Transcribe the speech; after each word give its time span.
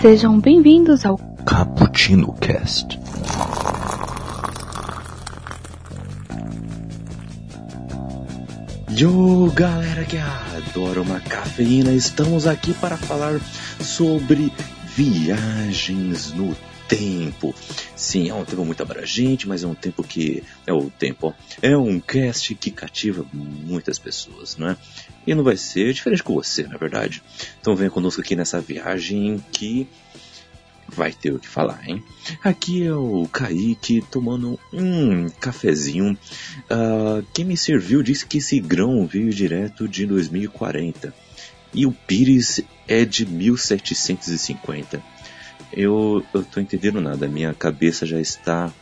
Sejam 0.00 0.38
bem-vindos 0.38 1.04
ao 1.04 1.18
Cappuccino 1.44 2.32
Cast. 2.34 2.98
Yo, 8.90 9.50
galera 9.54 10.04
que 10.04 10.18
adora 10.18 11.02
uma 11.02 11.20
cafeína, 11.20 11.92
estamos 11.92 12.46
aqui 12.46 12.72
para 12.74 12.96
falar 12.96 13.40
sobre 13.80 14.52
viagens 14.96 16.32
no 16.32 16.56
tempo. 16.88 17.54
Sim, 17.94 18.30
é 18.30 18.34
um 18.34 18.44
tempo 18.44 18.64
muito 18.64 18.82
abrangente, 18.82 19.46
mas 19.46 19.62
é 19.62 19.66
um 19.66 19.74
tempo 19.74 20.02
que 20.02 20.42
é 20.66 20.72
o 20.72 20.90
tempo. 20.90 21.34
É 21.60 21.76
um 21.76 22.00
cast 22.00 22.54
que 22.54 22.70
cativa 22.70 23.24
muitas 23.32 23.98
pessoas, 23.98 24.56
não 24.56 24.70
é? 24.70 24.76
E 25.26 25.34
não 25.34 25.44
vai 25.44 25.56
ser 25.56 25.92
diferente 25.92 26.22
com 26.22 26.34
você, 26.34 26.62
na 26.66 26.78
verdade. 26.78 27.22
Então 27.60 27.76
venha 27.76 27.90
conosco 27.90 28.20
aqui 28.20 28.34
nessa 28.34 28.60
viagem 28.60 29.44
que 29.52 29.86
vai 30.88 31.12
ter 31.12 31.32
o 31.32 31.38
que 31.38 31.46
falar, 31.46 31.86
hein? 31.86 32.02
Aqui 32.42 32.82
é 32.82 32.94
o 32.94 33.28
Kaique 33.30 34.02
tomando 34.10 34.58
um 34.72 35.28
cafezinho. 35.28 36.16
Uh, 36.64 37.24
quem 37.34 37.44
me 37.44 37.56
serviu 37.56 38.02
disse 38.02 38.24
que 38.24 38.38
esse 38.38 38.58
grão 38.58 39.06
veio 39.06 39.30
direto 39.30 39.86
de 39.86 40.06
2040 40.06 41.14
e 41.74 41.84
o 41.84 41.92
Pires 41.92 42.62
é 42.86 43.04
de 43.04 43.26
1750. 43.26 45.02
Eu, 45.72 46.24
eu 46.32 46.44
tô 46.44 46.60
entendendo 46.60 47.00
nada, 47.00 47.28
minha 47.28 47.52
cabeça 47.54 48.06
já 48.06 48.20
está 48.20 48.72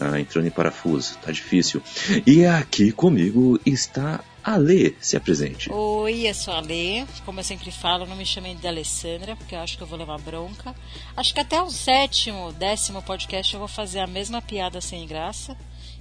ah, 0.00 0.18
entrando 0.18 0.46
em 0.46 0.50
parafuso, 0.50 1.16
tá 1.18 1.30
difícil. 1.30 1.82
E 2.26 2.44
aqui 2.46 2.92
comigo 2.92 3.60
está 3.64 4.20
a 4.42 4.56
Lê, 4.56 4.94
se 5.00 5.16
apresente. 5.16 5.70
Oi, 5.72 6.28
eu 6.28 6.34
sou 6.34 6.52
a 6.52 6.60
Lê. 6.60 7.04
Como 7.24 7.38
eu 7.38 7.44
sempre 7.44 7.70
falo, 7.70 8.06
não 8.06 8.16
me 8.16 8.26
chamem 8.26 8.56
de 8.56 8.66
Alessandra, 8.66 9.36
porque 9.36 9.54
eu 9.54 9.60
acho 9.60 9.76
que 9.76 9.82
eu 9.82 9.86
vou 9.86 9.98
levar 9.98 10.18
bronca. 10.18 10.74
Acho 11.16 11.32
que 11.32 11.40
até 11.40 11.62
o 11.62 11.70
sétimo, 11.70 12.52
décimo 12.52 13.02
podcast 13.02 13.54
eu 13.54 13.60
vou 13.60 13.68
fazer 13.68 14.00
a 14.00 14.06
mesma 14.06 14.42
piada 14.42 14.80
sem 14.80 15.06
graça. 15.06 15.56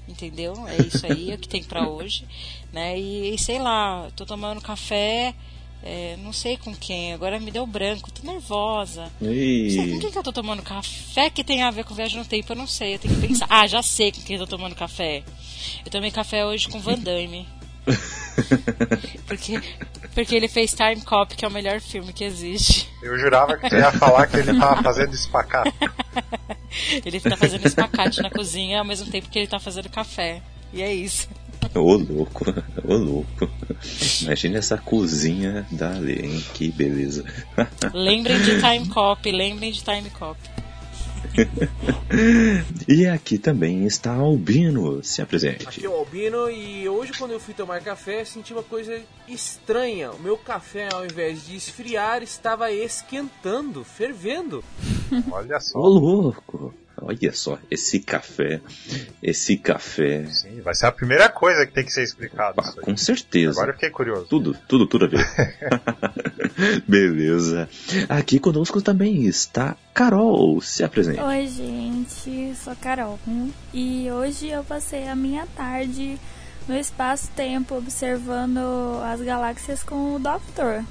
Entendeu? 0.08 0.54
É 0.68 0.78
isso 0.82 1.06
aí, 1.06 1.32
é 1.32 1.36
o 1.36 1.38
que 1.38 1.48
tem 1.48 1.64
para 1.64 1.88
hoje. 1.88 2.26
Né? 2.74 3.00
E, 3.00 3.36
e 3.36 3.38
sei 3.38 3.60
lá, 3.60 4.10
tô 4.16 4.26
tomando 4.26 4.60
café 4.60 5.36
é, 5.84 6.16
não 6.24 6.32
sei 6.32 6.58
com 6.58 6.76
quem, 6.76 7.14
agora 7.14 7.40
me 7.40 7.50
deu 7.50 7.66
branco, 7.66 8.12
tô 8.12 8.26
nervosa. 8.30 9.12
E... 9.22 9.72
Sei, 9.72 9.92
com 9.92 10.00
quem 10.00 10.12
que 10.12 10.18
eu 10.18 10.24
tô 10.24 10.32
tomando 10.32 10.62
café 10.62 11.30
que 11.30 11.44
tem 11.44 11.64
a 11.64 11.72
ver 11.72 11.84
com 11.84 11.96
viagem 11.96 12.20
no 12.20 12.26
tempo? 12.26 12.52
Eu 12.52 12.58
não 12.58 12.68
sei, 12.68 12.96
eu 12.96 13.00
tenho 13.00 13.16
que 13.16 13.28
pensar. 13.28 13.48
Ah, 13.50 13.66
já 13.66 13.82
sei 13.82 14.12
com 14.12 14.22
quem 14.22 14.36
eu 14.36 14.46
tô 14.46 14.58
tomando 14.58 14.76
café. 14.76 15.24
Eu 15.84 15.92
tomei 15.92 16.12
café 16.12 16.46
hoje 16.46 16.68
com 16.70 16.80
Van 16.80 17.00
Damme. 17.00 17.48
porque, 19.26 19.60
porque 20.14 20.36
ele 20.36 20.48
fez 20.48 20.74
Time 20.74 21.02
Cop, 21.02 21.36
que 21.36 21.44
é 21.44 21.48
o 21.48 21.52
melhor 21.52 21.80
filme 21.80 22.14
que 22.14 22.24
existe. 22.24 22.88
Eu 23.02 23.18
jurava 23.18 23.58
que 23.58 23.68
tu 23.68 23.76
ia 23.76 23.92
falar 23.92 24.28
que 24.28 24.38
ele 24.38 24.58
tava 24.60 24.84
fazendo 24.84 25.14
espacate. 25.16 25.74
ele 27.04 27.20
tá 27.20 27.36
fazendo 27.36 27.66
espacate 27.66 28.22
na 28.22 28.30
cozinha 28.30 28.80
ao 28.80 28.86
mesmo 28.86 29.10
tempo 29.10 29.30
que 29.30 29.40
ele 29.40 29.48
tá 29.48 29.60
fazendo 29.60 29.90
café. 29.90 30.44
E 30.72 30.82
é 30.82 30.94
isso. 30.94 31.28
Ô 31.76 31.96
louco, 31.96 32.46
ô 32.84 32.94
louco. 32.96 33.50
Imagina 34.22 34.58
essa 34.58 34.78
cozinha 34.78 35.66
da 35.72 35.92
lei, 35.92 36.20
hein? 36.26 36.44
Que 36.54 36.72
beleza. 36.72 37.24
Lembrem 37.94 38.40
de 38.42 38.60
Time 38.60 38.88
Cop, 38.88 39.32
lembrem 39.32 39.72
de 39.72 39.84
Time 39.84 40.10
Cop. 40.10 40.38
e 42.88 43.08
aqui 43.08 43.38
também 43.38 43.86
está 43.86 44.14
Albino, 44.14 45.04
se 45.04 45.22
apresente. 45.22 45.68
Aqui 45.68 45.86
é 45.86 45.90
o 45.90 45.96
Albino 45.96 46.50
e 46.50 46.90
hoje 46.90 47.14
quando 47.18 47.32
eu 47.32 47.40
fui 47.40 47.54
tomar 47.54 47.80
café 47.82 48.26
senti 48.26 48.54
uma 48.54 48.64
coisa 48.64 49.00
estranha. 49.28 50.12
O 50.12 50.20
meu 50.20 50.38
café 50.38 50.90
ao 50.92 51.06
invés 51.06 51.46
de 51.46 51.56
esfriar 51.56 52.22
estava 52.22 52.72
esquentando, 52.72 53.84
fervendo. 53.84 54.64
Olha 55.32 55.60
só. 55.60 55.80
Ô 55.80 55.88
louco. 55.88 56.74
Olha 57.02 57.34
só, 57.34 57.58
esse 57.70 58.00
café, 58.00 58.62
esse 59.24 59.58
café. 59.58 60.26
Sim, 60.28 60.62
vai 60.62 60.76
ser 60.76 60.86
a 60.86 60.92
primeira 60.92 61.28
coisa 61.30 61.66
que 61.66 61.74
tem 61.74 61.84
que 61.84 61.92
ser 61.92 62.04
explicado. 62.04 62.62
Ah, 62.62 62.74
com 62.82 62.96
certeza. 62.96 63.52
Agora 63.52 63.72
eu 63.72 63.74
fiquei 63.74 63.90
curioso. 63.90 64.26
Tudo, 64.26 64.56
tudo, 64.68 64.86
tudo 64.86 65.06
a 65.06 65.08
ver. 65.08 65.26
Beleza. 66.88 67.68
Aqui 68.08 68.40
conosco 68.40 68.82
também 68.82 69.26
está 69.26 69.76
Carol. 69.94 70.62
Se 70.62 70.84
apresente. 70.84 71.20
Oi, 71.20 71.48
gente, 71.48 72.56
sou 72.56 72.76
Carol. 72.76 73.20
E 73.74 74.10
hoje 74.12 74.50
eu 74.50 74.64
passei 74.64 75.08
a 75.08 75.16
minha 75.16 75.48
tarde 75.48 76.20
no 76.68 76.78
espaço-tempo 76.78 77.76
observando 77.76 78.60
as 79.04 79.22
galáxias 79.22 79.82
com 79.82 80.16
o 80.16 80.20
Doctor 80.20 80.84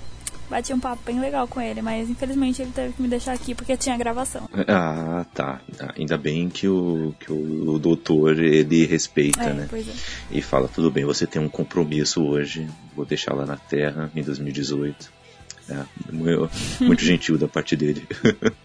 bati 0.50 0.74
um 0.74 0.80
papo 0.80 1.02
bem 1.06 1.20
legal 1.20 1.46
com 1.46 1.60
ele, 1.60 1.80
mas 1.80 2.10
infelizmente 2.10 2.60
ele 2.60 2.72
teve 2.72 2.92
que 2.92 3.00
me 3.00 3.08
deixar 3.08 3.32
aqui 3.32 3.54
porque 3.54 3.76
tinha 3.76 3.96
gravação. 3.96 4.48
Ah, 4.66 5.24
tá. 5.32 5.60
Ainda 5.96 6.18
bem 6.18 6.48
que 6.48 6.66
o, 6.66 7.14
que 7.20 7.32
o 7.32 7.78
doutor 7.78 8.38
ele 8.38 8.84
respeita, 8.84 9.44
é, 9.44 9.52
né? 9.54 9.66
Pois 9.70 9.88
é. 9.88 9.92
E 10.30 10.42
fala, 10.42 10.68
tudo 10.68 10.90
bem, 10.90 11.04
você 11.04 11.26
tem 11.26 11.40
um 11.40 11.48
compromisso 11.48 12.22
hoje, 12.24 12.68
vou 12.94 13.06
deixar 13.06 13.32
lá 13.34 13.46
na 13.46 13.56
Terra 13.56 14.10
em 14.14 14.22
2018. 14.22 15.19
É, 15.70 15.84
muito 16.80 17.04
gentil 17.04 17.38
da 17.38 17.46
parte 17.46 17.76
dele. 17.76 18.06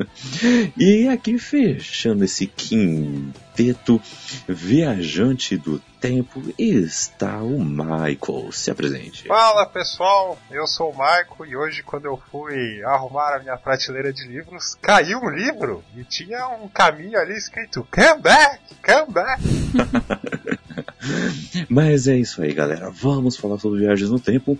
e 0.75 1.07
aqui 1.07 1.37
fechando 1.37 2.23
esse 2.25 2.47
quinteto 2.47 4.01
viajante 4.47 5.55
do 5.55 5.79
tempo 5.99 6.41
está 6.57 7.37
o 7.37 7.63
Michael. 7.63 8.51
Se 8.51 8.71
apresente. 8.71 9.27
Fala 9.27 9.67
pessoal, 9.67 10.37
eu 10.49 10.65
sou 10.65 10.91
o 10.91 10.97
Michael 10.97 11.45
e 11.47 11.55
hoje 11.55 11.83
quando 11.83 12.05
eu 12.05 12.19
fui 12.31 12.83
arrumar 12.83 13.35
a 13.35 13.39
minha 13.39 13.57
prateleira 13.57 14.11
de 14.11 14.27
livros, 14.27 14.75
caiu 14.81 15.19
um 15.19 15.29
livro 15.29 15.83
e 15.95 16.03
tinha 16.03 16.47
um 16.47 16.67
caminho 16.67 17.19
ali 17.19 17.33
escrito 17.33 17.87
Come 17.91 18.21
back, 18.21 18.59
come 18.83 19.13
back. 19.13 19.41
Mas 21.69 22.07
é 22.07 22.17
isso 22.17 22.41
aí, 22.41 22.51
galera. 22.53 22.89
Vamos 22.89 23.37
falar 23.37 23.59
sobre 23.59 23.79
viagens 23.79 24.09
no 24.09 24.19
tempo, 24.19 24.57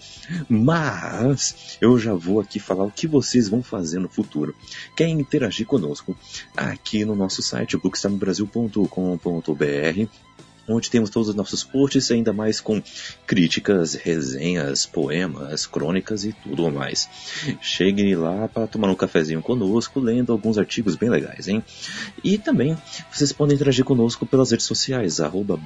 mas 0.47 1.77
eu 1.81 1.97
já 1.97 2.13
vou 2.13 2.39
aqui 2.39 2.59
falar 2.59 2.85
o 2.85 2.91
que 2.91 3.07
vocês 3.07 3.49
vão 3.49 3.63
fazer 3.63 3.97
no 3.99 4.09
futuro. 4.09 4.53
Quer 4.95 5.07
interagir 5.07 5.65
conosco? 5.65 6.15
Aqui 6.55 7.03
no 7.05 7.15
nosso 7.15 7.41
site, 7.41 7.77
bookstamebrasil.com.br 7.77 10.09
onde 10.67 10.89
temos 10.89 11.09
todos 11.09 11.29
os 11.29 11.35
nossos 11.35 11.63
posts, 11.63 12.11
ainda 12.11 12.33
mais 12.33 12.59
com 12.59 12.81
críticas, 13.25 13.93
resenhas, 13.93 14.85
poemas, 14.85 15.65
crônicas 15.65 16.25
e 16.25 16.33
tudo 16.33 16.71
mais. 16.71 17.07
Chegue 17.61 18.15
lá 18.15 18.47
para 18.47 18.67
tomar 18.67 18.89
um 18.89 18.95
cafezinho 18.95 19.41
conosco, 19.41 19.99
lendo 19.99 20.31
alguns 20.31 20.57
artigos 20.57 20.95
bem 20.95 21.09
legais, 21.09 21.47
hein? 21.47 21.63
E 22.23 22.37
também 22.37 22.77
vocês 23.11 23.31
podem 23.31 23.55
interagir 23.55 23.85
conosco 23.85 24.25
pelas 24.25 24.51
redes 24.51 24.65
sociais, 24.65 25.19
arroba 25.19 25.59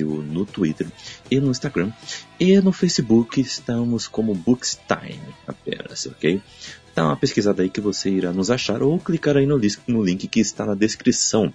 no 0.00 0.46
Twitter 0.46 0.86
e 1.30 1.40
no 1.40 1.50
Instagram. 1.50 1.92
E 2.38 2.60
no 2.60 2.72
Facebook 2.72 3.40
estamos 3.40 4.08
como 4.08 4.34
Bookstime 4.34 5.20
apenas, 5.46 6.06
ok? 6.06 6.40
Dá 6.94 7.04
uma 7.04 7.16
pesquisada 7.16 7.62
aí 7.62 7.70
que 7.70 7.80
você 7.80 8.10
irá 8.10 8.32
nos 8.32 8.50
achar 8.50 8.82
ou 8.82 8.98
clicar 8.98 9.36
aí 9.36 9.46
no 9.46 10.02
link 10.02 10.26
que 10.26 10.40
está 10.40 10.66
na 10.66 10.74
descrição 10.74 11.52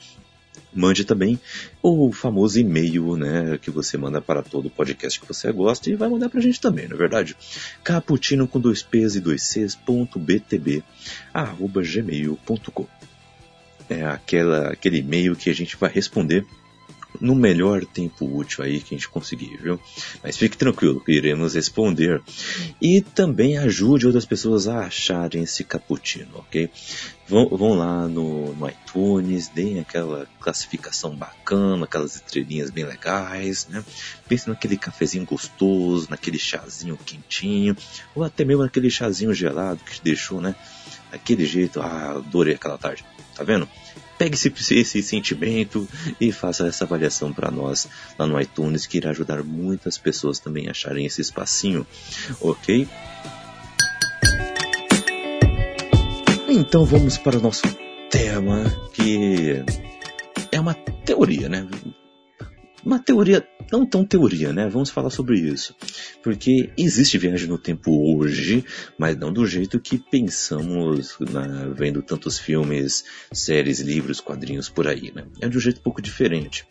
Mande 0.75 1.06
também 1.06 1.40
o 1.81 2.12
famoso 2.12 2.59
e-mail, 2.59 3.16
né, 3.16 3.58
que 3.62 3.72
você 3.72 3.97
manda 3.97 4.19
para 4.19 4.44
todo 4.44 4.69
podcast 4.69 5.19
que 5.19 5.28
você 5.28 5.50
gosta 5.52 5.90
e 5.90 5.96
vai 5.96 6.09
mandar 6.09 6.30
para 6.30 6.40
a 6.40 6.44
gente 6.44 6.59
também, 6.59 6.86
não 6.88 6.96
é 6.96 7.00
verdade? 7.00 7.38
Caputino 7.81 8.46
com 8.46 8.59
dois 8.59 8.84
P's 8.84 9.16
e 9.16 9.22
dois 9.22 9.41
C's, 9.41 9.74
ponto 9.74 10.19
BTB, 10.19 10.84
arroba 11.34 11.81
gmail.com. 11.81 12.88
É 13.90 14.03
aquela, 14.03 14.69
aquele 14.69 14.97
e-mail 14.97 15.36
que 15.36 15.50
a 15.50 15.53
gente 15.53 15.78
vai 15.78 15.90
responder 15.90 16.46
no 17.21 17.35
melhor 17.35 17.85
tempo 17.85 18.25
útil 18.25 18.63
aí 18.63 18.79
que 18.79 18.95
a 18.95 18.97
gente 18.97 19.09
conseguir, 19.09 19.57
viu? 19.57 19.79
Mas 20.23 20.37
fique 20.37 20.57
tranquilo, 20.57 21.03
iremos 21.07 21.56
responder. 21.56 22.21
E 22.81 23.01
também 23.01 23.57
ajude 23.57 24.06
outras 24.06 24.25
pessoas 24.25 24.67
a 24.67 24.81
acharem 24.81 25.44
esse 25.44 25.63
cappuccino, 25.63 26.38
ok? 26.38 26.69
Vão, 27.27 27.50
vão 27.50 27.73
lá 27.73 28.07
no, 28.07 28.53
no, 28.53 28.69
iTunes, 28.69 29.47
deem 29.47 29.79
aquela 29.79 30.27
classificação 30.39 31.15
bacana, 31.15 31.85
aquelas 31.85 32.15
estrelinhas 32.15 32.69
bem 32.69 32.85
legais, 32.85 33.68
né? 33.68 33.83
Pense 34.27 34.47
naquele 34.47 34.77
cafezinho 34.77 35.25
gostoso, 35.25 36.07
naquele 36.09 36.38
chazinho 36.38 36.97
quentinho, 36.97 37.75
ou 38.13 38.23
até 38.23 38.45
mesmo 38.45 38.61
naquele 38.61 38.91
chazinho 38.91 39.33
gelado 39.33 39.79
que 39.83 39.95
te 39.95 40.03
deixou, 40.03 40.39
né? 40.39 40.56
Daquele 41.11 41.45
jeito, 41.45 41.81
ah, 41.81 42.11
adorei 42.18 42.53
aquela 42.53 42.77
tarde, 42.77 43.03
tá 43.35 43.44
vendo? 43.44 43.68
Pegue 44.17 44.35
esse, 44.35 44.50
esse 44.73 45.03
sentimento 45.03 45.88
e 46.19 46.31
faça 46.31 46.67
essa 46.67 46.85
avaliação 46.85 47.33
para 47.33 47.51
nós 47.51 47.88
lá 48.17 48.25
no 48.25 48.39
iTunes, 48.39 48.85
que 48.85 48.97
irá 48.97 49.12
ajudar 49.12 49.44
muitas 49.44 49.97
pessoas 49.97 50.39
também 50.39 50.67
a 50.67 50.71
acharem 50.71 51.06
esse 51.06 51.21
espacinho, 51.21 51.85
ok? 52.39 52.88
Então 56.47 56.85
vamos 56.85 57.17
para 57.17 57.38
o 57.38 57.41
nosso 57.41 57.63
tema, 58.09 58.63
que 58.94 59.63
é 60.51 60.59
uma 60.59 60.73
teoria, 60.73 61.50
né? 61.50 61.68
Uma 62.85 62.99
teoria, 62.99 63.45
não 63.71 63.85
tão 63.85 64.05
teoria, 64.05 64.53
né? 64.53 64.69
Vamos 64.69 64.91
falar 64.91 65.09
sobre 65.09 65.39
isso. 65.39 65.75
Porque 66.21 66.69
existe 66.77 67.17
viagem 67.17 67.49
no 67.49 67.57
tempo 67.57 68.15
hoje, 68.15 68.63
mas 68.97 69.17
não 69.17 69.33
do 69.33 69.45
jeito 69.45 69.79
que 69.79 69.97
pensamos 69.97 71.17
na, 71.19 71.67
vendo 71.69 72.03
tantos 72.03 72.37
filmes, 72.37 73.03
séries, 73.31 73.79
livros, 73.79 74.21
quadrinhos 74.21 74.69
por 74.69 74.87
aí, 74.87 75.11
né? 75.13 75.25
É 75.41 75.49
de 75.49 75.57
um 75.57 75.59
jeito 75.59 75.79
um 75.79 75.83
pouco 75.83 76.01
diferente. 76.01 76.65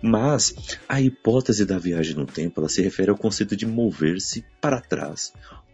Mas 0.00 0.54
a 0.88 1.00
hipótese 1.00 1.66
da 1.66 1.78
viagem 1.78 2.14
no 2.14 2.24
tempo, 2.24 2.60
ela 2.60 2.68
se 2.68 2.80
refere 2.80 3.10
ao 3.10 3.16
conceito 3.16 3.54
de 3.54 3.66
mover-se 3.66 4.44
para 4.60 4.80
trás 4.80 5.32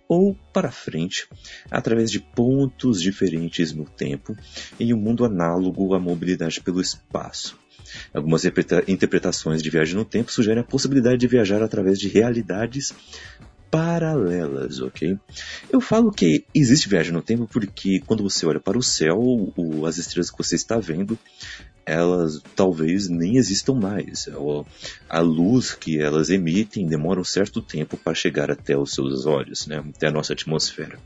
ou 0.08 0.37
para 0.52 0.70
frente, 0.70 1.26
através 1.70 2.11
de 2.11 2.20
pontos 2.20 3.00
diferentes 3.00 3.73
no 3.73 3.85
tempo, 3.85 4.37
em 4.79 4.93
um 4.93 4.99
mundo 4.99 5.25
análogo 5.25 5.94
à 5.94 5.99
mobilidade 5.99 6.61
pelo 6.61 6.81
espaço. 6.81 7.58
Algumas 8.12 8.44
interpretações 8.44 9.62
de 9.62 9.70
viagem 9.70 9.94
no 9.94 10.05
tempo 10.05 10.31
sugerem 10.31 10.61
a 10.61 10.67
possibilidade 10.67 11.19
de 11.19 11.26
viajar 11.26 11.62
através 11.62 11.99
de 11.99 12.08
realidades 12.08 12.94
paralelas, 13.70 14.81
ok? 14.81 15.19
Eu 15.69 15.81
falo 15.81 16.12
que 16.12 16.44
existe 16.55 16.88
viagem 16.88 17.12
no 17.12 17.20
tempo 17.20 17.49
porque 17.52 18.00
quando 18.06 18.23
você 18.23 18.46
olha 18.46 18.61
para 18.61 18.79
o 18.79 18.82
céu, 18.82 19.19
o, 19.19 19.85
as 19.85 19.99
estrelas 19.99 20.31
que 20.31 20.38
você 20.38 20.55
está 20.55 20.79
vendo, 20.79 21.19
elas 21.85 22.41
talvez 22.55 23.08
nem 23.08 23.37
existam 23.37 23.75
mais. 23.75 24.29
A 25.08 25.20
luz 25.20 25.75
que 25.75 26.00
elas 26.00 26.31
emitem 26.31 26.87
demora 26.87 27.20
um 27.20 27.25
certo 27.25 27.61
tempo 27.61 27.96
para 27.96 28.14
chegar 28.14 28.50
até 28.50 28.76
os 28.76 28.94
seus 28.94 29.26
olhos, 29.26 29.67
né? 29.67 29.82
até 29.96 30.06
a 30.06 30.12
nossa 30.12 30.32
atmosfera. 30.32 30.99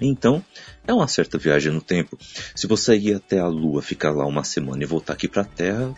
Então, 0.00 0.44
é 0.86 0.92
uma 0.92 1.08
certa 1.08 1.38
viagem 1.38 1.72
no 1.72 1.80
tempo. 1.80 2.18
Se 2.54 2.66
você 2.66 2.96
ir 2.96 3.14
até 3.14 3.38
a 3.38 3.46
Lua, 3.46 3.82
ficar 3.82 4.10
lá 4.10 4.24
uma 4.26 4.44
semana 4.44 4.82
e 4.82 4.86
voltar 4.86 5.14
aqui 5.14 5.26
para 5.26 5.42
a 5.42 5.44
Terra, 5.44 5.94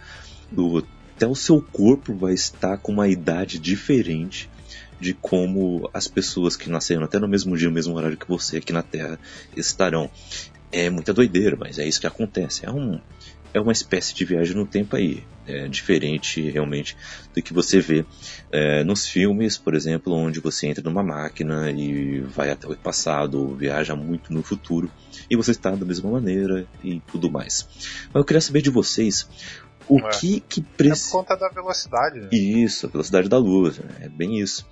até 1.15 1.27
o 1.27 1.35
seu 1.35 1.61
corpo 1.61 2.15
vai 2.15 2.33
estar 2.33 2.79
com 2.79 2.93
uma 2.93 3.09
idade 3.09 3.59
diferente 3.59 4.49
de 4.99 5.15
como 5.15 5.89
as 5.93 6.09
pessoas 6.09 6.57
que 6.57 6.71
nasceram 6.71 7.05
até 7.05 7.19
no 7.19 7.29
mesmo 7.29 7.57
dia, 7.57 7.69
no 7.69 7.75
mesmo 7.75 7.95
horário 7.95 8.17
que 8.17 8.29
você 8.29 8.59
aqui 8.59 8.73
na 8.73 8.83
Terra 8.83 9.19
estarão. 9.57 10.11
É 10.73 10.89
muita 10.89 11.13
doideira, 11.13 11.57
mas 11.57 11.79
é 11.79 11.87
isso 11.87 12.01
que 12.01 12.07
acontece. 12.07 12.65
É 12.65 12.71
um, 12.71 13.01
é 13.53 13.61
uma 13.61 13.73
espécie 13.73 14.15
de 14.15 14.25
viagem 14.25 14.57
no 14.57 14.67
tempo 14.67 14.97
aí. 14.97 15.25
É 15.47 15.67
diferente 15.67 16.49
realmente 16.49 16.97
do 17.35 17.43
que 17.43 17.53
você 17.53 17.81
vê 17.81 18.05
é, 18.53 18.85
nos 18.85 19.07
filmes, 19.07 19.59
por 19.59 19.75
exemplo, 19.75 20.13
onde 20.15 20.39
você 20.39 20.69
entra 20.69 20.85
numa 20.85 21.03
máquina 21.03 21.71
e 21.71 22.21
vai 22.21 22.51
até 22.51 22.69
o 22.69 22.77
passado, 22.77 23.57
viaja 23.57 23.97
muito 23.97 24.33
no 24.33 24.43
futuro, 24.43 24.89
e 25.29 25.35
você 25.35 25.51
está 25.51 25.71
da 25.73 25.85
mesma 25.85 26.11
maneira 26.11 26.69
e 26.85 27.01
tudo 27.01 27.31
mais. 27.31 27.67
Mas 28.13 28.15
eu 28.15 28.25
queria 28.25 28.41
saber 28.41 28.63
de 28.63 28.71
vocês 28.71 29.29
o 29.89 29.99
é. 29.99 30.11
que 30.11 30.41
que 30.41 30.61
precisa. 30.61 31.09
É 31.09 31.11
por 31.11 31.19
conta 31.19 31.37
da 31.37 31.49
velocidade. 31.49 32.21
Né? 32.21 32.29
Isso, 32.31 32.87
a 32.87 32.89
velocidade 32.89 33.29
da 33.29 33.39
luz, 33.39 33.79
né? 33.79 33.89
é 34.03 34.09
bem 34.09 34.39
isso. 34.39 34.65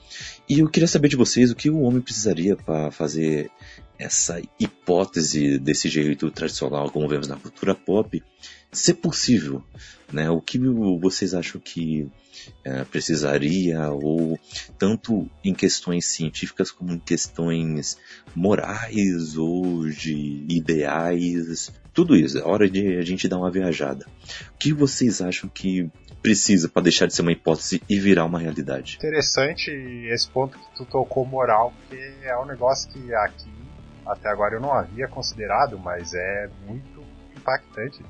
E 0.49 0.61
eu 0.61 0.69
queria 0.69 0.87
saber 0.87 1.09
de 1.09 1.17
vocês 1.17 1.51
o 1.51 1.57
que 1.57 1.69
o 1.69 1.81
homem 1.81 2.01
precisaria 2.01 2.55
para 2.55 2.93
fazer 2.93 3.51
essa 3.99 4.41
hipótese 4.59 5.59
desse 5.59 5.89
jeito 5.89 6.31
tradicional, 6.31 6.91
como 6.91 7.09
vemos 7.09 7.29
na 7.29 7.37
cultura 7.37 7.75
pop, 7.75 8.23
ser 8.71 8.95
possível, 8.95 9.63
né? 10.13 10.31
O 10.31 10.41
que 10.41 10.59
vocês 11.01 11.35
acham 11.35 11.61
que 11.61 12.09
é, 12.65 12.85
precisaria, 12.85 13.91
ou 13.91 14.39
tanto 14.79 15.29
em 15.43 15.53
questões 15.53 16.07
científicas 16.07 16.71
como 16.71 16.93
em 16.93 16.99
questões 16.99 17.99
morais 18.35 19.37
ou 19.37 19.89
de 19.89 20.45
ideais, 20.49 21.73
tudo 21.93 22.15
isso. 22.15 22.39
É 22.39 22.43
hora 22.43 22.71
de 22.71 22.97
a 22.97 23.03
gente 23.03 23.29
dar 23.29 23.39
uma 23.39 23.51
viajada. 23.51 24.07
O 24.55 24.59
que 24.59 24.73
vocês 24.73 25.21
acham 25.21 25.49
que 25.49 25.91
precisa 26.23 26.69
para 26.69 26.83
deixar 26.83 27.07
de 27.07 27.15
ser 27.15 27.23
uma 27.23 27.33
hipótese 27.33 27.83
e 27.89 27.99
virar 27.99 28.25
uma 28.25 28.39
realidade? 28.39 28.97
Interessante 28.97 29.71
esse 29.71 30.29
ponto 30.29 30.59
que 30.59 30.77
tu 30.77 30.85
tocou 30.85 31.25
moral, 31.25 31.73
porque 31.81 32.01
é 32.23 32.37
um 32.39 32.47
negócio 32.47 32.91
que 32.91 33.13
aqui 33.15 33.59
até 34.09 34.29
agora 34.29 34.55
eu 34.55 34.61
não 34.61 34.73
havia 34.73 35.07
considerado, 35.07 35.79
mas 35.79 36.15
é 36.15 36.51
muito 36.67 37.05
impactante 37.37 38.05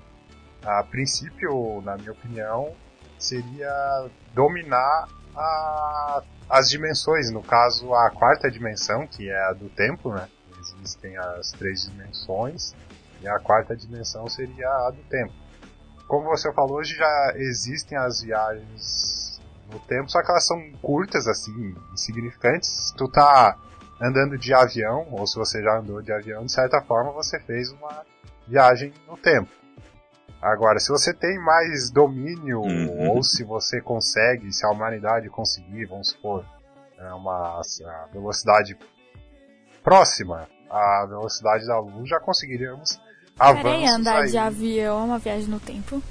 a 0.64 0.82
princípio, 0.82 1.80
na 1.82 1.96
minha 1.96 2.12
opinião, 2.12 2.74
seria 3.18 4.08
dominar 4.34 5.08
a, 5.34 6.22
as 6.48 6.68
dimensões, 6.68 7.30
no 7.30 7.42
caso 7.42 7.94
a 7.94 8.10
quarta 8.10 8.50
dimensão, 8.50 9.06
que 9.06 9.28
é 9.28 9.48
a 9.48 9.52
do 9.52 9.68
tempo, 9.70 10.12
né? 10.12 10.28
Existem 10.60 11.16
as 11.16 11.52
três 11.52 11.82
dimensões 11.82 12.74
e 13.20 13.28
a 13.28 13.38
quarta 13.38 13.76
dimensão 13.76 14.28
seria 14.28 14.68
a 14.68 14.90
do 14.90 15.02
tempo. 15.04 15.32
Como 16.06 16.24
você 16.24 16.52
falou, 16.52 16.78
hoje 16.78 16.96
já 16.96 17.32
existem 17.36 17.96
as 17.96 18.22
viagens 18.22 19.40
no 19.70 19.78
tempo, 19.80 20.10
só 20.10 20.22
que 20.22 20.30
elas 20.30 20.46
são 20.46 20.72
curtas, 20.82 21.28
assim, 21.28 21.74
insignificantes. 21.92 22.92
Tu 22.96 23.08
tá 23.10 23.56
andando 24.00 24.38
de 24.38 24.54
avião, 24.54 25.06
ou 25.10 25.26
se 25.26 25.36
você 25.36 25.62
já 25.62 25.78
andou 25.78 26.00
de 26.00 26.12
avião, 26.12 26.44
de 26.44 26.52
certa 26.52 26.80
forma 26.80 27.12
você 27.12 27.38
fez 27.40 27.70
uma 27.72 28.04
viagem 28.46 28.92
no 29.06 29.16
tempo. 29.16 29.50
Agora, 30.40 30.78
se 30.78 30.88
você 30.88 31.12
tem 31.12 31.38
mais 31.38 31.90
domínio, 31.90 32.60
uhum. 32.60 33.10
ou 33.10 33.22
se 33.22 33.42
você 33.42 33.80
consegue, 33.80 34.52
se 34.52 34.64
a 34.64 34.70
humanidade 34.70 35.28
conseguir, 35.28 35.86
vamos 35.86 36.10
supor, 36.10 36.44
é 36.96 37.12
uma 37.12 37.60
velocidade 38.12 38.78
próxima 39.82 40.48
à 40.70 41.06
velocidade 41.06 41.66
da 41.66 41.80
luz, 41.80 42.08
já 42.08 42.20
Peraí, 43.62 43.86
andar 43.86 44.22
aí. 44.22 44.30
de 44.30 44.38
avião 44.38 45.00
é 45.00 45.04
uma 45.04 45.18
viagem 45.18 45.48
no 45.48 45.60
tempo? 45.60 46.02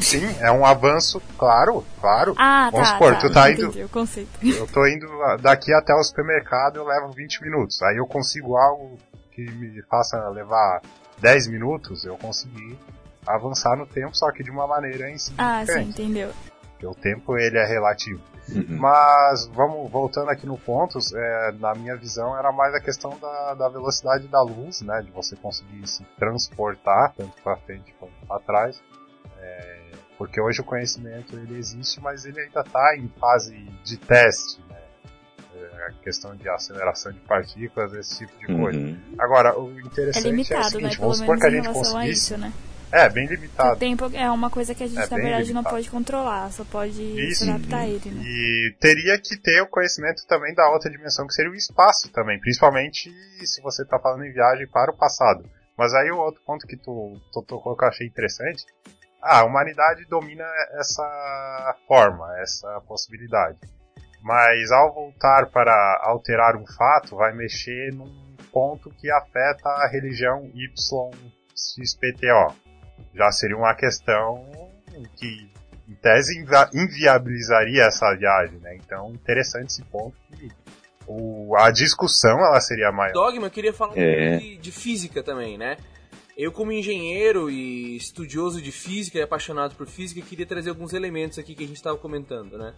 Sim, 0.00 0.24
é 0.40 0.50
um 0.50 0.64
avanço, 0.64 1.20
claro, 1.36 1.84
claro. 2.00 2.34
Ah, 2.38 2.70
Vamos 2.70 2.88
tá, 2.88 2.94
supor, 2.94 3.14
tá, 3.14 3.20
tu 3.20 3.32
tá 3.32 3.50
indo. 3.50 3.84
O 3.84 3.88
conceito. 3.88 4.30
Eu 4.42 4.66
tô 4.66 4.86
indo 4.86 5.06
daqui 5.40 5.72
até 5.72 5.94
o 5.94 6.02
supermercado, 6.02 6.76
eu 6.76 6.84
levo 6.84 7.12
20 7.12 7.42
minutos. 7.42 7.82
Aí 7.82 7.96
eu 7.96 8.06
consigo 8.06 8.56
algo 8.56 8.98
que 9.32 9.42
me 9.42 9.82
faça 9.82 10.28
levar 10.28 10.82
10 11.20 11.48
minutos, 11.48 12.04
eu 12.04 12.16
consegui 12.16 12.78
avançar 13.26 13.76
no 13.76 13.86
tempo, 13.86 14.16
só 14.16 14.30
que 14.32 14.42
de 14.42 14.50
uma 14.50 14.66
maneira 14.66 15.10
em 15.10 15.18
si. 15.18 15.32
Ah, 15.38 15.64
sim, 15.66 15.80
entendeu. 15.82 16.30
Porque 16.72 16.86
o 16.86 16.94
tempo 16.94 17.36
ele 17.36 17.58
é 17.58 17.64
relativo. 17.64 18.20
Uhum. 18.48 18.76
Mas 18.78 19.46
vamos 19.54 19.90
voltando 19.90 20.28
aqui 20.30 20.46
no 20.46 20.58
ponto, 20.58 20.98
é, 21.14 21.52
na 21.52 21.74
minha 21.74 21.96
visão 21.96 22.36
era 22.36 22.50
mais 22.50 22.74
a 22.74 22.80
questão 22.80 23.16
da, 23.20 23.54
da 23.54 23.68
velocidade 23.68 24.26
da 24.26 24.42
luz, 24.42 24.82
né, 24.82 25.00
de 25.02 25.10
você 25.12 25.36
conseguir 25.36 25.86
se 25.86 26.02
transportar 26.18 27.12
tanto 27.16 27.40
para 27.42 27.56
frente 27.58 27.94
quanto 27.98 28.12
para 28.26 28.40
trás. 28.40 28.82
É, 30.22 30.26
porque 30.26 30.40
hoje 30.40 30.60
o 30.60 30.64
conhecimento 30.64 31.36
ele 31.36 31.58
existe, 31.58 32.00
mas 32.00 32.24
ele 32.24 32.40
ainda 32.40 32.60
está 32.60 32.96
em 32.96 33.08
fase 33.20 33.54
de 33.84 33.96
teste, 33.96 34.60
né? 34.68 34.76
É, 35.54 35.86
a 35.86 35.92
questão 36.02 36.34
de 36.36 36.48
aceleração 36.48 37.12
de 37.12 37.20
partículas, 37.20 37.92
esse 37.92 38.18
tipo 38.18 38.38
de 38.38 38.46
coisa. 38.46 38.78
Uhum. 38.78 38.96
Agora, 39.18 39.58
o 39.58 39.78
interessante 39.80 40.26
é, 40.26 40.30
limitado, 40.30 40.62
é 40.62 40.66
o 40.66 40.70
seguinte, 40.70 40.92
né? 40.92 41.00
vamos 41.00 41.18
supor 41.18 41.38
que 41.38 41.46
a 41.46 41.50
gente 41.50 41.68
conseguisse... 41.68 42.10
Isso, 42.12 42.38
né? 42.38 42.52
É, 42.92 43.08
bem 43.08 43.26
limitado. 43.26 43.74
O 43.74 43.78
tempo 43.78 44.10
é 44.12 44.30
uma 44.30 44.50
coisa 44.50 44.74
que 44.74 44.84
a 44.84 44.86
gente, 44.86 44.98
é 44.98 45.08
na 45.08 45.16
verdade, 45.16 45.48
limitado. 45.48 45.54
não 45.54 45.64
pode 45.64 45.90
controlar, 45.90 46.52
só 46.52 46.62
pode 46.62 47.02
Isso. 47.02 47.42
se 47.42 47.50
adaptar 47.50 47.78
a 47.78 47.88
ele, 47.88 48.10
né? 48.10 48.22
E 48.22 48.76
teria 48.78 49.18
que 49.18 49.34
ter 49.38 49.62
o 49.62 49.66
conhecimento 49.66 50.26
também 50.26 50.54
da 50.54 50.70
outra 50.70 50.90
dimensão, 50.90 51.26
que 51.26 51.32
seria 51.32 51.50
o 51.50 51.54
espaço 51.54 52.10
também, 52.12 52.38
principalmente 52.38 53.10
se 53.46 53.62
você 53.62 53.82
está 53.82 53.98
falando 53.98 54.26
em 54.26 54.32
viagem 54.32 54.68
para 54.68 54.92
o 54.92 54.96
passado. 54.96 55.42
Mas 55.76 55.94
aí 55.94 56.10
o 56.10 56.18
outro 56.18 56.42
ponto 56.44 56.66
que 56.66 56.76
tu 56.76 57.18
tocou 57.32 57.74
que 57.74 57.82
eu 57.82 57.88
achei 57.88 58.06
interessante, 58.06 58.62
ah, 59.22 59.40
a 59.40 59.44
humanidade 59.44 60.04
domina 60.06 60.44
essa 60.72 61.76
forma, 61.86 62.26
essa 62.40 62.80
possibilidade. 62.86 63.58
Mas 64.22 64.70
ao 64.70 64.92
voltar 64.92 65.46
para 65.46 66.00
alterar 66.02 66.56
um 66.56 66.66
fato, 66.66 67.16
vai 67.16 67.32
mexer 67.32 67.92
num 67.92 68.36
ponto 68.52 68.90
que 68.90 69.10
afeta 69.10 69.68
a 69.68 69.88
religião 69.88 70.50
YXPTO 70.54 71.02
já 73.14 73.30
seria 73.30 73.56
uma 73.56 73.74
questão 73.74 74.44
que, 75.16 75.50
em 75.88 75.94
tese, 75.94 76.44
inviabilizaria 76.74 77.84
essa 77.84 78.14
viagem, 78.14 78.58
né? 78.58 78.76
Então, 78.76 79.10
interessante 79.10 79.68
esse 79.68 79.82
ponto 79.84 80.16
que 80.32 80.48
o, 81.06 81.54
a 81.56 81.70
discussão 81.70 82.38
ela 82.38 82.60
seria 82.60 82.90
maior. 82.90 83.12
Dogma, 83.12 83.46
eu 83.46 83.50
queria 83.50 83.72
falar 83.72 83.96
é. 83.96 84.36
de, 84.36 84.56
de 84.56 84.72
física 84.72 85.22
também, 85.22 85.58
né? 85.58 85.76
Eu, 86.42 86.50
como 86.50 86.72
engenheiro 86.72 87.48
e 87.48 87.94
estudioso 87.94 88.60
de 88.60 88.72
física 88.72 89.16
e 89.16 89.22
apaixonado 89.22 89.76
por 89.76 89.86
física, 89.86 90.20
queria 90.26 90.44
trazer 90.44 90.70
alguns 90.70 90.92
elementos 90.92 91.38
aqui 91.38 91.54
que 91.54 91.62
a 91.62 91.66
gente 91.68 91.76
estava 91.76 91.96
comentando, 91.96 92.58
né? 92.58 92.74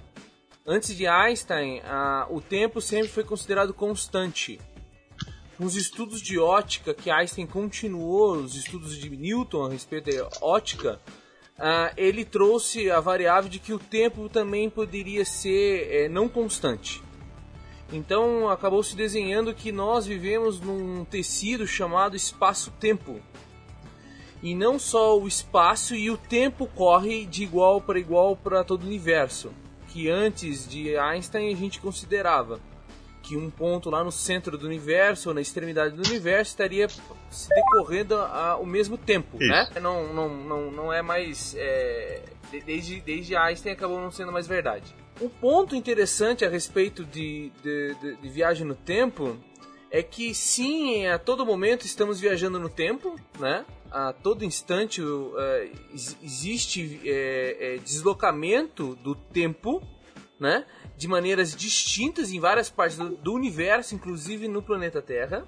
Antes 0.67 0.95
de 0.95 1.07
Einstein, 1.07 1.81
a, 1.81 2.27
o 2.29 2.43
tempo 2.43 2.79
sempre 2.79 3.09
foi 3.09 3.25
considerado 3.25 3.73
constante 3.73 4.61
nos 5.59 5.77
estudos 5.77 6.21
de 6.21 6.39
ótica 6.39 6.93
que 6.93 7.11
Einstein 7.11 7.47
continuou, 7.47 8.37
os 8.37 8.55
estudos 8.55 8.99
de 8.99 9.09
Newton 9.09 9.65
a 9.65 9.71
respeito 9.71 10.15
da 10.15 10.29
ótica, 10.43 11.01
uh, 11.59 11.91
ele 11.97 12.23
trouxe 12.23 12.91
a 12.91 13.01
variável 13.01 13.49
de 13.49 13.59
que 13.59 13.73
o 13.73 13.79
tempo 13.79 14.29
também 14.29 14.69
poderia 14.69 15.25
ser 15.25 15.89
é, 15.91 16.07
não 16.11 16.29
constante. 16.29 17.03
Então 17.91 18.51
acabou 18.51 18.83
se 18.83 18.95
desenhando 18.95 19.55
que 19.55 19.73
nós 19.73 20.05
vivemos 20.05 20.61
num 20.61 21.03
tecido 21.07 21.67
chamado 21.67 22.15
espaço-tempo. 22.15 23.23
E 24.45 24.55
não 24.55 24.79
só 24.79 25.19
o 25.19 25.27
espaço 25.27 25.95
e 25.95 26.11
o 26.11 26.19
tempo 26.19 26.67
corre 26.67 27.25
de 27.25 27.43
igual 27.43 27.81
para 27.81 27.99
igual 27.99 28.37
para 28.37 28.63
todo 28.63 28.83
o 28.83 28.87
universo, 28.87 29.51
que 29.89 30.11
antes 30.11 30.69
de 30.69 30.95
Einstein 30.99 31.51
a 31.51 31.57
gente 31.57 31.81
considerava 31.81 32.61
que 33.23 33.39
um 33.39 33.49
ponto 33.49 33.89
lá 33.89 34.05
no 34.05 34.13
centro 34.13 34.59
do 34.59 34.67
universo, 34.67 35.31
ou 35.31 35.35
na 35.35 35.41
extremidade 35.41 35.97
do 35.97 36.07
universo, 36.07 36.51
estaria 36.51 36.87
se 37.31 37.49
decorrendo 37.49 38.17
ao 38.17 38.67
mesmo 38.67 38.99
tempo, 38.99 39.39
Isso. 39.41 39.51
né? 39.51 39.67
Não, 39.81 40.13
não, 40.13 40.29
não, 40.29 40.71
não 40.71 40.93
é 40.93 41.01
mais. 41.01 41.55
É, 41.57 42.21
desde, 42.67 43.01
desde 43.01 43.35
Einstein 43.35 43.73
acabou 43.73 43.99
não 43.99 44.11
sendo 44.11 44.31
mais 44.31 44.47
verdade. 44.47 44.95
Um 45.23 45.29
ponto 45.31 45.75
interessante 45.75 46.45
a 46.45 46.51
respeito 46.51 47.03
de, 47.03 47.51
de, 47.63 47.95
de, 47.95 48.17
de 48.17 48.29
viagem 48.29 48.67
no 48.67 48.75
tempo 48.75 49.39
é 49.91 50.03
que 50.03 50.35
sim, 50.35 51.07
a 51.07 51.19
todo 51.19 51.47
momento 51.47 51.87
estamos 51.87 52.21
viajando 52.21 52.59
no 52.59 52.69
tempo, 52.69 53.19
né? 53.39 53.65
A 53.95 54.13
todo 54.13 54.45
instante 54.45 55.01
uh, 55.01 55.37
existe 56.21 57.01
uh, 57.01 57.81
deslocamento 57.81 58.97
do 58.97 59.15
tempo, 59.15 59.81
né? 60.39 60.67
De 60.97 61.07
maneiras 61.07 61.55
distintas 61.55 62.33
em 62.33 62.41
várias 62.41 62.69
partes 62.69 62.99
do, 62.99 63.11
do 63.11 63.33
universo, 63.33 63.95
inclusive 63.95 64.49
no 64.49 64.61
planeta 64.61 65.01
Terra. 65.01 65.47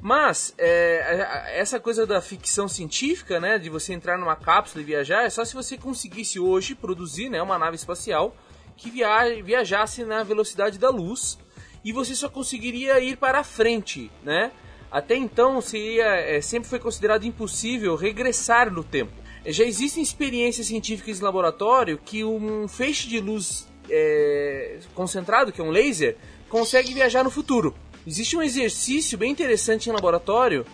Mas 0.00 0.52
é, 0.58 1.54
essa 1.54 1.78
coisa 1.78 2.04
da 2.04 2.20
ficção 2.20 2.66
científica, 2.66 3.38
né, 3.38 3.56
de 3.56 3.70
você 3.70 3.92
entrar 3.92 4.18
numa 4.18 4.34
cápsula 4.34 4.82
e 4.82 4.84
viajar, 4.84 5.22
é 5.22 5.30
só 5.30 5.44
se 5.44 5.54
você 5.54 5.78
conseguisse 5.78 6.40
hoje 6.40 6.74
produzir, 6.74 7.28
né, 7.28 7.40
uma 7.40 7.56
nave 7.56 7.76
espacial 7.76 8.34
que 8.76 8.90
via 8.90 9.40
viajasse 9.40 10.04
na 10.04 10.24
velocidade 10.24 10.76
da 10.76 10.90
luz 10.90 11.38
e 11.84 11.92
você 11.92 12.16
só 12.16 12.28
conseguiria 12.28 12.98
ir 12.98 13.16
para 13.16 13.44
frente, 13.44 14.10
né? 14.24 14.50
Até 14.92 15.16
então 15.16 15.58
seria, 15.62 16.04
é, 16.04 16.42
sempre 16.42 16.68
foi 16.68 16.78
considerado 16.78 17.24
impossível 17.24 17.96
regressar 17.96 18.70
no 18.70 18.84
tempo. 18.84 19.10
Já 19.46 19.64
existem 19.64 20.02
experiências 20.02 20.66
científicas 20.66 21.18
em 21.18 21.22
laboratório 21.24 21.98
que 21.98 22.22
um 22.22 22.68
feixe 22.68 23.08
de 23.08 23.18
luz 23.18 23.66
é, 23.88 24.78
concentrado, 24.94 25.50
que 25.50 25.62
é 25.62 25.64
um 25.64 25.70
laser, 25.70 26.16
consegue 26.48 26.92
viajar 26.92 27.24
no 27.24 27.30
futuro. 27.30 27.74
Existe 28.06 28.36
um 28.36 28.42
exercício 28.42 29.16
bem 29.16 29.32
interessante 29.32 29.88
em 29.88 29.92
laboratório 29.92 30.66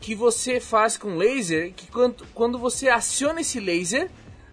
que 0.00 0.14
você 0.14 0.58
faz 0.58 0.96
com 0.96 1.16
laser, 1.16 1.72
que 1.74 1.86
quando, 1.88 2.26
quando 2.32 2.58
você 2.58 2.88
aciona 2.88 3.42
esse 3.42 3.60
laser, 3.60 4.10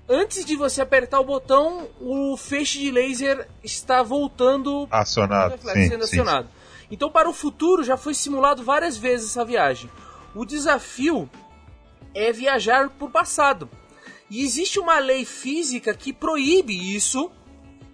antes 0.07 0.43
de 0.43 0.55
você 0.55 0.81
apertar 0.81 1.21
o 1.21 1.23
botão, 1.23 1.87
o 2.01 2.35
feixe 2.35 2.79
de 2.79 2.91
laser 2.91 3.47
está 3.63 4.03
voltando 4.03 4.85
acionado, 4.91 5.57
sim, 5.61 5.89
sendo 5.89 6.03
acionado. 6.03 6.47
Sim. 6.47 6.62
Então, 6.93 7.09
para 7.09 7.27
o 7.27 7.33
futuro, 7.33 7.83
já 7.83 7.97
foi 7.97 8.13
simulado 8.13 8.63
várias 8.63 8.95
vezes 8.95 9.31
essa 9.31 9.43
viagem. 9.43 9.89
O 10.35 10.45
desafio 10.45 11.27
é 12.13 12.31
viajar 12.31 12.87
por 12.87 13.09
passado. 13.09 13.67
E 14.29 14.43
existe 14.43 14.79
uma 14.79 14.99
lei 14.99 15.25
física 15.25 15.91
que 15.95 16.13
proíbe 16.13 16.95
isso, 16.95 17.31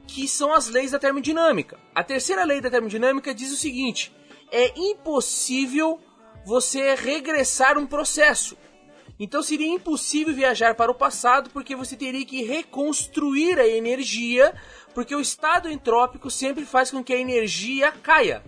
que 0.05 0.27
são 0.27 0.53
as 0.53 0.67
leis 0.67 0.91
da 0.91 0.99
termodinâmica. 0.99 1.79
A 1.95 2.03
terceira 2.03 2.43
lei 2.43 2.59
da 2.59 2.69
termodinâmica 2.69 3.33
diz 3.33 3.53
o 3.53 3.55
seguinte: 3.55 4.13
é 4.51 4.77
impossível 4.77 5.97
você 6.45 6.93
regressar 6.93 7.77
um 7.77 7.87
processo. 7.87 8.57
Então 9.17 9.41
seria 9.41 9.73
impossível 9.73 10.33
viajar 10.33 10.75
para 10.75 10.91
o 10.91 10.95
passado 10.95 11.49
porque 11.51 11.73
você 11.73 11.95
teria 11.95 12.25
que 12.25 12.43
reconstruir 12.43 13.61
a 13.61 13.65
energia, 13.65 14.53
porque 14.93 15.15
o 15.15 15.21
estado 15.21 15.71
entrópico 15.71 16.29
sempre 16.29 16.65
faz 16.65 16.91
com 16.91 17.01
que 17.01 17.13
a 17.13 17.17
energia 17.17 17.93
caia. 17.93 18.43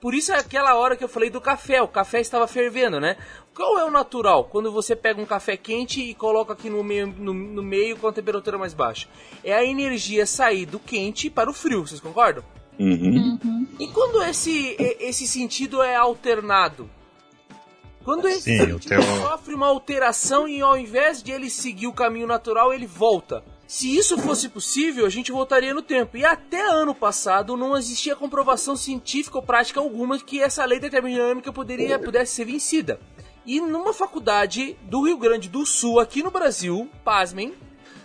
Por 0.00 0.14
isso 0.14 0.32
é 0.32 0.38
aquela 0.38 0.74
hora 0.74 0.94
que 0.94 1.02
eu 1.02 1.08
falei 1.08 1.30
do 1.30 1.40
café, 1.40 1.80
o 1.80 1.88
café 1.88 2.20
estava 2.20 2.46
fervendo, 2.46 3.00
né? 3.00 3.16
Qual 3.54 3.78
é 3.78 3.84
o 3.84 3.90
natural 3.90 4.44
quando 4.44 4.70
você 4.70 4.94
pega 4.94 5.20
um 5.20 5.24
café 5.24 5.56
quente 5.56 6.02
e 6.02 6.14
coloca 6.14 6.52
aqui 6.52 6.68
no 6.68 6.84
meio, 6.84 7.06
no, 7.06 7.32
no 7.32 7.62
meio 7.62 7.96
com 7.96 8.06
a 8.06 8.12
temperatura 8.12 8.58
mais 8.58 8.74
baixa? 8.74 9.08
É 9.42 9.54
a 9.54 9.64
energia 9.64 10.26
sair 10.26 10.66
do 10.66 10.78
quente 10.78 11.30
para 11.30 11.48
o 11.48 11.54
frio, 11.54 11.86
vocês 11.86 12.00
concordam? 12.00 12.44
Uhum. 12.78 13.38
Uhum. 13.42 13.66
E 13.80 13.88
quando 13.88 14.22
esse, 14.22 14.76
esse 15.00 15.26
sentido 15.26 15.82
é 15.82 15.96
alternado? 15.96 16.90
Quando 18.04 18.28
esse 18.28 18.42
Sim, 18.42 18.58
sentido 18.58 18.80
teu... 18.80 19.02
sofre 19.02 19.54
uma 19.54 19.66
alteração 19.66 20.46
e 20.46 20.60
ao 20.60 20.76
invés 20.76 21.22
de 21.22 21.32
ele 21.32 21.50
seguir 21.50 21.86
o 21.86 21.92
caminho 21.92 22.26
natural, 22.26 22.72
ele 22.72 22.86
volta. 22.86 23.42
Se 23.66 23.96
isso 23.96 24.16
fosse 24.18 24.48
possível, 24.48 25.04
a 25.04 25.10
gente 25.10 25.32
voltaria 25.32 25.74
no 25.74 25.82
tempo. 25.82 26.16
E 26.16 26.24
até 26.24 26.62
ano 26.62 26.94
passado 26.94 27.56
não 27.56 27.76
existia 27.76 28.14
comprovação 28.14 28.76
científica 28.76 29.36
ou 29.36 29.42
prática 29.42 29.80
alguma 29.80 30.18
que 30.18 30.40
essa 30.40 30.64
lei 30.64 30.78
da 30.78 30.88
termodinâmica 30.88 31.52
poderia, 31.52 31.98
pudesse 31.98 32.34
ser 32.36 32.44
vencida. 32.44 33.00
E 33.44 33.60
numa 33.60 33.92
faculdade 33.92 34.76
do 34.82 35.02
Rio 35.02 35.18
Grande 35.18 35.48
do 35.48 35.66
Sul, 35.66 35.98
aqui 35.98 36.22
no 36.22 36.30
Brasil, 36.30 36.88
pasmem, 37.04 37.54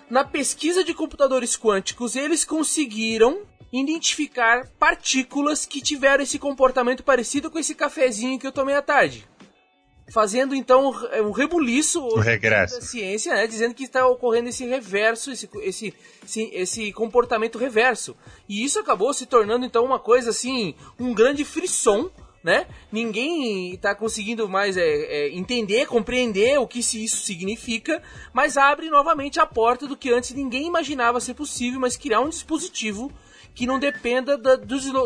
na 0.10 0.24
pesquisa 0.24 0.84
de 0.84 0.94
computadores 0.94 1.56
quânticos, 1.56 2.15
eles 2.15 2.44
conseguiram 2.44 3.41
identificar 3.72 4.68
partículas 4.80 5.65
que 5.65 5.80
tiveram 5.80 6.24
esse 6.24 6.38
comportamento 6.38 7.03
parecido 7.03 7.50
com 7.50 7.58
esse 7.58 7.74
cafezinho 7.74 8.38
que 8.38 8.46
eu 8.46 8.51
tomei 8.51 8.75
à 8.75 8.82
tarde 8.82 9.31
fazendo 10.12 10.53
então 10.53 10.94
um 11.24 11.32
rebuliço 11.32 12.06
da 12.75 12.82
ciência, 12.82 13.34
né, 13.34 13.48
dizendo 13.48 13.74
que 13.74 13.86
está 13.86 14.06
ocorrendo 14.06 14.50
esse 14.50 14.65
reverso, 14.65 15.32
esse, 15.32 15.50
esse, 15.62 15.94
esse, 16.24 16.50
esse, 16.53 16.91
comportamento 16.91 17.58
reverso. 17.58 18.15
E 18.48 18.63
isso 18.63 18.77
acabou 18.77 19.13
se 19.13 19.25
tornando 19.25 19.65
então 19.65 19.86
uma 19.86 19.98
coisa 19.98 20.32
assim, 20.32 20.75
um 21.00 21.13
grande 21.13 21.46
frisson, 21.46 22.12
né? 22.44 22.65
Ninguém 22.91 23.74
está 23.74 23.96
conseguindo 23.96 24.50
mais 24.50 24.75
é, 24.75 24.84
é, 24.84 25.30
entender, 25.30 25.86
compreender 25.86 26.60
o 26.60 26.68
que 26.68 26.80
isso 26.80 27.18
significa, 27.18 28.01
mas 28.34 28.58
abre 28.58 28.89
novamente 28.89 29.39
a 29.39 29.46
porta 29.46 29.88
do 29.88 29.96
que 29.96 30.12
antes 30.12 30.34
ninguém 30.34 30.68
imaginava 30.68 31.20
ser 31.20 31.36
possível, 31.36 31.80
mas 31.80 31.96
criar 31.96 32.20
um 32.20 32.30
dispositivo 32.30 33.12
que 33.53 33.68
não 33.68 33.80
dependa 33.80 34.38
do, 34.38 34.58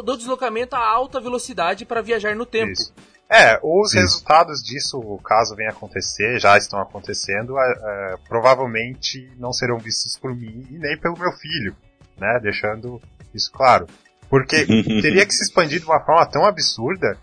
do 0.02 0.18
deslocamento 0.18 0.76
a 0.76 0.88
alta 0.88 1.20
velocidade 1.20 1.86
para 1.86 2.02
viajar 2.02 2.36
no 2.36 2.46
tempo. 2.46 2.72
Isso. 2.72 2.94
É, 3.30 3.60
os 3.64 3.94
resultados 3.94 4.62
disso, 4.62 5.02
caso 5.24 5.56
venha 5.56 5.72
acontecer, 5.72 6.40
já 6.40 6.58
estão 6.58 6.80
acontecendo, 6.80 7.58
é, 7.60 7.64
é, 7.64 8.18
provavelmente 8.28 9.32
não 9.38 9.52
serão 9.52 9.80
vistos 9.80 10.18
por 10.18 10.36
mim 10.36 10.66
e 10.70 10.78
nem 10.78 10.98
pelo 11.00 11.18
meu 11.18 11.32
filho, 11.32 11.76
né? 12.18 12.40
Deixando 12.42 13.02
isso 13.34 13.52
claro. 13.52 13.88
Porque 14.30 14.66
teria 15.02 15.26
que 15.26 15.34
se 15.34 15.44
expandir 15.44 15.80
de 15.80 15.86
uma 15.86 16.00
forma 16.00 16.26
tão 16.28 16.46
absurda 16.46 17.18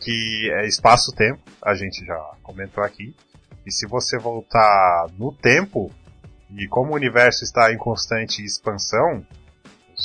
que 0.00 0.50
é 0.54 0.66
espaço-tempo, 0.66 1.40
a 1.62 1.74
gente 1.74 2.04
já 2.04 2.18
comentou 2.42 2.82
aqui. 2.82 3.14
E 3.64 3.70
se 3.70 3.86
você 3.86 4.18
voltar 4.18 5.06
no 5.18 5.32
tempo, 5.32 5.90
e 6.56 6.66
como 6.68 6.92
o 6.92 6.96
universo 6.96 7.44
está 7.44 7.72
em 7.72 7.76
constante 7.76 8.44
expansão, 8.44 9.24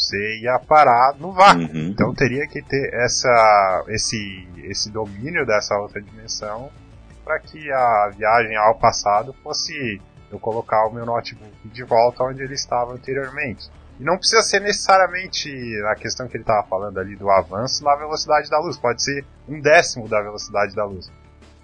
você 0.03 0.39
ia 0.41 0.60
parar 0.60 1.15
no 1.17 1.31
vácuo. 1.31 1.63
Uhum. 1.63 1.89
Então 1.89 2.13
teria 2.13 2.48
que 2.48 2.62
ter 2.62 2.93
essa, 2.93 3.86
esse, 3.88 4.48
esse 4.63 4.91
domínio 4.91 5.45
dessa 5.45 5.75
outra 5.77 6.01
dimensão 6.01 6.69
para 7.24 7.39
que 7.39 7.72
a 7.72 8.10
viagem 8.15 8.55
ao 8.57 8.75
passado 8.75 9.33
fosse 9.43 10.01
eu 10.31 10.39
colocar 10.39 10.88
o 10.88 10.93
meu 10.93 11.05
notebook 11.05 11.69
de 11.69 11.83
volta 11.83 12.24
onde 12.24 12.41
ele 12.41 12.53
estava 12.53 12.93
anteriormente. 12.93 13.69
E 14.00 14.03
não 14.03 14.17
precisa 14.17 14.41
ser 14.41 14.60
necessariamente 14.60 15.50
a 15.91 15.95
questão 15.95 16.27
que 16.27 16.36
ele 16.36 16.43
estava 16.43 16.67
falando 16.67 17.00
ali 17.00 17.15
do 17.15 17.29
avanço 17.29 17.83
na 17.83 17.95
velocidade 17.95 18.50
da 18.50 18.60
luz, 18.60 18.77
pode 18.77 19.03
ser 19.03 19.24
um 19.48 19.62
décimo 19.62 20.07
da 20.07 20.22
velocidade 20.22 20.75
da 20.75 20.83
luz. 20.83 21.12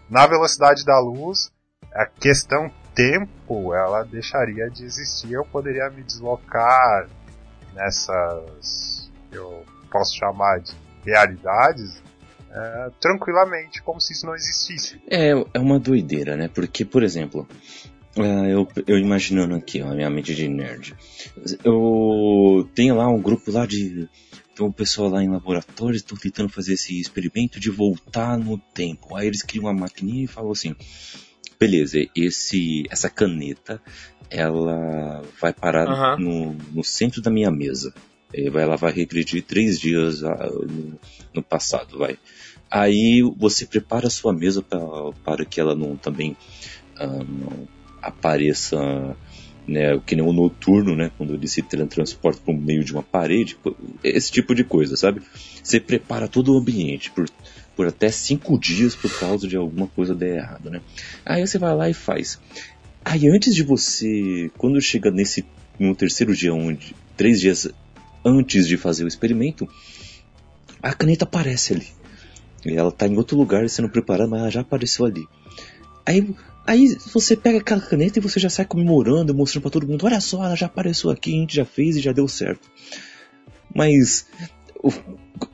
Na 0.10 0.28
velocidade 0.28 0.86
da 0.86 1.00
luz, 1.00 1.52
a 1.94 2.06
questão 2.06 2.72
tempo, 2.94 3.74
ela 3.74 4.04
deixaria 4.04 4.70
de 4.70 4.84
existir, 4.84 5.34
eu 5.34 5.46
poderia 5.46 5.90
me 5.90 6.04
deslocar 6.04 7.08
nessas 7.74 9.12
eu 9.32 9.64
posso 9.92 10.16
chamar 10.18 10.60
de 10.60 10.74
realidades 11.04 12.02
é, 12.52 12.92
tranquilamente, 13.00 13.82
como 13.82 14.02
se 14.02 14.14
isso 14.14 14.26
não 14.26 14.36
existisse. 14.36 15.00
É, 15.08 15.32
é 15.54 15.60
uma 15.60 15.80
doideira, 15.80 16.36
né? 16.36 16.48
Porque, 16.48 16.84
por 16.84 17.04
exemplo, 17.04 17.48
é, 18.18 18.54
eu, 18.54 18.68
eu 18.88 18.98
imaginando 18.98 19.56
aqui, 19.56 19.82
ó, 19.82 19.92
a 19.92 19.96
minha 19.96 20.10
mente 20.10 20.34
de 20.34 20.48
nerd, 20.48 20.96
eu 21.64 22.68
tenho 22.74 22.96
lá 22.96 23.08
um 23.08 23.22
grupo 23.22 23.52
lá 23.52 23.66
de 23.66 24.10
o 24.60 24.74
pessoal 24.74 25.10
lá 25.10 25.24
em 25.24 25.30
laboratório 25.30 25.96
estão 25.96 26.18
tentando 26.18 26.50
fazer 26.50 26.74
esse 26.74 27.00
experimento 27.00 27.62
de 27.62 27.70
voltar 27.70 28.38
no 28.38 28.58
tempo. 28.58 29.16
Aí 29.16 29.28
eles 29.28 29.42
criam 29.42 29.66
uma 29.66 29.74
maquininha 29.74 30.26
e 30.26 30.28
falam 30.28 30.52
assim: 30.52 30.76
beleza, 31.60 32.00
esse, 32.16 32.86
essa 32.90 33.10
caneta 33.10 33.82
ela 34.30 35.24
vai 35.42 35.52
parar 35.52 36.18
uhum. 36.18 36.24
no, 36.24 36.54
no 36.76 36.84
centro 36.84 37.22
da 37.22 37.32
minha 37.32 37.52
mesa. 37.52 37.94
Ela 38.32 38.76
vai 38.76 38.92
regredir 38.92 39.44
três 39.44 39.80
dias 39.80 40.24
ah, 40.24 40.50
no, 40.52 41.00
no 41.34 41.44
passado, 41.44 41.98
vai. 41.98 42.18
Aí 42.70 43.24
você 43.38 43.66
prepara 43.66 44.08
a 44.08 44.12
sua 44.12 44.32
mesa 44.32 44.62
pra, 44.62 44.80
para 45.24 45.44
que 45.44 45.60
ela 45.60 45.74
não 45.74 45.98
também 45.98 46.38
uh, 47.00 47.24
não 47.24 47.68
apareça 48.02 49.18
né, 49.68 50.00
que 50.06 50.16
nem 50.16 50.26
o 50.26 50.34
noturno, 50.34 50.96
né, 50.96 51.12
quando 51.18 51.34
ele 51.34 51.48
se 51.48 51.62
transporta 51.62 52.42
para 52.44 52.54
o 52.54 52.58
meio 52.58 52.84
de 52.84 52.92
uma 52.92 53.04
parede, 53.04 53.58
esse 54.04 54.32
tipo 54.32 54.56
de 54.56 54.64
coisa, 54.64 54.96
sabe? 54.96 55.22
Você 55.64 55.80
prepara 55.80 56.28
todo 56.28 56.54
o 56.54 56.58
ambiente 56.58 57.12
por 57.12 57.30
por 57.80 57.88
até 57.88 58.12
cinco 58.12 58.60
dias 58.60 58.94
por 58.94 59.10
causa 59.18 59.48
de 59.48 59.56
alguma 59.56 59.88
coisa 59.88 60.14
der 60.14 60.36
errado, 60.36 60.70
né? 60.70 60.82
Aí 61.26 61.48
você 61.48 61.58
vai 61.58 61.74
lá 61.74 61.90
e 61.90 61.94
faz. 61.94 62.38
Aí 63.06 63.26
antes 63.30 63.56
de 63.56 63.64
você, 63.64 64.52
quando 64.58 64.82
chega 64.82 65.10
nesse 65.10 65.46
no 65.80 65.96
terceiro 65.96 66.36
dia, 66.36 66.54
onde 66.54 66.94
três 67.16 67.40
dias 67.40 67.70
antes 68.26 68.68
de 68.68 68.76
fazer 68.76 69.06
o 69.06 69.08
experimento, 69.08 69.66
a 70.84 70.94
caneta 70.94 71.24
aparece 71.24 71.72
ali. 71.72 71.88
E 72.66 72.76
ela 72.76 72.90
está 72.90 73.08
em 73.08 73.16
outro 73.16 73.38
lugar 73.38 73.70
sendo 73.70 73.88
preparada, 73.88 74.30
mas 74.30 74.42
ela 74.42 74.52
já 74.52 74.60
apareceu 74.60 75.06
ali. 75.06 75.26
Aí, 76.06 76.36
aí 76.68 76.98
você 77.14 77.38
pega 77.38 77.60
aquela 77.60 77.80
caneta 77.80 78.20
e 78.20 78.22
você 78.22 78.42
já 78.42 78.50
sai 78.50 78.66
comemorando, 78.66 79.34
mostrando 79.34 79.62
para 79.62 79.72
todo 79.72 79.88
mundo, 79.88 80.06
olha 80.06 80.20
só, 80.20 80.44
ela 80.44 80.56
já 80.58 80.66
apareceu 80.66 81.12
aqui, 81.12 81.34
a 81.34 81.40
gente 81.40 81.56
já 81.56 81.64
fez 81.64 81.96
e 81.96 82.02
já 82.02 82.12
deu 82.12 82.28
certo. 82.28 82.70
Mas 83.74 84.28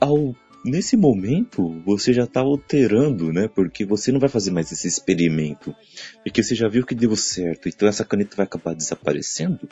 ao, 0.00 0.34
nesse 0.66 0.96
momento 0.96 1.80
você 1.84 2.12
já 2.12 2.24
está 2.24 2.40
alterando, 2.40 3.32
né? 3.32 3.48
Porque 3.48 3.84
você 3.84 4.12
não 4.12 4.20
vai 4.20 4.28
fazer 4.28 4.50
mais 4.50 4.70
esse 4.72 4.86
experimento. 4.86 5.74
Porque 6.22 6.42
você 6.42 6.54
já 6.54 6.68
viu 6.68 6.84
que 6.84 6.94
deu 6.94 7.14
certo, 7.16 7.68
então 7.68 7.88
essa 7.88 8.04
caneta 8.04 8.36
vai 8.36 8.44
acabar 8.44 8.74
desaparecendo. 8.74 9.68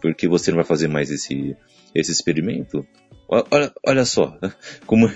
Porque 0.00 0.26
você 0.26 0.50
não 0.50 0.56
vai 0.56 0.64
fazer 0.64 0.88
mais 0.88 1.10
esse, 1.10 1.56
esse 1.94 2.10
experimento. 2.10 2.86
Olha, 3.28 3.72
olha 3.86 4.04
só 4.04 4.38
como, 4.86 5.08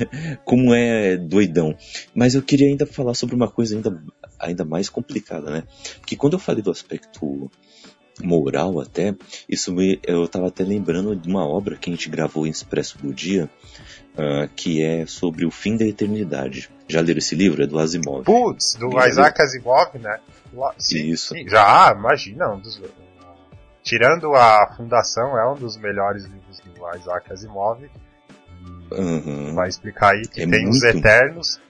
como 0.44 0.74
é 0.74 1.16
doidão. 1.16 1.76
Mas 2.14 2.34
eu 2.34 2.42
queria 2.42 2.68
ainda 2.68 2.86
falar 2.86 3.14
sobre 3.14 3.34
uma 3.34 3.50
coisa 3.50 3.76
ainda, 3.76 4.02
ainda 4.38 4.64
mais 4.64 4.88
complicada, 4.88 5.50
né? 5.50 5.64
Porque 6.00 6.16
quando 6.16 6.34
eu 6.34 6.38
falei 6.38 6.62
do 6.62 6.70
aspecto 6.70 7.50
moral 8.22 8.80
até, 8.80 9.14
isso 9.48 9.72
me, 9.72 10.00
eu 10.02 10.24
estava 10.24 10.48
até 10.48 10.64
lembrando 10.64 11.14
de 11.14 11.28
uma 11.28 11.46
obra 11.46 11.76
que 11.76 11.90
a 11.90 11.92
gente 11.92 12.08
gravou 12.08 12.46
em 12.46 12.50
Expresso 12.50 12.98
do 12.98 13.12
Dia, 13.12 13.48
uh, 14.14 14.48
que 14.54 14.82
é 14.82 15.06
sobre 15.06 15.44
o 15.44 15.50
fim 15.50 15.76
da 15.76 15.84
eternidade. 15.84 16.70
Já 16.88 17.00
leram 17.00 17.18
esse 17.18 17.34
livro? 17.34 17.62
É 17.62 17.66
do 17.66 17.78
Asimov. 17.78 18.24
Putz, 18.24 18.74
do 18.74 18.88
Isaac 19.06 19.40
Asimov, 19.42 19.98
né? 19.98 20.20
Sim, 20.78 21.10
Isso. 21.10 21.34
Sim, 21.34 21.48
já, 21.48 21.94
imagina, 21.96 22.48
um 22.52 22.60
dos, 22.60 22.80
tirando 23.82 24.34
a 24.34 24.74
Fundação, 24.76 25.38
é 25.38 25.48
um 25.48 25.54
dos 25.54 25.76
melhores 25.76 26.24
livros 26.24 26.60
do 26.60 26.98
Isaac 26.98 27.32
Asimov. 27.32 27.88
Uhum. 28.90 29.54
Vai 29.54 29.68
explicar 29.68 30.14
aí 30.14 30.22
que 30.22 30.42
é 30.42 30.46
tem 30.46 30.62
muito... 30.62 30.76
os 30.76 30.82
Eternos, 30.82 31.60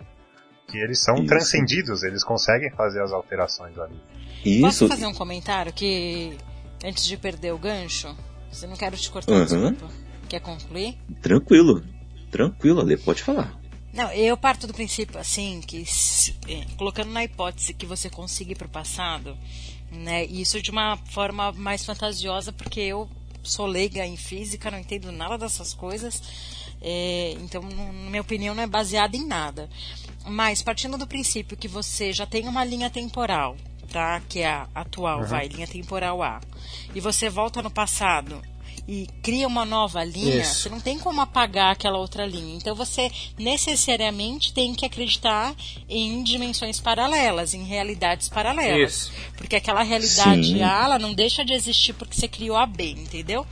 que 0.66 0.78
eles 0.78 1.02
são 1.02 1.16
Isso. 1.16 1.26
transcendidos, 1.26 2.02
eles 2.02 2.24
conseguem 2.24 2.70
fazer 2.70 3.02
as 3.02 3.12
alterações 3.12 3.78
ali. 3.78 4.00
Isso. 4.46 4.60
Posso 4.60 4.88
fazer 4.88 5.06
um 5.06 5.14
comentário 5.14 5.72
que, 5.72 6.36
antes 6.84 7.04
de 7.04 7.16
perder 7.16 7.52
o 7.52 7.58
gancho, 7.58 8.14
você 8.50 8.66
não 8.66 8.76
quero 8.76 8.96
te 8.96 9.10
cortar, 9.10 9.32
uhum. 9.32 9.44
desculpa. 9.44 9.92
Quer 10.28 10.40
concluir? 10.40 10.96
Tranquilo, 11.20 11.84
tranquilo, 12.30 12.80
Ale, 12.80 12.96
pode 12.96 13.22
falar. 13.22 13.58
Não, 13.92 14.12
eu 14.12 14.36
parto 14.36 14.66
do 14.66 14.74
princípio, 14.74 15.18
assim, 15.18 15.60
que 15.60 15.84
é, 16.48 16.64
colocando 16.76 17.10
na 17.10 17.24
hipótese 17.24 17.74
que 17.74 17.86
você 17.86 18.08
consiga 18.10 18.52
ir 18.52 18.54
para 18.54 18.66
o 18.66 18.70
passado, 18.70 19.36
né, 19.90 20.24
isso 20.26 20.60
de 20.60 20.70
uma 20.70 20.96
forma 20.96 21.50
mais 21.52 21.84
fantasiosa, 21.84 22.52
porque 22.52 22.80
eu 22.80 23.08
sou 23.42 23.66
leiga 23.66 24.04
em 24.04 24.16
física, 24.16 24.70
não 24.70 24.78
entendo 24.78 25.10
nada 25.10 25.38
dessas 25.38 25.72
coisas, 25.72 26.22
é, 26.80 27.36
então, 27.40 27.62
na 27.62 28.10
minha 28.10 28.20
opinião, 28.20 28.54
não 28.54 28.62
é 28.62 28.66
baseada 28.66 29.16
em 29.16 29.26
nada. 29.26 29.68
Mas 30.26 30.60
partindo 30.62 30.98
do 30.98 31.06
princípio 31.06 31.56
que 31.56 31.68
você 31.68 32.12
já 32.12 32.26
tem 32.26 32.48
uma 32.48 32.64
linha 32.64 32.90
temporal, 32.90 33.56
tá? 33.86 34.20
Que 34.28 34.40
é 34.40 34.48
a 34.48 34.68
atual, 34.74 35.20
uhum. 35.20 35.26
vai, 35.26 35.48
linha 35.48 35.66
temporal 35.66 36.22
A. 36.22 36.40
E 36.94 37.00
você 37.00 37.28
volta 37.28 37.62
no 37.62 37.70
passado 37.70 38.42
e 38.88 39.08
cria 39.20 39.48
uma 39.48 39.64
nova 39.64 40.04
linha, 40.04 40.42
Isso. 40.42 40.62
você 40.62 40.68
não 40.68 40.80
tem 40.80 40.98
como 40.98 41.20
apagar 41.20 41.72
aquela 41.72 41.98
outra 41.98 42.24
linha. 42.24 42.56
Então 42.56 42.74
você 42.74 43.10
necessariamente 43.36 44.52
tem 44.52 44.74
que 44.74 44.86
acreditar 44.86 45.54
em 45.88 46.22
dimensões 46.22 46.78
paralelas, 46.78 47.52
em 47.52 47.64
realidades 47.64 48.28
paralelas. 48.28 48.92
Isso. 48.92 49.12
Porque 49.36 49.56
aquela 49.56 49.82
realidade 49.82 50.46
Sim. 50.46 50.62
A, 50.62 50.84
ela 50.84 50.98
não 50.98 51.14
deixa 51.14 51.44
de 51.44 51.52
existir 51.52 51.94
porque 51.94 52.14
você 52.14 52.28
criou 52.28 52.56
a 52.56 52.66
B, 52.66 52.90
entendeu? 52.90 53.44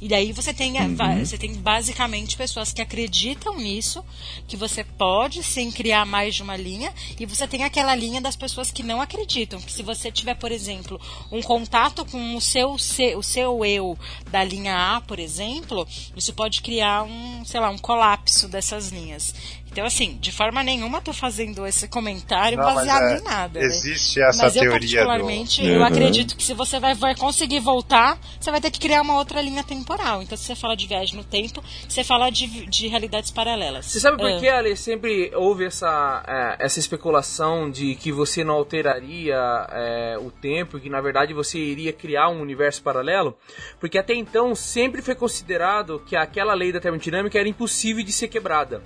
E 0.00 0.08
daí 0.08 0.32
você 0.32 0.52
tem, 0.52 0.80
uhum. 0.80 0.96
você 1.24 1.38
tem 1.38 1.54
basicamente 1.54 2.36
pessoas 2.36 2.72
que 2.72 2.82
acreditam 2.82 3.56
nisso, 3.56 4.04
que 4.46 4.56
você 4.56 4.84
pode 4.84 5.42
sim 5.42 5.70
criar 5.70 6.04
mais 6.04 6.34
de 6.34 6.42
uma 6.42 6.56
linha, 6.56 6.92
e 7.18 7.26
você 7.26 7.46
tem 7.46 7.64
aquela 7.64 7.94
linha 7.94 8.20
das 8.20 8.36
pessoas 8.36 8.70
que 8.70 8.82
não 8.82 9.00
acreditam. 9.00 9.60
Que 9.60 9.72
se 9.72 9.82
você 9.82 10.10
tiver, 10.10 10.34
por 10.34 10.52
exemplo, 10.52 11.00
um 11.30 11.40
contato 11.42 12.04
com 12.04 12.36
o 12.36 12.40
seu, 12.40 12.72
o 12.72 13.22
seu 13.22 13.64
eu 13.64 13.98
da 14.30 14.44
linha 14.44 14.96
A, 14.96 15.00
por 15.00 15.18
exemplo, 15.18 15.86
isso 16.16 16.32
pode 16.32 16.62
criar 16.62 17.04
um, 17.04 17.44
sei 17.44 17.60
lá, 17.60 17.70
um 17.70 17.78
colapso 17.78 18.48
dessas 18.48 18.90
linhas. 18.90 19.34
Então, 19.76 19.84
assim, 19.84 20.16
de 20.18 20.32
forma 20.32 20.62
nenhuma 20.62 21.02
tô 21.02 21.12
fazendo 21.12 21.66
esse 21.66 21.86
comentário 21.86 22.56
não, 22.56 22.64
baseado 22.64 23.10
é, 23.10 23.18
em 23.18 23.22
nada. 23.22 23.60
Né? 23.60 23.66
Existe 23.66 24.18
né? 24.18 24.28
essa 24.30 24.44
mas 24.44 24.54
teoria. 24.54 24.70
Eu, 24.70 25.06
particularmente, 25.06 25.60
do... 25.60 25.68
eu 25.68 25.80
uhum. 25.80 25.84
acredito 25.84 26.34
que 26.34 26.42
se 26.42 26.54
você 26.54 26.80
vai, 26.80 26.94
vai 26.94 27.14
conseguir 27.14 27.60
voltar, 27.60 28.18
você 28.40 28.50
vai 28.50 28.58
ter 28.58 28.70
que 28.70 28.80
criar 28.80 29.02
uma 29.02 29.16
outra 29.16 29.42
linha 29.42 29.62
temporal. 29.62 30.22
Então, 30.22 30.34
se 30.34 30.44
você 30.44 30.56
fala 30.56 30.74
de 30.74 30.86
viagem 30.86 31.14
no 31.14 31.22
tempo, 31.22 31.62
você 31.86 32.02
fala 32.02 32.30
de, 32.30 32.64
de 32.64 32.88
realidades 32.88 33.30
paralelas. 33.30 33.84
Você 33.84 34.00
sabe 34.00 34.16
por 34.16 34.30
uh. 34.30 34.40
que, 34.40 34.48
Ali, 34.48 34.74
sempre 34.78 35.30
houve 35.34 35.66
essa, 35.66 36.24
é, 36.26 36.64
essa 36.64 36.78
especulação 36.78 37.70
de 37.70 37.96
que 37.96 38.10
você 38.10 38.42
não 38.42 38.54
alteraria 38.54 39.36
é, 39.72 40.16
o 40.18 40.30
tempo, 40.30 40.80
que 40.80 40.88
na 40.88 41.02
verdade 41.02 41.34
você 41.34 41.58
iria 41.58 41.92
criar 41.92 42.30
um 42.30 42.40
universo 42.40 42.82
paralelo? 42.82 43.36
Porque 43.78 43.98
até 43.98 44.14
então 44.14 44.54
sempre 44.54 45.02
foi 45.02 45.14
considerado 45.14 46.02
que 46.06 46.16
aquela 46.16 46.54
lei 46.54 46.72
da 46.72 46.80
termodinâmica 46.80 47.38
era 47.38 47.46
impossível 47.46 48.02
de 48.02 48.10
ser 48.10 48.28
quebrada. 48.28 48.82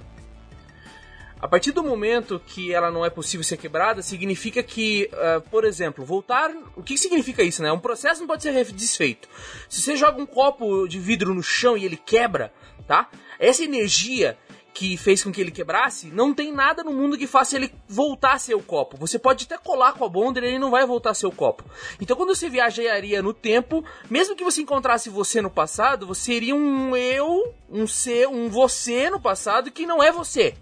A 1.40 1.48
partir 1.48 1.72
do 1.72 1.83
momento 1.83 2.40
que 2.44 2.74
ela 2.74 2.90
não 2.90 3.05
é 3.05 3.09
possível 3.09 3.42
ser 3.42 3.57
quebrada, 3.57 4.03
significa 4.03 4.62
que, 4.62 5.09
uh, 5.12 5.40
por 5.50 5.64
exemplo, 5.64 6.05
voltar. 6.05 6.50
O 6.76 6.83
que 6.83 6.98
significa 6.98 7.42
isso, 7.42 7.62
né? 7.62 7.72
Um 7.72 7.79
processo 7.79 8.20
não 8.20 8.26
pode 8.26 8.42
ser 8.42 8.64
desfeito. 8.72 9.26
Se 9.68 9.81
você 9.81 9.96
joga 9.96 10.20
um 10.20 10.26
copo 10.26 10.87
de 10.87 10.98
vidro 10.98 11.35
no 11.35 11.42
chão 11.42 11.79
e 11.79 11.85
ele 11.87 11.96
quebra, 11.96 12.53
tá? 12.87 13.09
Essa 13.38 13.64
energia 13.64 14.37
que 14.74 14.96
fez 14.96 15.24
com 15.24 15.33
que 15.33 15.40
ele 15.40 15.50
quebrasse, 15.50 16.09
não 16.09 16.33
tem 16.33 16.53
nada 16.53 16.85
no 16.85 16.92
mundo 16.92 17.16
que 17.18 17.26
faça 17.26 17.57
ele 17.57 17.72
voltar 17.88 18.35
a 18.35 18.38
ser 18.38 18.55
o 18.55 18.62
copo. 18.62 18.96
Você 18.98 19.18
pode 19.18 19.44
até 19.44 19.59
colar 19.59 19.94
com 19.94 20.05
a 20.05 20.09
bonder 20.09 20.42
e 20.42 20.48
ele 20.48 20.59
não 20.59 20.70
vai 20.70 20.87
voltar 20.87 21.11
a 21.11 21.14
ser 21.14 21.26
o 21.26 21.33
copo. 21.33 21.64
Então 22.00 22.16
quando 22.16 22.35
você 22.35 22.48
viajaria 22.48 23.20
no 23.22 23.35
tempo, 23.35 23.85
mesmo 24.09 24.37
que 24.37 24.44
você 24.44 24.62
encontrasse 24.62 25.11
você 25.11 25.42
no 25.42 25.50
passado, 25.50 26.07
você 26.07 26.20
seria 26.20 26.55
um 26.55 26.96
eu, 26.96 27.55
um 27.68 27.87
ser, 27.87 28.29
um 28.29 28.48
você 28.48 29.11
no 29.11 29.20
passado 29.20 29.70
que 29.70 29.87
não 29.87 30.03
é 30.03 30.12
você. 30.12 30.55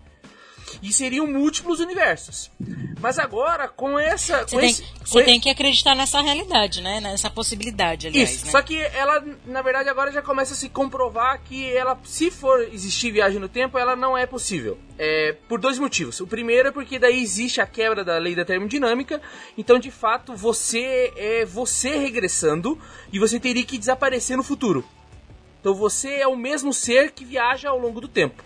E 0.82 0.92
seriam 0.92 1.26
múltiplos 1.26 1.80
universos. 1.80 2.50
Mas 3.00 3.18
agora, 3.18 3.68
com 3.68 3.98
essa. 3.98 4.38
Você, 4.38 4.54
com 4.54 4.60
tem, 4.60 4.70
esse, 4.70 4.84
você 5.04 5.22
tem 5.24 5.40
que 5.40 5.48
acreditar 5.48 5.94
nessa 5.94 6.20
realidade, 6.20 6.80
né? 6.80 7.00
Nessa 7.00 7.30
possibilidade, 7.30 8.06
aliás. 8.06 8.30
Isso. 8.30 8.46
Né? 8.46 8.50
Só 8.50 8.62
que 8.62 8.76
ela, 8.78 9.24
na 9.46 9.62
verdade, 9.62 9.88
agora 9.88 10.10
já 10.10 10.22
começa 10.22 10.54
a 10.54 10.56
se 10.56 10.68
comprovar 10.68 11.40
que 11.42 11.70
ela, 11.72 11.98
se 12.04 12.30
for 12.30 12.60
existir 12.72 13.10
viagem 13.10 13.38
no 13.38 13.48
tempo, 13.48 13.78
ela 13.78 13.94
não 13.94 14.16
é 14.16 14.26
possível. 14.26 14.78
É, 14.98 15.36
por 15.48 15.60
dois 15.60 15.78
motivos. 15.78 16.20
O 16.20 16.26
primeiro 16.26 16.68
é 16.68 16.72
porque 16.72 16.98
daí 16.98 17.22
existe 17.22 17.60
a 17.60 17.66
quebra 17.66 18.04
da 18.04 18.18
lei 18.18 18.34
da 18.34 18.44
termodinâmica. 18.44 19.20
Então, 19.56 19.78
de 19.78 19.90
fato, 19.90 20.34
você 20.34 21.12
é 21.16 21.44
você 21.44 21.96
regressando 21.96 22.78
e 23.12 23.18
você 23.18 23.38
teria 23.38 23.64
que 23.64 23.78
desaparecer 23.78 24.36
no 24.36 24.42
futuro. 24.42 24.84
Então 25.60 25.74
você 25.74 26.14
é 26.14 26.26
o 26.26 26.36
mesmo 26.36 26.72
ser 26.72 27.10
que 27.10 27.24
viaja 27.24 27.68
ao 27.68 27.78
longo 27.78 28.00
do 28.00 28.08
tempo 28.08 28.42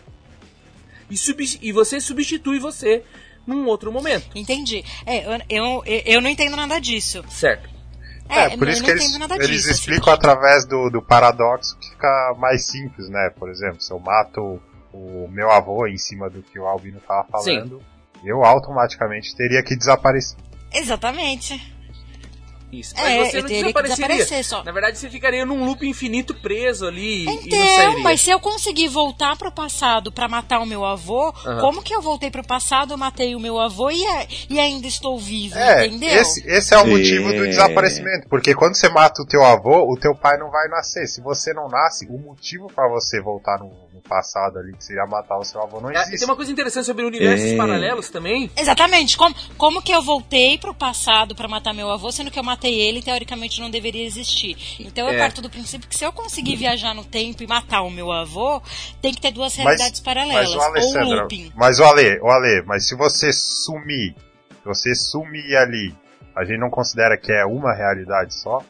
e, 1.13 1.59
e 1.69 1.73
você 1.73 2.01
substitui 2.01 2.59
você 2.59 3.05
num 3.47 3.67
outro 3.67 3.93
momento. 3.93 4.37
Entendi. 4.37 4.85
É, 5.05 5.27
eu, 5.27 5.43
eu, 5.49 5.83
eu 6.07 6.21
não 6.21 6.31
entendo 6.31 6.57
nada 6.57 6.81
disso. 6.81 7.25
Certo. 7.29 7.71
É, 8.29 8.45
é 8.45 8.57
por 8.57 8.69
isso 8.69 8.83
que 8.83 8.91
eles, 8.91 9.15
eles 9.15 9.49
disso, 9.49 9.71
assim. 9.71 9.71
explicam 9.71 10.13
assim. 10.13 10.19
através 10.19 10.67
do, 10.67 10.89
do 10.89 11.03
paradoxo 11.03 11.77
que 11.79 11.91
fica 11.91 12.35
mais 12.39 12.67
simples, 12.67 13.09
né? 13.09 13.31
Por 13.39 13.51
exemplo, 13.51 13.81
se 13.81 13.93
eu 13.93 13.99
mato 13.99 14.61
o 14.93 15.29
meu 15.29 15.51
avô 15.51 15.87
em 15.87 15.99
cima 15.99 16.31
do 16.31 16.43
que 16.43 16.59
o 16.59 16.67
Albino 16.67 16.99
estava 16.99 17.27
falando, 17.29 17.79
Sim. 17.79 18.29
eu 18.29 18.45
automaticamente 18.45 19.35
teria 19.37 19.63
que 19.63 19.77
desaparecer. 19.77 20.39
Exatamente. 20.73 21.72
Isso. 22.73 22.95
É, 22.97 23.19
mas 23.19 23.33
você 23.33 23.41
não 23.43 23.49
desapareceria. 23.49 24.43
Só. 24.43 24.65
Na 24.65 24.73
verdade, 24.73 24.99
você 24.99 25.11
ficaria 25.11 25.45
num 25.45 25.65
loop 25.67 25.87
infinito 25.87 26.35
preso 26.35 26.87
ali 26.87 27.27
então, 27.29 28.01
mas 28.01 28.21
se 28.21 28.31
eu 28.31 28.41
conseguir 28.41 28.89
voltar 28.89 29.37
pro 29.37 29.51
passado 29.51 30.11
para 30.11 30.29
matar 30.29 30.61
o 30.61 30.67
meu 30.67 30.85
avô, 30.85 31.29
uhum. 31.45 31.61
como 31.61 31.83
que 31.83 31.95
eu 31.95 32.01
voltei 32.01 32.31
pro 32.31 32.45
passado, 32.45 32.95
eu 32.95 32.99
matei 32.99 33.35
o 33.35 33.41
meu 33.41 33.59
avô 33.59 33.91
e, 33.91 34.05
e 34.49 34.59
ainda 34.59 34.87
estou 34.87 35.19
vivo, 35.19 35.57
é, 35.57 35.87
entendeu? 35.87 36.09
Esse, 36.09 36.47
esse 36.47 36.75
é 36.75 36.79
o 36.79 36.87
motivo 36.87 37.33
do 37.33 37.47
desaparecimento. 37.47 38.29
Porque 38.29 38.55
quando 38.55 38.75
você 38.75 38.89
mata 38.89 39.23
o 39.23 39.27
teu 39.27 39.45
avô, 39.45 39.91
o 39.91 39.97
teu 39.97 40.15
pai 40.15 40.39
não 40.39 40.51
vai 40.51 40.69
nascer. 40.69 41.07
Se 41.07 41.21
você 41.21 41.53
não 41.53 41.69
nasce, 41.69 42.07
o 42.07 42.19
motivo 42.19 42.69
para 42.73 42.89
você 42.89 43.21
voltar 43.21 43.59
no, 43.59 43.69
no 43.92 43.92
passado 44.03 44.59
ali, 44.59 44.73
que 44.77 44.85
seria 44.85 45.07
matar 45.07 45.39
o 45.39 45.45
seu 45.45 45.63
avô, 45.63 45.81
não 45.81 45.91
É, 45.91 45.95
existe. 46.03 46.19
tem 46.19 46.29
uma 46.29 46.37
coisa 46.37 46.51
interessante 46.53 46.85
sobre 46.87 47.05
universos 47.05 47.51
É. 47.53 47.57
paralelos 47.57 48.11
também. 48.11 48.51
Exatamente. 48.57 49.17
Como, 49.17 49.35
como 49.57 49.83
que 49.83 49.93
eu 49.93 50.03
voltei 50.03 50.59
pro 50.59 50.75
passado 50.75 51.35
pra 51.35 51.49
matar 51.49 51.73
meu 51.73 51.91
avô, 51.91 52.11
sendo 52.13 52.31
que 52.31 52.39
eu 52.39 52.43
matei 52.45 52.81
ele 52.81 53.01
teoricamente 53.03 53.61
não 53.61 53.71
deveria 53.71 54.05
existir. 54.05 54.57
Então 54.81 55.07
eu 55.09 55.15
É. 55.15 55.19
parto 55.19 55.41
do 55.41 55.49
princípio 55.49 55.89
que 55.89 55.97
se 55.97 56.05
eu 56.05 56.13
conseguir 56.13 56.57
viajar 56.57 56.95
no 56.95 57.05
tempo 57.05 57.43
e 57.43 57.47
matar 57.47 57.83
o 57.83 57.91
meu 57.91 58.11
avô, 58.13 58.61
tem 59.01 59.13
que 59.15 59.21
ter 59.21 59.31
duas 59.33 59.55
realidades 59.55 60.01
paralelas. 60.01 60.55
mas 60.55 60.95
o 60.95 60.99
ou 60.99 61.05
looping. 61.05 61.53
mas 61.55 61.79
o 61.79 61.85
Ale, 61.85 62.19
o 62.21 62.29
Ale, 62.29 62.63
mas 62.67 62.87
se 62.89 62.95
você 62.97 63.33
sumir, 63.33 64.15
se 64.51 64.65
você 64.65 64.95
sumir 64.95 65.57
ali, 65.57 65.95
a 66.37 66.45
gente 66.45 66.59
não 66.59 66.71
considera 66.71 67.17
que 67.17 67.31
é 67.33 67.45
uma 67.45 67.75
realidade 67.75 68.35
só? 68.35 68.63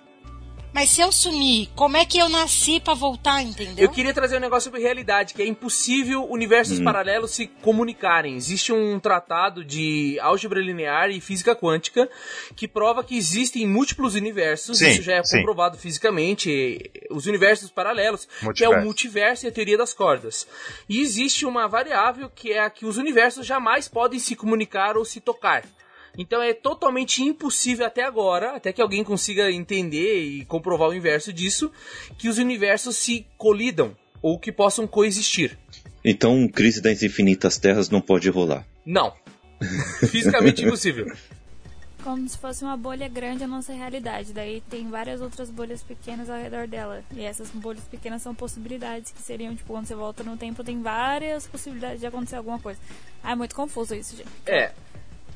Mas 0.75 0.89
se 0.89 1.03
eu 1.03 1.13
sumir, 1.13 1.69
como 1.77 1.99
é 1.99 2.05
que 2.07 2.17
eu 2.19 2.31
nasci 2.31 2.81
pra 2.81 2.95
voltar, 2.95 3.43
entendeu? 3.43 3.75
Eu 3.85 3.91
queria 3.91 4.15
trazer 4.15 4.39
um 4.39 4.41
negócio 4.41 4.65
sobre 4.71 4.81
realidade, 4.81 5.35
que 5.35 5.43
é 5.43 5.47
impossível 5.47 6.25
universos 6.31 6.81
Hum. 6.81 6.85
paralelos 6.85 7.33
se 7.33 7.47
comunicarem. 7.47 8.37
Existe 8.37 8.73
um 8.73 8.99
tratado 8.99 9.63
de 9.65 10.19
álgebra 10.21 10.61
linear 10.61 11.11
e 11.11 11.21
física 11.21 11.55
quântica 11.55 12.09
que 12.57 12.67
prova 12.67 13.05
que 13.05 13.17
existem 13.17 13.67
múltiplos 13.67 14.15
universos, 14.15 14.79
Sim, 14.79 14.89
isso 14.93 15.03
já 15.03 15.17
é 15.17 15.23
sim. 15.25 15.39
comprovado 15.39 15.77
fisicamente, 15.77 16.91
os 17.11 17.27
universos 17.27 17.71
paralelos, 17.71 18.25
que 18.25 18.43
é 18.43 18.45
Multiverso. 18.47 18.79
o 18.81 18.85
multiverso 18.85 19.45
e 19.47 19.49
a 19.49 19.53
teoria 19.53 19.77
das 19.77 19.93
cordas. 19.93 20.47
E 20.89 21.01
existe 21.01 21.45
uma 21.45 21.69
variável 21.69 22.31
que 22.35 22.51
é 22.51 22.61
a 22.61 22.71
que 22.71 22.87
os 22.87 22.97
universos 22.97 23.47
jamais 23.47 23.89
podem 23.89 24.19
se 24.19 24.35
comunicar 24.35 24.97
ou 24.97 25.05
se 25.05 25.21
tocar. 25.21 25.65
Então 26.17 26.43
é 26.43 26.53
totalmente 26.53 27.23
impossível 27.23 27.87
até 27.87 28.03
agora, 28.03 28.57
até 28.57 28.73
que 28.73 28.83
alguém 28.83 29.03
consiga 29.03 29.51
entender 29.51 30.23
e 30.23 30.45
comprovar 30.45 30.91
o 30.91 30.95
inverso 30.95 31.33
disso, 31.33 31.71
que 32.19 32.29
os 32.29 32.39
universos 32.39 32.97
se 32.97 33.27
colidam 33.39 33.97
ou 34.21 34.39
que 34.39 34.53
possam 34.53 34.87
coexistir. 34.87 35.59
Então, 36.05 36.49
crise 36.49 36.81
das 36.81 37.03
infinitas 37.03 37.59
terras 37.59 37.89
não 37.89 38.01
pode 38.01 38.29
rolar. 38.29 38.67
Não. 38.85 39.15
Fisicamente 40.11 40.63
impossível. 40.67 41.13
Como 42.03 42.29
se 42.29 42.37
fosse 42.37 42.65
uma 42.65 42.77
bolha 42.77 43.09
grande 43.09 43.45
a 43.45 43.47
nossa 43.47 43.73
realidade. 43.73 44.33
Daí 44.33 44.61
tem 44.69 44.91
várias 44.91 45.21
outras 45.21 45.49
bolhas 45.51 45.85
pequenas 45.85 46.29
ao 46.29 46.37
redor 46.37 46.67
dela. 46.67 47.05
E 47.15 47.23
essas 47.23 47.49
bolhas 47.51 47.85
pequenas 47.85 48.23
são 48.23 48.35
possibilidades 48.35 49.13
que 49.13 49.23
seriam, 49.23 49.55
tipo, 49.55 49.73
quando 49.73 49.87
você 49.87 49.95
volta 49.95 50.25
no 50.25 50.37
tempo, 50.37 50.65
tem 50.65 50.83
várias 50.83 51.47
possibilidades 51.47 52.01
de 52.01 52.07
acontecer 52.07 52.37
alguma 52.37 52.59
coisa. 52.59 52.81
Ah, 53.23 53.33
é 53.33 53.35
muito 53.37 53.55
confuso 53.55 53.95
isso, 53.95 54.17
gente. 54.17 54.29
É. 54.47 54.73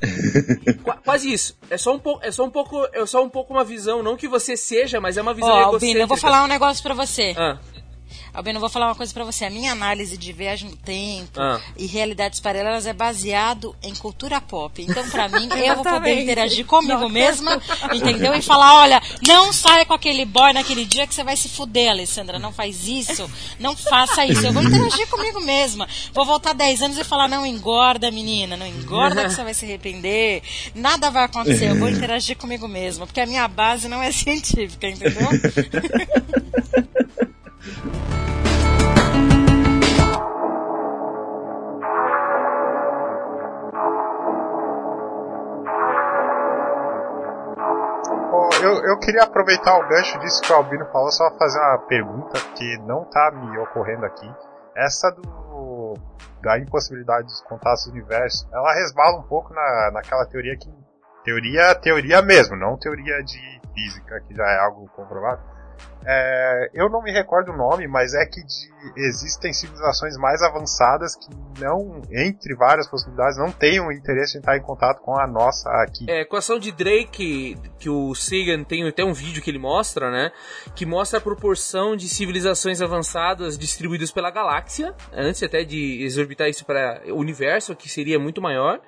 Qua- 0.83 0.97
Quase 1.05 1.33
isso. 1.33 1.57
É 1.71 1.79
só 1.79 1.95
um 1.95 1.99
pouco, 1.99 2.25
é 2.25 2.31
só 2.31 2.45
um 2.45 2.51
pouco, 2.51 2.89
é 2.93 3.07
só 3.07 3.23
um 3.25 3.29
pouco 3.29 3.53
uma 3.55 3.65
visão, 3.65 4.03
não 4.03 4.17
que 4.17 4.29
você 4.29 4.57
seja, 4.57 5.01
mas 5.01 5.17
é 5.17 5.23
uma 5.23 5.33
visão 5.35 5.49
Ó, 5.51 5.53
egocêntrica. 5.55 5.75
Albino, 5.87 6.01
eu 6.01 6.07
vou 6.07 6.17
falar 6.17 6.45
um 6.45 6.49
negócio 6.49 6.83
pra 6.83 6.95
você. 6.95 7.35
Ah, 7.37 7.59
Albino, 8.37 8.59
eu 8.59 8.61
vou 8.61 8.69
falar 8.69 8.89
uma 8.89 8.95
coisa 8.95 9.15
pra 9.15 9.25
você. 9.25 9.47
A 9.47 9.51
minha 9.51 9.73
análise 9.73 10.15
de 10.19 10.31
viagem 10.31 10.69
no 10.69 10.77
tempo 10.77 11.41
Ah. 11.41 11.59
e 11.75 11.87
realidades 11.87 12.39
paralelas 12.39 12.85
é 12.87 12.93
baseado 12.93 13.75
em 13.83 13.95
cultura 13.95 14.43
pop. 14.43 14.83
Então, 14.83 15.09
pra 15.09 15.27
mim, 15.27 15.49
eu 15.57 15.77
vou 15.77 15.85
poder 15.85 16.21
interagir 16.23 16.67
comigo 16.67 17.09
mesma, 17.09 17.59
entendeu? 17.95 18.35
E 18.35 18.43
falar, 18.43 18.75
olha, 18.83 19.03
não 19.27 19.55
saia 19.55 19.87
com 19.87 19.95
aquele 19.95 20.27
boy 20.27 20.53
naquele 20.53 20.85
dia 20.85 21.07
que 21.07 21.15
você 21.15 21.25
vai 21.25 21.35
se 21.35 21.49
fuder, 21.49 21.91
Alessandra. 21.91 22.39
Não 22.39 22.53
faz 22.53 22.87
isso. 22.87 23.27
Não 23.59 23.75
faça 23.75 24.27
isso. 24.27 24.45
Eu 24.47 24.53
vou 24.53 24.63
interagir 24.63 25.09
comigo 25.09 25.41
mesma. 25.41 25.89
Vou 26.13 26.27
voltar 26.27 26.53
10 26.53 26.83
anos 26.83 26.99
e 26.99 27.05
falar, 27.05 27.29
não 27.29 27.47
engorda, 27.47 28.11
menina. 28.11 28.55
Não 28.55 28.67
engorda 28.67 29.25
que 29.25 29.31
você 29.33 29.43
vai 29.45 29.55
se 29.55 29.65
arrepender. 29.65 30.43
Nada 30.75 31.11
vai 31.11 31.25
acontecer. 31.25 31.71
Eu 31.71 31.79
vou 31.79 31.89
interagir 31.89 32.37
comigo 32.37 32.69
mesma. 32.69 33.07
Porque 33.07 33.21
a 33.21 33.27
minha 33.27 33.49
base 33.49 33.89
não 33.89 34.03
é 34.03 34.13
científica, 34.13 34.87
entendeu? 34.89 35.27
Eu, 37.67 37.73
eu 48.85 48.99
queria 49.01 49.25
aproveitar 49.25 49.77
o 49.79 49.89
gancho 49.89 50.19
disso 50.21 50.43
que 50.43 50.53
o 50.53 50.57
Albino 50.57 50.87
falou, 50.93 51.11
só 51.11 51.29
fazer 51.37 51.59
uma 51.59 51.79
pergunta 51.89 52.39
que 52.55 52.79
não 52.87 53.05
tá 53.05 53.33
me 53.33 53.59
ocorrendo 53.59 54.07
aqui. 54.07 54.33
Essa 54.77 55.11
do 55.11 55.95
da 56.43 56.61
impossibilidade 56.61 57.27
dos 57.27 57.41
contatos 57.43 57.87
do 57.87 57.93
universo, 57.93 58.49
ela 58.53 58.73
resbala 58.75 59.19
um 59.19 59.23
pouco 59.25 59.53
na, 59.53 59.91
naquela 59.93 60.25
teoria 60.27 60.57
que. 60.57 60.73
Teoria, 61.25 61.75
teoria 61.75 62.23
mesmo, 62.23 62.55
não 62.55 62.79
teoria 62.79 63.21
de 63.25 63.61
física, 63.75 64.21
que 64.21 64.33
já 64.33 64.45
é 64.45 64.61
algo 64.61 64.89
comprovado. 64.95 65.56
É, 66.09 66.71
eu 66.73 66.89
não 66.89 67.03
me 67.03 67.11
recordo 67.11 67.51
o 67.51 67.57
nome, 67.57 67.89
mas 67.89 68.15
é 68.15 68.25
que 68.27 68.41
de- 68.41 68.71
existem 69.09 69.53
civilizações 69.53 70.17
mais 70.17 70.41
avançadas 70.41 71.17
que 71.17 71.29
não, 71.61 72.01
entre 72.13 72.55
várias 72.55 72.87
possibilidades, 72.89 73.37
não 73.37 73.51
o 73.81 73.91
interesse 73.91 74.37
em 74.37 74.41
estar 74.41 74.57
em 74.57 74.63
contato 74.63 75.01
com 75.01 75.19
a 75.19 75.27
nossa 75.27 75.69
aqui. 75.83 76.07
É, 76.09 76.19
a 76.19 76.21
equação 76.21 76.61
de 76.61 76.71
Drake, 76.71 77.57
que 77.81 77.91
o 77.91 78.15
Sagan 78.15 78.63
tem 78.63 78.87
até 78.87 79.05
um 79.05 79.13
vídeo 79.13 79.43
que 79.43 79.51
ele 79.51 79.59
mostra, 79.59 80.09
né? 80.09 80.31
Que 80.77 80.87
mostra 80.87 81.19
a 81.19 81.21
proporção 81.21 81.97
de 81.97 82.09
civilizações 82.09 82.81
avançadas 82.81 83.59
distribuídas 83.59 84.13
pela 84.13 84.31
galáxia, 84.31 84.95
antes 85.13 85.43
até 85.43 85.65
de 85.65 86.05
exorbitar 86.05 86.49
isso 86.49 86.65
para 86.65 87.03
o 87.09 87.17
universo, 87.19 87.75
que 87.75 87.89
seria 87.89 88.19
muito 88.19 88.41
maior. 88.41 88.81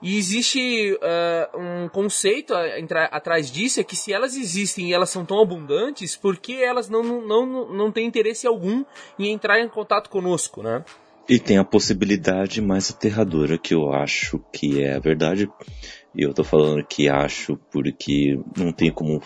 E 0.00 0.16
existe 0.16 0.96
ah, 1.02 1.50
um 1.56 1.88
conceito 1.88 2.54
atrás 3.10 3.50
disso, 3.50 3.80
é 3.80 3.84
que 3.84 3.96
se 3.96 4.12
elas 4.12 4.36
existem 4.36 4.88
e 4.90 4.92
elas 4.94 5.10
são 5.10 5.24
tão 5.24 5.40
abundantes, 5.42 6.16
por 6.16 6.36
que 6.36 6.62
elas 6.62 6.88
não, 6.88 7.02
não, 7.02 7.46
não, 7.46 7.72
não 7.72 7.92
têm 7.92 8.06
interesse 8.06 8.46
algum 8.46 8.84
em 9.18 9.32
entrar 9.32 9.60
em 9.60 9.68
contato 9.68 10.08
conosco, 10.08 10.62
né? 10.62 10.84
E 11.28 11.38
tem 11.38 11.58
a 11.58 11.64
possibilidade 11.64 12.62
mais 12.62 12.90
aterradora 12.90 13.58
que 13.58 13.74
eu 13.74 13.92
acho 13.92 14.38
que 14.50 14.82
é 14.82 14.94
a 14.94 14.98
verdade. 14.98 15.50
E 16.14 16.22
eu 16.22 16.32
tô 16.32 16.42
falando 16.42 16.82
que 16.86 17.06
acho 17.08 17.58
porque 17.70 18.40
não 18.56 18.72
tem 18.72 18.90
como 18.90 19.20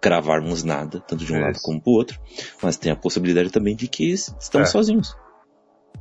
cravarmos 0.00 0.62
nada, 0.62 1.00
tanto 1.00 1.24
de 1.24 1.32
um 1.32 1.36
Isso. 1.36 1.44
lado 1.44 1.58
como 1.62 1.80
pro 1.80 1.92
outro. 1.92 2.20
Mas 2.62 2.76
tem 2.76 2.92
a 2.92 2.96
possibilidade 2.96 3.50
também 3.50 3.74
de 3.74 3.88
que 3.88 4.12
estamos 4.12 4.68
É. 4.68 4.72
sozinhos. 4.72 5.16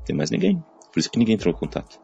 Tem 0.06 0.14
mais 0.16 0.30
ninguém. 0.30 0.62
Por 0.92 1.00
isso 1.00 1.10
que 1.10 1.18
ninguém 1.18 1.36
entrou 1.36 1.54
em 1.54 1.58
contato. 1.58 1.98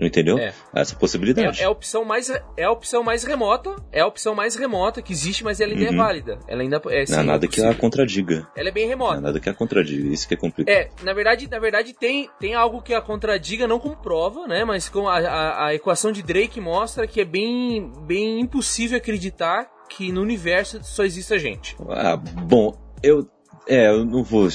Entendeu? 0.00 0.38
É. 0.38 0.52
Essa 0.74 0.94
possibilidade. 0.94 1.60
É, 1.60 1.64
é 1.64 1.66
a 1.66 1.70
opção 1.70 2.04
mais 2.04 2.30
é 2.56 2.62
a 2.64 2.70
opção 2.70 3.02
mais 3.02 3.24
remota, 3.24 3.74
é 3.90 4.00
a 4.00 4.06
opção 4.06 4.34
mais 4.34 4.54
remota 4.54 5.02
que 5.02 5.12
existe, 5.12 5.42
mas 5.42 5.60
ela 5.60 5.72
ainda 5.72 5.86
é 5.86 5.90
Uhum. 5.90 5.96
válida. 5.96 6.38
Ela 6.46 6.62
ainda 6.62 6.80
é, 6.90 7.04
não 7.10 7.18
há 7.18 7.22
nada 7.24 7.48
que 7.48 7.60
a 7.60 7.74
contradiga. 7.74 8.46
Ela 8.56 8.68
é 8.68 8.72
bem 8.72 8.84
Não 8.84 8.90
há 8.92 8.94
remota. 8.96 9.20
nada 9.20 9.40
que 9.40 9.48
a 9.48 9.54
contradiga. 9.54 10.08
Isso 10.12 10.28
que 10.28 10.34
é 10.34 10.36
complicado. 10.36 10.72
É, 10.74 10.88
na 11.02 11.12
verdade, 11.12 11.48
na 11.50 11.58
verdade 11.58 11.92
tem, 11.94 12.30
tem 12.38 12.54
algo 12.54 12.80
que 12.80 12.94
a 12.94 13.00
contradiga, 13.00 13.66
não 13.66 13.80
como 13.80 13.96
prova, 13.96 14.46
né? 14.46 14.64
Mas 14.64 14.88
com 14.88 15.08
a, 15.08 15.18
a, 15.18 15.66
a 15.66 15.74
equação 15.74 16.12
de 16.12 16.22
Drake 16.22 16.60
mostra 16.60 17.06
que 17.06 17.20
é 17.20 17.24
bem, 17.24 17.90
bem 18.06 18.40
impossível 18.40 18.96
acreditar 18.98 19.66
que 19.88 20.12
no 20.12 20.20
universo 20.22 20.78
só 20.84 21.02
existe 21.04 21.34
a 21.34 21.38
gente. 21.38 21.76
Ah, 21.88 22.16
bom, 22.16 22.72
eu. 23.02 23.26
É, 23.66 23.88
eu 23.88 24.04
não 24.04 24.22
vou. 24.22 24.48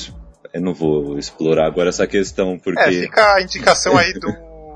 Eu 0.53 0.61
não 0.61 0.73
vou 0.73 1.17
explorar 1.17 1.65
agora 1.65 1.89
essa 1.89 2.05
questão, 2.07 2.57
porque. 2.59 2.79
É, 2.79 2.91
fica 2.91 3.33
a 3.35 3.41
indicação 3.41 3.97
aí 3.97 4.13
do, 4.13 4.27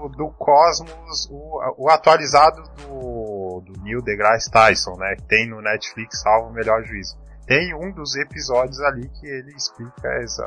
do 0.09 0.29
Cosmos, 0.37 1.27
o, 1.31 1.85
o 1.85 1.89
atualizado 1.89 2.61
do, 2.77 3.61
do 3.65 3.81
Neil 3.81 4.01
deGrasse 4.01 4.49
Tyson, 4.51 4.95
né? 4.97 5.15
Que 5.17 5.23
tem 5.23 5.49
no 5.49 5.61
Netflix, 5.61 6.21
salvo 6.21 6.49
o 6.49 6.53
melhor 6.53 6.83
juízo. 6.83 7.17
Tem 7.45 7.73
um 7.73 7.91
dos 7.91 8.15
episódios 8.15 8.79
ali 8.81 9.09
que 9.09 9.25
ele 9.25 9.53
explica 9.55 10.07
essa. 10.21 10.45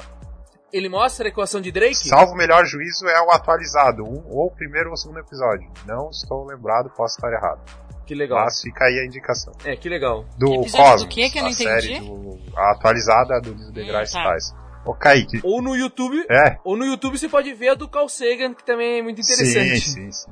Ele 0.73 0.89
mostra 0.89 1.27
a 1.27 1.31
equação 1.31 1.61
de 1.61 1.73
Drake? 1.73 1.95
Salvo 1.97 2.33
o 2.33 2.37
melhor 2.37 2.65
juízo 2.65 3.09
é 3.09 3.21
o 3.23 3.31
atualizado, 3.31 4.05
um, 4.05 4.23
ou 4.29 4.47
o 4.47 4.51
primeiro 4.55 4.89
ou 4.89 4.95
o 4.95 4.97
segundo 4.97 5.19
episódio. 5.19 5.69
Não 5.87 6.11
estou 6.11 6.45
lembrado, 6.47 6.91
posso 6.91 7.17
estar 7.17 7.33
errado. 7.33 7.61
Que 8.07 8.15
legal. 8.15 8.45
Mas 8.45 8.61
fica 8.61 8.85
aí 8.85 8.99
a 8.99 9.05
indicação. 9.05 9.53
É, 9.65 9.77
que 9.77 9.89
legal. 9.89 10.25
Do 10.37 10.63
Que 10.63 10.73
Cosmos, 10.73 11.03
do 11.05 11.09
quê 11.09 11.31
que 11.31 11.39
eu 11.39 11.43
não 11.43 11.51
a 11.51 11.55
série 11.55 11.95
entendi? 11.95 12.09
do, 12.09 12.59
a 12.59 12.73
atualizada 12.73 13.41
do 13.41 13.55
Neil 13.55 13.73
deGrasse 13.73 14.13
tá. 14.13 14.25
Tyson. 14.25 14.55
Ô 14.85 14.95
Kaique, 14.95 15.41
Ou 15.43 15.61
no 15.61 15.77
YouTube, 15.77 16.25
é, 16.31 16.59
ou 16.65 16.77
no 16.77 16.85
YouTube 16.85 17.19
você 17.19 17.29
pode 17.29 17.53
ver 17.53 17.71
a 17.71 17.75
do 17.75 17.89
Carl 17.89 18.09
Sagan, 18.09 18.55
que 18.55 18.65
também 18.65 18.99
é 18.99 19.03
muito 19.03 19.21
interessante. 19.21 19.81
Sim, 19.81 20.11
sim, 20.11 20.13
sim. 20.13 20.31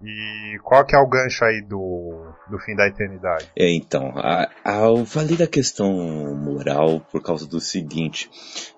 E 0.00 0.58
qual 0.62 0.84
que 0.86 0.94
é 0.94 0.98
o 0.98 1.08
gancho 1.08 1.44
aí 1.44 1.60
do, 1.60 2.32
do 2.48 2.58
fim 2.60 2.76
da 2.76 2.86
eternidade? 2.86 3.50
É, 3.56 3.68
então, 3.74 4.12
a, 4.16 4.48
a, 4.64 4.76
eu 4.86 5.04
falei 5.04 5.36
da 5.36 5.46
questão 5.46 5.90
moral 6.36 7.00
por 7.00 7.20
causa 7.20 7.46
do 7.46 7.60
seguinte, 7.60 8.30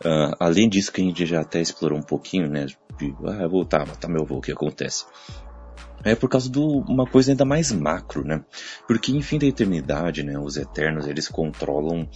ah, 0.02 0.34
além 0.40 0.66
disso 0.68 0.90
que 0.90 1.02
a 1.02 1.04
gente 1.04 1.26
já 1.26 1.42
até 1.42 1.60
explorou 1.60 1.98
um 1.98 2.02
pouquinho, 2.02 2.48
né, 2.48 2.66
de, 2.98 3.14
ah, 3.26 3.42
eu 3.42 3.50
vou 3.50 3.66
tá, 3.66 3.80
matar 3.80 4.08
meu 4.08 4.22
avô, 4.22 4.36
o 4.36 4.40
que 4.40 4.52
acontece? 4.52 5.04
É 6.02 6.14
por 6.14 6.30
causa 6.30 6.50
de 6.50 6.58
uma 6.58 7.04
coisa 7.04 7.32
ainda 7.32 7.44
mais 7.44 7.70
macro, 7.70 8.24
né, 8.24 8.42
porque 8.86 9.12
em 9.12 9.20
fim 9.20 9.38
da 9.38 9.44
eternidade, 9.44 10.22
né, 10.22 10.38
os 10.38 10.56
eternos, 10.56 11.06
eles 11.06 11.28
controlam 11.28 12.08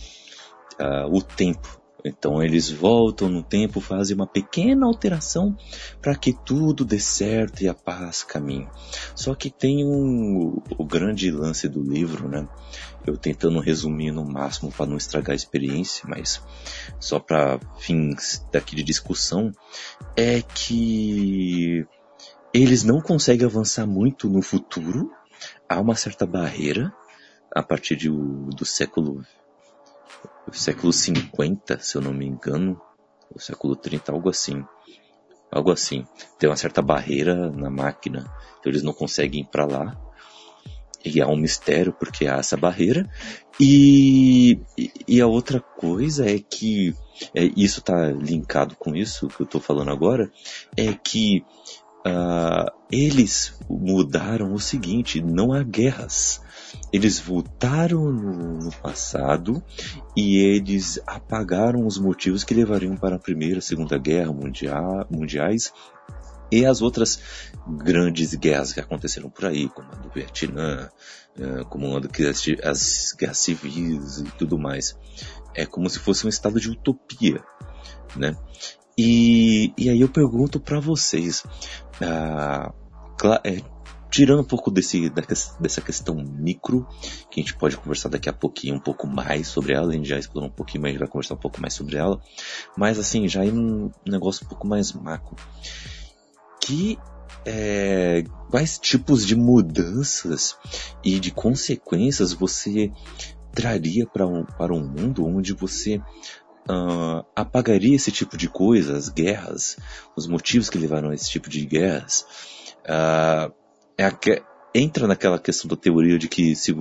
ah, 0.78 1.06
o 1.10 1.20
tempo, 1.20 1.83
Então 2.04 2.42
eles 2.42 2.70
voltam 2.70 3.30
no 3.30 3.42
tempo, 3.42 3.80
fazem 3.80 4.14
uma 4.14 4.26
pequena 4.26 4.84
alteração 4.84 5.56
para 6.02 6.14
que 6.14 6.34
tudo 6.34 6.84
dê 6.84 7.00
certo 7.00 7.62
e 7.62 7.68
a 7.68 7.72
paz 7.72 8.22
caminhe. 8.22 8.68
Só 9.16 9.34
que 9.34 9.48
tem 9.48 9.86
um, 9.86 10.62
o 10.76 10.84
grande 10.84 11.30
lance 11.30 11.66
do 11.66 11.82
livro, 11.82 12.28
né? 12.28 12.46
Eu 13.06 13.16
tentando 13.16 13.58
resumir 13.58 14.10
no 14.10 14.24
máximo 14.24 14.70
para 14.70 14.84
não 14.84 14.98
estragar 14.98 15.32
a 15.32 15.36
experiência, 15.36 16.04
mas 16.06 16.42
só 17.00 17.18
para 17.18 17.58
fins 17.78 18.46
daqui 18.52 18.76
de 18.76 18.82
discussão, 18.82 19.50
é 20.14 20.42
que 20.42 21.86
eles 22.52 22.84
não 22.84 23.00
conseguem 23.00 23.46
avançar 23.46 23.86
muito 23.86 24.28
no 24.28 24.42
futuro. 24.42 25.10
Há 25.66 25.80
uma 25.80 25.94
certa 25.94 26.26
barreira 26.26 26.92
a 27.54 27.62
partir 27.62 27.96
de, 27.96 28.10
do 28.10 28.64
século 28.64 29.24
século 30.52 30.92
50, 30.92 31.78
se 31.80 31.96
eu 31.96 32.02
não 32.02 32.12
me 32.12 32.26
engano, 32.26 32.80
ou 33.32 33.40
século 33.40 33.76
30, 33.76 34.12
algo 34.12 34.28
assim. 34.28 34.64
Algo 35.50 35.70
assim. 35.70 36.04
Tem 36.38 36.48
uma 36.48 36.56
certa 36.56 36.82
barreira 36.82 37.50
na 37.50 37.70
máquina, 37.70 38.20
então 38.58 38.70
eles 38.70 38.82
não 38.82 38.92
conseguem 38.92 39.42
ir 39.42 39.46
para 39.46 39.66
lá. 39.66 40.00
E 41.04 41.20
há 41.20 41.26
um 41.28 41.36
mistério 41.36 41.92
porque 41.92 42.26
há 42.26 42.36
essa 42.36 42.56
barreira. 42.56 43.08
E, 43.60 44.58
e 45.06 45.20
a 45.20 45.26
outra 45.26 45.60
coisa 45.60 46.28
é 46.28 46.38
que, 46.38 46.94
é, 47.34 47.44
isso 47.56 47.80
está 47.80 48.10
linkado 48.10 48.74
com 48.76 48.96
isso 48.96 49.28
que 49.28 49.42
eu 49.42 49.44
estou 49.44 49.60
falando 49.60 49.90
agora, 49.90 50.30
é 50.76 50.92
que 50.94 51.44
uh, 52.06 52.70
eles 52.90 53.54
mudaram 53.68 54.54
o 54.54 54.60
seguinte, 54.60 55.20
não 55.20 55.52
há 55.52 55.62
guerras. 55.62 56.40
Eles 56.92 57.18
voltaram 57.18 58.12
no, 58.12 58.70
passado 58.72 59.62
e 60.16 60.38
eles 60.38 61.00
apagaram 61.06 61.86
os 61.86 61.98
motivos 61.98 62.44
que 62.44 62.54
levariam 62.54 62.96
para 62.96 63.16
a 63.16 63.18
Primeira 63.18 63.58
e 63.58 63.62
Segunda 63.62 63.98
Guerra 63.98 64.32
mundial, 64.32 65.06
mundiais 65.10 65.72
e 66.52 66.64
as 66.64 66.82
outras 66.82 67.20
grandes 67.66 68.34
guerras 68.34 68.72
que 68.72 68.80
aconteceram 68.80 69.28
por 69.28 69.46
aí, 69.46 69.68
como 69.68 69.90
a 69.90 69.96
do 69.96 70.08
Vietnã, 70.10 70.88
eh, 71.36 71.64
como 71.68 71.96
a 71.96 72.00
do, 72.00 72.08
as 72.62 73.14
guerras 73.18 73.38
civis 73.38 74.18
e 74.18 74.24
tudo 74.38 74.58
mais. 74.58 74.96
É 75.54 75.66
como 75.66 75.90
se 75.90 75.98
fosse 75.98 76.26
um 76.26 76.28
estado 76.28 76.60
de 76.60 76.70
utopia, 76.70 77.42
né? 78.14 78.36
E, 78.96 79.72
e 79.76 79.90
aí 79.90 80.00
eu 80.00 80.08
pergunto 80.08 80.60
para 80.60 80.78
vocês, 80.78 81.42
ah, 82.00 82.72
é, 83.42 83.60
tirando 84.14 84.42
um 84.42 84.44
pouco 84.44 84.70
desse, 84.70 85.10
dessa 85.10 85.80
questão 85.80 86.14
micro, 86.14 86.86
que 87.28 87.40
a 87.40 87.42
gente 87.42 87.56
pode 87.56 87.76
conversar 87.76 88.08
daqui 88.08 88.28
a 88.28 88.32
pouquinho 88.32 88.76
um 88.76 88.80
pouco 88.80 89.08
mais 89.08 89.48
sobre 89.48 89.72
ela, 89.74 89.90
a 89.90 89.92
gente 89.92 90.08
já 90.08 90.16
explorou 90.16 90.48
um 90.48 90.52
pouquinho, 90.52 90.82
mas 90.82 90.90
a 90.90 90.92
gente 90.92 91.00
vai 91.00 91.08
conversar 91.08 91.34
um 91.34 91.38
pouco 91.38 91.60
mais 91.60 91.74
sobre 91.74 91.96
ela, 91.96 92.20
mas 92.76 92.96
assim, 92.96 93.26
já 93.26 93.44
em 93.44 93.50
um 93.50 93.90
negócio 94.06 94.46
um 94.46 94.48
pouco 94.48 94.68
mais 94.68 94.92
macro. 94.92 95.34
Que 96.60 96.96
é, 97.44 98.22
quais 98.50 98.78
tipos 98.78 99.26
de 99.26 99.34
mudanças 99.34 100.56
e 101.02 101.18
de 101.18 101.32
consequências 101.32 102.32
você 102.32 102.92
traria 103.52 104.06
para 104.06 104.28
um, 104.28 104.44
para 104.44 104.72
um 104.72 104.86
mundo 104.86 105.26
onde 105.26 105.52
você 105.52 105.96
uh, 106.70 107.26
apagaria 107.34 107.96
esse 107.96 108.12
tipo 108.12 108.36
de 108.36 108.48
coisa, 108.48 108.96
as 108.96 109.08
guerras, 109.08 109.76
os 110.14 110.28
motivos 110.28 110.70
que 110.70 110.78
levaram 110.78 111.10
a 111.10 111.14
esse 111.16 111.28
tipo 111.28 111.50
de 111.50 111.66
guerras? 111.66 112.24
Uh, 112.84 113.63
é 113.96 114.04
a, 114.04 114.12
entra 114.74 115.06
naquela 115.06 115.38
questão 115.38 115.68
da 115.68 115.76
teoria 115.76 116.18
de 116.18 116.28
que 116.28 116.54
se 116.56 116.74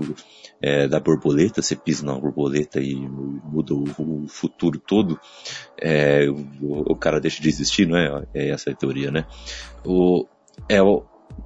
é, 0.61 0.87
da 0.87 0.99
borboleta, 0.99 1.61
você 1.61 1.75
pisa 1.75 2.05
na 2.05 2.17
borboleta 2.17 2.79
e 2.79 2.95
muda 2.95 3.73
o, 3.73 3.83
o 4.23 4.27
futuro 4.27 4.79
todo, 4.79 5.19
é, 5.79 6.27
o, 6.29 6.91
o, 6.91 6.95
cara 6.95 7.19
deixa 7.19 7.41
de 7.41 7.49
existir, 7.49 7.87
não 7.87 7.97
é? 7.97 8.25
É 8.33 8.49
essa 8.49 8.71
a 8.71 8.75
teoria, 8.75 9.11
né? 9.11 9.25
O, 9.85 10.25
é, 10.67 10.81
o, 10.81 11.03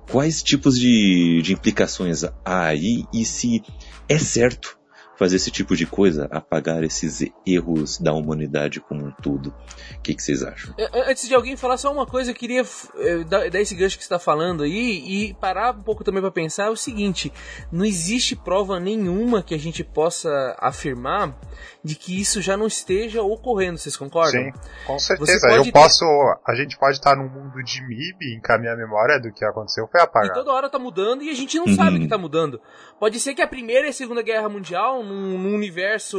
quais 0.10 0.42
tipos 0.42 0.80
de, 0.80 1.42
de 1.42 1.54
implicações 1.54 2.24
há 2.24 2.66
aí 2.66 3.04
e 3.14 3.26
se 3.26 3.62
é 4.08 4.18
certo 4.18 4.77
fazer 5.18 5.38
esse 5.38 5.52
tipo 5.52 5.76
de 5.76 5.86
coisa, 5.86 6.28
apagar 6.32 6.84
esses 6.84 7.26
erros 7.46 7.98
da 7.98 8.14
humanidade 8.14 8.80
como 8.80 9.06
um 9.06 9.12
todo. 9.12 9.54
O 9.98 10.02
que, 10.02 10.14
que 10.14 10.22
vocês 10.22 10.44
acham? 10.44 10.74
Antes 11.08 11.28
de 11.28 11.34
alguém 11.34 11.58
falar 11.58 11.78
só 11.78 11.92
uma 11.92 12.06
coisa, 12.06 12.32
eu 12.32 12.36
queria 12.36 12.64
eh, 12.98 13.24
dar, 13.24 13.48
esse 13.56 13.76
gancho 13.76 13.98
que 13.98 14.04
você 14.04 14.08
está 14.08 14.20
falando 14.20 14.64
aí 14.64 15.30
e 15.30 15.34
parar 15.36 15.76
um 15.76 15.82
pouco 15.82 16.04
também 16.04 16.22
para 16.22 16.32
pensar 16.32 16.66
é 16.66 16.70
o 16.70 16.76
seguinte: 16.76 17.34
não 17.72 17.84
existe 17.84 18.36
prova 18.36 18.80
nenhuma 18.80 19.42
que 19.42 19.56
a 19.56 19.60
gente 19.60 19.84
possa 19.84 20.56
afirmar 20.60 21.36
de 21.84 21.96
que 21.96 22.20
isso 22.20 22.42
já 22.42 22.56
não 22.56 22.68
esteja 22.68 23.22
ocorrendo, 23.22 23.78
vocês 23.78 23.96
concordam? 23.96 24.44
Sim, 24.44 24.52
com 24.86 25.00
certeza. 25.00 25.48
Eu 25.50 25.64
ter... 25.64 25.72
posso. 25.72 26.06
A 26.46 26.54
gente 26.54 26.78
pode 26.78 26.98
estar 26.98 27.16
num 27.16 27.30
mundo 27.30 27.64
de 27.64 27.82
MIB 27.82 28.36
em 28.36 28.42
que 28.42 28.52
a 28.52 28.58
memória 28.58 29.20
do 29.20 29.32
que 29.32 29.44
aconteceu 29.44 29.88
foi 29.92 30.02
apagada. 30.02 30.34
E 30.34 30.44
toda 30.44 30.54
hora 30.54 30.70
tá 30.70 30.78
mudando 30.78 31.24
e 31.24 31.30
a 31.30 31.34
gente 31.34 31.58
não 31.58 31.66
uhum. 31.66 31.76
sabe 31.76 31.98
o 31.98 32.00
que 32.02 32.08
tá 32.08 32.18
mudando. 32.18 32.62
Pode 33.00 33.20
ser 33.20 33.34
que 33.34 33.42
a 33.42 33.48
Primeira 33.48 33.88
e 33.88 33.90
a 33.90 33.94
Segunda 33.94 34.22
Guerra 34.22 34.50
Mundial, 34.50 35.04
num, 35.08 35.38
num 35.38 35.56
universo. 35.56 36.18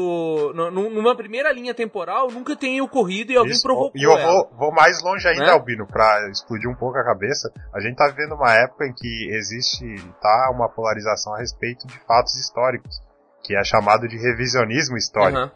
Num, 0.54 0.90
numa 0.90 1.16
primeira 1.16 1.52
linha 1.52 1.74
temporal, 1.74 2.30
nunca 2.30 2.56
tenha 2.56 2.82
ocorrido 2.82 3.32
e 3.32 3.36
alguém 3.36 3.52
Isso. 3.52 3.62
provocou. 3.62 3.92
E 3.94 4.02
eu 4.02 4.16
vou, 4.16 4.50
vou, 4.56 4.72
mais 4.72 5.02
longe 5.02 5.28
ainda, 5.28 5.44
né? 5.44 5.50
Albino, 5.50 5.86
pra 5.86 6.28
explodir 6.30 6.68
um 6.68 6.74
pouco 6.74 6.98
a 6.98 7.04
cabeça. 7.04 7.52
A 7.74 7.80
gente 7.80 7.96
tá 7.96 8.08
vivendo 8.08 8.34
uma 8.34 8.54
época 8.54 8.86
em 8.86 8.92
que 8.92 9.28
existe 9.30 9.84
tá, 10.20 10.50
uma 10.52 10.68
polarização 10.68 11.34
a 11.34 11.38
respeito 11.38 11.86
de 11.86 11.98
fatos 12.00 12.34
históricos 12.34 13.00
que 13.42 13.56
é 13.56 13.64
chamado 13.64 14.06
de 14.06 14.16
revisionismo 14.18 14.96
histórico. 14.96 15.40
Uhum. 15.40 15.50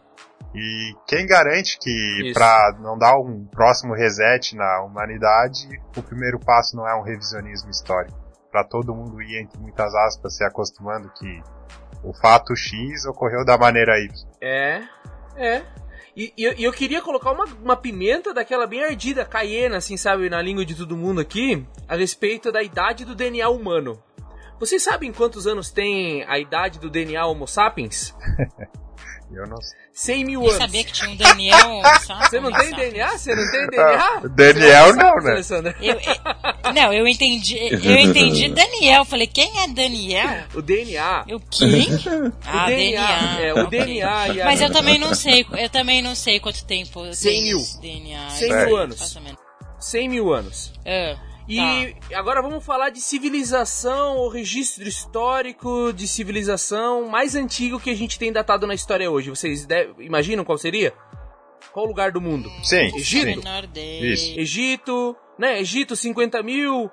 E 0.55 0.95
quem 1.07 1.25
garante 1.25 1.77
que 1.79 2.31
para 2.33 2.75
não 2.79 2.97
dar 2.97 3.17
um 3.17 3.45
próximo 3.45 3.93
reset 3.93 4.55
na 4.55 4.81
humanidade, 4.81 5.67
o 5.95 6.01
primeiro 6.01 6.39
passo 6.39 6.75
não 6.75 6.87
é 6.87 6.95
um 6.95 7.01
revisionismo 7.01 7.69
histórico? 7.69 8.17
Para 8.51 8.63
todo 8.63 8.93
mundo 8.93 9.21
ir, 9.21 9.41
entre 9.41 9.59
muitas 9.59 9.93
aspas, 9.95 10.35
se 10.37 10.43
acostumando 10.43 11.11
que 11.17 11.41
o 12.03 12.13
fato 12.13 12.55
X 12.55 13.05
ocorreu 13.05 13.45
da 13.45 13.57
maneira 13.57 13.99
Y. 13.99 14.11
É, 14.41 14.83
é. 15.35 15.63
E, 16.15 16.31
e, 16.37 16.43
eu, 16.43 16.53
e, 16.53 16.63
eu, 16.63 16.71
queria 16.71 17.01
colocar 17.01 17.31
uma, 17.31 17.45
uma 17.63 17.75
pimenta 17.75 18.33
daquela 18.33 18.67
bem 18.67 18.83
ardida, 18.83 19.25
caiena, 19.25 19.77
assim, 19.77 19.97
sabe, 19.97 20.29
na 20.29 20.41
língua 20.41 20.63
de 20.63 20.75
todo 20.75 20.95
mundo 20.95 21.19
aqui, 21.19 21.65
a 21.87 21.95
respeito 21.95 22.51
da 22.51 22.61
idade 22.61 23.03
do 23.03 23.15
DNA 23.15 23.49
humano. 23.49 24.01
Vocês 24.59 24.83
sabem 24.83 25.11
quantos 25.11 25.47
anos 25.47 25.71
tem 25.71 26.23
a 26.25 26.37
idade 26.37 26.79
do 26.79 26.89
DNA 26.89 27.25
Homo 27.25 27.47
sapiens? 27.47 28.15
Eu 29.35 29.47
não 29.47 29.61
sei. 29.61 29.77
100 29.93 30.25
mil 30.25 30.41
anos. 30.41 30.53
Eu 30.53 30.59
sabia 30.59 30.83
que 30.83 30.91
tinha 30.91 31.09
um 31.09 31.15
Daniel. 31.15 31.81
Você 32.21 32.39
não 32.39 32.51
tem 32.51 32.71
DNA? 32.71 33.17
Você 33.17 33.35
não 33.35 33.51
tem 33.51 33.67
DNA? 33.67 33.95
Ah, 33.95 34.21
Daniel 34.27 34.95
não, 34.95 35.15
né? 35.17 35.41
Eu, 35.81 35.93
eu, 35.95 36.73
não, 36.73 36.93
eu 36.93 37.07
entendi. 37.07 37.57
Eu 37.57 37.99
entendi 37.99 38.49
Daniel. 38.49 39.05
Falei, 39.05 39.27
quem 39.27 39.61
é 39.61 39.67
Daniel? 39.67 40.43
O 40.53 40.61
DNA. 40.61 41.25
O 41.31 41.39
quem? 41.39 41.87
Ah, 42.45 42.65
o 42.65 42.67
DNA. 42.67 43.07
DNA. 43.07 43.41
É, 43.41 43.53
o 43.53 43.65
okay. 43.65 43.79
DNA. 43.79 44.27
E 44.27 44.41
a... 44.41 44.45
Mas 44.45 44.61
eu 44.61 44.71
também 44.71 44.97
não 44.97 45.13
sei. 45.15 45.45
Eu 45.57 45.69
também 45.69 46.01
não 46.01 46.15
sei 46.15 46.39
quanto 46.39 46.63
tempo. 46.65 47.13
100 47.13 47.43
mil. 47.43 47.59
DNA. 47.81 48.29
100 48.29 48.65
mil 48.65 48.77
anos. 48.77 49.17
100 49.79 50.09
mil 50.09 50.33
anos. 50.33 50.73
É. 50.85 51.17
E 51.47 51.57
tá. 52.09 52.17
agora 52.17 52.41
vamos 52.41 52.63
falar 52.65 52.89
de 52.89 53.01
civilização, 53.01 54.17
o 54.17 54.29
registro 54.29 54.87
histórico 54.87 55.91
de 55.93 56.07
civilização 56.07 57.07
mais 57.07 57.35
antigo 57.35 57.79
que 57.79 57.89
a 57.89 57.95
gente 57.95 58.17
tem 58.17 58.31
datado 58.31 58.65
na 58.65 58.73
história 58.73 59.09
hoje. 59.09 59.29
Vocês 59.29 59.67
imaginam 59.99 60.45
qual 60.45 60.57
seria? 60.57 60.93
Qual 61.71 61.85
lugar 61.85 62.11
do 62.11 62.21
mundo? 62.21 62.49
Sim. 62.63 62.95
Egito. 62.95 63.41
Isso. 63.75 64.39
Egito, 64.39 65.15
né? 65.37 65.59
Egito, 65.59 65.95
50 65.95 66.41
mil. 66.43 66.89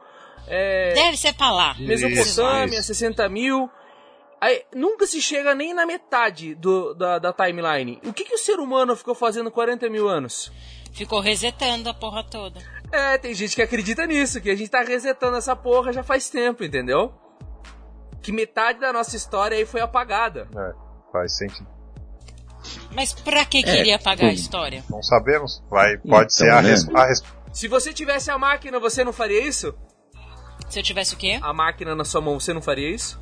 É... 0.46 0.94
Deve 0.94 1.16
ser 1.16 1.34
pra 1.34 1.50
lá. 1.50 1.76
Mesopotâmia, 1.78 2.82
60 2.82 3.28
mil. 3.28 3.70
Aí, 4.40 4.62
nunca 4.74 5.06
se 5.06 5.20
chega 5.20 5.54
nem 5.54 5.74
na 5.74 5.84
metade 5.84 6.54
do, 6.54 6.94
da, 6.94 7.18
da 7.18 7.32
timeline. 7.32 8.00
O 8.04 8.12
que, 8.12 8.24
que 8.24 8.34
o 8.34 8.38
ser 8.38 8.58
humano 8.58 8.96
ficou 8.96 9.14
fazendo 9.14 9.50
40 9.50 9.88
mil 9.90 10.08
anos? 10.08 10.50
Ficou 10.92 11.20
resetando 11.20 11.90
a 11.90 11.94
porra 11.94 12.24
toda. 12.24 12.60
É, 12.92 13.18
tem 13.18 13.32
gente 13.34 13.54
que 13.54 13.62
acredita 13.62 14.06
nisso, 14.06 14.40
que 14.40 14.50
a 14.50 14.56
gente 14.56 14.70
tá 14.70 14.82
resetando 14.82 15.36
essa 15.36 15.54
porra 15.54 15.92
já 15.92 16.02
faz 16.02 16.28
tempo, 16.28 16.64
entendeu? 16.64 17.12
Que 18.22 18.32
metade 18.32 18.80
da 18.80 18.92
nossa 18.92 19.16
história 19.16 19.56
aí 19.56 19.64
foi 19.64 19.80
apagada. 19.80 20.48
É, 20.56 21.12
faz 21.12 21.36
sentido. 21.36 21.68
Mas 22.92 23.12
pra 23.12 23.44
que 23.44 23.62
queria 23.62 23.94
é, 23.94 23.96
apagar 23.96 24.30
a 24.30 24.32
história? 24.32 24.84
Não 24.90 25.02
sabemos. 25.02 25.62
Vai, 25.70 25.96
pode 25.98 26.12
então, 26.12 26.30
ser 26.30 26.50
a, 26.50 26.60
né? 26.60 26.70
resposta. 26.70 27.40
Se 27.52 27.68
você 27.68 27.92
tivesse 27.92 28.30
a 28.30 28.38
máquina, 28.38 28.78
você 28.78 29.02
não 29.02 29.12
faria 29.12 29.46
isso? 29.46 29.74
Se 30.68 30.78
eu 30.78 30.82
tivesse 30.82 31.14
o 31.14 31.16
quê? 31.16 31.38
A 31.42 31.52
máquina 31.52 31.94
na 31.94 32.04
sua 32.04 32.20
mão, 32.20 32.38
você 32.38 32.52
não 32.52 32.62
faria 32.62 32.94
isso? 32.94 33.20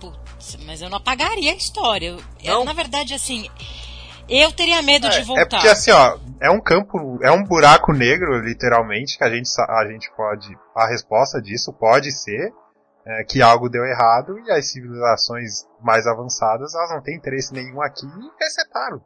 Putz, 0.00 0.58
mas 0.66 0.82
eu 0.82 0.90
não 0.90 0.98
apagaria 0.98 1.52
a 1.52 1.56
história. 1.56 2.08
Eu, 2.08 2.20
eu, 2.42 2.64
na 2.64 2.72
verdade, 2.72 3.14
assim, 3.14 3.48
eu 4.28 4.52
teria 4.52 4.82
medo 4.82 5.06
é, 5.06 5.10
de 5.10 5.22
voltar. 5.22 5.42
É 5.42 5.46
porque 5.46 5.68
assim, 5.68 5.90
ó, 5.92 6.18
é 6.44 6.50
um 6.50 6.60
campo, 6.60 7.18
é 7.22 7.32
um 7.32 7.42
buraco 7.42 7.92
negro, 7.92 8.38
literalmente, 8.38 9.16
que 9.16 9.24
a 9.24 9.30
gente, 9.30 9.48
a 9.58 9.90
gente 9.90 10.10
pode. 10.14 10.46
A 10.76 10.86
resposta 10.86 11.40
disso 11.40 11.72
pode 11.72 12.12
ser 12.12 12.52
é, 13.06 13.24
que 13.24 13.40
algo 13.40 13.70
deu 13.70 13.82
errado 13.84 14.38
e 14.38 14.50
as 14.50 14.70
civilizações 14.70 15.66
mais 15.80 16.06
avançadas 16.06 16.74
elas 16.74 16.90
não 16.90 17.02
têm 17.02 17.16
interesse 17.16 17.52
nenhum 17.54 17.80
aqui 17.80 18.06
e 18.06 18.44
resetaram. 18.44 19.00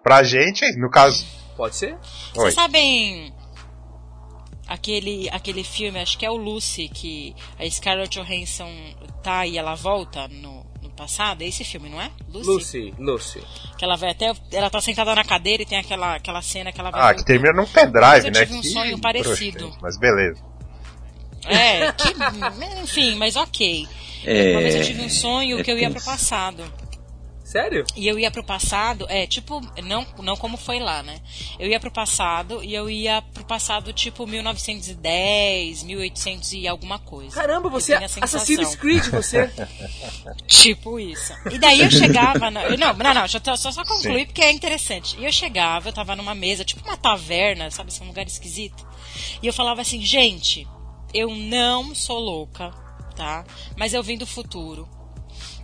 Pra 0.00 0.22
gente, 0.22 0.64
no 0.78 0.88
caso. 0.88 1.26
Pode 1.56 1.74
ser? 1.74 1.98
Vocês 2.34 2.54
sabem 2.54 3.34
aquele, 4.68 5.28
aquele 5.30 5.64
filme, 5.64 5.98
acho 5.98 6.16
que 6.16 6.24
é 6.24 6.30
o 6.30 6.36
Lucy, 6.36 6.88
que 6.88 7.34
a 7.58 7.68
Scarlett 7.68 8.16
Johansson 8.20 8.70
tá 9.24 9.44
e 9.44 9.58
ela 9.58 9.74
volta 9.74 10.28
no, 10.28 10.64
no 11.00 11.06
passado? 11.06 11.42
É 11.42 11.46
esse 11.46 11.64
filme, 11.64 11.88
não 11.88 12.00
é? 12.00 12.10
Lucy? 12.28 12.50
Lucy, 12.50 12.94
Lucy. 12.98 13.42
Que 13.78 13.84
ela 13.84 13.96
vai 13.96 14.10
até. 14.10 14.32
Ela 14.52 14.68
tá 14.68 14.80
sentada 14.80 15.14
na 15.14 15.24
cadeira 15.24 15.62
e 15.62 15.66
tem 15.66 15.78
aquela, 15.78 16.16
aquela 16.16 16.42
cena 16.42 16.70
que 16.70 16.80
ela 16.80 16.90
vai. 16.90 17.10
Ah, 17.10 17.14
que 17.14 17.24
termina 17.24 17.52
num 17.54 17.66
pendrive, 17.66 18.26
eu 18.26 18.32
né? 18.32 18.44
tive 18.44 18.54
um 18.54 18.62
sonho 18.62 18.96
que 18.96 19.00
parecido. 19.00 19.74
Mas 19.80 19.98
beleza. 19.98 20.42
É, 21.46 21.90
que, 21.92 22.14
enfim, 22.82 23.16
mas 23.16 23.34
ok. 23.36 23.88
É, 24.24 24.52
Uma 24.52 24.60
vez 24.60 24.74
eu 24.74 24.84
tive 24.84 25.02
um 25.02 25.08
sonho 25.08 25.60
é 25.60 25.62
que 25.62 25.70
eu 25.70 25.78
ia 25.78 25.90
pro 25.90 26.04
passado. 26.04 26.62
Sério? 27.50 27.84
E 27.96 28.06
eu 28.06 28.16
ia 28.16 28.30
pro 28.30 28.44
passado, 28.44 29.06
é, 29.08 29.26
tipo, 29.26 29.60
não, 29.82 30.06
não 30.22 30.36
como 30.36 30.56
foi 30.56 30.78
lá, 30.78 31.02
né? 31.02 31.20
Eu 31.58 31.66
ia 31.66 31.80
pro 31.80 31.90
passado 31.90 32.62
e 32.62 32.72
eu 32.72 32.88
ia 32.88 33.20
pro 33.34 33.44
passado 33.44 33.92
tipo 33.92 34.24
1910, 34.24 35.82
1800 35.82 36.52
e 36.52 36.68
alguma 36.68 37.00
coisa. 37.00 37.34
Caramba, 37.34 37.68
você 37.68 37.94
é. 37.94 38.04
Assassin's 38.04 38.76
Creed, 38.76 39.04
você. 39.08 39.50
Tipo 40.46 41.00
isso. 41.00 41.32
E 41.50 41.58
daí 41.58 41.80
eu 41.80 41.90
chegava. 41.90 42.50
Na, 42.52 42.62
eu- 42.64 42.78
não, 42.78 42.92
não, 42.94 43.14
não, 43.14 43.26
já 43.26 43.40
tô- 43.40 43.56
só, 43.56 43.72
só 43.72 43.84
concluir 43.84 44.26
porque 44.26 44.42
é 44.42 44.52
interessante. 44.52 45.16
E 45.18 45.24
eu 45.24 45.32
chegava, 45.32 45.88
eu 45.88 45.92
tava 45.92 46.14
numa 46.14 46.34
mesa, 46.36 46.64
tipo 46.64 46.84
uma 46.86 46.96
taverna, 46.96 47.68
sabe, 47.70 47.88
assim, 47.88 48.04
um 48.04 48.08
lugar 48.08 48.26
esquisito. 48.28 48.86
E 49.42 49.46
eu 49.48 49.52
falava 49.52 49.80
assim, 49.80 50.00
gente, 50.00 50.68
eu 51.12 51.34
não 51.34 51.94
sou 51.96 52.20
louca, 52.20 52.70
tá? 53.16 53.44
Mas 53.76 53.92
eu 53.92 54.02
vim 54.04 54.16
do 54.16 54.26
futuro. 54.26 54.88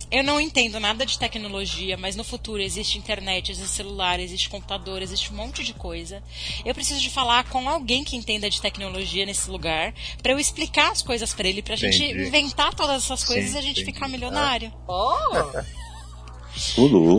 Eu 0.09 0.23
não 0.23 0.39
entendo 0.39 0.79
nada 0.79 1.05
de 1.05 1.19
tecnologia, 1.19 1.97
mas 1.97 2.15
no 2.15 2.23
futuro 2.23 2.61
existe 2.61 2.97
internet, 2.97 3.51
existe 3.51 3.75
celular, 3.75 4.19
existe 4.19 4.49
computador, 4.49 5.01
existe 5.01 5.33
um 5.33 5.35
monte 5.35 5.63
de 5.63 5.73
coisa. 5.73 6.23
Eu 6.65 6.73
preciso 6.73 7.01
de 7.01 7.09
falar 7.09 7.43
com 7.45 7.67
alguém 7.67 8.03
que 8.03 8.15
entenda 8.15 8.49
de 8.49 8.61
tecnologia 8.61 9.25
nesse 9.25 9.49
lugar 9.49 9.93
pra 10.23 10.31
eu 10.31 10.39
explicar 10.39 10.91
as 10.91 11.01
coisas 11.01 11.33
pra 11.33 11.47
ele, 11.47 11.61
pra 11.61 11.75
gente 11.75 12.01
Entendi. 12.03 12.27
inventar 12.27 12.73
todas 12.73 13.03
essas 13.03 13.23
coisas 13.23 13.49
Sim, 13.49 13.55
e 13.55 13.59
a 13.59 13.61
gente 13.61 13.81
entendi. 13.81 13.93
ficar 13.93 14.07
milionário. 14.07 14.71
Ô, 14.87 14.93
louco. 15.33 15.65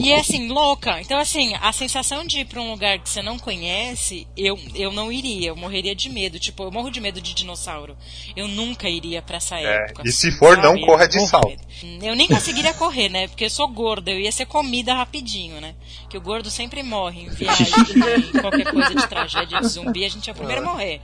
E 0.01 0.13
é 0.13 0.21
assim, 0.21 0.49
louca. 0.49 1.01
Então, 1.01 1.19
assim, 1.19 1.55
a 1.61 1.73
sensação 1.73 2.25
de 2.27 2.41
ir 2.41 2.45
pra 2.45 2.61
um 2.61 2.71
lugar 2.71 2.99
que 2.99 3.09
você 3.09 3.23
não 3.23 3.39
conhece, 3.39 4.27
eu, 4.37 4.59
eu 4.75 4.93
não 4.93 5.11
iria. 5.13 5.49
Eu 5.49 5.57
morreria 5.57 5.95
de 5.95 6.09
medo. 6.09 6.39
Tipo, 6.39 6.65
eu 6.65 6.71
morro 6.71 6.91
de 6.91 7.01
medo 7.01 7.21
de 7.21 7.35
dinossauro. 7.35 7.97
Eu 8.37 8.49
nunca 8.49 8.89
iria 8.89 9.23
pra 9.23 9.37
essa 9.37 9.59
É, 9.59 9.85
época. 9.85 10.03
e 10.07 10.13
se 10.13 10.31
for, 10.33 10.57
não 10.57 10.71
sabe? 10.75 10.87
corra 10.87 11.05
Eu 11.05 11.09
de 11.09 11.19
medo. 11.47 11.63
Eu 12.03 12.15
nem 12.17 12.27
conseguiria 12.29 12.75
correr, 12.75 13.09
né? 13.09 13.29
Porque 13.29 13.45
eu 13.45 13.51
sou 13.51 13.69
gorda. 13.69 14.11
Eu 14.11 14.19
ia 14.21 14.33
ser 14.33 14.47
comida 14.47 14.95
rapidinho, 14.95 15.61
né? 15.61 15.75
Que 16.09 16.17
o 16.17 16.21
gordo 16.21 16.51
sempre 16.51 16.83
morre 16.83 17.23
em 17.23 17.29
viagem, 17.29 17.67
em 18.35 18.41
qualquer 18.41 18.71
coisa 18.73 18.95
de 18.95 19.07
tragédia 19.09 19.61
de 19.61 19.69
zumbi. 19.69 20.05
A 20.05 20.09
gente 20.09 20.29
é 20.29 20.33
o 20.33 20.37
primeiro 20.37 20.63
a 20.63 20.65
morrer. 20.73 21.01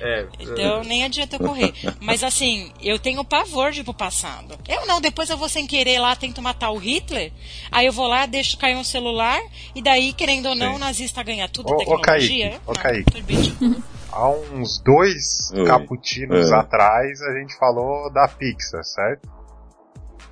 É. 0.00 0.26
Então 0.40 0.82
nem 0.84 1.04
adianta 1.04 1.36
eu 1.36 1.40
correr. 1.40 1.72
Mas 2.00 2.22
assim, 2.24 2.72
eu 2.82 2.98
tenho 2.98 3.24
pavor 3.24 3.70
de 3.72 3.80
ir 3.80 3.84
pro 3.84 3.94
passado. 3.94 4.58
Eu 4.68 4.86
não, 4.86 5.00
depois 5.00 5.30
eu 5.30 5.36
vou 5.36 5.48
sem 5.48 5.66
querer 5.66 5.98
lá, 5.98 6.14
tento 6.16 6.42
matar 6.42 6.70
o 6.70 6.78
Hitler, 6.78 7.32
aí 7.70 7.86
eu 7.86 7.92
vou 7.92 8.06
lá, 8.06 8.26
deixo 8.26 8.58
cair 8.58 8.76
um 8.76 8.84
celular, 8.84 9.40
e 9.74 9.82
daí, 9.82 10.12
querendo 10.12 10.46
ou 10.50 10.54
não, 10.54 10.70
Sim. 10.72 10.76
o 10.76 10.78
nazista 10.78 11.22
ganha 11.22 11.48
tudo, 11.48 11.70
Ô, 11.72 11.74
ô, 11.74 11.78
tecnologia. 11.78 12.50
Kaique, 12.50 12.60
ô, 12.66 12.72
Não, 12.72 12.82
Kaique. 12.82 13.10
proibido. 13.10 13.82
Há 14.12 14.28
uns 14.28 14.78
dois 14.82 15.50
Oi. 15.54 15.64
caputinos 15.66 16.50
É. 16.50 16.54
atrás 16.54 17.22
a 17.22 17.32
gente 17.38 17.56
falou 17.58 18.12
da 18.12 18.28
Pixar, 18.28 18.84
certo? 18.84 19.30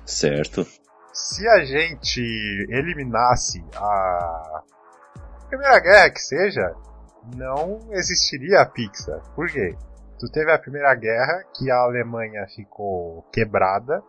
Certo. 0.05 0.67
Se 1.13 1.47
a 1.47 1.65
gente 1.65 2.21
eliminasse 2.69 3.63
a 3.75 4.61
Primeira 5.49 5.79
Guerra 5.79 6.09
que 6.11 6.19
seja, 6.21 6.73
não 7.35 7.79
existiria 7.91 8.61
a 8.61 8.65
Pixar. 8.65 9.19
Por 9.35 9.49
quê? 9.49 9.75
Tu 10.19 10.29
teve 10.31 10.51
a 10.51 10.59
Primeira 10.59 10.93
Guerra, 10.93 11.43
que 11.57 11.69
a 11.71 11.77
Alemanha 11.77 12.45
ficou 12.55 13.23
quebrada. 13.33 14.03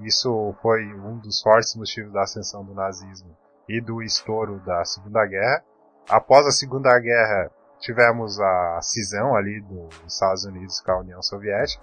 Isso 0.00 0.54
foi 0.62 0.84
um 0.94 1.18
dos 1.18 1.40
fortes 1.40 1.74
motivos 1.74 2.12
da 2.12 2.22
ascensão 2.22 2.64
do 2.64 2.74
nazismo 2.74 3.36
e 3.68 3.80
do 3.80 4.02
estouro 4.02 4.60
da 4.60 4.84
Segunda 4.84 5.26
Guerra. 5.26 5.62
Após 6.08 6.46
a 6.46 6.50
Segunda 6.50 6.98
Guerra, 6.98 7.50
tivemos 7.80 8.40
a 8.40 8.80
cisão 8.82 9.34
ali 9.36 9.60
dos 9.60 9.94
Estados 10.06 10.44
Unidos 10.44 10.80
com 10.80 10.92
a 10.92 11.00
União 11.00 11.22
Soviética. 11.22 11.82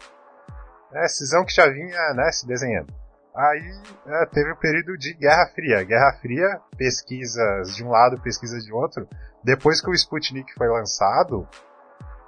É, 0.94 1.08
cisão 1.08 1.44
que 1.44 1.54
já 1.54 1.68
vinha 1.68 2.14
né, 2.14 2.32
se 2.32 2.48
desenhando. 2.48 2.94
Aí 3.36 3.70
é, 4.08 4.26
teve 4.28 4.52
o 4.52 4.58
período 4.58 4.98
de 4.98 5.14
Guerra 5.14 5.48
Fria. 5.54 5.84
Guerra 5.84 6.18
Fria, 6.22 6.62
pesquisas 6.78 7.76
de 7.76 7.84
um 7.84 7.90
lado, 7.90 8.22
pesquisas 8.22 8.64
de 8.64 8.72
outro. 8.72 9.08
Depois 9.44 9.82
que 9.82 9.90
o 9.90 9.94
Sputnik 9.94 10.54
foi 10.58 10.70
lançado, 10.70 11.48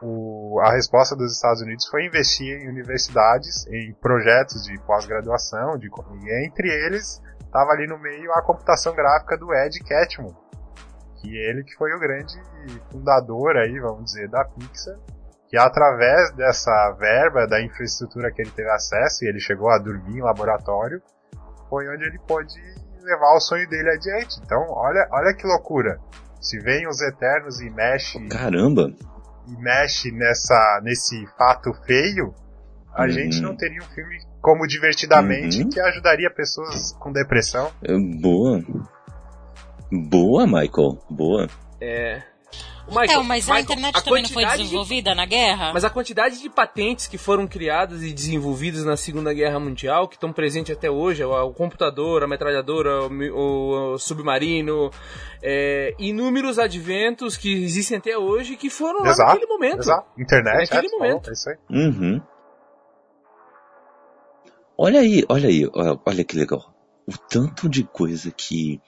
o- 0.01 0.59
a 0.61 0.71
resposta 0.71 1.15
dos 1.15 1.33
Estados 1.33 1.61
Unidos 1.61 1.87
foi 1.87 2.05
investir 2.05 2.61
em 2.61 2.69
universidades, 2.69 3.65
em 3.67 3.93
projetos 3.93 4.63
de 4.63 4.77
pós-graduação, 4.81 5.77
de 5.77 5.87
e 5.87 6.45
entre 6.45 6.69
eles 6.69 7.21
estava 7.43 7.71
ali 7.71 7.87
no 7.87 7.97
meio 7.97 8.31
a 8.33 8.41
computação 8.41 8.93
gráfica 8.93 9.37
do 9.37 9.53
Ed 9.53 9.79
Catmull, 9.83 10.35
que 11.21 11.35
ele 11.35 11.63
que 11.63 11.75
foi 11.75 11.93
o 11.93 11.99
grande 11.99 12.39
fundador 12.91 13.55
aí, 13.57 13.79
vamos 13.79 14.05
dizer, 14.05 14.29
da 14.29 14.43
Pixar, 14.45 14.97
que 15.49 15.57
através 15.57 16.31
dessa 16.35 16.91
verba, 16.99 17.47
da 17.47 17.61
infraestrutura 17.61 18.31
que 18.31 18.41
ele 18.41 18.51
teve 18.51 18.69
acesso, 18.69 19.23
e 19.23 19.29
ele 19.29 19.39
chegou 19.39 19.69
a 19.69 19.77
dormir 19.77 20.17
em 20.17 20.21
laboratório, 20.21 21.01
foi 21.69 21.87
onde 21.87 22.03
ele 22.03 22.19
pôde 22.27 22.53
levar 23.01 23.33
o 23.35 23.39
sonho 23.39 23.67
dele 23.69 23.89
adiante. 23.89 24.39
Então, 24.43 24.59
olha, 24.69 25.07
olha 25.11 25.33
que 25.33 25.47
loucura. 25.47 25.99
Se 26.41 26.59
vem 26.59 26.87
os 26.87 27.01
Eternos 27.01 27.61
e 27.61 27.69
mexe 27.69 28.27
Caramba. 28.27 28.91
E 29.47 29.57
mexe 29.61 30.11
nessa, 30.11 30.81
nesse 30.83 31.25
fato 31.37 31.73
feio, 31.85 32.33
a 32.93 33.03
Uhum. 33.03 33.09
gente 33.09 33.41
não 33.41 33.55
teria 33.55 33.79
um 33.81 33.93
filme 33.93 34.17
como 34.41 34.65
Divertidamente 34.67 35.63
Uhum. 35.63 35.69
que 35.69 35.79
ajudaria 35.79 36.29
pessoas 36.33 36.93
com 36.99 37.11
depressão. 37.11 37.71
É, 37.83 37.93
Boa. 38.21 38.63
Boa, 39.91 40.45
Michael. 40.45 40.99
Boa. 41.09 41.47
É. 41.81 42.21
Michael, 42.87 43.03
Então, 43.05 43.23
mas 43.25 43.49
a 43.49 43.59
internet 43.59 43.97
a 43.97 44.01
também 44.01 44.23
não 44.23 44.29
foi 44.29 44.35
quantidade 44.43 44.57
de- 44.59 44.63
desenvolvida 44.63 45.13
na 45.13 45.25
guerra? 45.25 45.71
Mas 45.73 45.83
a 45.83 45.89
quantidade 45.89 46.41
de 46.41 46.49
patentes 46.49 47.05
que 47.05 47.17
foram 47.17 47.45
criadas 47.45 48.01
e 48.01 48.13
desenvolvidas 48.13 48.85
na 48.85 48.95
Segunda 48.95 49.33
Guerra 49.33 49.59
Mundial, 49.59 50.07
que 50.07 50.15
estão 50.15 50.31
presentes 50.31 50.73
até 50.73 50.89
hoje, 50.89 51.21
o, 51.21 51.29
o 51.47 51.53
computador, 51.53 52.23
a 52.23 52.27
metralhadora, 52.27 53.01
o, 53.07 53.09
o- 53.11 53.93
o 53.95 53.97
submarino, 53.97 54.89
é, 55.43 55.93
inúmeros 55.99 56.57
adventos 56.57 57.35
que 57.35 57.61
existem 57.61 57.97
até 57.97 58.17
hoje 58.17 58.55
que 58.55 58.69
foram 58.69 59.01
lá 59.03 59.09
Exato, 59.09 59.31
naquele 59.33 59.47
momento. 59.51 59.79
Exato. 59.79 60.07
Internet, 60.17 60.71
Naquele 60.73 60.87
é, 60.93 60.97
momento. 60.97 61.29
é 61.29 61.33
isso 61.33 61.49
aí. 61.49 61.57
Uhum. 61.69 62.21
Olha 64.77 64.99
aí, 65.01 65.25
olha 65.27 65.49
aí, 65.49 65.67
olha 66.05 66.23
que 66.23 66.37
legal. 66.37 66.73
O 67.05 67.17
tanto 67.17 67.67
de 67.67 67.83
coisa 67.83 68.31
que 68.31 68.79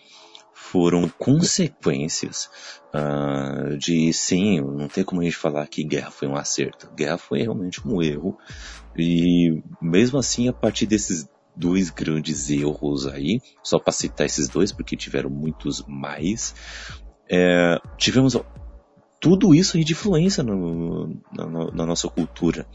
foram 0.72 1.10
consequências 1.18 2.50
ah, 2.94 3.76
de 3.78 4.12
sim, 4.14 4.62
não 4.62 4.88
tem 4.88 5.04
como 5.04 5.22
a 5.22 5.24
gente 5.24 5.36
falar 5.36 5.66
que 5.68 5.84
guerra 5.84 6.12
foi 6.12 6.28
um 6.28 6.36
acerto. 6.36 6.90
Guerra 6.96 7.18
foi 7.18 7.42
realmente 7.42 7.86
um 7.88 8.02
erro. 8.02 8.38
E 8.98 9.62
mesmo 9.82 10.20
assim, 10.20 10.48
a 10.48 10.54
partir 10.54 10.86
desses 10.86 11.28
dois 11.56 11.90
grandes 11.90 12.50
erros 12.50 13.08
aí, 13.08 13.42
só 13.64 13.80
para 13.80 13.92
citar 13.94 14.26
esses 14.28 14.48
dois, 14.48 14.72
porque 14.72 14.96
tiveram 14.96 15.30
muitos 15.30 15.84
mais, 15.88 16.54
é, 17.30 17.78
tivemos 17.98 18.38
tudo 19.20 19.54
isso 19.54 19.78
de 19.84 19.92
influência 19.92 20.44
no- 20.44 21.20
na, 21.32 21.46
na- 21.72 21.86
nossa 21.86 22.08
cultura. 22.08 22.66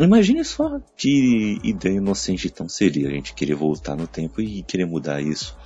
Imagine 0.00 0.44
só 0.44 0.80
que 0.96 1.58
ideia 1.62 1.98
inocente 1.98 2.48
então 2.48 2.68
seria 2.68 3.08
a 3.08 3.12
gente 3.12 3.32
querer 3.32 3.54
voltar 3.54 3.96
no 3.96 4.08
tempo 4.08 4.40
e 4.40 4.62
querer 4.64 4.86
mudar 4.86 5.22
isso, 5.22 5.56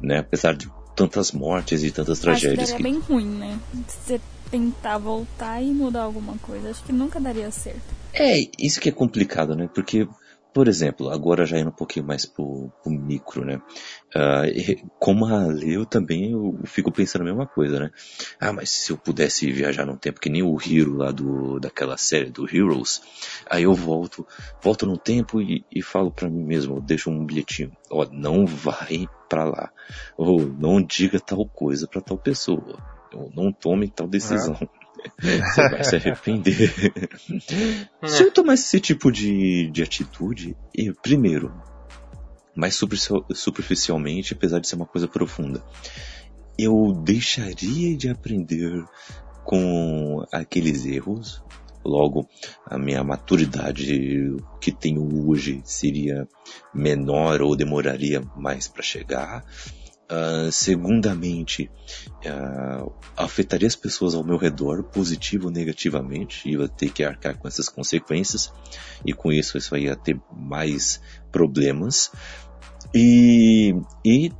né? 0.00 0.18
Apesar 0.18 0.54
de 0.54 0.70
tantas 0.94 1.32
mortes 1.32 1.82
e 1.82 1.90
tantas 1.90 2.18
Acho 2.18 2.20
que 2.20 2.26
tragédias 2.26 2.70
daria 2.70 2.76
que 2.76 2.82
bem 2.82 2.98
ruim, 3.00 3.26
né? 3.26 3.58
Você 3.88 4.20
tentar 4.50 4.98
voltar 4.98 5.62
e 5.62 5.72
mudar 5.72 6.02
alguma 6.02 6.36
coisa. 6.38 6.70
Acho 6.70 6.82
que 6.82 6.92
nunca 6.92 7.20
daria 7.20 7.50
certo. 7.50 7.80
É, 8.12 8.40
isso 8.58 8.80
que 8.80 8.88
é 8.88 8.92
complicado, 8.92 9.54
né? 9.54 9.68
Porque, 9.72 10.08
por 10.52 10.68
exemplo, 10.68 11.10
agora 11.10 11.46
já 11.46 11.58
indo 11.58 11.70
um 11.70 11.74
pouquinho 11.74 12.06
mais 12.06 12.26
pro, 12.26 12.70
pro 12.82 12.92
micro, 12.92 13.44
né? 13.44 13.60
E 14.52 14.82
como 14.98 15.26
a 15.26 15.46
Lê, 15.46 15.76
eu 15.76 15.86
também 15.86 16.32
eu 16.32 16.58
fico 16.64 16.90
pensando 16.90 17.22
a 17.22 17.24
mesma 17.24 17.46
coisa, 17.46 17.78
né? 17.78 17.90
Ah, 18.40 18.52
mas 18.52 18.70
se 18.70 18.90
eu 18.90 18.98
pudesse 18.98 19.50
viajar 19.52 19.86
no 19.86 19.96
tempo, 19.96 20.20
que 20.20 20.28
nem 20.30 20.42
o 20.42 20.56
Hero 20.60 20.96
lá 20.96 21.10
do, 21.10 21.60
daquela 21.60 21.96
série 21.96 22.30
do 22.30 22.44
Heroes, 22.44 23.00
aí 23.48 23.62
eu 23.62 23.74
volto, 23.74 24.26
volto 24.62 24.86
no 24.86 24.98
tempo 24.98 25.40
e, 25.40 25.64
e 25.70 25.82
falo 25.82 26.10
pra 26.10 26.28
mim 26.28 26.44
mesmo, 26.44 26.80
deixo 26.80 27.10
um 27.10 27.24
bilhetinho, 27.24 27.72
ó, 27.90 28.06
não 28.10 28.44
vai 28.46 29.06
pra 29.28 29.44
lá, 29.44 29.70
ou 30.16 30.40
não 30.40 30.82
diga 30.82 31.20
tal 31.20 31.46
coisa 31.46 31.86
pra 31.86 32.00
tal 32.00 32.18
pessoa, 32.18 32.78
ou 33.14 33.30
não 33.34 33.52
tome 33.52 33.88
tal 33.88 34.08
decisão. 34.08 34.56
Você 35.18 35.68
vai 35.68 35.84
se 35.84 35.96
arrepender. 35.96 36.72
Se 38.06 38.22
eu 38.22 38.30
tomasse 38.30 38.64
esse 38.64 38.80
tipo 38.80 39.10
de, 39.10 39.70
de 39.70 39.82
atitude, 39.82 40.56
eu, 40.74 40.94
primeiro, 40.94 41.52
mais 42.54 42.74
superficial- 42.74 43.24
superficialmente, 43.32 44.34
apesar 44.34 44.60
de 44.60 44.68
ser 44.68 44.76
uma 44.76 44.86
coisa 44.86 45.06
profunda, 45.08 45.62
eu 46.58 46.92
deixaria 47.04 47.96
de 47.96 48.08
aprender 48.08 48.84
com 49.44 50.24
aqueles 50.32 50.84
erros. 50.86 51.42
Logo, 51.82 52.28
a 52.66 52.76
minha 52.76 53.02
maturidade 53.02 54.36
que 54.60 54.70
tenho 54.70 55.26
hoje 55.26 55.62
seria 55.64 56.28
menor 56.74 57.40
ou 57.40 57.56
demoraria 57.56 58.22
mais 58.36 58.68
para 58.68 58.82
chegar. 58.82 59.42
Uh, 60.10 60.50
segundamente, 60.50 61.70
uh, 62.26 62.92
afetaria 63.16 63.68
as 63.68 63.76
pessoas 63.76 64.12
ao 64.12 64.24
meu 64.24 64.36
redor, 64.36 64.82
positivo 64.82 65.46
ou 65.46 65.52
negativamente, 65.52 66.48
e 66.48 66.54
eu 66.54 66.62
ia 66.62 66.68
ter 66.68 66.90
que 66.90 67.04
arcar 67.04 67.38
com 67.38 67.46
essas 67.46 67.68
consequências, 67.68 68.52
e 69.06 69.12
com 69.12 69.30
isso 69.30 69.56
isso 69.56 69.76
ia 69.76 69.94
ter 69.94 70.20
mais 70.32 71.00
problemas. 71.30 72.10
E, 72.92 73.72
e 74.04 74.32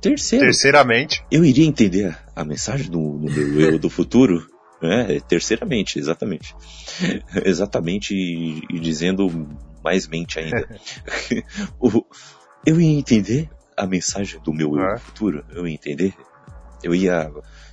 terceiro, 0.00 0.44
terceiramente, 0.44 1.24
eu 1.30 1.42
iria 1.42 1.64
entender 1.64 2.14
a 2.36 2.44
mensagem 2.44 2.90
do, 2.90 3.18
do 3.18 3.30
meu 3.30 3.72
eu 3.72 3.78
do 3.78 3.88
futuro, 3.88 4.46
né? 4.82 5.20
Terceiramente, 5.26 5.98
exatamente, 5.98 6.54
exatamente 7.46 8.14
e, 8.14 8.60
e 8.68 8.78
dizendo 8.78 9.26
mais 9.82 10.06
mente 10.06 10.38
ainda. 10.38 10.68
eu 12.66 12.80
ia 12.80 12.98
entender 12.98 13.48
a 13.76 13.86
mensagem 13.86 14.40
do 14.40 14.52
meu 14.52 14.76
eu 14.78 14.94
do 14.94 15.00
futuro, 15.00 15.44
eu 15.50 15.66
ia 15.66 15.74
entender, 15.74 16.14
eu 16.82 16.94
ia, 16.94 17.30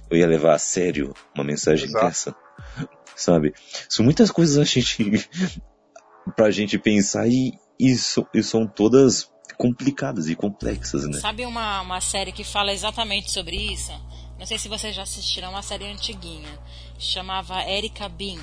eu 0.10 0.18
ia 0.18 0.28
levar 0.28 0.56
a 0.56 0.60
sério 0.60 1.14
uma 1.36 1.44
mensagem 1.44 1.88
Exato. 1.88 2.06
dessa, 2.06 2.36
sabe? 3.16 3.54
São 3.90 4.04
muitas 4.04 4.32
coisas 4.32 4.58
a 4.58 4.64
gente, 4.64 5.30
pra 6.36 6.52
gente 6.52 6.78
pensar 6.78 7.28
e, 7.28 7.54
e, 7.80 7.96
so, 7.96 8.26
e 8.34 8.42
são 8.42 8.66
todas 8.68 9.30
complicadas 9.58 10.28
e 10.28 10.36
complexas, 10.36 11.08
né? 11.08 11.20
Sabe 11.20 11.46
uma, 11.46 11.82
uma 11.82 12.02
série 12.02 12.32
que 12.32 12.44
fala 12.44 12.74
exatamente 12.74 13.32
sobre 13.32 13.56
isso? 13.56 13.92
Não 14.40 14.46
sei 14.48 14.58
se 14.58 14.68
vocês 14.68 14.96
já 14.96 15.04
assistiram, 15.04 15.52
uma 15.52 15.62
série 15.62 15.86
antiguinha. 15.86 16.50
Chamava 16.98 17.62
Erika 17.70 18.10
Bean. 18.10 18.42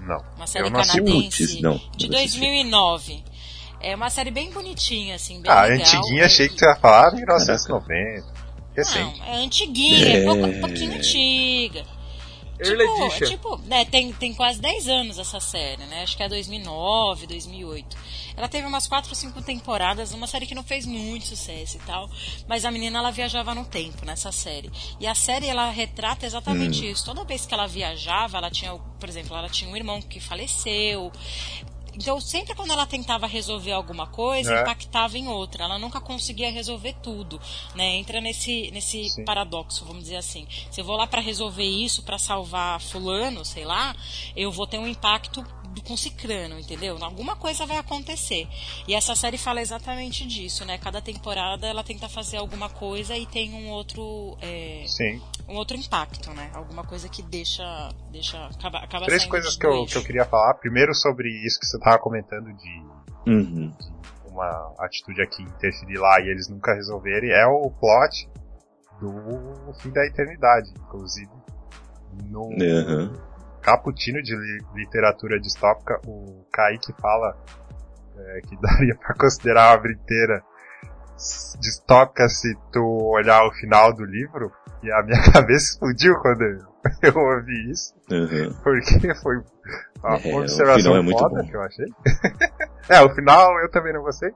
Não. 0.00 0.18
Uma 0.36 0.46
série 0.46 0.68
eu 0.68 0.70
não 0.70 0.80
canadense 0.80 1.60
não, 1.60 1.78
de 1.94 2.08
2009. 2.08 3.22
É 3.80 3.94
uma 3.96 4.10
série 4.10 4.30
bem 4.30 4.50
bonitinha, 4.50 5.14
assim, 5.14 5.40
bem 5.40 5.50
ah, 5.50 5.62
legal. 5.62 5.86
antiguinha, 5.86 6.26
achei 6.26 6.48
que 6.48 6.58
você 6.58 6.66
ia 6.66 6.76
falar 6.76 7.14
1990. 7.14 8.40
Recente. 8.76 9.18
Não, 9.18 9.26
é 9.26 9.36
antiguinha, 9.44 10.06
é, 10.06 10.22
é 10.22 10.24
pouco, 10.24 10.46
um 10.46 10.60
pouquinho 10.60 10.94
antiga. 10.96 11.84
Early 12.62 12.86
tipo, 12.86 13.04
Edition. 13.06 13.26
tipo 13.26 13.56
né, 13.66 13.84
tem, 13.86 14.12
tem 14.12 14.34
quase 14.34 14.60
10 14.60 14.88
anos 14.88 15.18
essa 15.18 15.40
série, 15.40 15.82
né? 15.86 16.02
Acho 16.02 16.14
que 16.16 16.22
é 16.22 16.28
2009, 16.28 17.26
2008. 17.26 17.96
Ela 18.36 18.48
teve 18.48 18.66
umas 18.66 18.86
4 18.86 19.10
ou 19.10 19.14
5 19.14 19.42
temporadas, 19.42 20.12
uma 20.12 20.26
série 20.26 20.46
que 20.46 20.54
não 20.54 20.62
fez 20.62 20.84
muito 20.84 21.26
sucesso 21.26 21.78
e 21.78 21.80
tal. 21.80 22.08
Mas 22.46 22.64
a 22.64 22.70
menina, 22.70 22.98
ela 22.98 23.10
viajava 23.10 23.54
no 23.54 23.64
tempo 23.64 24.04
nessa 24.04 24.30
série. 24.30 24.70
E 25.00 25.06
a 25.06 25.14
série, 25.14 25.46
ela 25.46 25.70
retrata 25.70 26.26
exatamente 26.26 26.84
Hum. 26.84 26.90
isso. 26.90 27.04
Toda 27.04 27.24
vez 27.24 27.46
que 27.46 27.54
ela 27.54 27.66
viajava, 27.66 28.36
ela 28.36 28.50
tinha, 28.50 28.74
por 28.74 29.08
exemplo, 29.08 29.36
ela 29.36 29.48
tinha 29.48 29.70
um 29.70 29.76
irmão 29.76 30.00
que 30.02 30.20
faleceu. 30.20 31.10
Então, 31.94 32.20
sempre 32.20 32.54
quando 32.54 32.72
ela 32.72 32.86
tentava 32.86 33.26
resolver 33.26 33.72
alguma 33.72 34.06
coisa, 34.06 34.54
É. 34.54 34.60
impactava 34.62 35.18
em 35.18 35.28
outra. 35.28 35.64
Ela 35.64 35.78
nunca 35.78 36.00
conseguia 36.00 36.50
resolver 36.50 36.94
tudo, 37.02 37.40
né? 37.74 37.96
Entra 37.96 38.20
nesse, 38.20 38.70
nesse 38.70 39.08
Sim. 39.10 39.24
paradoxo, 39.24 39.84
vamos 39.84 40.04
dizer 40.04 40.16
assim. 40.16 40.46
Se 40.70 40.80
eu 40.80 40.84
vou 40.84 40.96
lá 40.96 41.06
para 41.06 41.20
resolver 41.20 41.64
isso, 41.64 42.02
para 42.02 42.18
salvar 42.18 42.80
fulano, 42.80 43.44
sei 43.44 43.64
lá, 43.64 43.94
eu 44.36 44.50
vou 44.52 44.66
ter 44.66 44.78
um 44.78 44.86
impacto 44.86 45.44
com 45.86 45.96
cicrano, 45.96 46.58
entendeu? 46.58 46.96
Alguma 47.02 47.36
coisa 47.36 47.66
vai 47.66 47.78
acontecer. 47.78 48.48
E 48.88 48.94
essa 48.94 49.14
série 49.14 49.38
fala 49.38 49.60
exatamente 49.60 50.26
disso, 50.26 50.64
né? 50.64 50.78
Cada 50.78 51.00
temporada 51.00 51.66
ela 51.66 51.84
tenta 51.84 52.08
fazer 52.08 52.38
alguma 52.38 52.68
coisa 52.68 53.16
e 53.16 53.26
tem 53.26 53.52
um 53.54 53.68
outro, 53.70 54.36
é, 54.40 54.84
Sim. 54.86 55.20
um 55.48 55.54
outro 55.54 55.76
impacto, 55.76 56.30
né? 56.32 56.50
Alguma 56.54 56.84
coisa 56.84 57.08
que 57.08 57.22
deixa, 57.22 57.88
deixa 58.10 58.46
acaba, 58.46 58.78
acaba 58.78 59.06
Três 59.06 59.24
coisas 59.26 59.56
que 59.56 59.66
eu, 59.66 59.86
que 59.86 59.96
eu 59.96 60.02
queria 60.02 60.24
falar. 60.24 60.54
Primeiro 60.54 60.94
sobre 60.94 61.28
isso 61.46 61.58
que 61.60 61.66
você 61.66 61.78
tava 61.78 61.98
comentando 61.98 62.52
de 62.56 63.00
Uhum. 63.26 63.70
uma 64.26 64.74
atitude 64.78 65.20
aqui 65.22 65.42
interferir 65.42 65.98
lá 65.98 66.20
e 66.20 66.30
eles 66.30 66.48
nunca 66.48 66.72
resolverem, 66.74 67.30
é 67.30 67.46
o 67.46 67.70
plot 67.70 68.28
do 69.00 69.72
fim 69.74 69.90
da 69.90 70.04
eternidade. 70.06 70.70
Inclusive, 70.78 71.30
no 72.28 72.44
Uhum. 72.44 73.12
Caputino 73.62 74.22
de 74.22 74.34
li- 74.36 74.64
literatura 74.74 75.38
distópica, 75.40 76.00
o 76.06 76.44
Kaique 76.52 76.92
fala 77.00 77.36
é, 78.16 78.40
que 78.42 78.56
daria 78.60 78.94
pra 78.96 79.14
considerar 79.14 79.70
a 79.70 79.74
obra 79.74 79.92
inteira 79.92 80.42
distópica 81.60 82.28
se 82.28 82.54
tu 82.72 82.82
olhar 83.12 83.44
o 83.46 83.52
final 83.52 83.92
do 83.94 84.04
livro. 84.04 84.50
E 84.82 84.90
a 84.90 85.02
minha 85.02 85.20
cabeça 85.32 85.72
explodiu 85.72 86.14
quando 86.20 86.42
eu, 86.42 86.58
eu 87.02 87.14
ouvi 87.16 87.70
isso, 87.70 87.94
Uhum. 88.10 88.52
porque 88.62 89.14
foi 89.16 89.36
uma 90.02 90.16
É, 90.16 90.32
o 90.32 90.38
observação 90.40 90.96
é 90.96 91.02
muito 91.02 91.18
foda 91.18 91.42
bom. 91.42 91.48
que 91.48 91.54
eu 91.56 91.62
achei. 91.62 91.86
é, 92.88 93.02
o 93.02 93.14
final 93.14 93.60
eu 93.60 93.70
também 93.70 93.92
não 93.92 94.00
gostei, 94.02 94.30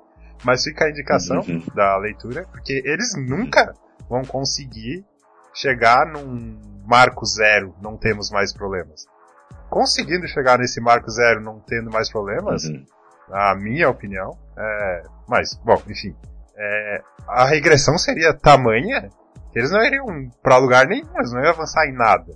mas 0.44 0.62
fica 0.62 0.84
a 0.84 0.90
indicação 0.90 1.40
Uhum. 1.40 1.64
da 1.74 1.96
leitura, 1.96 2.46
porque 2.52 2.82
eles 2.84 3.14
nunca 3.16 3.72
vão 4.08 4.22
conseguir 4.22 5.02
chegar 5.54 6.06
num 6.06 6.60
marco 6.86 7.24
zero, 7.24 7.74
não 7.80 7.96
temos 7.96 8.30
mais 8.30 8.52
problemas. 8.52 9.06
Conseguindo 9.74 10.28
chegar 10.28 10.56
nesse 10.56 10.80
marco 10.80 11.10
zero, 11.10 11.40
não 11.40 11.58
tendo 11.58 11.90
mais 11.90 12.08
problemas, 12.08 12.62
Uhum. 12.62 12.84
a 13.32 13.56
minha 13.56 13.90
opinião, 13.90 14.38
é... 14.56 15.02
mas, 15.26 15.52
bom, 15.64 15.82
enfim, 15.88 16.14
é... 16.56 17.02
a 17.26 17.44
regressão 17.44 17.98
seria 17.98 18.32
tamanha 18.32 19.10
que 19.50 19.58
eles 19.58 19.72
não 19.72 19.82
iriam 19.82 20.30
pra 20.40 20.58
lugar 20.58 20.86
nenhum, 20.86 21.08
eles 21.16 21.32
não 21.32 21.40
iam 21.40 21.50
avançar 21.50 21.88
em 21.88 21.92
nada. 21.92 22.32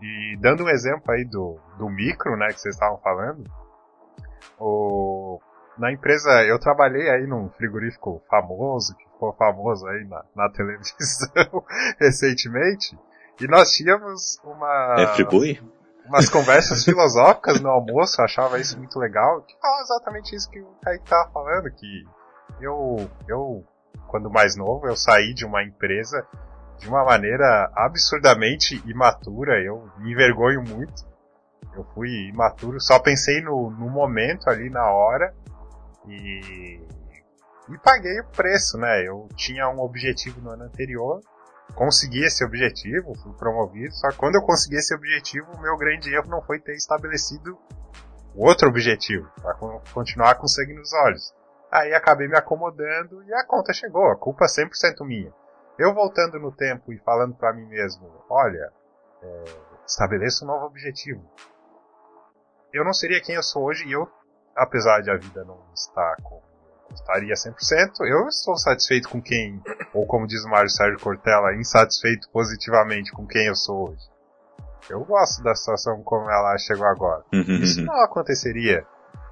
E 0.00 0.38
dando 0.40 0.64
um 0.64 0.68
exemplo 0.70 1.12
aí 1.12 1.26
do, 1.26 1.60
do 1.76 1.90
micro, 1.90 2.38
né, 2.38 2.46
que 2.46 2.58
vocês 2.58 2.74
estavam 2.74 2.96
falando, 3.02 3.44
o... 4.58 5.38
na 5.76 5.92
empresa, 5.92 6.42
eu 6.44 6.58
trabalhei 6.58 7.10
aí 7.10 7.26
num 7.26 7.50
frigorífico 7.50 8.22
famoso, 8.30 8.96
que 8.96 9.04
ficou 9.04 9.34
famoso 9.34 9.86
aí 9.88 10.06
na, 10.06 10.24
na 10.34 10.50
televisão 10.50 11.62
recentemente, 12.00 12.98
e 13.38 13.46
nós 13.46 13.72
tínhamos 13.72 14.40
uma 14.42 14.96
É 14.98 15.06
Friboi? 15.08 15.60
Umas 16.08 16.28
conversas 16.28 16.84
filosóficas 16.84 17.60
no 17.60 17.68
almoço, 17.68 18.20
achava 18.22 18.58
isso 18.58 18.78
muito 18.78 18.98
legal, 18.98 19.42
que 19.42 19.54
fala 19.60 19.82
exatamente 19.82 20.34
isso 20.34 20.50
que 20.50 20.60
o 20.60 20.74
Kaique 20.82 21.04
tava 21.04 21.30
falando, 21.30 21.70
que 21.70 22.04
eu, 22.60 23.08
eu, 23.28 23.64
quando 24.08 24.30
mais 24.30 24.56
novo, 24.56 24.86
eu 24.86 24.96
saí 24.96 25.34
de 25.34 25.44
uma 25.44 25.62
empresa 25.62 26.26
de 26.78 26.88
uma 26.88 27.04
maneira 27.04 27.70
absurdamente 27.74 28.82
imatura, 28.88 29.62
eu 29.62 29.90
me 29.98 30.12
envergonho 30.12 30.62
muito. 30.62 31.06
Eu 31.74 31.84
fui 31.94 32.28
imaturo, 32.28 32.80
só 32.80 32.98
pensei 32.98 33.40
no, 33.42 33.70
no 33.70 33.90
momento 33.90 34.48
ali 34.48 34.70
na 34.70 34.90
hora 34.90 35.34
e, 36.06 36.80
e 37.68 37.78
paguei 37.82 38.20
o 38.20 38.26
preço, 38.28 38.78
né? 38.78 39.06
Eu 39.06 39.28
tinha 39.36 39.68
um 39.68 39.80
objetivo 39.80 40.40
no 40.40 40.50
ano 40.50 40.64
anterior, 40.64 41.20
consegui 41.78 42.24
esse 42.24 42.44
objetivo, 42.44 43.14
fui 43.14 43.32
promovido, 43.34 43.94
só 43.94 44.08
que 44.08 44.16
quando 44.16 44.34
eu 44.34 44.42
consegui 44.42 44.74
esse 44.74 44.92
objetivo, 44.92 45.46
o 45.52 45.60
meu 45.60 45.76
grande 45.76 46.12
erro 46.12 46.28
não 46.28 46.42
foi 46.42 46.58
ter 46.58 46.74
estabelecido 46.74 47.56
outro 48.34 48.68
objetivo, 48.68 49.30
para 49.40 49.54
continuar 49.94 50.34
com 50.34 50.48
sangue 50.48 50.74
nos 50.74 50.92
olhos. 50.92 51.32
Aí 51.70 51.94
acabei 51.94 52.26
me 52.26 52.36
acomodando 52.36 53.22
e 53.22 53.32
a 53.32 53.46
conta 53.46 53.72
chegou, 53.72 54.10
a 54.10 54.16
culpa 54.16 54.44
é 54.44 54.48
100% 54.48 55.06
minha. 55.06 55.32
Eu 55.78 55.94
voltando 55.94 56.40
no 56.40 56.50
tempo 56.50 56.92
e 56.92 56.98
falando 56.98 57.36
para 57.36 57.52
mim 57.52 57.66
mesmo, 57.66 58.10
olha, 58.28 58.72
é, 59.22 59.44
estabeleça 59.86 60.44
um 60.44 60.48
novo 60.48 60.66
objetivo. 60.66 61.22
Eu 62.72 62.84
não 62.84 62.92
seria 62.92 63.22
quem 63.22 63.36
eu 63.36 63.42
sou 63.42 63.62
hoje 63.62 63.86
e 63.86 63.92
eu, 63.92 64.10
apesar 64.56 65.00
de 65.00 65.12
a 65.12 65.16
vida 65.16 65.44
não 65.44 65.62
estar 65.72 66.16
como 66.24 66.37
eu 66.37 66.37
estaria 67.00 67.34
100%, 67.34 68.00
eu 68.06 68.28
estou 68.28 68.56
satisfeito 68.56 69.08
com 69.08 69.20
quem, 69.20 69.60
ou 69.94 70.06
como 70.06 70.26
diz 70.26 70.44
o 70.44 70.48
Mário 70.48 70.70
Sérgio 70.70 70.98
Cortella, 71.00 71.54
insatisfeito 71.54 72.28
positivamente 72.30 73.12
com 73.12 73.26
quem 73.26 73.46
eu 73.46 73.54
sou 73.54 73.90
hoje. 73.90 74.02
Eu 74.90 75.04
gosto 75.04 75.42
da 75.42 75.54
situação 75.54 76.02
como 76.02 76.30
ela 76.30 76.56
chegou 76.58 76.86
agora. 76.86 77.22
Uhum. 77.32 77.56
Isso 77.56 77.82
não 77.84 78.02
aconteceria. 78.02 78.84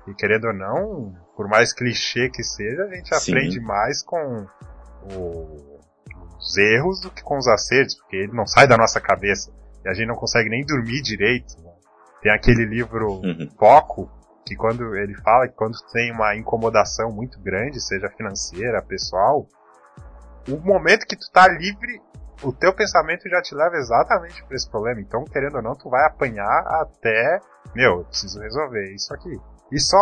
E 0.07 0.15
querendo 0.15 0.47
ou 0.49 0.53
não, 0.55 1.15
por 1.37 1.49
mais 1.49 1.73
clichê 1.73 2.29
que 2.29 2.43
seja, 2.43 2.85
a 2.85 2.95
gente 2.95 3.15
Sim. 3.19 3.33
aprende 3.33 3.61
mais 3.61 4.03
com 4.03 4.47
o- 5.13 5.81
os 6.39 6.57
erros 6.59 7.01
do 7.01 7.11
que 7.11 7.23
com 7.23 7.39
os 7.39 7.49
acertos, 7.49 7.95
porque 7.97 8.17
ele 8.17 8.33
não 8.33 8.47
sai 8.47 8.67
da 8.67 8.77
nossa 8.77 9.01
cabeça. 9.01 9.51
E 9.85 9.89
a 9.89 9.95
gente 9.95 10.07
não 10.09 10.15
consegue 10.17 10.49
nem 10.49 10.65
dormir 10.65 11.01
direito. 11.03 11.55
né? 11.63 11.71
Tem 12.23 12.33
aquele 12.33 12.65
livro 12.65 13.21
Uhum. 13.23 13.49
Foco, 13.59 14.11
que 14.47 14.55
quando 14.55 14.95
ele 14.97 15.15
fala 15.23 15.49
que 15.49 15.55
quando 15.55 15.77
tem 15.93 16.13
uma 16.13 16.37
incomodação 16.37 17.11
muito 17.11 17.39
grande, 17.41 17.81
seja 17.81 18.09
financeira, 18.11 18.81
pessoal, 18.81 19.45
o 20.49 20.57
momento 20.59 21.05
que 21.05 21.17
tu 21.17 21.29
tá 21.33 21.49
livre, 21.49 22.01
o 22.43 22.53
teu 22.53 22.73
pensamento 22.73 23.29
já 23.29 23.43
te 23.43 23.55
leva 23.55 23.77
exatamente 23.77 24.45
para 24.45 24.55
esse 24.55 24.71
problema. 24.71 25.01
Então, 25.01 25.25
querendo 25.25 25.57
ou 25.57 25.63
não, 25.63 25.75
tu 25.75 25.91
vai 25.91 26.07
apanhar 26.07 26.65
até, 26.81 27.41
meu, 27.75 27.99
eu 27.99 28.05
preciso 28.05 28.41
resolver 28.41 28.95
isso 28.95 29.13
aqui. 29.13 29.37
E 29.73 29.81
só 29.81 29.99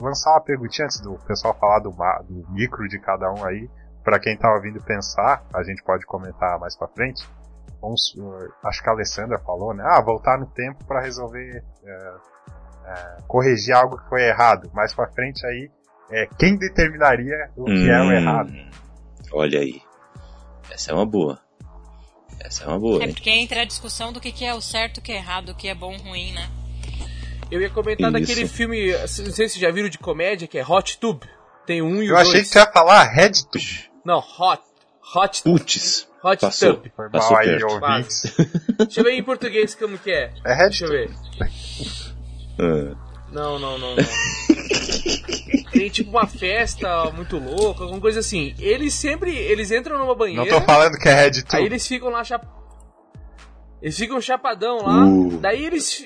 lançar 0.00 0.30
uma 0.30 0.40
perguntinha 0.40 0.86
antes 0.86 1.00
do 1.00 1.18
pessoal 1.26 1.54
falar 1.60 1.80
do, 1.80 1.90
do 1.90 2.50
micro 2.50 2.88
de 2.88 2.98
cada 2.98 3.30
um 3.30 3.44
aí. 3.44 3.68
para 4.02 4.18
quem 4.18 4.36
tá 4.36 4.52
ouvindo 4.52 4.82
pensar, 4.82 5.44
a 5.54 5.62
gente 5.62 5.82
pode 5.84 6.06
comentar 6.06 6.58
mais 6.58 6.74
para 6.74 6.88
frente. 6.88 7.28
Vamos, 7.80 8.16
acho 8.64 8.82
que 8.82 8.88
a 8.88 8.92
Alessandra 8.92 9.38
falou, 9.40 9.74
né? 9.74 9.84
Ah, 9.86 10.00
voltar 10.00 10.38
no 10.38 10.46
tempo 10.46 10.84
para 10.86 11.00
resolver, 11.00 11.62
é, 11.84 12.14
é, 12.86 13.22
corrigir 13.26 13.74
algo 13.74 13.98
que 13.98 14.08
foi 14.08 14.22
errado. 14.22 14.70
Mais 14.72 14.94
para 14.94 15.10
frente 15.12 15.44
aí, 15.46 15.70
é, 16.10 16.28
quem 16.38 16.56
determinaria 16.56 17.50
o 17.56 17.64
que 17.64 17.72
hum, 17.72 17.92
é 17.92 18.00
o 18.00 18.04
hum. 18.04 18.12
errado? 18.12 18.52
Olha 19.32 19.60
aí, 19.60 19.82
essa 20.70 20.90
é 20.90 20.94
uma 20.94 21.06
boa. 21.06 21.40
Essa 22.40 22.64
é 22.64 22.66
uma 22.66 22.78
boa. 22.78 23.02
É 23.02 23.08
porque 23.08 23.30
entra 23.30 23.62
a 23.62 23.64
discussão 23.64 24.12
do 24.12 24.20
que 24.20 24.44
é 24.44 24.54
o 24.54 24.60
certo, 24.60 24.98
o 24.98 25.02
que 25.02 25.12
é 25.12 25.16
errado, 25.16 25.50
o 25.50 25.54
que 25.54 25.68
é 25.68 25.74
bom, 25.74 25.96
ruim, 25.96 26.32
né? 26.32 26.48
Eu 27.50 27.60
ia 27.60 27.70
comentar 27.70 28.10
Isso. 28.10 28.20
daquele 28.20 28.48
filme, 28.48 28.92
não 28.92 29.06
sei 29.06 29.24
se 29.26 29.32
vocês 29.32 29.54
já 29.54 29.70
viram 29.70 29.88
de 29.88 29.98
comédia, 29.98 30.48
que 30.48 30.58
é 30.58 30.66
Hot 30.66 30.98
Tube. 30.98 31.28
Tem 31.66 31.82
um 31.82 32.02
e 32.02 32.08
Eu 32.08 32.14
o 32.14 32.18
achei 32.18 32.40
que 32.40 32.46
você 32.46 32.58
ia 32.58 32.66
falar 32.66 33.04
Red 33.04 33.32
Tube. 33.50 33.90
Não, 34.04 34.18
Hot. 34.18 34.62
Hot 35.14 35.42
Putz. 35.42 36.08
Hot 36.24 36.40
passou, 36.40 36.76
Tub. 36.76 36.90
Foi 36.96 37.08
mal 37.10 37.36
aí, 37.36 37.62
ouvintes. 37.62 38.34
Deixa 38.78 39.00
eu 39.00 39.04
ver 39.04 39.12
em 39.12 39.22
português 39.22 39.74
como 39.74 39.98
que 39.98 40.10
é. 40.10 40.32
É 40.44 40.54
Red 40.54 40.70
Deixa 40.70 40.86
eu 40.86 40.90
ver. 40.90 41.10
Uh. 42.62 42.96
Não, 43.32 43.58
não, 43.58 43.78
não, 43.78 43.96
não. 43.96 44.04
Tem 45.72 45.88
tipo 45.88 46.10
uma 46.10 46.26
festa 46.26 47.10
muito 47.12 47.38
louca, 47.38 47.82
alguma 47.82 48.00
coisa 48.00 48.20
assim. 48.20 48.54
Eles 48.58 48.92
sempre, 48.92 49.34
eles 49.34 49.70
entram 49.70 49.98
numa 49.98 50.14
banheira. 50.14 50.44
Não 50.44 50.60
tô 50.60 50.64
falando 50.64 50.98
que 50.98 51.08
é 51.08 51.14
Red. 51.14 51.42
Aí 51.52 51.64
eles 51.64 51.86
ficam 51.86 52.10
lá 52.10 52.22
chap... 52.22 52.46
Eles 53.80 53.96
ficam 53.96 54.20
chapadão 54.20 54.82
lá, 54.82 55.04
uh. 55.04 55.38
daí 55.38 55.64
eles 55.64 56.04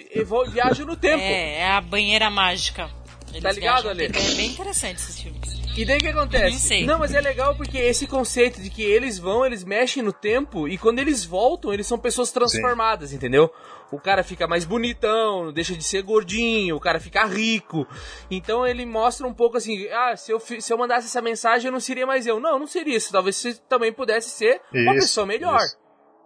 viajam 0.50 0.86
no 0.86 0.96
tempo. 0.96 1.22
É, 1.22 1.58
é 1.58 1.72
a 1.72 1.80
banheira 1.80 2.30
mágica. 2.30 2.88
Eles 3.30 3.42
tá 3.42 3.52
ligado, 3.52 3.88
Ale? 3.90 4.04
É 4.04 4.08
bem 4.08 4.46
interessante 4.46 4.96
esse 4.96 5.24
filme. 5.24 5.38
E 5.76 5.84
daí 5.84 5.98
o 5.98 6.00
que 6.00 6.08
acontece? 6.08 6.52
Não, 6.52 6.58
sei. 6.58 6.86
não, 6.86 6.98
mas 6.98 7.12
é 7.12 7.20
legal 7.20 7.54
porque 7.54 7.76
esse 7.76 8.06
conceito 8.06 8.62
de 8.62 8.70
que 8.70 8.82
eles 8.82 9.18
vão, 9.18 9.44
eles 9.44 9.62
mexem 9.62 10.02
no 10.02 10.12
tempo 10.12 10.66
e 10.66 10.78
quando 10.78 11.00
eles 11.00 11.22
voltam, 11.22 11.70
eles 11.70 11.86
são 11.86 11.98
pessoas 11.98 12.32
transformadas, 12.32 13.10
Sim. 13.10 13.16
entendeu? 13.16 13.52
O 13.90 14.00
cara 14.00 14.24
fica 14.24 14.46
mais 14.46 14.64
bonitão, 14.64 15.52
deixa 15.52 15.74
de 15.74 15.84
ser 15.84 16.02
gordinho, 16.02 16.76
o 16.76 16.80
cara 16.80 16.98
fica 16.98 17.24
rico. 17.24 17.86
Então 18.30 18.66
ele 18.66 18.84
mostra 18.84 19.26
um 19.26 19.34
pouco 19.34 19.56
assim: 19.56 19.86
ah, 19.88 20.16
se 20.16 20.32
eu, 20.32 20.40
se 20.40 20.72
eu 20.72 20.78
mandasse 20.78 21.06
essa 21.06 21.22
mensagem, 21.22 21.68
eu 21.68 21.72
não 21.72 21.80
seria 21.80 22.06
mais 22.06 22.26
eu. 22.26 22.40
Não, 22.40 22.58
não 22.58 22.66
seria 22.66 22.96
isso. 22.96 23.12
Talvez 23.12 23.36
você 23.36 23.54
também 23.68 23.92
pudesse 23.92 24.30
ser 24.30 24.60
isso, 24.72 24.82
uma 24.82 24.94
pessoa 24.94 25.26
melhor. 25.26 25.60
Isso. 25.60 25.78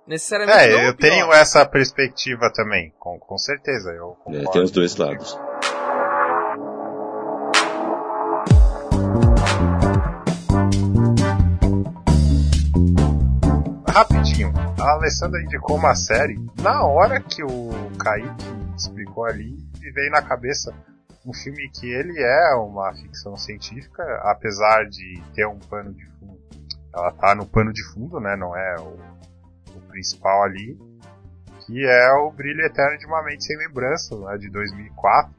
Necessariamente. 0.07 0.59
É, 0.59 0.89
eu 0.89 0.97
tenho 0.97 1.33
essa 1.33 1.65
perspectiva 1.65 2.51
também, 2.53 2.93
com, 2.99 3.19
com 3.19 3.39
certeza. 3.39 3.91
Eu 3.91 4.17
é, 4.29 4.51
tem 4.51 4.63
os 4.63 4.71
dois 4.71 4.97
lados. 4.97 5.39
rapidinho, 13.91 14.53
a 14.81 14.93
Alessandra 14.93 15.43
indicou 15.43 15.76
uma 15.76 15.95
série. 15.95 16.39
Na 16.62 16.85
hora 16.85 17.20
que 17.20 17.43
o 17.43 17.70
Kaique 17.99 18.45
explicou 18.76 19.24
ali, 19.24 19.57
me 19.81 19.91
veio 19.93 20.11
na 20.11 20.22
cabeça 20.22 20.74
um 21.24 21.35
filme 21.35 21.68
que 21.70 21.91
ele 21.91 22.18
é 22.18 22.55
uma 22.55 22.93
ficção 22.95 23.37
científica, 23.37 24.03
apesar 24.24 24.85
de 24.89 25.22
ter 25.35 25.47
um 25.47 25.59
pano 25.59 25.93
de 25.93 26.05
fundo. 26.18 26.41
Ela 26.95 27.12
tá 27.12 27.35
no 27.35 27.47
pano 27.47 27.72
de 27.72 27.85
fundo, 27.93 28.18
né? 28.18 28.35
Não 28.37 28.57
é 28.57 28.76
o, 28.81 28.99
o 29.76 29.81
principal 29.89 30.43
ali. 30.45 30.78
Que 31.66 31.87
é 31.87 32.12
o 32.14 32.31
Brilho 32.31 32.64
Eterno 32.64 32.99
de 32.99 33.07
uma 33.07 33.22
Mente 33.22 33.45
Sem 33.45 33.57
Lembrança, 33.59 34.16
né, 34.18 34.39
de 34.39 34.51
2004. 34.51 35.33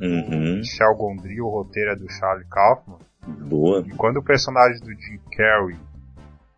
Uhum. 0.00 0.56
Michel 0.56 0.94
Gondry, 0.94 1.40
o 1.40 1.48
roteiro 1.48 1.90
é 1.92 1.96
do 1.96 2.10
Charlie 2.10 2.46
Kaufman. 2.48 2.98
Boa. 3.48 3.80
E 3.86 3.90
quando 3.90 4.18
o 4.18 4.22
personagem 4.22 4.80
do 4.80 4.90
Jim 4.92 5.20
Carrey 5.36 5.78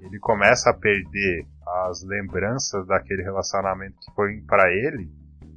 ele 0.01 0.18
começa 0.20 0.70
a 0.70 0.74
perder 0.74 1.44
as 1.89 2.03
lembranças 2.03 2.87
daquele 2.87 3.23
relacionamento 3.23 3.97
que 4.01 4.14
foi 4.14 4.43
para 4.47 4.71
ele, 4.73 5.11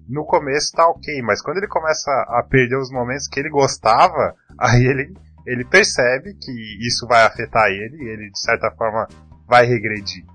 no 0.07 0.26
começo 0.26 0.74
tá 0.74 0.88
ok, 0.88 1.22
mas 1.22 1.41
quando 1.41 1.57
ele 1.57 1.68
começa 1.68 2.12
a 2.28 2.43
perder 2.43 2.78
os 2.78 2.91
momentos 2.91 3.28
que 3.28 3.39
ele 3.39 3.49
gostava, 3.49 4.36
aí 4.59 4.86
ele, 4.86 5.14
ele 5.45 5.66
percebe 5.66 6.34
que 6.34 6.51
isso 6.86 7.07
vai 7.07 7.26
afetar 7.26 7.68
ele 7.70 7.97
e 8.03 8.09
ele 8.09 8.30
de 8.30 8.39
certa 8.39 8.72
forma 8.72 9.07
vai 9.47 9.66
regredir. 9.66 10.26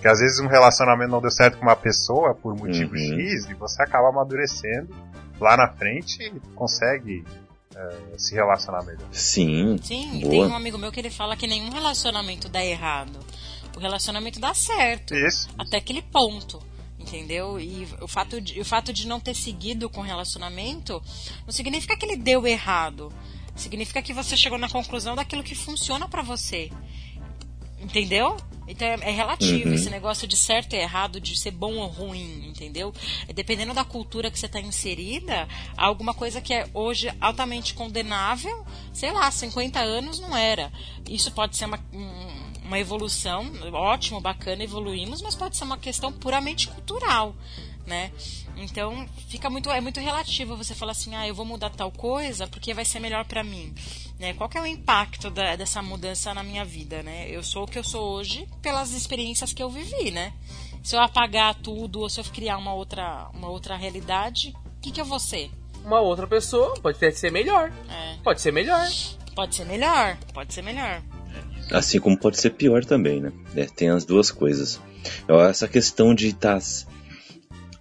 Que 0.00 0.08
às 0.08 0.18
vezes 0.18 0.40
um 0.40 0.48
relacionamento 0.48 1.12
não 1.12 1.20
deu 1.20 1.30
certo 1.30 1.58
com 1.58 1.62
uma 1.62 1.76
pessoa 1.76 2.34
por 2.34 2.56
motivo 2.56 2.92
uhum. 2.92 3.20
X 3.20 3.48
e 3.48 3.54
você 3.54 3.82
acaba 3.82 4.08
amadurecendo 4.08 4.88
lá 5.40 5.56
na 5.56 5.68
frente 5.68 6.20
e 6.20 6.40
consegue 6.54 7.24
é, 7.74 8.18
se 8.18 8.34
relacionar 8.34 8.84
melhor. 8.84 9.06
Sim. 9.12 9.78
Sim, 9.82 10.20
boa. 10.20 10.30
tem 10.30 10.46
um 10.46 10.56
amigo 10.56 10.76
meu 10.76 10.90
que 10.90 11.00
ele 11.00 11.10
fala 11.10 11.36
que 11.36 11.46
nenhum 11.46 11.70
relacionamento 11.70 12.48
dá 12.48 12.64
errado. 12.64 13.18
O 13.76 13.80
relacionamento 13.80 14.38
dá 14.38 14.54
certo. 14.54 15.14
Isso. 15.14 15.48
Até 15.58 15.78
aquele 15.78 16.02
ponto. 16.02 16.62
Entendeu? 16.98 17.58
E 17.58 17.88
o 18.00 18.06
fato, 18.06 18.40
de, 18.40 18.60
o 18.60 18.64
fato 18.64 18.92
de 18.92 19.06
não 19.06 19.18
ter 19.18 19.34
seguido 19.34 19.90
com 19.90 20.00
o 20.00 20.04
relacionamento 20.04 21.02
não 21.44 21.52
significa 21.52 21.96
que 21.96 22.06
ele 22.06 22.16
deu 22.16 22.46
errado. 22.46 23.12
Significa 23.56 24.00
que 24.00 24.14
você 24.14 24.36
chegou 24.36 24.56
na 24.58 24.68
conclusão 24.68 25.14
daquilo 25.14 25.42
que 25.42 25.54
funciona 25.54 26.08
para 26.08 26.22
você. 26.22 26.70
Entendeu? 27.80 28.36
Então 28.66 28.86
é, 28.86 28.94
é 29.02 29.10
relativo 29.10 29.68
uhum. 29.68 29.74
esse 29.74 29.90
negócio 29.90 30.26
de 30.26 30.36
certo 30.36 30.74
e 30.74 30.76
errado, 30.76 31.20
de 31.20 31.36
ser 31.36 31.50
bom 31.50 31.74
ou 31.74 31.88
ruim, 31.88 32.46
entendeu? 32.46 32.94
Dependendo 33.34 33.74
da 33.74 33.84
cultura 33.84 34.30
que 34.30 34.38
você 34.38 34.46
está 34.46 34.60
inserida, 34.60 35.48
alguma 35.76 36.14
coisa 36.14 36.40
que 36.40 36.54
é 36.54 36.68
hoje 36.72 37.12
altamente 37.20 37.74
condenável, 37.74 38.64
sei 38.92 39.10
lá, 39.10 39.30
50 39.30 39.80
anos 39.80 40.20
não 40.20 40.36
era. 40.36 40.72
Isso 41.08 41.32
pode 41.32 41.56
ser 41.56 41.64
uma, 41.64 41.80
uma 42.72 42.78
evolução, 42.78 43.52
ótimo, 43.70 44.18
bacana, 44.18 44.64
evoluímos, 44.64 45.20
mas 45.20 45.34
pode 45.34 45.58
ser 45.58 45.64
uma 45.64 45.76
questão 45.76 46.10
puramente 46.10 46.68
cultural, 46.68 47.36
né? 47.86 48.10
Então, 48.56 49.06
fica 49.28 49.50
muito 49.50 49.70
é 49.70 49.78
muito 49.80 50.00
relativo 50.00 50.56
você 50.56 50.74
falar 50.74 50.92
assim: 50.92 51.14
"Ah, 51.14 51.28
eu 51.28 51.34
vou 51.34 51.44
mudar 51.44 51.68
tal 51.68 51.90
coisa 51.90 52.46
porque 52.46 52.72
vai 52.72 52.86
ser 52.86 52.98
melhor 52.98 53.26
para 53.26 53.44
mim". 53.44 53.74
Né? 54.18 54.32
Qual 54.32 54.48
é 54.54 54.60
o 54.60 54.66
impacto 54.66 55.28
da, 55.30 55.54
dessa 55.56 55.82
mudança 55.82 56.32
na 56.32 56.42
minha 56.42 56.64
vida, 56.64 57.02
né? 57.02 57.28
Eu 57.28 57.42
sou 57.42 57.64
o 57.64 57.66
que 57.66 57.78
eu 57.78 57.84
sou 57.84 58.14
hoje 58.14 58.48
pelas 58.62 58.92
experiências 58.92 59.52
que 59.52 59.62
eu 59.62 59.68
vivi, 59.68 60.10
né? 60.10 60.32
Se 60.82 60.96
eu 60.96 61.00
apagar 61.00 61.54
tudo 61.56 62.00
ou 62.00 62.08
se 62.08 62.20
eu 62.20 62.24
criar 62.24 62.56
uma 62.56 62.72
outra, 62.72 63.28
uma 63.34 63.48
outra 63.50 63.76
realidade, 63.76 64.54
o 64.78 64.80
que, 64.80 64.92
que 64.92 65.00
eu 65.00 65.04
vou 65.04 65.18
ser? 65.18 65.50
Uma 65.84 66.00
outra 66.00 66.26
pessoa 66.26 66.74
pode 66.80 66.98
ser 66.98 67.30
melhor. 67.30 67.72
É. 67.90 68.16
Pode 68.22 68.40
ser 68.40 68.52
melhor. 68.52 68.86
Pode 69.34 69.54
ser 69.54 69.66
melhor. 69.66 70.16
Pode 70.32 70.54
ser 70.54 70.62
melhor. 70.62 71.02
Assim 71.72 71.98
como 71.98 72.18
pode 72.18 72.38
ser 72.38 72.50
pior 72.50 72.84
também, 72.84 73.20
né? 73.20 73.32
É, 73.56 73.64
tem 73.64 73.88
as 73.88 74.04
duas 74.04 74.30
coisas. 74.30 74.80
Essa 75.28 75.66
questão 75.66 76.14
de 76.14 76.28
estar 76.28 76.60
tá 76.60 76.66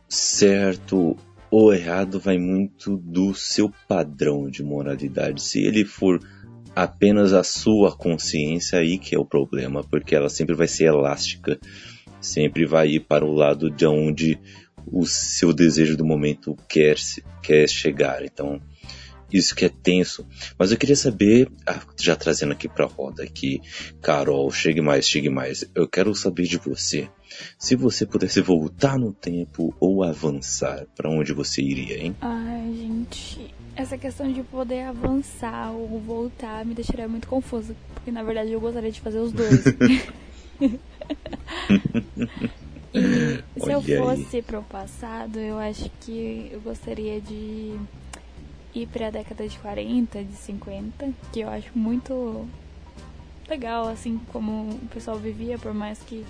certo 0.08 1.18
ou 1.50 1.74
errado 1.74 2.20
vai 2.20 2.38
muito 2.38 2.98
do 2.98 3.34
seu 3.36 3.72
padrão 3.88 4.50
de 4.50 4.64
moralidade. 4.64 5.42
Se 5.42 5.60
ele 5.60 5.84
for 5.84 6.20
apenas 6.76 7.34
a 7.34 7.44
sua 7.44 7.96
consciência, 7.96 8.80
aí 8.80 8.98
que 8.98 9.14
é 9.14 9.20
o 9.20 9.26
problema, 9.26 9.84
porque 9.84 10.16
ela 10.16 10.30
sempre 10.30 10.56
vai 10.56 10.68
ser 10.68 10.86
elástica, 10.86 11.60
sempre 12.22 12.66
vai 12.66 12.92
ir 12.92 13.02
para 13.02 13.26
o 13.26 13.34
lado 13.34 13.70
de 13.70 13.86
onde 13.86 14.40
o 14.88 15.06
seu 15.06 15.54
desejo 15.54 15.98
do 15.98 16.06
momento 16.06 16.56
quer, 16.68 16.96
quer 17.44 17.68
chegar. 17.68 18.24
Então, 18.24 18.62
isso 19.38 19.56
que 19.56 19.66
é 19.66 19.70
tenso. 19.70 20.26
Mas 20.58 20.72
eu 20.72 20.78
queria 20.78 20.96
saber, 20.96 21.50
ah, 21.66 21.82
já 22.00 22.16
trazendo 22.16 22.54
aqui 22.54 22.68
para 22.68 22.86
a 22.86 22.88
roda 22.88 23.24
aqui, 23.24 23.62
Carol, 24.02 24.50
chegue 24.52 24.82
mais, 24.82 25.08
chegue 25.08 25.30
mais. 25.30 25.66
Eu 25.76 25.88
quero 25.88 26.14
saber 26.16 26.44
de 26.44 26.58
você. 26.58 27.10
Se 27.58 27.76
você 27.76 28.06
pudesse 28.06 28.42
voltar 28.42 28.98
no 28.98 29.14
tempo 29.14 29.74
ou 29.80 30.04
avançar, 30.04 30.86
para 30.96 31.10
onde 31.10 31.34
você 31.34 31.62
iria, 31.62 31.98
hein? 31.98 32.16
Ai, 32.22 32.74
gente, 32.74 33.54
essa 33.76 33.98
questão 33.98 34.32
de 34.32 34.44
poder 34.44 34.84
avançar 34.84 35.72
ou 35.72 36.00
voltar 36.00 36.66
me 36.66 36.74
deixaria 36.74 37.08
muito 37.08 37.28
confusa, 37.28 37.74
porque 37.94 38.12
na 38.12 38.22
verdade 38.22 38.52
eu 38.52 38.60
gostaria 38.60 38.92
de 38.92 39.00
fazer 39.00 39.20
os 39.20 39.32
dois. 39.32 39.64
se 43.58 43.72
eu 43.72 43.82
fosse 43.82 44.42
para 44.42 44.60
o 44.60 44.64
passado, 44.64 45.40
eu 45.40 45.58
acho 45.58 45.90
que 46.02 46.50
eu 46.52 46.60
gostaria 46.62 47.22
de 47.22 47.80
ir 48.74 48.88
para 48.88 49.08
a 49.08 49.12
década 49.12 49.48
de 49.48 49.58
40, 49.60 50.24
de 50.24 50.34
50, 50.34 51.10
que 51.32 51.42
eu 51.42 51.50
acho 51.50 51.70
muito 51.78 52.48
legal, 53.48 53.88
assim, 53.88 54.20
como 54.32 54.70
o 54.70 54.88
pessoal 54.94 55.18
vivia, 55.18 55.58
por 55.60 55.74
mais 55.74 56.00
que 56.00 56.26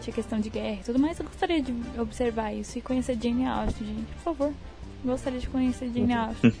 tinha 0.00 0.14
questão 0.14 0.40
de 0.40 0.50
guerra 0.50 0.80
e 0.80 0.84
tudo 0.84 0.98
mais. 0.98 1.18
Eu 1.18 1.26
gostaria 1.26 1.62
de 1.62 1.72
observar 1.98 2.52
isso 2.52 2.78
e 2.78 2.82
conhecer 2.82 3.16
Jane 3.20 3.46
Austen, 3.46 3.86
gente, 3.86 4.12
por 4.14 4.22
favor. 4.22 4.52
Gostaria 5.04 5.38
de 5.38 5.48
conhecer 5.48 5.90
Jane 5.92 6.14
Austen. 6.14 6.52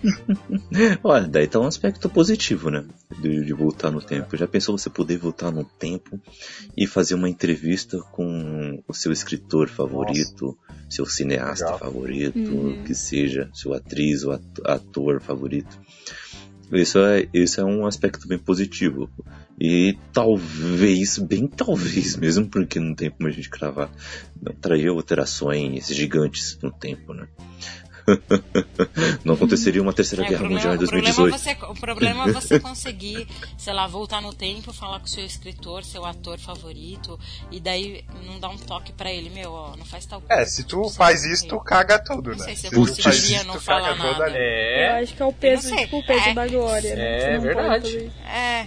Olha, 1.02 1.26
daí 1.26 1.48
tá 1.48 1.58
um 1.58 1.66
aspecto 1.66 2.10
positivo, 2.10 2.68
né? 2.68 2.84
De, 3.18 3.42
de, 3.42 3.52
voltar 3.54 3.90
no 3.90 4.02
tempo. 4.02 4.36
Já 4.36 4.46
pensou 4.46 4.76
você 4.76 4.90
poder 4.90 5.16
voltar 5.16 5.50
no 5.50 5.64
tempo 5.64 6.20
e 6.76 6.86
fazer 6.86 7.14
uma 7.14 7.28
entrevista 7.28 7.98
com 8.12 8.82
o 8.86 8.92
seu 8.92 9.10
escritor 9.12 9.70
favorito, 9.70 10.58
Nossa. 10.68 10.86
seu 10.90 11.06
cineasta 11.06 11.64
Legal. 11.64 11.78
favorito, 11.78 12.38
uhum. 12.38 12.84
que 12.84 12.94
seja, 12.94 13.48
seu 13.54 13.72
atriz 13.72 14.24
ou 14.24 14.38
ator 14.64 15.22
favorito. 15.22 15.80
Isso 16.70 16.98
é, 16.98 17.26
isso 17.32 17.60
é 17.60 17.64
um 17.64 17.86
aspecto 17.86 18.28
bem 18.28 18.38
positivo. 18.38 19.08
E 19.58 19.96
talvez, 20.12 21.18
bem 21.18 21.46
talvez 21.46 22.16
mesmo, 22.18 22.46
porque 22.46 22.78
não 22.78 22.94
tem 22.94 23.10
como 23.10 23.28
a 23.28 23.32
gente 23.32 23.48
cravar, 23.48 23.90
não 24.40 24.52
traria 24.52 24.90
alterações 24.90 25.86
gigantes 25.88 26.58
no 26.60 26.72
tempo, 26.72 27.14
né? 27.14 27.28
não 29.24 29.34
aconteceria 29.34 29.80
uma 29.82 29.92
terceira 29.92 30.24
É, 30.24 30.28
guerra 30.28 30.42
o 30.44 30.50
mundial 30.50 30.74
em 30.74 30.78
problema, 30.78 31.10
o 31.10 31.14
2018. 31.14 31.14
problema 31.14 31.36
é 31.36 31.38
você, 31.38 31.66
o 31.66 31.80
problema 31.80 32.24
é 32.28 32.32
você 32.32 32.60
conseguir, 32.60 33.28
sei 33.58 33.72
lá, 33.72 33.86
voltar 33.86 34.20
no 34.20 34.32
tempo, 34.32 34.72
falar 34.72 34.98
com 35.00 35.06
o 35.06 35.08
seu 35.08 35.24
escritor, 35.24 35.84
seu 35.84 36.04
ator 36.04 36.38
favorito, 36.38 37.18
e 37.50 37.60
daí 37.60 38.04
não 38.26 38.38
dar 38.38 38.48
um 38.50 38.56
toque 38.58 38.92
pra 38.92 39.12
ele, 39.12 39.30
meu, 39.30 39.52
ó, 39.52 39.76
não 39.76 39.84
faz 39.84 40.06
tal 40.06 40.20
coisa. 40.20 40.42
É, 40.42 40.44
se 40.44 40.64
tu 40.64 40.88
faz 40.90 41.24
isso, 41.24 41.46
tu 41.48 41.58
caga 41.60 41.98
tudo, 41.98 42.30
Não 42.30 42.38
né? 42.38 42.44
sei 42.44 42.56
se 42.56 42.66
eu 42.66 42.72
conseguiria 42.72 43.36
isso, 43.38 43.46
não 43.46 43.60
falar 43.60 43.90
caga 43.90 44.02
toda 44.02 44.12
nada. 44.12 44.24
ali. 44.24 44.34
Eu 44.36 44.40
É, 44.40 45.00
acho 45.02 45.14
que 45.14 45.22
é 45.22 45.26
o 45.26 45.32
peso, 45.32 45.70
não 45.70 45.76
tipo, 45.78 45.98
o 45.98 46.06
peso 46.06 46.28
É. 46.28 46.34
da 46.34 46.46
glória, 46.46 46.94
né? 46.96 47.02
É, 47.04 47.32
não 47.38 47.42
pode 47.42 47.54
verdade. 47.54 48.12
É. 48.26 48.66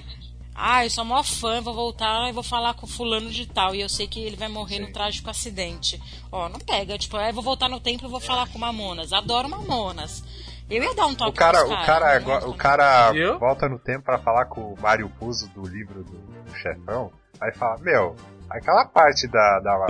Ah, 0.60 0.84
eu 0.84 0.90
sou 0.90 1.06
mó 1.06 1.22
fã, 1.24 1.62
vou 1.62 1.74
voltar 1.74 2.28
e 2.30 2.34
vou 2.34 2.42
falar 2.42 2.74
com 2.74 2.88
fulano 2.88 3.30
de 3.30 3.46
tal. 3.46 3.76
E 3.76 3.82
eu 3.82 3.88
sei 3.90 4.08
que 4.08 4.20
ele 4.20 4.36
vai 4.36 4.48
morrer 4.48 4.80
no 4.80 4.92
trágico 4.92 5.30
acidente. 5.30 6.02
Ó, 6.32 6.50
não 6.50 6.60
pega, 6.60 6.98
tipo, 6.98 7.16
aí 7.16 7.30
eu 7.30 7.34
vou 7.34 7.44
voltar 7.44 7.70
no 7.70 7.80
tempo 7.80 8.06
e 8.06 8.10
vou 8.10 8.20
falar 8.20 8.48
com 8.50 8.58
Mamonas. 8.58 9.14
Adoro 9.14 9.48
Mamonas. 9.48 10.24
Eu 10.70 10.84
ia 10.84 10.94
dar 10.96 11.06
um 11.06 11.14
toque 11.16 11.30
O 11.30 11.34
cara, 11.34 11.60
pros 11.60 11.72
o 11.72 11.86
cara, 11.86 12.20
né? 12.20 12.38
o 12.46 12.54
cara 12.56 13.12
Viu? 13.12 13.38
volta 13.40 13.70
no 13.70 13.80
tempo 13.80 14.04
pra 14.04 14.18
falar 14.18 14.46
com 14.48 14.74
o 14.74 14.82
Mário 14.82 15.10
Puzo 15.20 15.48
do 15.50 15.62
livro 15.66 16.04
do, 16.04 16.18
do 16.18 16.56
chefão, 16.58 17.10
aí 17.40 17.54
fala, 17.56 17.78
meu, 17.80 18.16
aquela 18.50 18.84
parte 18.86 19.28
da, 19.28 19.60
da 19.62 19.86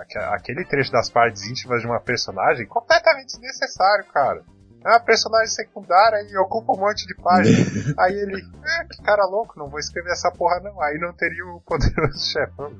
aque- 0.00 0.18
aquele 0.18 0.64
trecho 0.64 0.92
das 0.92 1.10
partes 1.10 1.42
íntimas 1.44 1.80
de 1.80 1.86
uma 1.88 1.98
personagem 1.98 2.66
completamente 2.66 3.30
desnecessário, 3.32 4.04
cara. 4.12 4.44
É 4.84 4.88
uma 4.88 5.00
personagem 5.00 5.48
secundária 5.48 6.26
e 6.30 6.36
ocupa 6.38 6.72
um 6.72 6.80
monte 6.80 7.06
de 7.06 7.14
página. 7.16 7.56
Aí 7.98 8.14
ele, 8.14 8.36
é, 8.36 8.84
que 8.84 9.02
cara 9.02 9.24
louco, 9.26 9.58
não 9.58 9.68
vou 9.68 9.78
escrever 9.78 10.10
essa 10.12 10.30
porra 10.30 10.60
não. 10.60 10.80
Aí 10.82 10.98
não 10.98 11.12
teria 11.12 11.44
o 11.44 11.60
poderoso 11.60 12.18
chefão. 12.32 12.72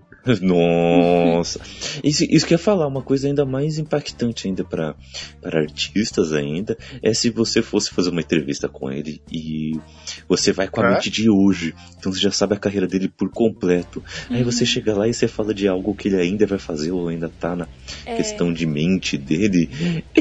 Nossa, 0.42 1.60
isso, 2.04 2.24
isso 2.24 2.46
que 2.46 2.52
eu 2.54 2.58
ia 2.58 2.62
falar, 2.62 2.86
uma 2.86 3.02
coisa 3.02 3.26
ainda 3.26 3.44
mais 3.46 3.78
impactante 3.78 4.46
ainda 4.48 4.62
para 4.64 4.94
artistas 5.42 6.32
ainda, 6.32 6.76
é 7.02 7.14
se 7.14 7.30
você 7.30 7.62
fosse 7.62 7.90
fazer 7.90 8.10
uma 8.10 8.20
entrevista 8.20 8.68
com 8.68 8.90
ele 8.90 9.22
e 9.32 9.80
você 10.28 10.52
vai 10.52 10.68
com 10.68 10.82
a 10.82 10.86
É? 10.90 10.92
mente 10.94 11.08
de 11.10 11.30
hoje, 11.30 11.74
então 11.98 12.12
você 12.12 12.20
já 12.20 12.30
sabe 12.30 12.54
a 12.54 12.58
carreira 12.58 12.86
dele 12.86 13.08
por 13.08 13.30
completo. 13.30 14.02
Aí 14.28 14.42
você 14.44 14.66
chega 14.66 14.94
lá 14.94 15.08
e 15.08 15.14
você 15.14 15.26
fala 15.26 15.54
de 15.54 15.66
algo 15.66 15.94
que 15.94 16.08
ele 16.08 16.20
ainda 16.20 16.46
vai 16.46 16.58
fazer 16.58 16.90
ou 16.92 17.08
ainda 17.08 17.28
tá 17.40 17.56
na 17.56 17.66
É. 18.04 18.16
questão 18.16 18.52
de 18.52 18.66
mente 18.66 19.16
dele. 19.16 19.70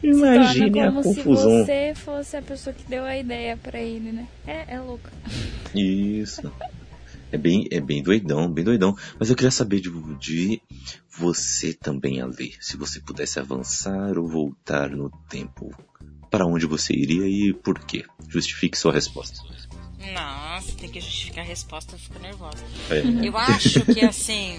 Se 0.00 0.12
Imagine 0.56 0.80
a 0.80 0.86
como 0.90 1.02
confusão. 1.02 1.50
se 1.50 1.64
você 1.64 1.94
fosse 1.94 2.36
a 2.36 2.42
pessoa 2.42 2.74
que 2.74 2.84
deu 2.84 3.04
a 3.04 3.16
ideia 3.16 3.56
pra 3.56 3.80
ele, 3.80 4.12
né? 4.12 4.26
É, 4.46 4.74
é 4.74 4.80
louco. 4.80 5.08
Isso. 5.74 6.52
É 7.32 7.38
bem, 7.38 7.68
é 7.70 7.80
bem 7.80 8.02
doidão, 8.02 8.50
bem 8.50 8.64
doidão. 8.64 8.96
Mas 9.18 9.30
eu 9.30 9.36
queria 9.36 9.50
saber 9.50 9.80
de, 9.80 9.90
de 10.18 10.60
você 11.10 11.72
também, 11.72 12.20
Ale. 12.20 12.54
Se 12.60 12.76
você 12.76 13.00
pudesse 13.00 13.38
avançar 13.38 14.18
ou 14.18 14.28
voltar 14.28 14.90
no 14.90 15.10
tempo, 15.28 15.72
para 16.30 16.46
onde 16.46 16.66
você 16.66 16.92
iria 16.92 17.26
e 17.26 17.52
por 17.52 17.78
quê? 17.78 18.04
Justifique 18.28 18.76
sua 18.76 18.92
resposta. 18.92 19.38
Nossa, 20.12 20.72
tem 20.76 20.88
que 20.88 21.00
justificar 21.00 21.44
a 21.44 21.46
resposta, 21.46 21.94
eu 21.94 21.98
fico 21.98 22.18
nervosa. 22.18 22.64
É. 22.90 23.26
Eu 23.26 23.36
acho 23.36 23.84
que 23.84 24.04
assim, 24.04 24.58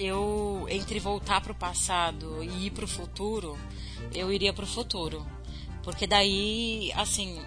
eu 0.00 0.66
entre 0.70 0.98
voltar 0.98 1.42
pro 1.42 1.54
passado 1.54 2.42
e 2.42 2.66
ir 2.66 2.70
pro 2.70 2.88
futuro, 2.88 3.58
eu 4.14 4.32
iria 4.32 4.52
pro 4.52 4.66
futuro. 4.66 5.26
Porque 5.82 6.06
daí, 6.06 6.90
assim, 6.94 7.40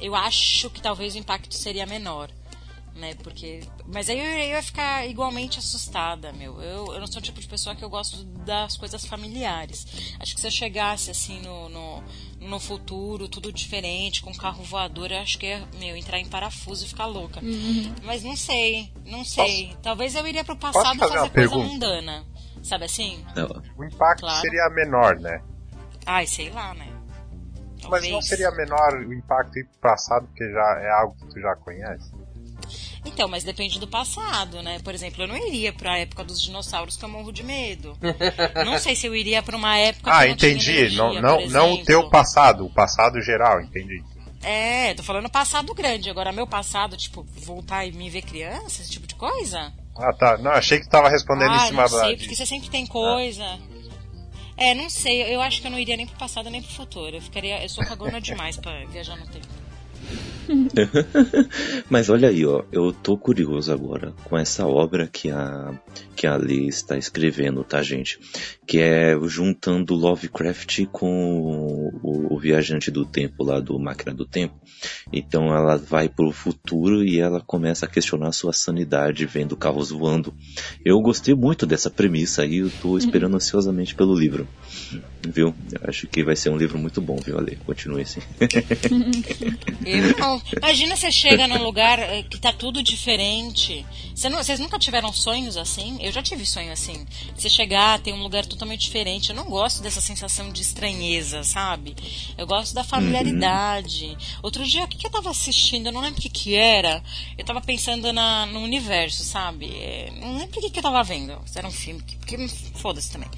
eu 0.00 0.14
acho 0.14 0.68
que 0.70 0.82
talvez 0.82 1.14
o 1.14 1.18
impacto 1.18 1.54
seria 1.54 1.86
menor. 1.86 2.30
Né, 3.00 3.14
porque. 3.22 3.60
Mas 3.86 4.10
aí 4.10 4.18
eu, 4.18 4.24
eu 4.24 4.48
ia 4.50 4.62
ficar 4.62 5.06
igualmente 5.08 5.58
assustada, 5.58 6.32
meu. 6.34 6.60
Eu, 6.60 6.92
eu 6.92 7.00
não 7.00 7.06
sou 7.06 7.18
o 7.18 7.22
tipo 7.22 7.40
de 7.40 7.48
pessoa 7.48 7.74
que 7.74 7.82
eu 7.82 7.88
gosto 7.88 8.22
das 8.44 8.76
coisas 8.76 9.06
familiares. 9.06 10.14
Acho 10.20 10.34
que 10.34 10.40
se 10.40 10.46
eu 10.46 10.50
chegasse 10.50 11.10
assim 11.10 11.40
no, 11.40 11.70
no, 11.70 12.04
no 12.40 12.60
futuro, 12.60 13.26
tudo 13.26 13.50
diferente, 13.50 14.20
com 14.20 14.34
carro 14.34 14.62
voador, 14.64 15.10
eu 15.10 15.18
acho 15.18 15.38
que 15.38 15.46
ia, 15.46 15.66
meu, 15.78 15.96
entrar 15.96 16.18
em 16.18 16.26
parafuso 16.28 16.84
e 16.84 16.88
ficar 16.88 17.06
louca. 17.06 17.40
Mas 18.04 18.22
não 18.22 18.36
sei, 18.36 18.92
não 19.06 19.24
sei. 19.24 19.74
Talvez 19.82 20.14
eu 20.14 20.26
iria 20.26 20.44
pro 20.44 20.56
passado 20.56 20.98
fazer 20.98 21.14
uma 21.14 21.20
fazer 21.20 21.30
coisa 21.30 21.48
pergunta? 21.48 21.68
mundana. 21.72 22.24
Sabe 22.62 22.84
assim? 22.84 23.24
Não, 23.34 23.62
O 23.78 23.82
impacto 23.84 24.20
Claro. 24.20 24.40
seria 24.42 24.68
menor, 24.68 25.18
né? 25.18 25.42
Ai, 26.04 26.26
sei 26.26 26.50
lá, 26.50 26.74
né? 26.74 26.86
Mas 27.76 27.82
Talvez. 28.02 28.12
não 28.12 28.20
seria 28.20 28.50
menor 28.50 28.92
o 29.06 29.14
impacto 29.14 29.58
ir 29.58 29.64
pro 29.64 29.78
passado, 29.90 30.26
porque 30.26 30.44
já 30.52 30.80
é 30.82 30.90
algo 30.90 31.16
que 31.16 31.26
tu 31.28 31.40
já 31.40 31.56
conhece? 31.56 32.12
Então, 33.04 33.28
mas 33.28 33.42
depende 33.44 33.78
do 33.80 33.86
passado, 33.88 34.62
né? 34.62 34.78
Por 34.80 34.94
exemplo, 34.94 35.22
eu 35.22 35.28
não 35.28 35.36
iria 35.36 35.72
pra 35.72 35.98
época 35.98 36.22
dos 36.22 36.40
dinossauros 36.40 36.96
que 36.96 37.04
eu 37.04 37.08
morro 37.08 37.32
de 37.32 37.42
medo. 37.42 37.96
não 38.64 38.78
sei 38.78 38.94
se 38.94 39.06
eu 39.06 39.14
iria 39.16 39.42
pra 39.42 39.56
uma 39.56 39.76
época 39.78 40.10
Ah, 40.12 40.26
não 40.26 40.32
entendi. 40.32 40.70
energia, 40.70 40.96
não, 40.98 41.14
não, 41.20 41.46
não 41.48 41.74
o 41.74 41.84
teu 41.84 42.10
passado, 42.10 42.66
o 42.66 42.70
passado 42.70 43.20
geral, 43.22 43.60
entendi. 43.62 44.02
É, 44.42 44.94
tô 44.94 45.02
falando 45.02 45.28
passado 45.30 45.74
grande. 45.74 46.08
Agora, 46.10 46.32
meu 46.32 46.46
passado, 46.46 46.96
tipo, 46.96 47.26
voltar 47.36 47.84
e 47.86 47.92
me 47.92 48.08
ver 48.10 48.22
criança, 48.22 48.82
esse 48.82 48.90
tipo 48.90 49.06
de 49.06 49.14
coisa? 49.14 49.72
Ah, 49.96 50.12
tá. 50.14 50.38
Não, 50.38 50.50
achei 50.52 50.78
que 50.80 50.88
tava 50.88 51.08
respondendo 51.10 51.52
em 51.52 51.56
Ah, 51.56 51.66
cima 51.66 51.82
não 51.84 51.90
da. 51.90 52.04
sei, 52.04 52.16
porque 52.16 52.34
você 52.34 52.46
sempre 52.46 52.70
tem 52.70 52.86
coisa. 52.86 53.58
É, 54.56 54.74
não 54.74 54.88
sei. 54.90 55.34
Eu 55.34 55.40
acho 55.42 55.60
que 55.60 55.66
eu 55.66 55.70
não 55.70 55.78
iria 55.78 55.96
nem 55.96 56.06
pro 56.06 56.16
passado 56.18 56.48
nem 56.50 56.62
pro 56.62 56.70
futuro. 56.72 57.16
Eu 57.16 57.20
ficaria, 57.22 57.62
eu 57.62 57.68
sou 57.68 57.84
cagona 57.84 58.20
demais 58.20 58.56
pra 58.56 58.84
viajar 58.86 59.16
no 59.16 59.26
tempo. 59.26 59.46
Mas 61.88 62.08
olha 62.10 62.28
aí, 62.28 62.44
ó, 62.44 62.64
eu 62.72 62.92
tô 62.92 63.16
curioso 63.16 63.72
agora 63.72 64.12
com 64.24 64.36
essa 64.36 64.66
obra 64.66 65.06
que 65.06 65.30
a 65.30 65.72
que 66.16 66.26
a 66.26 66.36
Lee 66.36 66.68
está 66.68 66.98
escrevendo, 66.98 67.64
tá, 67.64 67.82
gente? 67.82 68.18
Que 68.66 68.78
é 68.78 69.18
juntando 69.24 69.94
Lovecraft 69.94 70.84
com 70.92 71.90
o, 72.02 72.34
o 72.34 72.38
viajante 72.38 72.90
do 72.90 73.06
tempo 73.06 73.42
lá 73.42 73.58
do 73.58 73.78
Máquina 73.78 74.12
do 74.12 74.26
Tempo. 74.26 74.54
Então 75.10 75.46
ela 75.46 75.78
vai 75.78 76.10
pro 76.10 76.30
futuro 76.30 77.02
e 77.02 77.18
ela 77.18 77.40
começa 77.40 77.86
a 77.86 77.88
questionar 77.88 78.32
sua 78.32 78.52
sanidade 78.52 79.24
vendo 79.24 79.56
carros 79.56 79.90
voando. 79.90 80.34
Eu 80.84 81.00
gostei 81.00 81.34
muito 81.34 81.64
dessa 81.64 81.88
premissa 81.88 82.42
aí, 82.42 82.58
eu 82.58 82.70
tô 82.82 82.98
esperando 82.98 83.36
ansiosamente 83.36 83.94
pelo 83.94 84.14
livro. 84.14 84.46
Viu? 85.26 85.54
Eu 85.72 85.88
acho 85.88 86.06
que 86.06 86.22
vai 86.22 86.36
ser 86.36 86.50
um 86.50 86.56
livro 86.56 86.78
muito 86.78 87.00
bom, 87.00 87.16
viu, 87.16 87.38
Ale? 87.38 87.56
Continue 87.64 88.02
assim. 88.02 88.20
Eu 89.92 90.16
não. 90.18 90.42
Imagina 90.56 90.96
você 90.96 91.10
chega 91.10 91.46
num 91.48 91.62
lugar 91.62 91.98
eh, 91.98 92.22
que 92.22 92.38
tá 92.38 92.52
tudo 92.52 92.82
diferente. 92.82 93.84
Você 94.14 94.28
não- 94.28 94.38
vocês 94.42 94.58
nunca 94.60 94.78
tiveram 94.78 95.12
sonhos 95.12 95.56
assim? 95.56 95.96
Eu 96.00 96.12
já 96.12 96.22
tive 96.22 96.44
sonho 96.46 96.72
assim. 96.72 97.06
Você 97.36 97.48
chegar, 97.48 97.98
tem 98.00 98.12
um 98.12 98.22
lugar 98.22 98.44
totalmente 98.46 98.80
diferente. 98.82 99.30
Eu 99.30 99.36
não 99.36 99.44
gosto 99.46 99.82
dessa 99.82 100.00
sensação 100.00 100.50
de 100.52 100.62
estranheza, 100.62 101.42
sabe? 101.44 101.94
Eu 102.36 102.46
gosto 102.46 102.74
da 102.74 102.84
familiaridade. 102.84 104.16
Outro 104.42 104.64
dia, 104.66 104.84
o 104.84 104.88
que, 104.88 104.98
que 104.98 105.06
eu 105.06 105.10
tava 105.10 105.30
assistindo? 105.30 105.86
Eu 105.86 105.92
não 105.92 106.00
lembro 106.00 106.18
o 106.18 106.22
que, 106.22 106.28
que 106.28 106.54
era. 106.54 107.02
Eu 107.36 107.44
tava 107.44 107.60
pensando 107.60 108.12
na, 108.12 108.46
no 108.46 108.60
universo, 108.60 109.22
sabe? 109.24 109.66
Eh, 109.66 110.12
Não 110.20 110.36
lembro 110.36 110.58
o 110.58 110.62
que, 110.62 110.70
que 110.70 110.78
eu 110.78 110.82
tava 110.82 111.02
vendo. 111.02 111.36
Se 111.46 111.58
era 111.58 111.66
um 111.66 111.70
filme, 111.72 112.02
que, 112.02 112.16
que 112.36 112.48
foda-se 112.76 113.10
também. 113.10 113.28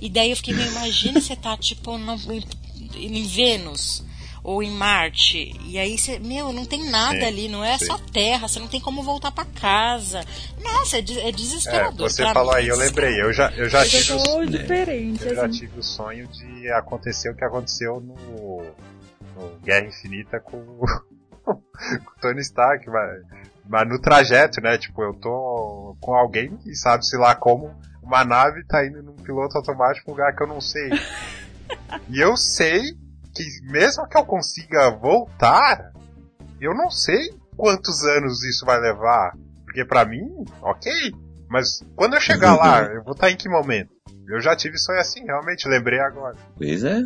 E 0.00 0.08
daí 0.08 0.30
eu 0.30 0.36
fiquei 0.36 0.54
meio, 0.54 0.70
imagina 0.70 1.20
você 1.20 1.36
tá 1.36 1.56
tipo 1.56 1.96
no, 1.98 2.18
em 2.96 3.22
Vênus 3.26 4.02
ou 4.42 4.62
em 4.62 4.70
Marte. 4.70 5.52
E 5.64 5.78
aí 5.78 5.96
você, 5.98 6.18
meu, 6.18 6.52
não 6.52 6.64
tem 6.64 6.90
nada 6.90 7.18
Sim, 7.20 7.24
ali, 7.26 7.48
não 7.48 7.64
é 7.64 7.76
sim. 7.78 7.86
só 7.86 7.98
terra, 7.98 8.48
você 8.48 8.58
não 8.58 8.68
tem 8.68 8.80
como 8.80 9.02
voltar 9.02 9.30
pra 9.30 9.44
casa. 9.44 10.20
Nossa, 10.62 10.96
é, 10.96 11.00
é 11.00 11.28
É, 11.28 11.32
desesperador. 11.32 12.08
você 12.08 12.22
pra 12.22 12.34
falou 12.34 12.52
mim, 12.52 12.58
aí, 12.58 12.68
eu 12.68 12.74
é 12.74 12.78
lembrei. 12.78 13.20
Eu 13.22 13.32
já, 13.32 13.50
eu 13.52 13.68
já 13.68 13.82
Eu 13.84 13.88
tive. 13.88 14.02
já 14.04 14.16
o- 14.16 14.22
tô 14.22 14.44
diferente, 14.46 15.24
Eu 15.24 15.34
já 15.34 15.44
assim. 15.46 15.58
tive 15.58 15.78
o 15.78 15.82
sonho 15.82 16.26
de 16.28 16.70
acontecer 16.72 17.30
o 17.30 17.34
que 17.34 17.44
aconteceu 17.44 18.00
no, 18.00 18.62
no 19.34 19.58
Guerra 19.62 19.86
Infinita 19.86 20.40
com, 20.40 20.56
o- 20.56 20.86
com 21.44 21.52
o 21.52 22.20
Tony 22.20 22.40
Stark, 22.40 22.88
mas, 22.88 23.22
mas 23.68 23.88
no 23.88 24.00
trajeto, 24.00 24.60
né? 24.60 24.76
Tipo, 24.78 25.02
eu 25.02 25.14
tô 25.14 25.96
com 26.00 26.14
alguém 26.14 26.58
e 26.66 26.74
sabe-se 26.74 27.16
lá 27.16 27.34
como 27.34 27.74
uma 28.02 28.24
nave 28.24 28.64
tá 28.64 28.84
indo 28.84 29.02
num 29.02 29.14
piloto 29.14 29.56
automático 29.56 30.10
um 30.10 30.14
lugar 30.14 30.34
que 30.34 30.42
eu 30.42 30.46
não 30.48 30.60
sei. 30.60 30.90
E 32.08 32.20
eu 32.20 32.36
sei 32.36 32.82
que 33.34 33.44
mesmo 33.70 34.06
que 34.08 34.16
eu 34.16 34.24
consiga 34.24 34.90
voltar, 34.90 35.92
eu 36.60 36.74
não 36.74 36.90
sei 36.90 37.34
quantos 37.56 38.02
anos 38.04 38.44
isso 38.44 38.64
vai 38.64 38.80
levar. 38.80 39.36
Porque 39.64 39.84
pra 39.84 40.04
mim, 40.04 40.26
ok. 40.62 40.92
Mas 41.48 41.82
quando 41.96 42.14
eu 42.14 42.20
chegar 42.20 42.56
lá, 42.56 42.82
eu 42.82 43.02
vou 43.02 43.12
estar 43.12 43.30
em 43.30 43.36
que 43.36 43.48
momento? 43.48 43.90
Eu 44.28 44.40
já 44.40 44.54
tive 44.54 44.78
sonho 44.78 45.00
assim, 45.00 45.24
realmente, 45.24 45.68
lembrei 45.68 45.98
agora. 45.98 46.36
Pois 46.56 46.84
é. 46.84 47.02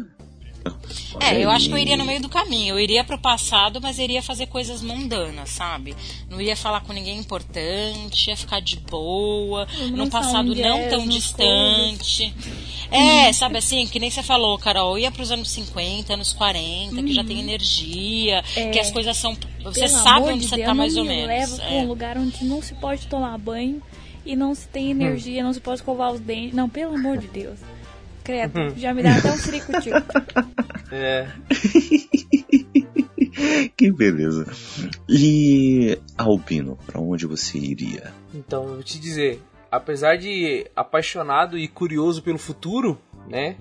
É, 1.21 1.43
eu 1.43 1.51
acho 1.51 1.69
que 1.69 1.73
eu 1.75 1.79
iria 1.79 1.97
no 1.97 2.05
meio 2.05 2.21
do 2.21 2.29
caminho. 2.29 2.75
Eu 2.75 2.81
iria 2.81 3.05
pro 3.05 3.19
passado, 3.19 3.81
mas 3.81 3.99
iria 3.99 4.23
fazer 4.23 4.47
coisas 4.47 4.83
mundanas, 4.83 5.51
sabe? 5.51 5.95
Não 6.29 6.41
ia 6.41 6.57
falar 6.57 6.81
com 6.81 6.93
ninguém 6.93 7.19
importante, 7.19 8.29
ia 8.29 8.37
ficar 8.37 8.61
de 8.61 8.77
boa, 8.77 9.67
num 9.93 10.09
passado 10.09 10.55
não 10.55 10.89
tão 10.89 11.07
distante. 11.07 12.35
É, 12.91 13.33
sabe 13.33 13.59
assim, 13.59 13.87
que 13.87 13.99
nem 13.99 14.11
você 14.11 14.23
falou, 14.23 14.59
Carol, 14.59 14.99
ia 14.99 15.11
pros 15.11 15.31
anos 15.31 15.51
50, 15.51 16.15
anos 16.15 16.33
40, 16.33 17.03
que 17.03 17.13
já 17.13 17.25
tem 17.25 17.41
energia, 17.41 18.43
É. 18.57 18.71
que 18.71 18.79
as 18.79 18.91
coisas 18.91 19.17
são. 19.17 19.37
Você 19.63 19.81
Pelo 19.87 19.89
sabe 20.03 20.29
onde 20.29 20.41
de 20.41 20.49
você 20.49 20.57
Deus, 20.57 20.67
tá 20.69 20.75
mais 20.75 20.97
ou 20.97 21.05
me 21.05 21.09
menos. 21.11 21.27
leva 21.27 21.57
pra 21.57 21.71
é. 21.75 21.81
um 21.83 21.87
lugar 21.87 22.19
onde 22.19 22.45
não 22.45 22.61
se 22.61 22.75
pode 22.75 23.07
tomar 23.07 23.37
banho 23.39 23.81
e 24.27 24.37
não 24.37 24.55
se 24.55 24.69
tem 24.69 24.91
energia, 24.91 25.43
não 25.43 25.53
se 25.53 25.61
pode 25.61 25.77
escovar 25.77 26.13
os 26.13 26.21
dentes. 26.21 26.55
Não, 26.55 26.69
pelo 26.69 26.95
amor 26.95 27.19
de 27.19 27.27
Deus. 27.29 27.59
Credo, 28.25 28.75
já 28.77 28.95
me 28.95 29.03
dá 29.03 29.17
até 29.17 29.31
um 29.31 29.37
ciricutico. 29.37 29.97
É. 30.93 31.27
Que 33.77 33.91
beleza. 33.91 34.47
E 35.09 35.99
Albino, 36.17 36.79
pra 36.87 37.01
onde 37.01 37.27
você 37.27 37.59
iria? 37.59 38.13
Então, 38.33 38.63
eu 38.63 38.75
vou 38.75 38.83
te 38.83 39.01
dizer, 39.01 39.43
apesar 39.71 40.17
de 40.17 40.71
apaixonado 40.77 41.59
e 41.59 41.67
curioso 41.67 42.23
pelo 42.23 42.39
futuro, 42.39 42.99
né? 43.29 43.57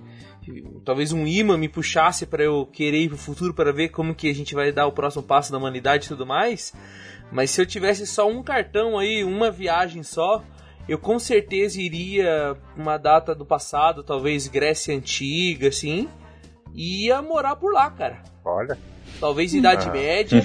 Talvez 0.85 1.11
um 1.11 1.25
imã 1.25 1.57
me 1.57 1.69
puxasse 1.69 2.25
para 2.25 2.43
eu 2.43 2.67
querer 2.71 3.03
ir 3.03 3.09
pro 3.09 3.17
futuro 3.17 3.53
para 3.53 3.71
ver 3.71 3.89
como 3.89 4.13
que 4.13 4.29
a 4.29 4.35
gente 4.35 4.53
vai 4.53 4.71
dar 4.71 4.85
o 4.85 4.91
próximo 4.91 5.23
passo 5.23 5.51
da 5.51 5.57
humanidade 5.57 6.05
e 6.05 6.09
tudo 6.09 6.25
mais. 6.25 6.73
Mas 7.31 7.49
se 7.49 7.61
eu 7.61 7.65
tivesse 7.65 8.05
só 8.05 8.29
um 8.29 8.43
cartão 8.43 8.99
aí, 8.99 9.23
uma 9.23 9.49
viagem 9.49 10.03
só, 10.03 10.43
eu 10.87 10.97
com 10.97 11.17
certeza 11.17 11.81
iria 11.81 12.57
uma 12.75 12.97
data 12.97 13.33
do 13.33 13.45
passado, 13.45 14.03
talvez 14.03 14.47
Grécia 14.47 14.95
Antiga, 14.95 15.69
assim, 15.69 16.09
e 16.73 17.05
ia 17.05 17.21
morar 17.21 17.55
por 17.55 17.71
lá, 17.71 17.89
cara. 17.89 18.21
Olha, 18.43 18.77
talvez 19.23 19.53
Idade 19.53 19.87
Ah. 19.87 19.91
Média, 19.93 20.43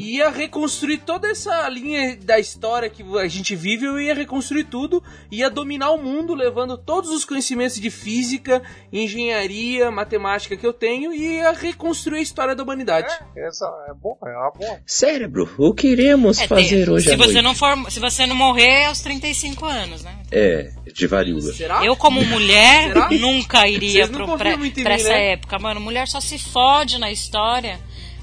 e 0.00 0.18
ia 0.22 0.30
reconstruir 0.30 0.98
toda 0.98 1.26
essa 1.28 1.68
linha 1.68 2.16
da 2.22 2.38
história 2.38 2.88
que 2.88 3.02
a 3.18 3.26
gente 3.26 3.56
vive, 3.56 3.86
eu 3.86 4.00
ia 4.00 4.14
reconstruir 4.14 4.62
tudo, 4.64 5.02
ia 5.32 5.50
dominar 5.50 5.90
o 5.90 6.00
mundo, 6.00 6.32
levando 6.32 6.78
todos 6.78 7.10
os 7.10 7.24
conhecimentos 7.24 7.80
de 7.80 7.90
física, 7.90 8.62
engenharia, 8.92 9.90
matemática 9.90 10.56
que 10.56 10.64
eu 10.64 10.72
tenho, 10.72 11.12
e 11.12 11.38
ia 11.38 11.50
reconstruir 11.50 12.18
a 12.18 12.22
história 12.22 12.54
da 12.54 12.62
humanidade. 12.62 13.12
essa 13.36 13.66
é 13.88 13.94
boa, 13.94 14.16
é 14.24 14.36
uma 14.36 14.50
boa. 14.52 14.78
Cérebro, 14.86 15.50
o 15.58 15.74
que 15.74 15.88
iremos 15.88 16.38
É, 16.40 16.46
fazer 16.46 16.84
tem- 16.84 16.94
hoje 16.94 17.08
se 17.08 17.14
à 17.14 17.16
você 17.16 17.32
noite? 17.32 17.42
não 17.42 17.54
for, 17.56 17.90
se 17.90 17.98
você 17.98 18.26
não 18.26 18.36
morrer 18.36 18.84
aos 18.84 19.00
35 19.00 19.64
anos, 19.66 20.04
né? 20.04 20.14
É, 20.30 20.70
de 20.94 21.06
varíola. 21.08 21.52
Será? 21.52 21.84
Eu, 21.84 21.96
como 21.96 22.24
mulher, 22.24 22.88
Será? 22.92 23.10
nunca 23.10 23.66
iria 23.66 24.06
pro, 24.06 24.38
pra, 24.38 24.56
muito 24.56 24.78
em 24.78 24.84
pra 24.84 24.94
mim, 24.94 25.00
essa 25.00 25.08
né? 25.08 25.32
época. 25.32 25.58
Mano, 25.58 25.80
mulher 25.80 26.06
só 26.06 26.20
se 26.20 26.38
fode 26.38 26.98
na 26.98 27.10
história. 27.10 27.80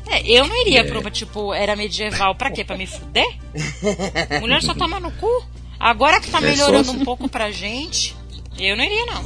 É, 0.09 0.21
eu 0.25 0.47
não 0.47 0.55
iria 0.61 0.81
É. 0.81 0.83
pra 0.83 0.99
uma, 0.99 1.11
tipo, 1.11 1.53
era 1.53 1.75
medieval. 1.75 2.35
Pra 2.35 2.49
quê? 2.51 2.63
Pra 2.63 2.77
me 2.77 2.87
fuder? 2.87 3.25
mulher 4.41 4.61
só 4.61 4.73
toma 4.73 4.99
no 4.99 5.11
cu. 5.11 5.27
Agora 5.79 6.19
que 6.19 6.31
tá 6.31 6.39
É 6.39 6.41
melhorando 6.41 6.85
só- 6.85 6.91
um 6.93 7.03
pouco 7.05 7.29
pra 7.29 7.51
gente, 7.51 8.15
eu 8.59 8.75
não 8.75 8.83
iria, 8.83 9.05
não. 9.05 9.23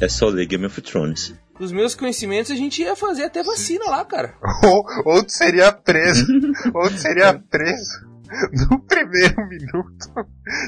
É 0.00 0.08
só 0.08 0.26
ler 0.26 0.46
Game 0.46 0.66
of 0.66 0.80
Thrones. 0.82 1.34
Com 1.54 1.62
os 1.64 1.70
meus 1.72 1.94
conhecimentos, 1.94 2.50
a 2.50 2.56
gente 2.56 2.82
ia 2.82 2.96
fazer 2.96 3.24
até 3.24 3.42
vacina 3.42 3.84
lá, 3.88 4.04
cara. 4.04 4.34
Ou, 4.64 4.84
ou 5.14 5.24
tu 5.24 5.30
seria 5.32 5.70
preso. 5.72 6.26
ou 6.74 6.90
tu 6.90 6.98
seria 6.98 7.32
preso 7.34 8.04
no 8.68 8.80
primeiro 8.80 9.36
minuto. 9.48 10.08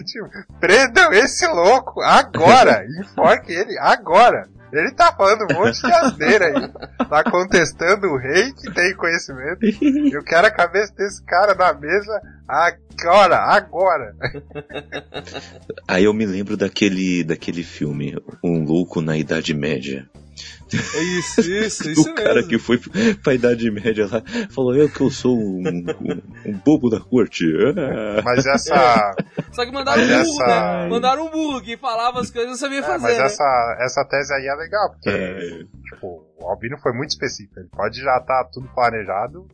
Tipo, 0.07 0.29
prendam 0.61 1.13
esse 1.13 1.45
louco 1.49 2.01
agora. 2.03 2.87
Enforque 3.01 3.53
ele 3.53 3.77
agora. 3.81 4.49
Ele 4.73 4.93
tá 4.93 5.13
falando 5.17 5.47
um 5.51 5.55
monte 5.55 5.81
de 5.81 5.93
asneira 5.93 6.47
aí. 6.47 7.09
Tá 7.09 7.23
contestando 7.31 8.07
o 8.09 8.19
rei 8.19 8.53
que 8.53 8.73
tem 8.73 8.95
conhecimento. 8.97 9.61
Eu 10.13 10.23
quero 10.25 10.47
a 10.47 10.51
cabeça 10.51 10.93
desse 10.95 11.25
cara 11.25 11.55
na 11.55 11.73
mesa 11.73 12.21
agora, 12.49 13.37
agora. 13.37 14.15
Aí 15.87 16.05
eu 16.05 16.13
me 16.13 16.27
lembro 16.27 16.57
daquele, 16.57 17.23
daquele 17.25 17.63
filme, 17.63 18.17
Um 18.43 18.65
Louco 18.65 19.01
na 19.01 19.17
Idade 19.17 19.55
Média. 19.55 20.09
É 20.73 21.03
isso, 21.19 21.41
isso, 21.41 21.89
isso 21.91 22.11
o 22.11 22.15
cara 22.15 22.35
mesmo. 22.35 22.49
que 22.49 22.59
foi 22.59 22.79
pra 23.23 23.35
Idade 23.35 23.71
Média 23.71 24.07
lá 24.11 24.23
falou, 24.51 24.75
eu 24.75 24.89
que 24.89 25.01
eu 25.01 25.11
sou 25.11 25.37
um, 25.39 25.63
um, 25.67 26.51
um 26.51 26.59
bobo 26.65 26.91
da 26.91 27.01
corte. 27.01 27.45
Ah. 27.77 28.21
Mas 28.25 28.45
essa. 28.47 29.15
Só 29.53 29.65
que 29.65 29.73
mandaram 29.73 30.03
um 30.03 30.07
burro, 30.07 30.21
essa- 30.43 30.47
né? 30.47 30.89
Mandaram 30.89 31.27
um 31.27 31.31
burro 31.31 31.61
que 31.63 31.77
falava 31.77 32.21
as 32.21 32.31
coisas 32.31 32.49
e 32.49 32.51
não 32.53 32.59
sabia 32.59 32.81
É, 32.81 32.83
fazer, 32.83 33.03
mas 33.09 33.19
né? 33.19 33.25
essa, 33.25 33.77
essa 33.81 34.05
tese 34.05 34.33
aí 34.35 34.47
é 34.47 34.55
legal, 34.55 34.91
porque 34.91 35.09
É, 35.11 35.65
tipo, 35.95 36.25
o 36.41 36.47
Albino 36.49 36.77
foi 36.79 36.93
muito 36.93 37.11
específico. 37.11 37.59
Ele 37.61 37.69
pode 37.69 38.01
já 38.01 38.19
estar 38.19 38.45
tudo 38.53 38.69
planejado 38.75 39.47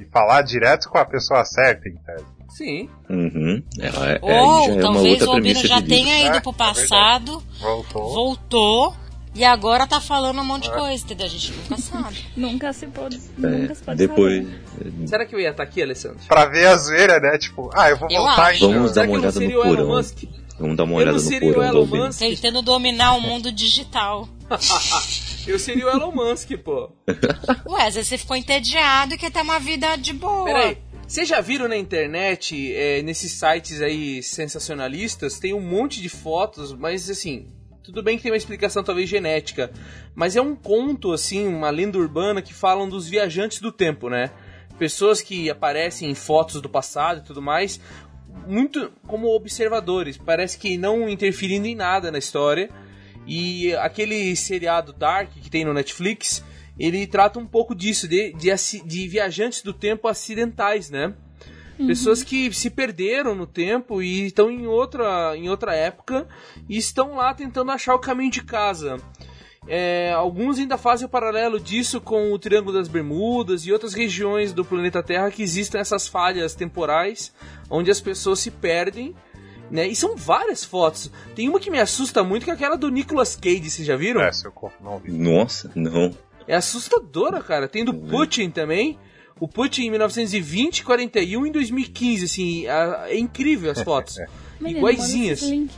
e 0.00 0.04
falar 0.10 0.42
direto 0.42 0.88
com 0.88 0.98
a 0.98 1.04
pessoa 1.04 1.44
certa, 1.44 1.88
em 1.88 1.96
tese. 1.96 2.24
Sim. 2.50 2.88
uhum. 3.08 3.62
É, 3.78 3.86
é, 3.86 4.18
Ou 4.22 4.70
é 4.78 4.80
talvez 4.80 5.22
o 5.22 5.30
Albino 5.30 5.60
já 5.64 5.80
tenha 5.80 6.26
ido 6.26 6.36
É, 6.38 6.40
pro 6.40 6.50
é 6.50 6.54
passado, 6.54 7.40
Voltou. 7.60 8.12
voltou 8.12 8.96
e 9.34 9.44
agora 9.44 9.86
tá 9.86 10.00
falando 10.00 10.40
um 10.40 10.44
monte 10.44 10.68
É. 10.68 10.70
de 10.72 10.76
coisa, 10.78 11.04
entendeu? 11.04 11.26
A 11.26 11.28
gente 11.30 11.52
nunca 11.52 11.76
sabe. 11.78 12.16
Nunca 12.36 12.72
se 12.72 12.86
pode, 12.88 13.16
É, 13.16 13.46
nunca 13.46 13.74
se 13.74 13.82
pode 13.82 13.98
depois, 13.98 14.44
saber. 14.46 15.08
Será 15.08 15.26
que 15.26 15.34
eu 15.34 15.40
ia 15.40 15.50
estar 15.50 15.62
aqui, 15.62 15.82
Alessandro? 15.82 16.18
Pra 16.26 16.46
ver 16.46 16.66
a 16.66 16.76
zoeira, 16.76 17.20
né? 17.20 17.38
Tipo, 17.38 17.70
ah, 17.74 17.90
eu 17.90 17.96
vou 17.96 18.08
Eu 18.10 18.18
voltar 18.22 18.46
acho. 18.48 18.60
Vamos 18.68 18.92
dar 18.92 18.94
Será 19.02 19.06
que 19.06 19.12
uma 19.12 19.18
olhada 19.20 19.34
no 19.34 19.40
seria 19.40 19.58
o 19.58 19.62
Elon 19.64 19.76
porão. 19.76 19.96
Musk? 19.96 20.22
vamos 20.58 20.76
dar 20.76 20.84
uma 20.84 20.92
Eu 20.92 20.96
olhada 20.98 21.16
não 21.16 21.22
no 21.24 21.28
seria 21.28 21.50
o 21.50 21.54
porão. 21.54 21.86
Musk. 21.86 22.18
Tentando 22.18 22.62
dominar 22.62 23.14
o 23.14 23.20
mundo 23.20 23.50
digital. 23.52 24.28
Eu 25.46 25.58
seria 25.58 25.86
o 25.86 25.88
Elon 25.90 26.12
Musk, 26.12 26.50
pô. 26.62 26.90
Ué, 27.68 27.86
às 27.86 27.94
vezes 27.94 28.08
você 28.08 28.18
ficou 28.18 28.36
entediado 28.36 29.14
e 29.14 29.18
quer 29.18 29.30
ter 29.30 29.40
uma 29.42 29.58
vida 29.58 29.96
de 29.96 30.12
boa. 30.12 30.44
Peraí. 30.44 30.78
Vocês 31.08 31.26
já 31.26 31.40
viram 31.40 31.66
na 31.66 31.76
internet, 31.76 32.72
é, 32.74 33.02
nesses 33.02 33.32
sites 33.32 33.80
aí 33.80 34.22
sensacionalistas, 34.22 35.38
tem 35.40 35.52
um 35.54 35.60
monte 35.60 36.00
de 36.00 36.08
fotos, 36.08 36.72
mas 36.72 37.08
assim, 37.10 37.46
tudo 37.82 38.02
bem 38.02 38.16
que 38.16 38.22
tem 38.22 38.32
uma 38.32 38.36
explicação 38.36 38.82
talvez 38.82 39.08
genética, 39.08 39.70
mas 40.14 40.36
é 40.36 40.42
um 40.42 40.54
conto, 40.54 41.12
assim, 41.12 41.46
uma 41.46 41.70
lenda 41.70 41.98
urbana 41.98 42.42
que 42.42 42.52
falam 42.52 42.88
dos 42.88 43.08
viajantes 43.08 43.60
do 43.60 43.72
tempo, 43.72 44.08
né? 44.08 44.30
Pessoas 44.78 45.20
que 45.20 45.50
aparecem 45.50 46.10
em 46.10 46.14
fotos 46.14 46.60
do 46.60 46.68
passado 46.68 47.20
e 47.20 47.24
tudo 47.24 47.42
mais, 47.42 47.80
muito 48.46 48.92
como 49.06 49.34
observadores, 49.34 50.16
parece 50.16 50.58
que 50.58 50.76
não 50.76 51.08
interferindo 51.08 51.66
em 51.66 51.74
nada 51.74 52.10
na 52.10 52.18
história. 52.18 52.70
E 53.26 53.74
aquele 53.74 54.34
seriado 54.34 54.92
Dark 54.92 55.30
que 55.32 55.50
tem 55.50 55.64
no 55.64 55.74
Netflix, 55.74 56.42
ele 56.78 57.06
trata 57.06 57.38
um 57.38 57.46
pouco 57.46 57.74
disso, 57.74 58.08
de, 58.08 58.32
de, 58.32 58.50
de 58.84 59.08
viajantes 59.08 59.62
do 59.62 59.72
tempo 59.72 60.08
acidentais, 60.08 60.90
né? 60.90 61.14
Pessoas 61.86 62.22
que 62.22 62.52
se 62.52 62.70
perderam 62.70 63.34
no 63.34 63.46
tempo 63.46 64.02
e 64.02 64.26
estão 64.26 64.50
em 64.50 64.66
outra, 64.66 65.36
em 65.36 65.48
outra 65.48 65.74
época 65.74 66.26
e 66.68 66.76
estão 66.76 67.16
lá 67.16 67.32
tentando 67.34 67.70
achar 67.70 67.94
o 67.94 67.98
caminho 67.98 68.30
de 68.30 68.42
casa. 68.42 68.98
É, 69.66 70.12
alguns 70.12 70.58
ainda 70.58 70.78
fazem 70.78 71.06
o 71.06 71.08
paralelo 71.08 71.60
disso 71.60 72.00
com 72.00 72.32
o 72.32 72.38
Triângulo 72.38 72.72
das 72.72 72.88
Bermudas 72.88 73.66
e 73.66 73.72
outras 73.72 73.94
regiões 73.94 74.52
do 74.52 74.64
planeta 74.64 75.02
Terra 75.02 75.30
que 75.30 75.42
existem 75.42 75.80
essas 75.80 76.08
falhas 76.08 76.54
temporais 76.54 77.32
onde 77.68 77.90
as 77.90 78.00
pessoas 78.00 78.40
se 78.40 78.50
perdem. 78.50 79.14
Né? 79.70 79.86
E 79.86 79.94
são 79.94 80.16
várias 80.16 80.64
fotos. 80.64 81.10
Tem 81.36 81.48
uma 81.48 81.60
que 81.60 81.70
me 81.70 81.78
assusta 81.78 82.24
muito, 82.24 82.44
que 82.44 82.50
é 82.50 82.54
aquela 82.54 82.76
do 82.76 82.88
Nicolas 82.88 83.36
Cage, 83.36 83.70
vocês 83.70 83.86
já 83.86 83.96
viram? 83.96 84.20
É, 84.20 84.32
seu 84.32 84.50
corpo 84.50 84.82
não 84.82 84.98
vi. 84.98 85.12
Nossa, 85.12 85.70
não. 85.76 86.12
É 86.48 86.56
assustadora, 86.56 87.40
cara. 87.40 87.68
Tem 87.68 87.84
do 87.84 87.94
Putin 87.94 88.50
também. 88.50 88.98
O 89.40 89.48
Putin 89.48 89.84
em 89.86 89.90
1920, 89.90 90.84
41 90.84 91.46
e 91.46 91.48
em 91.48 91.52
2015, 91.52 92.24
assim. 92.26 92.66
a- 92.66 93.06
É 93.08 93.18
incrível 93.18 93.70
as 93.70 93.80
fotos. 93.82 94.16
Iguaizinhas. 94.60 95.40
link. 95.42 95.72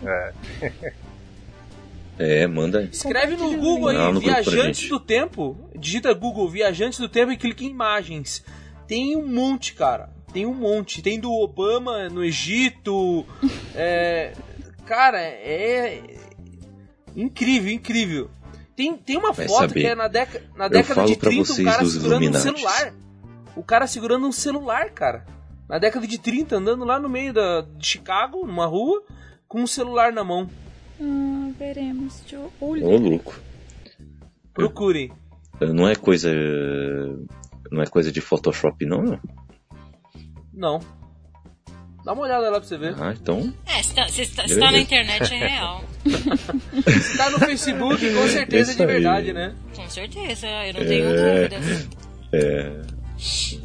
É, 2.19 2.47
manda. 2.47 2.89
Escreve 2.93 3.37
no 3.37 3.57
Google 3.57 3.89
aí. 3.89 3.97
Não, 3.97 4.13
no 4.13 4.21
Viajantes 4.21 4.89
do 4.89 5.01
Tempo. 5.01 5.57
Digita 5.79 6.13
Google 6.13 6.49
Viajantes 6.49 6.99
do 6.99 7.09
Tempo 7.09 7.33
e 7.33 7.37
clica 7.37 7.65
em 7.65 7.69
imagens. 7.69 8.45
Tem 8.87 9.17
um 9.17 9.27
monte, 9.27 9.75
cara. 9.75 10.11
Tem 10.33 10.45
um 10.45 10.55
monte. 10.55 11.01
Tem 11.03 11.19
do 11.19 11.33
Obama 11.33 12.09
no 12.09 12.23
Egito. 12.25 13.25
é, 13.75 14.33
cara, 14.85 15.21
é. 15.21 16.03
Incrível, 17.17 17.73
incrível. 17.73 18.31
Tem, 18.75 18.97
tem 18.97 19.17
uma 19.17 19.33
Vai 19.33 19.47
foto 19.47 19.69
saber. 19.69 19.81
que 19.81 19.87
é 19.87 19.95
na, 19.95 20.09
deca, 20.09 20.43
na 20.57 20.67
década 20.69 21.05
de 21.05 21.17
pra 21.17 21.31
30, 21.31 21.53
um 21.53 21.65
cara 21.65 21.85
segurando 21.85 22.29
um 22.31 22.33
celular. 22.41 22.95
O 23.57 23.63
cara 23.63 23.87
segurando 23.87 24.27
um 24.27 24.33
celular, 24.33 24.91
cara. 24.91 25.25
Na 25.69 25.79
década 25.79 26.07
de 26.07 26.19
30, 26.19 26.57
andando 26.57 26.85
lá 26.85 26.99
no 26.99 27.09
meio 27.09 27.33
da, 27.33 27.63
de 27.77 27.87
Chicago, 27.87 28.47
numa 28.47 28.67
rua, 28.67 29.03
com 29.49 29.61
um 29.63 29.67
celular 29.67 30.13
na 30.13 30.23
mão. 30.25 30.49
Ah, 31.01 31.51
veremos. 31.59 32.23
Eu 32.31 32.53
olhar. 32.61 32.87
Ô, 32.87 32.97
louco. 32.97 33.35
Procurem. 34.53 35.11
Não 35.61 35.89
é 35.89 35.95
coisa. 35.95 36.31
Não 37.71 37.83
é 37.83 37.87
coisa 37.87 38.11
de 38.13 38.21
Photoshop, 38.21 38.85
não? 38.85 39.19
Não. 40.53 40.81
Dá 42.05 42.13
uma 42.13 42.23
olhada 42.23 42.51
lá 42.51 42.59
pra 42.59 42.69
você 42.69 42.77
ver. 42.77 42.95
Ah, 43.01 43.13
então. 43.13 43.53
É, 43.65 43.83
se 43.83 43.95
tá, 43.95 44.09
se 44.09 44.27
tá- 44.35 44.49
se 44.49 44.59
tá 44.59 44.73
na 44.73 44.79
internet 44.79 45.33
é 45.33 45.47
real. 45.47 45.85
Se 47.01 47.17
tá 47.17 47.31
no 47.31 47.39
Facebook, 47.39 48.13
com 48.13 48.27
certeza 48.27 48.73
é 48.73 48.75
de 48.75 48.87
verdade, 48.87 49.33
né? 49.33 49.55
Com 49.77 49.89
certeza, 49.89 50.49
eu 50.67 50.75
não 50.75 50.81
tenho 50.85 51.09
dúvidas. 51.09 51.89
É. 52.33 52.83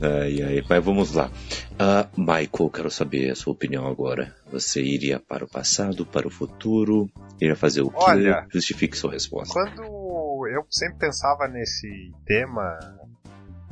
Ai, 0.02 0.42
ai. 0.42 0.64
Mas 0.68 0.84
vamos 0.84 1.14
lá. 1.14 1.32
Ah, 1.80 2.08
Michael, 2.16 2.70
quero 2.72 2.90
saber 2.92 3.32
a 3.32 3.36
sua 3.36 3.54
opinião 3.54 3.88
agora. 3.88 4.36
Você 4.52 4.82
iria 4.82 5.20
para 5.20 5.46
o 5.46 5.50
passado, 5.50 6.06
para 6.06 6.28
o 6.28 6.32
futuro? 6.32 7.10
Iria 7.40 7.56
fazer 7.56 7.82
o 7.82 7.90
quê? 7.90 7.98
Olha. 8.00 8.48
Justifique 8.52 8.98
sua 8.98 9.12
resposta. 9.12 9.54
Quando 9.54 10.48
eu 10.48 10.66
sempre 10.70 11.00
pensava 11.00 11.48
nesse 11.48 12.12
tema 12.26 12.78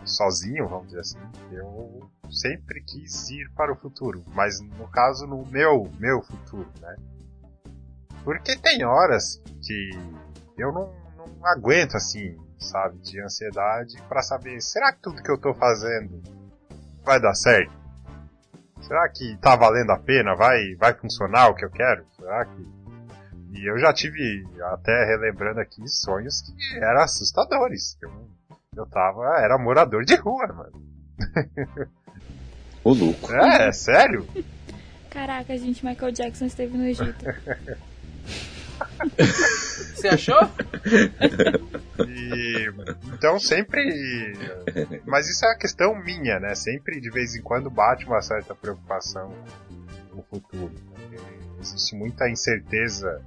sozinho, 0.03 0.67
vamos 0.67 0.87
dizer 0.87 0.99
assim. 0.99 1.19
Eu 1.51 2.09
sempre 2.29 2.81
quis 2.81 3.29
ir 3.29 3.49
para 3.55 3.71
o 3.71 3.75
futuro, 3.75 4.23
mas 4.33 4.59
no 4.61 4.87
caso 4.87 5.25
no 5.27 5.45
meu, 5.47 5.89
meu 5.99 6.21
futuro, 6.21 6.67
né? 6.81 6.95
Porque 8.23 8.55
tem 8.57 8.83
horas 8.83 9.41
que 9.61 9.91
eu 10.57 10.71
não, 10.71 10.91
não 11.15 11.45
aguento 11.45 11.95
assim, 11.95 12.35
sabe, 12.59 12.97
de 12.99 13.21
ansiedade 13.21 14.01
para 14.07 14.21
saber, 14.21 14.61
será 14.61 14.93
que 14.93 15.01
tudo 15.01 15.21
que 15.21 15.31
eu 15.31 15.37
tô 15.37 15.53
fazendo 15.53 16.21
vai 17.03 17.19
dar 17.19 17.33
certo? 17.33 17.73
Será 18.81 19.09
que 19.09 19.37
tá 19.37 19.55
valendo 19.55 19.91
a 19.91 19.97
pena? 19.97 20.35
Vai, 20.35 20.75
vai 20.75 20.93
funcionar 20.93 21.49
o 21.49 21.55
que 21.55 21.65
eu 21.65 21.71
quero? 21.71 22.05
Será 22.15 22.45
que 22.45 22.75
e 23.55 23.69
eu 23.69 23.79
já 23.79 23.93
tive, 23.93 24.45
até 24.73 25.05
relembrando 25.05 25.61
aqui, 25.61 25.81
sonhos 25.87 26.41
que 26.41 26.77
eram 26.77 27.01
assustadores. 27.01 27.97
Eu, 28.01 28.11
eu 28.75 28.85
tava, 28.85 29.23
era 29.39 29.57
morador 29.57 30.03
de 30.03 30.15
rua, 30.15 30.45
mano. 30.47 30.85
Ô 32.83 32.93
louco. 32.93 33.31
É, 33.31 33.69
é 33.69 33.71
sério? 33.71 34.27
Caraca, 35.09 35.57
gente, 35.57 35.85
Michael 35.85 36.11
Jackson 36.11 36.45
esteve 36.45 36.77
no 36.77 36.85
Egito. 36.85 37.25
Você 39.95 40.07
achou? 40.07 40.39
E, 42.07 42.69
então 43.13 43.39
sempre. 43.39 43.81
Mas 45.05 45.29
isso 45.29 45.45
é 45.45 45.49
uma 45.49 45.57
questão 45.57 45.95
minha, 45.95 46.39
né? 46.39 46.53
Sempre 46.55 46.99
de 46.99 47.09
vez 47.09 47.35
em 47.35 47.41
quando 47.41 47.69
bate 47.69 48.05
uma 48.05 48.21
certa 48.21 48.53
preocupação 48.53 49.33
no 50.13 50.23
futuro. 50.23 50.73
Existe 51.59 51.95
muita 51.95 52.29
incerteza 52.29 53.21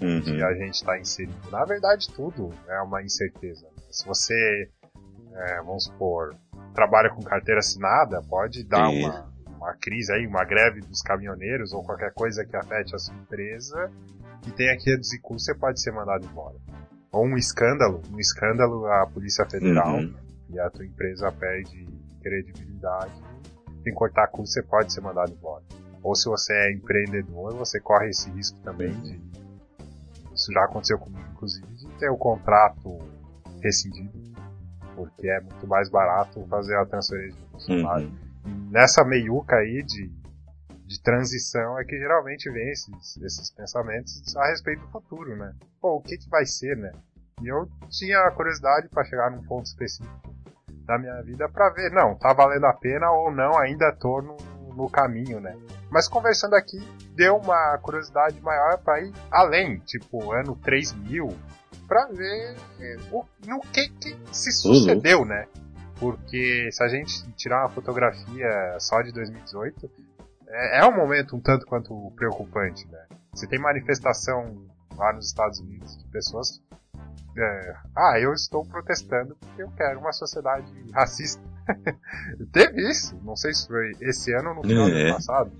uhum. 0.00 0.20
que 0.20 0.42
a 0.42 0.54
gente 0.54 0.74
está 0.74 0.98
inserido. 0.98 1.34
Na 1.50 1.64
verdade, 1.64 2.08
tudo 2.14 2.52
é 2.68 2.80
uma 2.80 3.02
incerteza. 3.02 3.66
Se 3.90 4.06
você, 4.06 4.68
é, 5.34 5.56
vamos 5.62 5.84
supor, 5.84 6.34
trabalha 6.74 7.10
com 7.10 7.22
carteira 7.22 7.58
assinada, 7.58 8.22
pode 8.22 8.64
dar 8.64 8.88
uma, 8.88 9.32
uma 9.56 9.74
crise 9.74 10.12
aí, 10.12 10.26
uma 10.26 10.44
greve 10.44 10.80
dos 10.80 11.02
caminhoneiros 11.02 11.72
ou 11.72 11.82
qualquer 11.82 12.12
coisa 12.12 12.44
que 12.44 12.56
afete 12.56 12.94
a 12.94 12.98
sua 12.98 13.14
empresa 13.14 13.90
e 14.46 14.50
tenha 14.52 14.76
que 14.76 14.90
reduzir 14.90 15.20
custo, 15.20 15.44
você 15.44 15.54
pode 15.54 15.80
ser 15.80 15.92
mandado 15.92 16.24
embora. 16.24 16.56
Ou 17.12 17.24
um 17.24 17.36
escândalo, 17.36 18.02
um 18.12 18.18
escândalo 18.18 18.86
a 18.86 19.06
Polícia 19.06 19.44
Federal 19.48 19.96
uhum. 19.96 20.14
e 20.48 20.60
a 20.60 20.70
tua 20.70 20.84
empresa 20.84 21.30
perde 21.32 21.86
credibilidade, 22.22 23.12
tem 23.82 23.92
que 23.92 23.98
cortar 23.98 24.28
custo, 24.28 24.54
você 24.54 24.62
pode 24.62 24.92
ser 24.92 25.00
mandado 25.00 25.32
embora. 25.32 25.64
Ou 26.02 26.14
se 26.14 26.28
você 26.28 26.52
é 26.52 26.72
empreendedor, 26.72 27.54
você 27.54 27.80
corre 27.80 28.08
esse 28.08 28.30
risco 28.30 28.58
também 28.60 28.92
de 29.00 29.30
isso 30.40 30.52
já 30.52 30.64
aconteceu 30.64 30.98
comigo, 30.98 31.22
inclusive, 31.32 31.66
de 31.74 31.86
ter 31.98 32.08
o 32.08 32.16
contrato 32.16 32.98
rescindido, 33.62 34.10
porque 34.96 35.28
é 35.28 35.40
muito 35.40 35.66
mais 35.66 35.90
barato 35.90 36.46
fazer 36.48 36.76
a 36.76 36.86
transferência 36.86 37.38
de 37.38 37.46
funcionário. 37.50 38.10
Uhum. 38.46 38.68
Nessa 38.70 39.04
meiuca 39.04 39.56
aí 39.56 39.82
de, 39.82 40.10
de 40.90 41.00
transição 41.00 41.78
é 41.78 41.84
que 41.84 41.96
geralmente 41.96 42.50
vem 42.50 42.68
esses, 42.68 43.16
esses 43.18 43.48
pensamentos 43.52 44.36
a 44.36 44.48
respeito 44.48 44.80
do 44.80 44.88
futuro, 44.88 45.36
né? 45.36 45.54
Pô, 45.80 45.94
o 45.94 46.02
que, 46.02 46.18
que 46.18 46.28
vai 46.28 46.44
ser, 46.44 46.76
né? 46.76 46.90
E 47.40 47.46
eu 47.46 47.68
tinha 47.88 48.18
a 48.18 48.30
curiosidade 48.32 48.88
para 48.88 49.04
chegar 49.04 49.30
num 49.30 49.42
ponto 49.44 49.66
específico 49.66 50.34
da 50.84 50.98
minha 50.98 51.22
vida 51.22 51.48
para 51.48 51.70
ver, 51.70 51.92
não, 51.92 52.16
tá 52.16 52.32
valendo 52.32 52.66
a 52.66 52.72
pena 52.72 53.08
ou 53.12 53.30
não, 53.30 53.56
ainda 53.56 53.92
tô 53.92 54.20
no, 54.20 54.36
no 54.74 54.90
caminho, 54.90 55.40
né? 55.40 55.56
Mas 55.88 56.08
conversando 56.08 56.54
aqui, 56.54 56.80
deu 57.14 57.36
uma 57.36 57.78
curiosidade 57.78 58.40
maior 58.40 58.76
para 58.78 59.00
ir 59.00 59.12
além, 59.30 59.78
tipo, 59.78 60.32
ano 60.32 60.56
3000, 60.56 61.28
para 61.86 62.06
ver 62.06 62.56
o, 63.12 63.24
no 63.46 63.60
que, 63.60 63.88
que 63.90 64.18
se 64.32 64.50
sucedeu, 64.50 65.24
né? 65.24 65.46
Porque 66.00 66.68
se 66.72 66.82
a 66.82 66.88
gente 66.88 67.30
tirar 67.34 67.60
uma 67.60 67.68
fotografia 67.68 68.76
só 68.80 69.02
de 69.02 69.12
2018, 69.12 69.88
é, 70.50 70.80
é 70.80 70.86
um 70.86 70.94
momento 70.94 71.36
um 71.36 71.40
tanto 71.40 71.66
quanto 71.66 72.12
preocupante, 72.16 72.86
né? 72.88 73.06
Você 73.32 73.46
tem 73.46 73.58
manifestação 73.58 74.66
lá 74.96 75.12
nos 75.12 75.26
Estados 75.26 75.60
Unidos 75.60 75.96
de 75.96 76.04
pessoas. 76.08 76.60
É, 77.36 77.74
ah, 77.96 78.18
eu 78.20 78.32
estou 78.32 78.64
protestando 78.66 79.36
porque 79.36 79.62
eu 79.62 79.70
quero 79.76 80.00
uma 80.00 80.12
sociedade 80.12 80.66
racista. 80.92 81.42
Teve 82.52 82.90
isso, 82.90 83.16
não 83.22 83.36
sei 83.36 83.54
se 83.54 83.68
foi 83.68 83.92
esse 84.00 84.34
ano 84.34 84.50
ou 84.50 84.54
no 84.56 84.62
final 84.62 84.88
é. 84.88 84.90
do 84.90 84.96
ano 84.96 85.14
passado. 85.14 85.52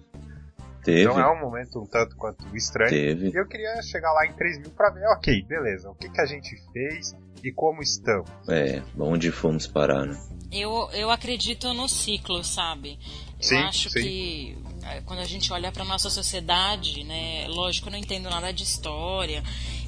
Teve. 0.82 1.02
Então 1.02 1.20
é 1.20 1.30
um 1.30 1.38
momento 1.38 1.80
um 1.80 1.86
tanto 1.86 2.16
quanto 2.16 2.44
estranho. 2.56 2.90
Teve. 2.90 3.28
E 3.28 3.36
eu 3.36 3.46
queria 3.46 3.80
chegar 3.82 4.12
lá 4.12 4.26
em 4.26 4.32
3 4.32 4.58
mil 4.58 4.70
pra 4.70 4.90
ver, 4.90 5.06
ok, 5.08 5.42
beleza, 5.42 5.90
o 5.90 5.94
que, 5.94 6.08
que 6.08 6.20
a 6.20 6.26
gente 6.26 6.56
fez 6.72 7.14
e 7.44 7.52
como 7.52 7.82
estamos. 7.82 8.30
É, 8.48 8.82
onde 8.98 9.30
fomos 9.30 9.66
parar, 9.66 10.06
né? 10.06 10.18
Eu, 10.50 10.88
eu 10.92 11.10
acredito 11.10 11.72
no 11.74 11.88
ciclo, 11.88 12.42
sabe? 12.42 12.98
Eu 13.38 13.42
sim, 13.42 13.56
acho 13.58 13.90
sim. 13.90 14.00
que 14.00 14.58
é, 14.64 14.69
quando 15.04 15.20
a 15.20 15.24
gente 15.24 15.52
olha 15.52 15.70
para 15.72 15.84
nossa 15.84 16.10
sociedade, 16.10 17.04
né? 17.04 17.46
Lógico, 17.48 17.88
eu 17.88 17.92
não 17.92 17.98
entendo 17.98 18.28
nada 18.30 18.52
de 18.52 18.62
história 18.62 19.42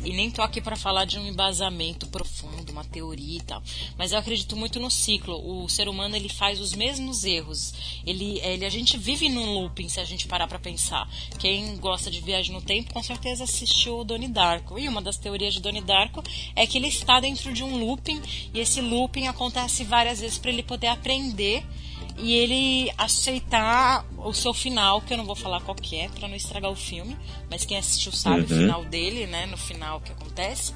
e 0.04 0.12
nem 0.12 0.30
tô 0.30 0.42
aqui 0.42 0.60
para 0.60 0.74
falar 0.74 1.04
de 1.04 1.18
um 1.18 1.26
embasamento 1.26 2.06
profundo, 2.08 2.72
uma 2.72 2.84
teoria 2.84 3.38
e 3.38 3.42
tal. 3.42 3.62
Mas 3.96 4.10
eu 4.10 4.18
acredito 4.18 4.56
muito 4.56 4.80
no 4.80 4.90
ciclo. 4.90 5.62
O 5.62 5.68
ser 5.68 5.88
humano 5.88 6.16
ele 6.16 6.28
faz 6.28 6.60
os 6.60 6.74
mesmos 6.74 7.24
erros. 7.24 7.72
Ele, 8.04 8.40
ele 8.40 8.64
a 8.64 8.70
gente 8.70 8.98
vive 8.98 9.28
num 9.28 9.52
looping 9.54 9.88
se 9.88 10.00
a 10.00 10.04
gente 10.04 10.26
parar 10.26 10.48
para 10.48 10.58
pensar. 10.58 11.08
Quem 11.38 11.76
gosta 11.76 12.10
de 12.10 12.20
viagem 12.20 12.52
no 12.52 12.60
tempo 12.60 12.92
com 12.92 13.02
certeza 13.02 13.44
assistiu 13.44 14.00
o 14.00 14.04
Donnie 14.04 14.28
Darko. 14.28 14.78
E 14.78 14.88
uma 14.88 15.00
das 15.00 15.16
teorias 15.16 15.54
de 15.54 15.60
Donnie 15.60 15.82
Darko 15.82 16.22
é 16.56 16.66
que 16.66 16.78
ele 16.78 16.88
está 16.88 17.20
dentro 17.20 17.52
de 17.52 17.62
um 17.62 17.78
looping 17.84 18.20
e 18.52 18.58
esse 18.58 18.80
looping 18.80 19.28
acontece 19.28 19.84
várias 19.84 20.20
vezes 20.20 20.38
para 20.38 20.50
ele 20.50 20.62
poder 20.62 20.88
aprender 20.88 21.64
e 22.18 22.34
ele 22.34 22.92
aceitar 22.96 24.04
o 24.18 24.32
seu 24.32 24.52
final, 24.52 25.00
que 25.00 25.12
eu 25.12 25.16
não 25.16 25.24
vou 25.24 25.34
falar 25.34 25.60
qual 25.60 25.74
que 25.74 25.96
é, 25.96 26.08
para 26.08 26.28
não 26.28 26.36
estragar 26.36 26.70
o 26.70 26.76
filme, 26.76 27.16
mas 27.50 27.64
quem 27.64 27.76
assistiu 27.76 28.12
sabe 28.12 28.40
uhum. 28.40 28.44
o 28.44 28.48
final 28.48 28.84
dele, 28.84 29.26
né, 29.26 29.46
no 29.46 29.56
final 29.56 30.00
que 30.00 30.12
acontece. 30.12 30.72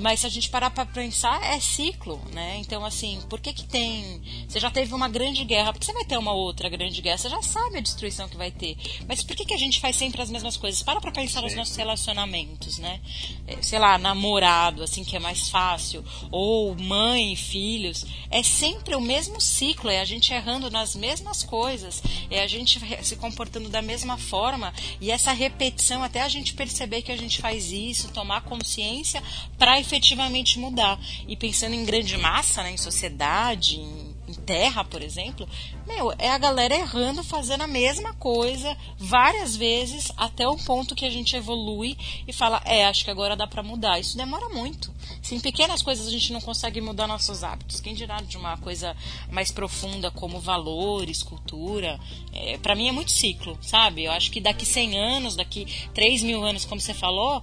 Mas 0.00 0.20
se 0.20 0.26
a 0.26 0.30
gente 0.30 0.48
parar 0.48 0.70
para 0.70 0.86
pensar, 0.86 1.42
é 1.42 1.60
ciclo, 1.60 2.20
né? 2.32 2.56
Então, 2.58 2.84
assim, 2.84 3.20
por 3.28 3.40
que 3.40 3.52
que 3.52 3.64
tem... 3.64 4.22
Você 4.48 4.58
já 4.58 4.70
teve 4.70 4.94
uma 4.94 5.08
grande 5.08 5.44
guerra, 5.44 5.72
por 5.72 5.80
que 5.80 5.86
você 5.86 5.92
vai 5.92 6.04
ter 6.04 6.16
uma 6.16 6.32
outra 6.32 6.68
grande 6.68 7.00
guerra? 7.02 7.18
Você 7.18 7.28
já 7.28 7.42
sabe 7.42 7.78
a 7.78 7.80
destruição 7.80 8.28
que 8.28 8.36
vai 8.36 8.50
ter. 8.50 8.76
Mas 9.06 9.22
por 9.22 9.36
que 9.36 9.44
que 9.44 9.54
a 9.54 9.58
gente 9.58 9.80
faz 9.80 9.96
sempre 9.96 10.22
as 10.22 10.30
mesmas 10.30 10.56
coisas? 10.56 10.82
Para 10.82 11.00
pra 11.00 11.12
pensar 11.12 11.40
Sim. 11.40 11.46
nos 11.46 11.54
nossos 11.54 11.76
relacionamentos, 11.76 12.78
né? 12.78 13.00
É, 13.46 13.60
sei 13.60 13.78
lá, 13.78 13.98
namorado, 13.98 14.82
assim, 14.82 15.04
que 15.04 15.16
é 15.16 15.18
mais 15.18 15.48
fácil. 15.48 16.04
Ou 16.30 16.74
mãe, 16.74 17.36
filhos. 17.36 18.06
É 18.30 18.42
sempre 18.42 18.94
o 18.94 19.00
mesmo 19.00 19.40
ciclo, 19.40 19.90
é 19.90 20.00
a 20.00 20.04
gente 20.04 20.32
errando 20.32 20.70
nas 20.70 20.94
mesmas 20.96 21.42
coisas. 21.42 22.02
É 22.30 22.42
a 22.42 22.46
gente 22.46 22.80
se 23.04 23.16
comportando 23.16 23.68
da 23.68 23.82
mesma 23.82 24.16
forma. 24.16 24.72
E 25.00 25.10
essa 25.10 25.32
repetição, 25.32 26.02
até 26.02 26.22
a 26.22 26.28
gente 26.28 26.54
perceber 26.54 27.02
que 27.02 27.12
a 27.12 27.16
gente 27.16 27.40
faz 27.40 27.70
isso, 27.70 28.08
tomar 28.12 28.42
consciência 28.42 29.22
para 29.58 29.81
efetivamente 29.82 30.58
mudar. 30.58 30.98
E 31.28 31.36
pensando 31.36 31.74
em 31.74 31.84
grande 31.84 32.16
massa, 32.16 32.62
né, 32.62 32.72
em 32.72 32.78
sociedade, 32.78 33.76
em, 33.76 34.14
em 34.28 34.34
terra, 34.34 34.84
por 34.84 35.02
exemplo, 35.02 35.46
meu, 35.86 36.12
é 36.18 36.30
a 36.30 36.38
galera 36.38 36.74
errando, 36.74 37.22
fazendo 37.22 37.62
a 37.62 37.66
mesma 37.66 38.14
coisa 38.14 38.76
várias 38.96 39.54
vezes 39.56 40.10
até 40.16 40.48
o 40.48 40.56
ponto 40.56 40.94
que 40.94 41.04
a 41.04 41.10
gente 41.10 41.36
evolui 41.36 41.96
e 42.26 42.32
fala, 42.32 42.62
é, 42.64 42.86
acho 42.86 43.04
que 43.04 43.10
agora 43.10 43.36
dá 43.36 43.46
para 43.46 43.62
mudar. 43.62 43.98
Isso 43.98 44.16
demora 44.16 44.48
muito. 44.48 44.92
Se 45.20 45.34
em 45.34 45.40
pequenas 45.40 45.82
coisas 45.82 46.06
a 46.06 46.10
gente 46.10 46.32
não 46.32 46.40
consegue 46.40 46.80
mudar 46.80 47.06
nossos 47.06 47.44
hábitos, 47.44 47.80
quem 47.80 47.94
dirá 47.94 48.20
de 48.20 48.36
uma 48.36 48.56
coisa 48.56 48.96
mais 49.30 49.50
profunda 49.50 50.10
como 50.10 50.40
valores, 50.40 51.22
cultura, 51.22 51.98
é, 52.32 52.56
para 52.58 52.74
mim 52.74 52.88
é 52.88 52.92
muito 52.92 53.10
ciclo, 53.10 53.58
sabe? 53.60 54.04
Eu 54.04 54.12
acho 54.12 54.30
que 54.30 54.40
daqui 54.40 54.64
100 54.64 54.98
anos, 54.98 55.36
daqui 55.36 55.66
3 55.92 56.22
mil 56.22 56.42
anos, 56.44 56.64
como 56.64 56.80
você 56.80 56.94
falou, 56.94 57.42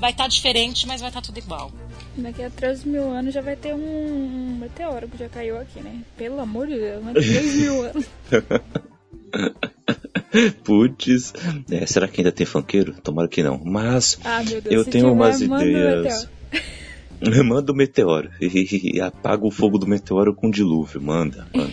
vai 0.00 0.10
estar 0.10 0.24
tá 0.24 0.28
diferente, 0.28 0.86
mas 0.86 1.00
vai 1.00 1.10
estar 1.10 1.20
tá 1.20 1.26
tudo 1.26 1.38
igual. 1.38 1.70
Daqui 2.16 2.42
a 2.42 2.50
3 2.50 2.84
mil 2.84 3.10
anos 3.10 3.32
já 3.32 3.40
vai 3.40 3.56
ter 3.56 3.74
um 3.74 4.56
meteoro 4.58 5.08
que 5.08 5.18
já 5.18 5.28
caiu 5.28 5.58
aqui, 5.58 5.80
né? 5.80 6.00
Pelo 6.16 6.40
amor 6.40 6.66
de 6.66 6.76
Deus, 6.76 7.04
mas 7.04 7.14
3 7.14 7.54
mil 7.54 7.84
anos. 7.84 8.06
Putz, 10.64 11.32
é, 11.70 11.86
será 11.86 12.08
que 12.08 12.20
ainda 12.20 12.32
tem 12.32 12.46
funkeiro? 12.46 12.94
Tomara 13.02 13.28
que 13.28 13.42
não. 13.42 13.60
Mas 13.64 14.18
ah, 14.24 14.42
Deus, 14.42 14.64
eu 14.66 14.84
tenho 14.84 15.12
umas 15.12 15.40
ideias. 15.40 16.28
Manda 17.44 17.72
o 17.72 17.76
meteoro 17.76 18.30
e, 18.40 18.46
e 18.96 19.00
apaga 19.00 19.46
o 19.46 19.50
fogo 19.50 19.78
do 19.78 19.86
meteoro 19.86 20.34
com 20.34 20.50
dilúvio. 20.50 21.02
Manda, 21.02 21.46
manda. 21.54 21.72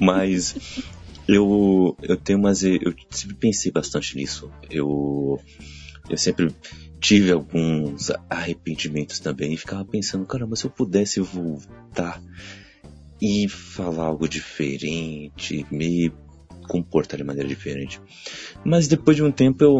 Mas 0.00 0.54
eu, 1.26 1.96
eu 2.02 2.16
tenho 2.16 2.38
umas. 2.38 2.62
Eu 2.62 2.94
sempre 3.10 3.36
pensei 3.36 3.72
bastante 3.72 4.16
nisso. 4.16 4.50
Eu, 4.70 5.40
eu 6.08 6.16
sempre 6.16 6.54
tive 7.00 7.32
alguns 7.32 8.10
arrependimentos 8.28 9.18
também 9.20 9.52
e 9.52 9.56
ficava 9.56 9.84
pensando, 9.84 10.26
caramba, 10.26 10.56
se 10.56 10.64
eu 10.64 10.70
pudesse 10.70 11.20
voltar 11.20 12.20
e 13.20 13.48
falar 13.48 14.04
algo 14.04 14.28
diferente, 14.28 15.66
me 15.70 16.12
comportar 16.66 17.16
de 17.16 17.24
maneira 17.24 17.48
diferente. 17.48 18.00
Mas 18.64 18.88
depois 18.88 19.16
de 19.16 19.22
um 19.22 19.30
tempo 19.30 19.62
eu, 19.62 19.78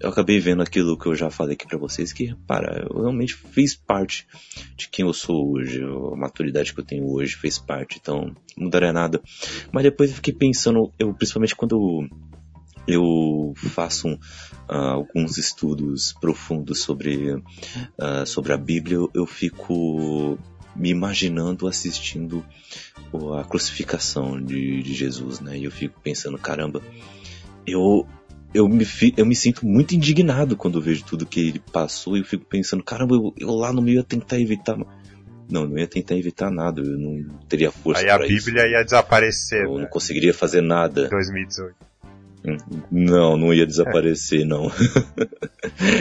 eu 0.00 0.08
acabei 0.10 0.38
vendo 0.38 0.62
aquilo 0.62 0.98
que 0.98 1.06
eu 1.06 1.14
já 1.14 1.30
falei 1.30 1.54
aqui 1.54 1.66
para 1.66 1.78
vocês, 1.78 2.12
que, 2.12 2.34
para, 2.46 2.86
eu 2.88 3.00
realmente 3.00 3.34
fiz 3.34 3.74
parte 3.74 4.26
de 4.76 4.88
quem 4.88 5.06
eu 5.06 5.12
sou 5.12 5.52
hoje, 5.52 5.82
a 5.82 6.16
maturidade 6.16 6.74
que 6.74 6.80
eu 6.80 6.84
tenho 6.84 7.10
hoje 7.10 7.36
fez 7.36 7.58
parte, 7.58 7.98
então 8.00 8.34
não 8.56 8.64
mudaria 8.64 8.92
nada. 8.92 9.20
Mas 9.72 9.84
depois 9.84 10.10
eu 10.10 10.16
fiquei 10.16 10.34
pensando, 10.34 10.92
eu 10.98 11.12
principalmente 11.14 11.56
quando 11.56 12.06
faço 13.56 14.08
uh, 14.08 14.18
alguns 14.68 15.38
estudos 15.38 16.12
profundos 16.20 16.80
sobre, 16.80 17.34
uh, 17.34 18.26
sobre 18.26 18.52
a 18.52 18.56
Bíblia, 18.56 18.98
eu 19.14 19.26
fico 19.26 20.38
me 20.74 20.90
imaginando 20.90 21.66
assistindo 21.66 22.44
a 23.38 23.44
crucificação 23.44 24.40
de, 24.40 24.82
de 24.82 24.94
Jesus, 24.94 25.40
né? 25.40 25.56
E 25.56 25.64
eu 25.64 25.70
fico 25.70 25.98
pensando, 26.00 26.36
caramba, 26.36 26.82
eu 27.66 28.06
eu 28.54 28.68
me, 28.68 28.86
eu 29.16 29.26
me 29.26 29.36
sinto 29.36 29.66
muito 29.66 29.94
indignado 29.94 30.56
quando 30.56 30.80
vejo 30.80 31.04
tudo 31.04 31.26
que 31.26 31.40
ele 31.40 31.58
passou 31.72 32.16
e 32.16 32.20
eu 32.20 32.24
fico 32.24 32.44
pensando, 32.44 32.82
caramba, 32.82 33.14
eu, 33.14 33.34
eu 33.38 33.50
lá 33.50 33.72
no 33.72 33.82
meio 33.82 33.96
ia 33.96 34.04
tentar 34.04 34.38
evitar. 34.40 34.78
Não, 35.48 35.66
não 35.66 35.78
ia 35.78 35.86
tentar 35.86 36.16
evitar 36.16 36.50
nada, 36.50 36.80
eu 36.80 36.98
não 36.98 37.38
teria 37.48 37.70
força 37.70 38.00
Aí 38.00 38.10
a 38.10 38.18
Bíblia 38.18 38.62
isso. 38.62 38.72
ia 38.72 38.82
desaparecer. 38.82 39.64
Eu 39.64 39.74
né? 39.74 39.82
não 39.82 39.88
conseguiria 39.88 40.34
fazer 40.34 40.60
nada. 40.60 41.08
2018. 41.08 41.85
Não, 42.90 43.36
não 43.36 43.52
ia 43.52 43.66
desaparecer, 43.66 44.44
não. 44.44 44.70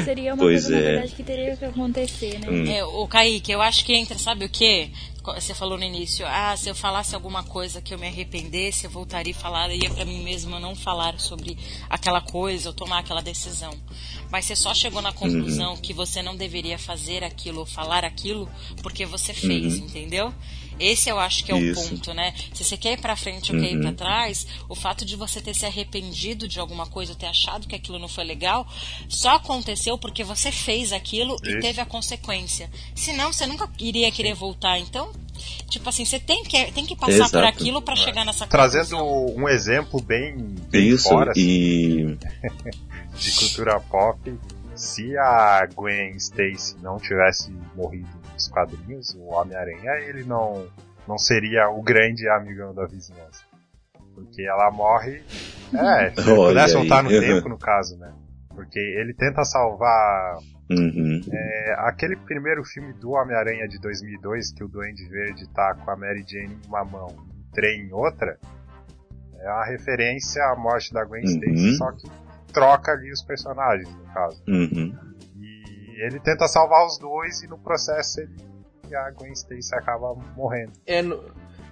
Seria 0.03 0.33
uma 0.33 0.43
Pois 0.43 0.63
coisa, 0.63 0.77
é. 0.77 0.79
na 0.79 0.89
verdade, 0.91 1.15
que 1.15 1.23
teria 1.23 1.57
que 1.57 1.65
acontecer, 1.65 2.39
né? 2.39 2.49
Hum. 2.49 2.65
É, 2.67 2.83
o 2.85 3.07
Kaique, 3.07 3.51
eu 3.51 3.61
acho 3.61 3.83
que 3.83 3.93
entra, 3.93 4.17
sabe 4.17 4.45
o 4.45 4.49
quê? 4.49 4.89
Você 5.23 5.55
falou 5.55 5.75
no 5.75 5.83
início, 5.83 6.23
ah, 6.27 6.55
se 6.55 6.69
eu 6.69 6.75
falasse 6.75 7.15
alguma 7.15 7.43
coisa 7.43 7.81
que 7.81 7.91
eu 7.91 7.97
me 7.97 8.05
arrependesse, 8.05 8.85
eu 8.85 8.91
voltaria 8.91 9.31
e 9.31 9.33
falaria 9.33 9.89
pra 9.89 10.05
mim 10.05 10.23
mesma 10.23 10.59
não 10.59 10.75
falar 10.75 11.19
sobre 11.19 11.57
aquela 11.89 12.21
coisa 12.21 12.69
ou 12.69 12.75
tomar 12.75 12.99
aquela 12.99 13.23
decisão. 13.23 13.73
Mas 14.29 14.45
você 14.45 14.55
só 14.55 14.71
chegou 14.75 15.01
na 15.01 15.11
conclusão 15.11 15.75
que 15.77 15.93
você 15.93 16.21
não 16.21 16.35
deveria 16.35 16.77
fazer 16.77 17.23
aquilo 17.23 17.61
ou 17.61 17.65
falar 17.65 18.05
aquilo 18.05 18.47
porque 18.83 19.03
você 19.03 19.33
fez, 19.33 19.77
entendeu? 19.77 20.31
Esse 20.79 21.09
eu 21.09 21.17
acho 21.19 21.43
que 21.43 21.51
é 21.51 21.55
o 21.55 21.73
ponto, 21.73 22.13
né? 22.13 22.33
Se 22.53 22.63
você 22.63 22.75
quer 22.77 22.93
ir 22.93 23.01
pra 23.01 23.15
frente 23.15 23.53
ou 23.53 23.59
quer 23.59 23.71
ir 23.71 23.75
Uhum. 23.75 23.81
pra 23.81 23.93
trás, 23.93 24.45
o 24.67 24.75
fato 24.75 25.05
de 25.05 25.15
você 25.15 25.39
ter 25.41 25.53
se 25.53 25.65
arrependido 25.65 26.47
de 26.47 26.59
alguma 26.59 26.85
coisa, 26.85 27.15
ter 27.15 27.27
achado 27.27 27.67
que 27.67 27.75
aquilo 27.75 27.97
não 27.99 28.07
foi 28.07 28.23
legal, 28.23 28.67
só 29.07 29.35
aconteceu 29.35 29.97
porque 29.97 30.23
você 30.23 30.51
fez 30.51 30.91
aquilo 30.91 31.35
e 31.43 31.49
Isso. 31.51 31.59
teve 31.59 31.81
a 31.81 31.85
consequência. 31.85 32.69
Senão, 32.95 33.31
você 33.31 33.45
nunca 33.47 33.69
iria 33.79 34.11
querer 34.11 34.33
voltar. 34.33 34.77
Então, 34.79 35.11
tipo 35.69 35.87
assim, 35.87 36.03
você 36.05 36.19
tem 36.19 36.43
que, 36.43 36.71
tem 36.71 36.85
que 36.85 36.95
passar 36.95 37.29
por 37.29 37.39
Exato. 37.39 37.45
aquilo 37.47 37.81
pra 37.81 37.95
chegar 37.95 38.25
nessa 38.25 38.45
Trazendo 38.47 38.97
conclusão. 38.97 39.43
um 39.43 39.47
exemplo 39.49 40.01
bem, 40.01 40.35
bem 40.69 40.89
Isso, 40.89 41.07
fora 41.09 41.31
assim, 41.31 41.41
e. 41.41 42.17
de 43.17 43.31
cultura 43.31 43.79
pop, 43.79 44.33
se 44.75 45.17
a 45.17 45.67
Gwen 45.73 46.15
Stacy 46.17 46.75
não 46.81 46.97
tivesse 46.99 47.49
morrido 47.75 48.24
nos 48.35 48.47
quadrinhos, 48.49 49.15
o 49.15 49.23
Homem-Aranha 49.23 49.91
ele 50.07 50.23
não, 50.23 50.67
não 51.07 51.17
seria 51.17 51.69
o 51.69 51.81
grande 51.81 52.27
amigão 52.29 52.73
da 52.73 52.85
vizinhança. 52.85 53.43
Porque 54.13 54.43
ela 54.43 54.71
morre. 54.71 55.23
É, 55.73 56.11
se 56.11 56.21
ele 56.21 56.39
Olha 56.39 56.49
pudesse 56.49 56.73
voltar 56.75 57.03
no 57.03 57.09
tempo, 57.09 57.49
no 57.49 57.57
caso, 57.57 57.97
né? 57.97 58.13
Porque 58.49 58.79
ele 58.79 59.15
tenta 59.15 59.43
salvar 59.43 60.37
Uhum. 60.69 61.21
É, 61.31 61.75
aquele 61.79 62.15
primeiro 62.15 62.63
filme 62.63 62.93
do 62.93 63.11
Homem-Aranha 63.11 63.67
de 63.67 63.79
2002, 63.79 64.53
que 64.53 64.63
o 64.63 64.67
Duende 64.67 65.07
Verde 65.07 65.47
tá 65.53 65.75
com 65.75 65.91
a 65.91 65.95
Mary 65.95 66.25
Jane 66.27 66.55
em 66.55 66.67
uma 66.67 66.83
mão 66.83 67.07
e 67.09 67.39
o 67.39 67.51
trem 67.51 67.81
em 67.81 67.93
outra, 67.93 68.37
é 69.39 69.49
uma 69.49 69.65
referência 69.65 70.43
à 70.43 70.55
morte 70.55 70.91
da 70.91 71.05
Gwen 71.05 71.23
Uhum. 71.23 71.29
Stacy, 71.29 71.75
só 71.77 71.91
que 71.91 72.09
troca 72.51 72.93
ali 72.93 73.11
os 73.11 73.21
personagens, 73.21 73.89
no 73.95 74.05
caso. 74.11 74.43
Uhum. 74.47 74.95
E 75.95 76.05
ele 76.05 76.19
tenta 76.19 76.47
salvar 76.47 76.85
os 76.85 76.97
dois 76.99 77.41
e 77.41 77.47
no 77.47 77.57
processo 77.57 78.19
ele 78.19 78.35
e 78.89 78.95
a 78.95 79.09
Gwen 79.11 79.31
Stacy 79.31 79.73
acaba 79.73 80.13
morrendo. 80.35 80.73
É, 80.85 81.01
no, 81.01 81.23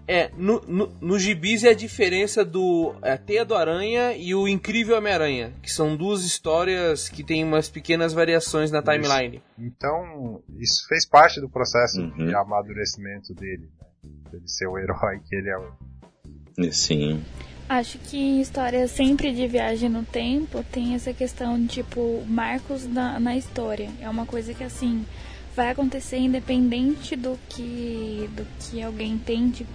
é, 0.07 0.32
no, 0.36 0.61
no, 0.61 0.88
no 0.99 1.19
gibis 1.19 1.63
é 1.63 1.69
a 1.69 1.74
diferença 1.76 2.43
do 2.43 2.95
é, 3.03 3.11
a 3.11 3.17
Teia 3.17 3.45
do 3.45 3.53
Aranha 3.53 4.13
e 4.17 4.34
o 4.34 4.47
Incrível 4.47 4.97
Homem-Aranha, 4.97 5.53
que 5.61 5.69
são 5.71 5.95
duas 5.95 6.24
histórias 6.24 7.07
que 7.09 7.24
têm 7.24 7.43
umas 7.43 7.69
pequenas 7.69 8.13
variações 8.13 8.71
na 8.71 8.82
timeline. 8.82 9.43
Então, 9.59 10.41
isso 10.57 10.88
fez 10.88 11.05
parte 11.05 11.39
do 11.39 11.49
processo 11.49 12.01
Uhum. 12.01 12.26
de 12.28 12.36
amadurecimento 12.36 13.34
dele, 13.36 13.69
né? 13.80 13.88
Ele 14.34 14.47
ser 14.47 14.67
o 14.67 14.78
herói 14.80 15.19
que 15.30 15.36
ele 15.36 15.49
é. 15.49 16.71
Sim. 16.71 17.24
Acho 17.70 17.97
que 17.97 18.18
em 18.18 18.41
histórias 18.41 18.91
sempre 18.91 19.32
de 19.32 19.47
viagem 19.47 19.89
no 19.89 20.03
tempo 20.03 20.64
tem 20.72 20.93
essa 20.95 21.14
questão 21.14 21.59
de, 21.59 21.68
tipo, 21.68 22.24
marcos 22.28 22.86
na, 22.88 23.20
na 23.20 23.36
história. 23.38 23.89
É 24.01 24.09
uma 24.09 24.26
coisa 24.26 24.53
que, 24.53 24.64
assim, 24.64 25.05
vai 25.55 25.70
acontecer 25.72 26.18
independente 26.18 27.16
do 27.16 27.39
que, 27.49 28.30
do 28.36 28.45
que 28.59 28.82
alguém 28.82 29.18
tente 29.18 29.66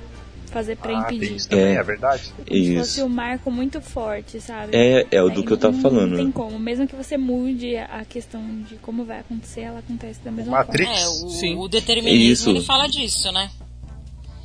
fazer 0.51 0.77
pra 0.77 0.97
Ah, 0.97 1.13
impedir. 1.13 1.37
isso 1.37 1.49
também, 1.49 1.65
É. 1.67 1.75
é 1.75 1.83
verdade. 1.83 2.33
Como 2.37 2.47
se 2.65 2.77
fosse 2.77 2.91
Isso. 3.01 3.05
um 3.05 3.09
marco 3.09 3.51
muito 3.51 3.81
forte, 3.83 4.41
sabe? 4.41 4.75
É, 4.77 5.07
é 5.11 5.23
o 5.23 5.29
do 5.29 5.41
Aí 5.41 5.47
que 5.47 5.53
eu 5.53 5.59
tava 5.59 5.75
não- 5.75 5.83
falando. 5.83 6.11
Não 6.11 6.17
tem 6.17 6.27
né? 6.27 6.33
como. 6.35 6.59
Mesmo 6.59 6.87
que 6.87 6.95
você 6.97 7.17
mude 7.19 7.77
a 7.77 8.05
questão 8.05 8.43
de 8.69 8.77
como 8.77 9.05
vai 9.05 9.21
acontecer, 9.21 9.63
ela 9.63 9.81
acontece 9.81 10.21
da 10.25 10.31
mesma 10.31 10.53
Matrix. 10.53 10.89
forma. 10.89 11.01
É, 11.01 11.09
o, 11.27 11.31
Sim. 11.31 11.57
o 11.57 11.69
determinismo 11.69 12.33
Isso. 12.33 12.51
ele 12.51 12.63
fala 12.63 12.87
disso, 12.87 13.31
né? 13.33 13.51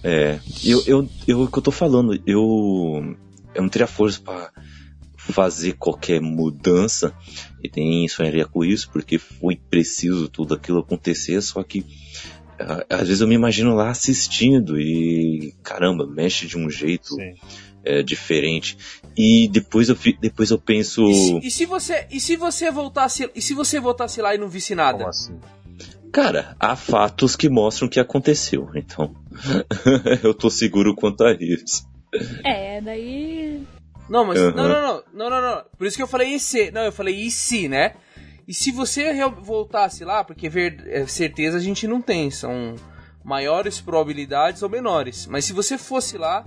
É, 0.03 0.39
eu, 0.65 0.83
eu, 0.85 1.09
eu, 1.25 1.41
o 1.43 1.47
que 1.51 1.57
eu 1.57 1.63
tô 1.63 1.71
falando, 1.71 2.21
eu, 2.27 3.15
eu 3.53 3.61
não 3.61 3.69
teria 3.69 3.87
força 3.87 4.21
pra 4.21 4.51
fazer 5.15 5.73
qualquer 5.73 6.19
mudança 6.21 7.13
e 7.63 7.71
nem 7.75 8.07
sonharia 8.07 8.45
com 8.45 8.63
isso, 8.63 8.89
porque 8.91 9.17
foi 9.17 9.55
preciso 9.55 10.27
tudo 10.27 10.53
aquilo 10.53 10.79
acontecer, 10.79 11.41
só 11.41 11.63
que 11.63 11.85
ah, 12.59 12.85
às 12.89 13.07
vezes 13.07 13.21
eu 13.21 13.27
me 13.27 13.35
imagino 13.35 13.73
lá 13.73 13.89
assistindo 13.89 14.79
e 14.79 15.53
caramba, 15.63 16.05
mexe 16.05 16.45
de 16.45 16.57
um 16.57 16.69
jeito 16.69 17.15
é, 17.83 18.03
diferente. 18.03 18.77
E 19.17 19.47
depois 19.47 19.89
eu, 19.89 19.97
depois 20.19 20.51
eu 20.51 20.59
penso. 20.59 21.03
E, 21.09 21.13
se, 21.13 21.47
e 21.47 21.51
se 21.51 21.65
você 21.65 22.07
e 22.11 22.19
se 22.19 22.35
você 22.35 22.71
voltasse 22.71 23.29
e 23.35 23.41
se 23.41 23.53
você 23.53 23.79
voltasse 23.79 24.21
lá 24.21 24.33
e 24.33 24.37
não 24.37 24.49
visse 24.49 24.75
nada? 24.75 24.99
Como 24.99 25.09
assim? 25.09 25.39
Cara, 26.11 26.55
há 26.59 26.75
fatos 26.75 27.35
que 27.35 27.49
mostram 27.49 27.87
o 27.87 27.91
que 27.91 27.99
aconteceu, 27.99 28.69
então 28.75 29.15
eu 30.21 30.33
tô 30.33 30.49
seguro 30.49 30.95
quanto 30.95 31.23
a 31.23 31.33
isso. 31.33 31.87
É, 32.43 32.81
daí. 32.81 33.63
Não, 34.09 34.25
mas 34.25 34.39
Uhum. 34.39 34.51
não, 34.51 34.67
não, 34.67 34.81
não, 34.81 35.03
não, 35.13 35.29
não, 35.29 35.41
não. 35.41 35.63
Por 35.77 35.87
isso 35.87 35.95
que 35.97 36.03
eu 36.03 36.07
falei 36.07 36.33
e 36.35 36.39
se. 36.39 36.71
Não, 36.71 36.81
eu 36.83 36.91
falei 36.91 37.15
e 37.15 37.31
se, 37.31 37.67
né? 37.67 37.93
E 38.47 38.53
se 38.53 38.71
você 38.71 39.13
voltasse 39.41 40.03
lá, 40.03 40.23
porque 40.23 40.49
ver, 40.49 40.83
é, 40.87 41.07
certeza 41.07 41.57
a 41.57 41.61
gente 41.61 41.87
não 41.87 42.01
tem, 42.01 42.29
são 42.29 42.75
maiores 43.23 43.79
probabilidades 43.79 44.61
ou 44.61 44.69
menores. 44.69 45.25
Mas 45.27 45.45
se 45.45 45.53
você 45.53 45.77
fosse 45.77 46.17
lá 46.17 46.43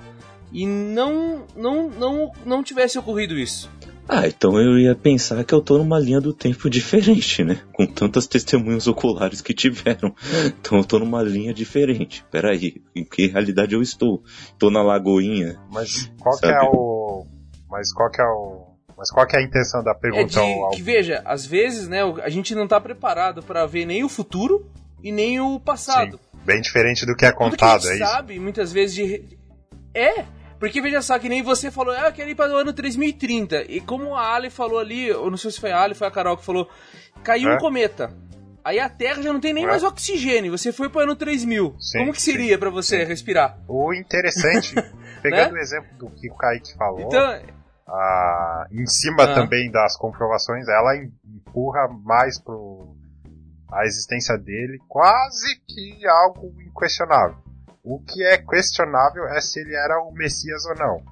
e 0.53 0.67
não 0.67 1.47
não 1.57 1.89
não 1.89 2.33
não 2.45 2.63
tivesse 2.63 2.99
ocorrido 2.99 3.39
isso. 3.39 3.71
Ah, 4.09 4.27
então 4.27 4.61
eu 4.61 4.79
ia 4.79 4.95
pensar 4.95 5.43
que 5.45 5.53
eu 5.53 5.61
tô 5.61 5.79
numa 5.79 5.99
linha 5.99 6.21
do 6.21 6.33
tempo 6.33 6.71
diferente, 6.71 7.43
né? 7.43 7.61
Com 7.73 7.87
tantas 7.87 8.27
testemunhas 8.27 8.87
oculares 8.87 9.41
que 9.41 9.53
tiveram. 9.53 10.15
Então 10.61 10.79
eu 10.79 10.85
tô 10.85 10.99
numa 11.01 11.23
linha 11.23 11.53
diferente. 11.53 12.25
Peraí, 12.31 12.83
em 12.95 13.05
que 13.05 13.27
realidade 13.27 13.75
eu 13.75 13.83
estou? 13.83 14.23
Tô 14.59 14.71
na 14.71 14.83
Lagoinha. 14.83 15.59
Mas 15.71 16.11
qual 16.21 16.39
que 16.39 16.47
Sabe? 16.47 16.59
é 16.65 16.69
o. 16.71 17.27
Mas 17.69 17.93
qual 17.93 18.11
que 18.11 18.21
é 18.21 18.25
o. 18.25 18.67
Mas 18.97 19.11
qual 19.11 19.27
que 19.27 19.37
é 19.37 19.41
a 19.41 19.43
intenção 19.43 19.83
da 19.83 19.91
É 19.91 19.95
pergunta 19.95 20.29
de 20.29 20.39
ao, 20.39 20.71
que 20.71 20.81
veja, 20.83 21.21
às 21.25 21.45
vezes, 21.45 21.87
né, 21.89 22.01
a 22.23 22.31
gente 22.31 22.55
não 22.55 22.67
tá 22.67 22.81
preparado 22.81 23.43
para 23.43 23.67
ver 23.67 23.85
nem 23.87 24.03
o 24.05 24.09
futuro 24.09 24.71
e 25.03 25.11
nem 25.13 25.39
o 25.41 25.61
passado. 25.61 26.13
Sim, 26.33 26.41
bem 26.47 26.61
diferente 26.63 27.05
do 27.05 27.15
que 27.15 27.27
é 27.27 27.31
Tudo 27.31 27.39
que 27.39 27.45
a 27.45 27.51
contado, 27.51 27.83
gente 27.83 27.91
é 27.91 27.97
isso? 27.97 28.07
sabe, 28.07 28.39
muitas 28.39 28.73
vezes 28.73 28.95
de 28.95 29.23
é, 29.93 30.25
porque 30.59 30.81
veja 30.81 31.03
só 31.03 31.19
que 31.19 31.29
nem 31.29 31.43
você 31.43 31.71
falou, 31.71 31.95
ah, 31.95 32.07
eu 32.09 32.13
quero 32.13 32.31
ir 32.31 32.35
para 32.35 32.53
o 32.53 32.57
ano 32.57 32.73
3030. 32.73 33.63
E 33.71 33.81
como 33.81 34.15
a 34.15 34.35
Ali 34.35 34.51
falou 34.51 34.79
ali, 34.79 35.09
eu 35.09 35.31
não 35.31 35.37
sei 35.37 35.51
se 35.51 35.61
foi 35.61 35.73
a 35.73 35.81
Ali, 35.83 35.95
foi 35.95 36.07
a 36.07 36.11
Carol 36.11 36.37
que 36.37 36.45
falou, 36.45 36.69
caiu 37.23 37.51
É. 37.51 37.55
um 37.55 37.59
cometa. 37.59 38.13
Aí 38.65 38.81
a 38.81 38.89
Terra 38.89 39.23
já 39.23 39.33
não 39.33 39.39
tem 39.41 39.53
nem 39.53 39.65
É. 39.65 39.67
mais 39.69 39.85
oxigênio. 39.85 40.51
Você 40.57 40.73
foi 40.73 40.89
para 40.89 40.99
o 41.01 41.03
ano 41.03 41.15
3000. 41.17 41.77
Sim, 41.79 41.99
Como 42.01 42.13
que 42.13 42.21
sim, 42.21 42.33
seria 42.33 42.59
para 42.59 42.69
você 42.71 43.05
respirar? 43.05 43.59
O 43.69 43.95
interessante, 43.95 44.75
pegando 45.23 45.55
o 45.55 45.59
exemplo 45.59 45.89
do 45.99 46.11
que 46.11 46.29
o 46.31 46.35
Kaique 46.35 46.75
falou, 46.77 46.99
Né? 46.99 47.07
Então, 47.07 47.57
a- 47.89 48.67
em 48.73 48.87
cima 48.87 49.23
Ah. 49.25 49.35
também 49.35 49.71
das 49.71 49.97
comprovações, 49.97 50.67
ela 50.69 50.97
em- 50.97 51.13
empurra 51.25 51.87
mais 52.05 52.41
pro 52.41 52.97
a 53.71 53.85
existência 53.85 54.37
dele, 54.39 54.79
quase 54.89 55.61
que 55.69 56.05
algo 56.07 56.53
inquestionável. 56.63 57.37
O 57.89 58.01
que 58.01 58.25
é 58.25 58.37
questionável 58.37 59.29
é 59.29 59.41
se 59.41 59.61
ele 59.61 59.77
era 59.77 60.01
o 60.03 60.13
Messias 60.13 60.67
ou 60.67 60.75
não. 60.75 61.03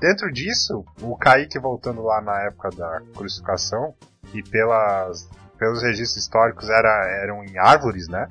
Dentro 0.00 0.32
disso, 0.32 0.84
o 1.00 1.16
Kaique 1.16 1.60
voltando 1.60 2.02
lá 2.02 2.20
na 2.20 2.40
época 2.42 2.70
da 2.70 3.00
crucificação, 3.16 3.94
e 4.34 4.42
pelas, 4.42 5.28
pelos 5.56 5.80
registros 5.80 6.24
históricos 6.24 6.68
era, 6.68 7.06
eram 7.22 7.44
em 7.44 7.56
árvores, 7.56 8.08
né? 8.08 8.28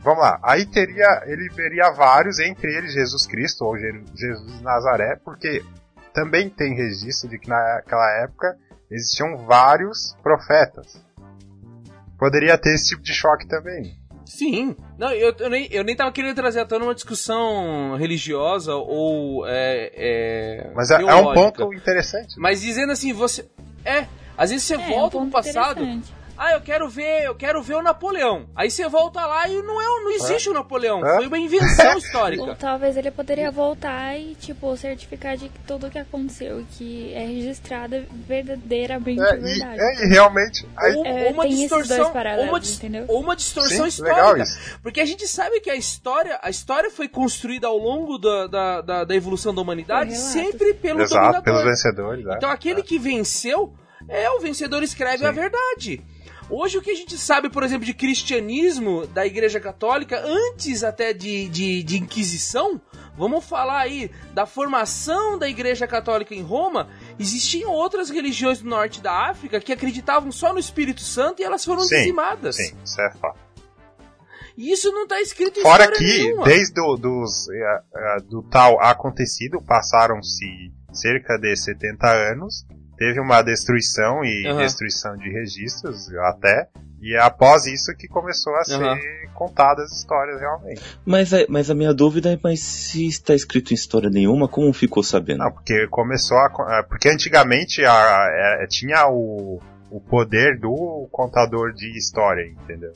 Vamos 0.00 0.20
lá, 0.20 0.38
aí 0.42 0.66
teria, 0.66 1.22
ele 1.26 1.48
veria 1.48 1.90
vários, 1.92 2.38
entre 2.38 2.74
eles 2.76 2.92
Jesus 2.92 3.26
Cristo 3.26 3.64
ou 3.64 3.78
Je- 3.78 4.04
Jesus 4.14 4.58
de 4.58 4.62
Nazaré, 4.62 5.16
porque 5.24 5.64
também 6.12 6.50
tem 6.50 6.74
registro 6.74 7.28
de 7.30 7.38
que 7.38 7.48
naquela 7.48 8.22
época 8.22 8.54
existiam 8.90 9.38
vários 9.46 10.14
profetas. 10.22 11.02
Poderia 12.18 12.58
ter 12.58 12.74
esse 12.74 12.90
tipo 12.90 13.02
de 13.02 13.14
choque 13.14 13.46
também. 13.46 13.98
Sim. 14.30 14.76
Não, 14.96 15.10
eu, 15.10 15.34
eu, 15.40 15.50
nem, 15.50 15.66
eu 15.72 15.82
nem 15.82 15.96
tava 15.96 16.12
querendo 16.12 16.36
trazer 16.36 16.60
à 16.60 16.64
tona 16.64 16.84
uma 16.84 16.94
discussão 16.94 17.96
religiosa 17.96 18.76
ou. 18.76 19.44
É, 19.44 19.90
é, 19.92 20.70
Mas 20.72 20.88
é, 20.92 21.02
é, 21.02 21.14
um 21.16 21.34
ponto 21.34 21.74
interessante. 21.74 22.38
Mas 22.38 22.60
dizendo 22.60 22.92
assim, 22.92 23.12
você. 23.12 23.44
É, 23.84 24.06
às 24.38 24.50
vezes 24.50 24.64
você 24.64 24.74
é, 24.74 24.88
volta 24.88 25.16
é 25.16 25.20
um 25.20 25.22
pro 25.24 25.32
passado. 25.32 25.84
Ah, 26.42 26.54
eu 26.54 26.62
quero 26.62 26.88
ver, 26.88 27.24
eu 27.24 27.34
quero 27.34 27.62
ver 27.62 27.74
o 27.74 27.82
Napoleão. 27.82 28.48
Aí 28.56 28.70
você 28.70 28.88
volta 28.88 29.26
lá 29.26 29.46
e 29.46 29.60
não 29.60 29.78
é, 29.78 29.84
não 29.84 30.10
existe 30.10 30.48
é. 30.48 30.50
o 30.50 30.54
Napoleão. 30.54 31.06
É. 31.06 31.16
Foi 31.16 31.26
uma 31.26 31.38
invenção 31.38 31.92
histórica. 32.00 32.42
Ou 32.42 32.56
talvez 32.56 32.96
ele 32.96 33.10
poderia 33.10 33.50
voltar 33.50 34.18
e 34.18 34.34
tipo 34.36 34.74
certificar 34.74 35.36
de 35.36 35.50
que 35.50 35.58
tudo 35.66 35.88
o 35.88 35.90
que 35.90 35.98
aconteceu, 35.98 36.64
que 36.78 37.12
é 37.12 37.26
registrado 37.26 37.94
é 37.94 38.04
verdadeiramente 38.26 39.20
é, 39.20 39.36
verdade. 39.36 39.78
E, 39.78 39.84
é, 39.84 40.06
e 40.06 40.08
realmente 40.08 40.66
aí, 40.78 40.96
ou, 40.96 41.04
é, 41.04 41.28
uma 41.28 41.46
distorção, 41.46 42.10
uma, 42.10 42.58
entendeu? 42.58 43.04
uma 43.10 43.36
distorção 43.36 43.82
Sim, 43.82 43.88
histórica. 43.88 44.46
Porque 44.82 45.02
a 45.02 45.04
gente 45.04 45.28
sabe 45.28 45.60
que 45.60 45.68
a 45.68 45.76
história, 45.76 46.38
a 46.40 46.48
história 46.48 46.90
foi 46.90 47.06
construída 47.06 47.66
ao 47.66 47.76
longo 47.76 48.16
da, 48.16 48.46
da, 48.46 48.80
da, 48.80 49.04
da 49.04 49.14
evolução 49.14 49.54
da 49.54 49.60
humanidade 49.60 50.16
sempre 50.16 50.72
pelo 50.72 51.02
Exato, 51.02 51.20
dominador. 51.20 51.42
pelos 51.42 51.64
vencedores. 51.64 52.24
Então 52.34 52.48
aquele 52.48 52.82
que 52.82 52.98
venceu 52.98 53.74
é 54.08 54.30
o 54.30 54.40
vencedor 54.40 54.82
escreve 54.82 55.18
Sim. 55.18 55.26
a 55.26 55.32
verdade. 55.32 56.02
Hoje 56.50 56.78
o 56.78 56.82
que 56.82 56.90
a 56.90 56.96
gente 56.96 57.16
sabe, 57.16 57.48
por 57.48 57.62
exemplo, 57.62 57.86
de 57.86 57.94
cristianismo 57.94 59.06
da 59.06 59.24
Igreja 59.24 59.60
Católica, 59.60 60.20
antes 60.20 60.82
até 60.82 61.12
de, 61.12 61.48
de, 61.48 61.80
de 61.84 61.96
Inquisição, 61.96 62.80
vamos 63.16 63.44
falar 63.44 63.78
aí 63.78 64.10
da 64.34 64.46
formação 64.46 65.38
da 65.38 65.48
Igreja 65.48 65.86
Católica 65.86 66.34
em 66.34 66.42
Roma, 66.42 66.88
existiam 67.20 67.70
outras 67.70 68.10
religiões 68.10 68.58
do 68.58 68.68
norte 68.68 69.00
da 69.00 69.30
África 69.30 69.60
que 69.60 69.72
acreditavam 69.72 70.32
só 70.32 70.52
no 70.52 70.58
Espírito 70.58 71.02
Santo 71.02 71.40
e 71.40 71.44
elas 71.44 71.64
foram 71.64 71.82
sim, 71.82 71.94
dizimadas. 71.94 72.56
Sim, 72.56 72.74
isso 72.84 73.00
é 73.00 73.12
fato. 73.12 73.38
E 74.56 74.72
isso 74.72 74.90
não 74.90 75.04
está 75.04 75.20
escrito 75.20 75.60
em 75.60 75.62
Fora 75.62 75.90
que, 75.92 76.02
nenhuma. 76.02 76.44
desde 76.44 76.74
do, 76.74 76.96
dos, 76.96 77.46
uh, 77.46 78.18
uh, 78.18 78.22
do 78.28 78.42
tal 78.42 78.82
acontecido, 78.82 79.62
passaram-se 79.62 80.44
cerca 80.92 81.38
de 81.38 81.54
70 81.56 82.06
anos, 82.32 82.66
teve 83.00 83.18
uma 83.18 83.40
destruição 83.40 84.22
e 84.22 84.46
uhum. 84.46 84.58
destruição 84.58 85.16
de 85.16 85.30
registros 85.30 86.14
até. 86.34 86.68
E 87.00 87.16
é 87.16 87.18
após 87.18 87.64
isso 87.64 87.96
que 87.96 88.06
começou 88.06 88.54
a 88.56 88.62
ser 88.62 88.78
uhum. 88.78 88.98
contadas 89.32 89.90
histórias 89.90 90.38
realmente. 90.38 90.82
Mas, 91.06 91.32
é, 91.32 91.46
mas 91.48 91.70
a 91.70 91.74
minha 91.74 91.94
dúvida 91.94 92.30
é, 92.30 92.38
mas 92.44 92.60
se 92.60 93.06
está 93.06 93.34
escrito 93.34 93.70
em 93.70 93.74
história 93.74 94.10
nenhuma, 94.10 94.46
como 94.46 94.70
ficou 94.74 95.02
sabendo? 95.02 95.38
Não, 95.38 95.50
porque 95.50 95.86
começou 95.88 96.36
a. 96.36 96.78
É, 96.78 96.82
porque 96.82 97.08
antigamente 97.08 97.82
a, 97.82 97.90
a, 97.90 98.62
a, 98.62 98.66
tinha 98.68 99.08
o, 99.08 99.58
o 99.90 99.98
poder 99.98 100.60
do 100.60 101.08
contador 101.10 101.72
de 101.72 101.96
história, 101.96 102.46
entendeu? 102.46 102.92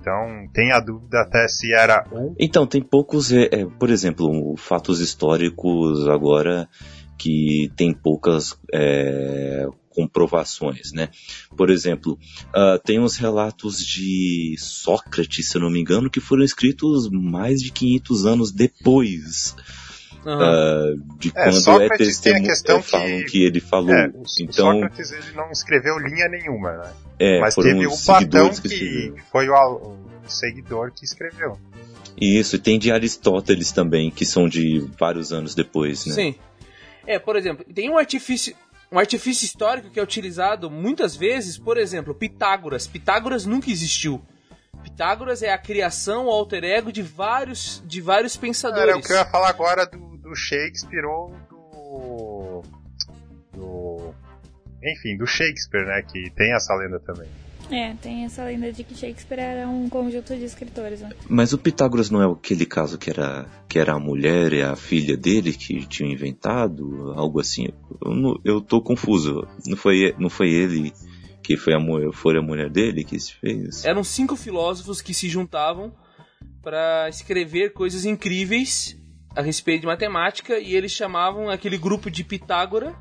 Então 0.00 0.46
tem 0.54 0.70
a 0.70 0.78
dúvida 0.78 1.22
até 1.22 1.48
se 1.48 1.74
era 1.74 2.06
um. 2.12 2.32
Então, 2.38 2.64
tem 2.64 2.80
poucos. 2.80 3.32
É, 3.32 3.46
é, 3.46 3.66
por 3.66 3.90
exemplo, 3.90 4.54
fatos 4.56 5.00
históricos 5.00 6.06
agora 6.06 6.68
que 7.16 7.70
tem 7.76 7.92
poucas 7.92 8.58
é, 8.72 9.66
comprovações, 9.90 10.92
né? 10.92 11.08
Por 11.56 11.70
exemplo, 11.70 12.18
uh, 12.48 12.78
tem 12.84 13.00
uns 13.00 13.16
relatos 13.16 13.78
de 13.78 14.54
Sócrates, 14.58 15.48
se 15.48 15.56
eu 15.56 15.62
não 15.62 15.70
me 15.70 15.80
engano, 15.80 16.10
que 16.10 16.20
foram 16.20 16.44
escritos 16.44 17.08
mais 17.10 17.60
de 17.60 17.72
500 17.72 18.26
anos 18.26 18.52
depois 18.52 19.56
Uhum. 20.26 20.34
Uh, 20.34 21.18
de 21.20 21.28
é, 21.28 21.44
quando 21.44 21.60
Sócrates 21.60 21.92
é 21.92 22.32
testemunho, 22.32 22.50
é, 22.50 22.82
falam 22.82 23.06
que, 23.06 23.24
que, 23.26 23.44
ele 23.44 23.60
falou. 23.60 23.94
É, 23.94 24.10
então, 24.40 24.72
Sócrates 24.72 25.12
ele 25.12 25.36
não 25.36 25.52
escreveu 25.52 25.96
linha 26.00 26.28
nenhuma, 26.28 26.72
né? 26.72 26.92
É, 27.20 27.40
Mas 27.40 27.54
teve 27.54 27.86
o 27.86 27.96
Platão 27.96 28.50
que, 28.50 28.68
que 28.68 29.14
foi 29.30 29.48
o, 29.48 29.54
o, 29.54 29.96
seguidor 30.26 30.90
que 30.90 31.04
escreveu. 31.04 31.56
Isso, 32.20 32.56
e 32.56 32.58
tem 32.58 32.76
de 32.76 32.90
Aristóteles 32.90 33.70
também, 33.70 34.10
que 34.10 34.26
são 34.26 34.48
de 34.48 34.80
vários 34.98 35.32
anos 35.32 35.54
depois, 35.54 36.04
né? 36.06 36.14
Sim. 36.14 36.34
É, 37.06 37.18
por 37.18 37.36
exemplo, 37.36 37.64
tem 37.72 37.88
um 37.88 37.96
artifício, 37.96 38.54
um 38.90 38.98
artifício 38.98 39.44
histórico 39.44 39.90
que 39.90 39.98
é 39.98 40.02
utilizado 40.02 40.70
muitas 40.70 41.16
vezes, 41.16 41.58
por 41.58 41.76
exemplo, 41.76 42.14
Pitágoras. 42.14 42.86
Pitágoras 42.86 43.46
nunca 43.46 43.70
existiu. 43.70 44.20
Pitágoras 44.82 45.42
é 45.42 45.52
a 45.52 45.58
criação, 45.58 46.26
o 46.26 46.30
alter 46.30 46.64
ego 46.64 46.92
de 46.92 47.02
vários, 47.02 47.82
de 47.86 48.00
vários 48.00 48.36
pensadores. 48.36 48.88
Era 48.88 48.96
o 48.96 49.02
que 49.02 49.12
eu 49.12 49.16
ia 49.16 49.24
falar 49.24 49.48
agora 49.48 49.86
do, 49.86 50.16
do 50.18 50.34
Shakespeare 50.34 51.04
ou 51.04 51.34
do, 51.50 52.62
do. 53.52 54.14
Enfim, 54.82 55.16
do 55.16 55.26
Shakespeare, 55.26 55.86
né? 55.86 56.02
Que 56.02 56.30
tem 56.30 56.54
essa 56.54 56.74
lenda 56.74 57.00
também. 57.00 57.28
É, 57.70 57.94
tem 57.94 58.24
essa 58.24 58.44
lenda 58.44 58.72
de 58.72 58.84
que 58.84 58.94
Shakespeare 58.94 59.40
era 59.40 59.68
um 59.68 59.88
conjunto 59.88 60.34
de 60.36 60.44
escritores. 60.44 61.00
Né? 61.00 61.10
Mas 61.28 61.52
o 61.52 61.58
Pitágoras 61.58 62.10
não 62.10 62.22
é 62.22 62.32
aquele 62.32 62.64
caso 62.64 62.96
que 62.96 63.10
era, 63.10 63.46
que 63.68 63.78
era 63.78 63.94
a 63.94 63.98
mulher 63.98 64.52
e 64.52 64.62
a 64.62 64.76
filha 64.76 65.16
dele 65.16 65.52
que 65.52 65.84
tinham 65.86 66.10
inventado? 66.10 67.12
Algo 67.16 67.40
assim? 67.40 67.68
Eu, 68.04 68.40
eu 68.44 68.60
tô 68.60 68.80
confuso. 68.80 69.46
Não 69.66 69.76
foi, 69.76 70.14
não 70.18 70.30
foi 70.30 70.50
ele 70.50 70.92
que 71.42 71.56
foi 71.56 71.74
a, 71.74 71.78
foi 72.12 72.38
a 72.38 72.42
mulher 72.42 72.70
dele 72.70 73.04
que 73.04 73.18
se 73.18 73.34
fez? 73.34 73.84
Eram 73.84 74.04
cinco 74.04 74.36
filósofos 74.36 75.00
que 75.00 75.14
se 75.14 75.28
juntavam 75.28 75.92
para 76.62 77.08
escrever 77.08 77.72
coisas 77.72 78.04
incríveis 78.04 78.96
a 79.34 79.42
respeito 79.42 79.82
de 79.82 79.86
matemática 79.86 80.58
e 80.58 80.74
eles 80.74 80.92
chamavam 80.92 81.50
aquele 81.50 81.76
grupo 81.76 82.10
de 82.10 82.24
Pitágora 82.24 82.94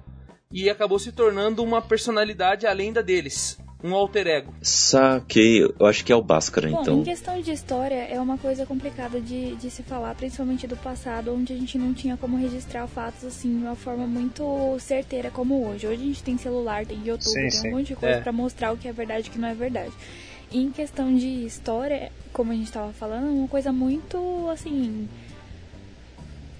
e 0.52 0.70
acabou 0.70 1.00
se 1.00 1.12
tornando 1.12 1.64
uma 1.64 1.82
personalidade 1.82 2.68
além 2.68 2.92
da 2.92 3.02
deles 3.02 3.58
um 3.84 3.94
alter 3.94 4.28
ego. 4.28 4.54
Saquei, 4.62 5.64
eu 5.64 5.86
acho 5.86 6.04
que 6.04 6.12
é 6.12 6.16
o 6.16 6.22
Bhaskara, 6.22 6.70
Bom, 6.70 6.82
então. 6.82 7.00
Em 7.02 7.04
questão 7.04 7.40
de 7.42 7.52
história, 7.52 8.08
é 8.08 8.20
uma 8.20 8.38
coisa 8.38 8.66
complicada 8.66 9.22
de, 9.22 9.56
de 9.56 9.70
se 9.70 9.84
falar, 9.84 10.16
principalmente 10.16 10.66
do 10.66 10.76
passado, 10.78 11.34
onde 11.34 11.54
a 11.54 11.56
gente 11.56 11.78
não 11.78 11.94
tinha 11.94 12.18
como 12.18 12.38
registrar 12.38 12.88
fatos 12.88 13.24
assim 13.26 13.58
de 13.58 13.64
uma 13.64 13.76
forma 13.76 14.08
muito 14.08 14.78
certeira 14.80 15.30
como 15.30 15.68
hoje. 15.68 15.88
Hoje 15.88 16.02
a 16.02 16.06
gente 16.06 16.24
tem 16.24 16.38
celular, 16.38 16.86
tem 16.86 16.98
YouTube, 17.06 17.24
sim, 17.24 17.42
tem 17.42 17.52
sim. 17.52 17.68
um 17.70 17.78
monte 17.78 17.88
de 17.88 17.96
coisa 17.96 18.16
é. 18.16 18.22
para 18.22 18.32
mostrar 18.32 18.72
o 18.72 18.78
que 18.78 18.88
é 18.88 18.94
verdade 18.94 19.28
e 19.28 19.30
o 19.30 19.34
que 19.34 19.40
não 19.40 19.50
é 19.50 19.54
verdade. 19.54 19.94
E 20.52 20.62
em 20.62 20.72
questão 20.72 21.16
de 21.16 21.46
história, 21.46 22.12
como 22.32 22.52
a 22.52 22.56
gente 22.56 22.68
estava 22.68 22.94
falando, 22.94 23.28
é 23.28 23.30
uma 23.30 23.48
coisa 23.48 23.72
muito 23.72 24.18
assim 24.52 25.08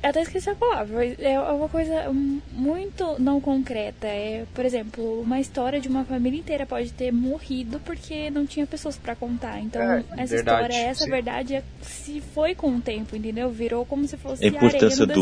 eu 0.06 0.10
até 0.10 0.22
esqueci 0.22 0.50
a 0.50 0.56
palavra. 0.56 1.04
É 1.20 1.40
uma 1.40 1.68
coisa 1.68 2.12
muito 2.52 3.20
não 3.20 3.42
concreta. 3.42 4.08
É, 4.08 4.46
por 4.54 4.64
exemplo, 4.64 5.22
uma 5.22 5.40
história 5.40 5.80
de 5.82 5.88
uma 5.88 6.06
família 6.06 6.40
inteira 6.40 6.66
pode 6.66 6.94
ter 6.94 7.12
morrido 7.12 7.80
porque 7.80 8.30
não 8.30 8.46
tinha 8.46 8.68
pessoas 8.68 8.96
para 8.98 9.16
contar. 9.16 9.60
Então, 9.60 9.82
é, 9.82 10.04
essa 10.18 10.36
verdade, 10.36 10.62
história, 10.62 10.88
essa 10.88 11.04
sim. 11.06 11.10
verdade, 11.10 11.56
é, 11.56 11.64
se 11.82 12.22
foi 12.22 12.54
com 12.54 12.76
o 12.76 12.82
tempo, 12.82 13.16
entendeu? 13.16 13.50
Virou 13.50 13.84
como 13.84 14.08
se 14.08 14.16
fosse 14.16 14.46
a 14.46 14.48
importância 14.48 15.08
do, 15.08 15.22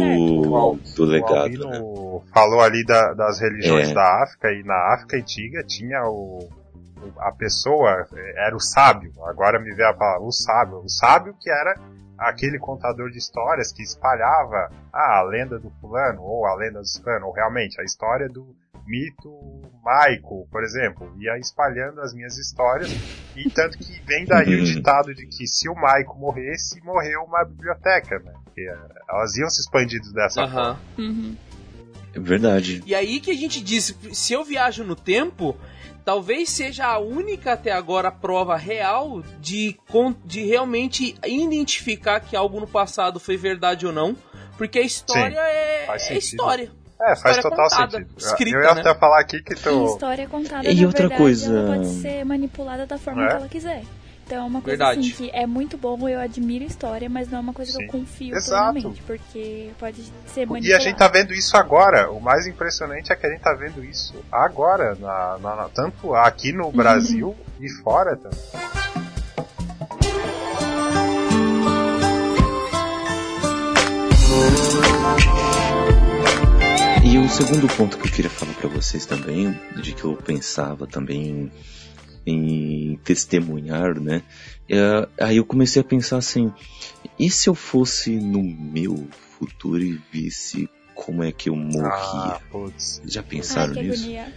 do 0.95 1.05
legado. 1.05 1.65
O 1.81 2.21
né? 2.25 2.31
falou 2.33 2.59
ali 2.59 2.85
da, 2.85 3.13
das 3.13 3.39
religiões 3.39 3.89
é. 3.89 3.93
da 3.93 4.23
África 4.23 4.51
e 4.51 4.63
na 4.63 4.93
África 4.93 5.15
antiga 5.15 5.63
tinha 5.63 6.03
o 6.03 6.49
a 7.19 7.31
pessoa 7.31 8.07
era 8.37 8.55
o 8.55 8.59
sábio. 8.59 9.11
Agora 9.25 9.59
me 9.59 9.73
vê 9.73 9.83
a 9.83 9.93
palavra 9.93 10.25
o 10.25 10.31
sábio. 10.31 10.77
O 10.79 10.89
sábio 10.89 11.35
que 11.39 11.49
era 11.49 11.77
aquele 12.29 12.59
contador 12.59 13.09
de 13.09 13.17
histórias 13.17 13.71
que 13.71 13.83
espalhava 13.83 14.69
ah, 14.91 15.19
a 15.19 15.23
lenda 15.23 15.59
do 15.59 15.69
fulano, 15.81 16.21
ou 16.21 16.45
a 16.45 16.55
lenda 16.55 16.81
do 16.81 16.87
fulano, 16.87 17.27
ou 17.27 17.33
realmente 17.33 17.79
a 17.79 17.83
história 17.83 18.27
do 18.27 18.55
mito 18.85 19.29
Maico, 19.83 20.47
por 20.49 20.63
exemplo, 20.63 21.13
ia 21.19 21.37
espalhando 21.37 22.01
as 22.01 22.13
minhas 22.13 22.37
histórias, 22.37 22.89
e 23.35 23.49
tanto 23.49 23.77
que 23.77 24.01
vem 24.05 24.25
daí 24.25 24.55
o 24.55 24.59
uhum. 24.59 24.63
ditado 24.63 25.13
de 25.13 25.25
que 25.27 25.47
se 25.47 25.69
o 25.69 25.75
Maico 25.75 26.17
morresse, 26.17 26.81
morreu 26.81 27.21
uma 27.23 27.43
biblioteca, 27.43 28.19
né? 28.19 28.33
Porque 28.43 28.61
elas 29.09 29.35
iam 29.35 29.49
se 29.49 29.61
expandindo 29.61 30.11
dessa 30.13 30.43
uhum. 30.43 30.51
forma. 30.51 30.79
Uhum. 30.97 31.37
É 32.13 32.19
verdade. 32.19 32.83
E 32.85 32.93
aí 32.93 33.19
que 33.19 33.31
a 33.31 33.35
gente 33.35 33.61
diz, 33.61 33.97
se 34.13 34.33
eu 34.33 34.43
viajo 34.43 34.83
no 34.83 34.95
tempo, 34.95 35.57
talvez 36.03 36.49
seja 36.49 36.85
a 36.85 36.99
única 36.99 37.53
até 37.53 37.71
agora 37.71 38.11
prova 38.11 38.55
real 38.55 39.23
de, 39.39 39.77
de 40.25 40.45
realmente 40.45 41.15
identificar 41.25 42.19
que 42.19 42.35
algo 42.35 42.59
no 42.59 42.67
passado 42.67 43.19
foi 43.19 43.37
verdade 43.37 43.85
ou 43.85 43.93
não, 43.93 44.15
porque 44.57 44.79
a 44.79 44.83
história 44.83 45.35
Sim, 45.35 46.11
é, 46.11 46.13
é 46.13 46.17
história. 46.17 46.71
É, 47.01 47.15
faz 47.17 47.37
total 47.37 47.69
contada, 47.69 47.97
sentido. 47.97 48.17
Escrita, 48.17 48.57
eu 48.57 48.63
ia 48.63 48.73
né? 48.75 48.81
até 48.81 48.95
falar 48.95 49.19
aqui 49.19 49.41
que 49.41 49.55
tu. 49.55 49.69
A 49.69 49.85
história 49.91 50.27
contada, 50.27 50.69
e 50.69 50.85
outra 50.85 51.01
verdade, 51.01 51.21
coisa... 51.21 51.53
ela 51.53 51.75
pode 51.75 51.87
ser 51.87 52.23
manipulada 52.23 52.85
da 52.85 52.97
forma 52.97 53.25
é? 53.25 53.27
que 53.27 53.35
ela 53.35 53.47
quiser. 53.49 53.83
Então 54.25 54.43
é 54.43 54.47
uma 54.47 54.61
coisa 54.61 54.77
Verdade. 54.77 54.99
assim 54.99 55.11
que 55.11 55.31
é 55.33 55.45
muito 55.45 55.77
bom, 55.77 56.07
eu 56.07 56.19
admiro 56.19 56.63
história, 56.63 57.09
mas 57.09 57.29
não 57.29 57.39
é 57.39 57.41
uma 57.41 57.53
coisa 57.53 57.71
Sim. 57.73 57.79
que 57.79 57.83
eu 57.85 57.89
confio 57.89 58.35
Exato. 58.35 58.73
totalmente, 58.73 59.01
porque 59.03 59.69
pode 59.77 60.01
ser 60.27 60.45
manipulado. 60.47 60.65
E 60.65 60.73
a 60.73 60.79
gente 60.79 60.97
tá 60.97 61.07
vendo 61.07 61.33
isso 61.33 61.57
agora. 61.57 62.09
O 62.09 62.21
mais 62.21 62.47
impressionante 62.47 63.11
é 63.11 63.15
que 63.15 63.25
a 63.25 63.29
gente 63.29 63.41
tá 63.41 63.53
vendo 63.53 63.83
isso 63.83 64.15
agora, 64.31 64.95
na, 64.95 65.37
na 65.39 65.69
tanto 65.73 66.15
aqui 66.15 66.53
no 66.53 66.71
Brasil 66.73 67.35
e 67.59 67.69
fora 67.69 68.15
também. 68.15 68.39
E 77.05 77.17
o 77.17 77.29
segundo 77.29 77.67
ponto 77.67 77.97
que 77.97 78.07
eu 78.07 78.11
queria 78.11 78.31
falar 78.31 78.53
para 78.53 78.69
vocês 78.69 79.05
também, 79.05 79.59
de 79.75 79.93
que 79.93 80.03
eu 80.05 80.15
pensava 80.15 80.87
também 80.87 81.51
em 82.25 82.97
testemunhar, 83.03 83.99
né? 83.99 84.23
É, 84.69 85.07
aí 85.19 85.37
eu 85.37 85.45
comecei 85.45 85.81
a 85.81 85.85
pensar 85.85 86.17
assim, 86.17 86.51
e 87.19 87.29
se 87.29 87.49
eu 87.49 87.55
fosse 87.55 88.11
no 88.11 88.41
meu 88.41 89.07
futuro 89.37 89.81
e 89.83 89.99
visse 90.11 90.69
como 90.95 91.23
é 91.23 91.31
que 91.31 91.49
eu 91.49 91.55
morria? 91.55 91.91
Ah, 91.91 92.39
Já 93.03 93.23
pensaram 93.23 93.73
Ai, 93.75 93.83
nisso? 93.83 94.03
agonia. 94.03 94.33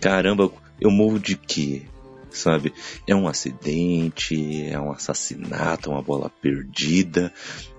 Caramba, 0.00 0.50
eu 0.80 0.90
morro 0.90 1.18
de 1.18 1.36
quê? 1.36 1.82
Sabe? 2.30 2.72
É 3.06 3.14
um 3.14 3.28
acidente, 3.28 4.64
é 4.64 4.80
um 4.80 4.90
assassinato, 4.90 5.90
é 5.90 5.92
uma 5.92 6.02
bola 6.02 6.30
perdida, 6.40 7.30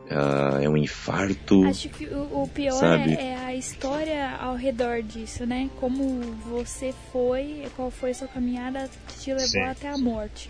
ah, 0.09 0.59
é 0.61 0.69
um 0.69 0.77
infarto. 0.77 1.65
Acho 1.65 1.89
que 1.89 2.05
o, 2.05 2.43
o 2.43 2.47
pior 2.47 2.79
Sabe? 2.79 3.13
é, 3.13 3.31
é 3.31 3.35
a 3.37 3.55
história 3.55 4.35
ao 4.39 4.55
redor 4.55 5.01
disso, 5.01 5.45
né? 5.45 5.69
Como 5.79 6.21
você 6.49 6.93
foi, 7.11 7.63
qual 7.75 7.89
foi 7.89 8.11
a 8.11 8.15
sua 8.15 8.27
caminhada 8.27 8.89
que 9.07 9.19
te 9.19 9.29
levou 9.31 9.47
Sim. 9.47 9.61
até 9.61 9.89
a 9.89 9.97
morte. 9.97 10.49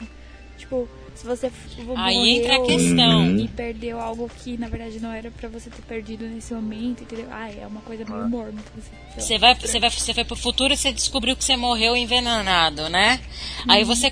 Tipo, 0.57 0.87
se 1.15 1.25
você 1.25 1.51
Aí 1.95 2.15
morreu 2.15 2.25
entra 2.25 2.55
a 2.55 2.65
questão. 2.65 3.19
Uhum. 3.27 3.37
e 3.37 3.47
perdeu 3.47 3.99
algo 3.99 4.29
que 4.43 4.57
na 4.57 4.67
verdade 4.67 4.99
não 4.99 5.11
era 5.11 5.29
pra 5.29 5.47
você 5.47 5.69
ter 5.69 5.81
perdido 5.83 6.25
nesse 6.25 6.53
momento, 6.53 7.03
entendeu? 7.03 7.27
Ah, 7.31 7.49
é 7.51 7.65
uma 7.67 7.81
coisa 7.81 8.03
meio 8.05 8.27
mórbida. 8.27 8.63
assim, 8.77 8.89
sei 8.89 8.97
lá. 9.15 9.21
Você 9.21 9.37
vai, 9.37 9.55
você 9.55 9.79
vai, 9.79 9.89
você 9.89 10.13
foi 10.13 10.23
pro 10.23 10.35
futuro 10.35 10.73
e 10.73 10.77
você 10.77 10.91
descobriu 10.91 11.35
que 11.35 11.43
você 11.43 11.55
morreu 11.55 11.95
envenenado, 11.95 12.89
né? 12.89 13.19
Aí 13.67 13.83
você. 13.83 14.11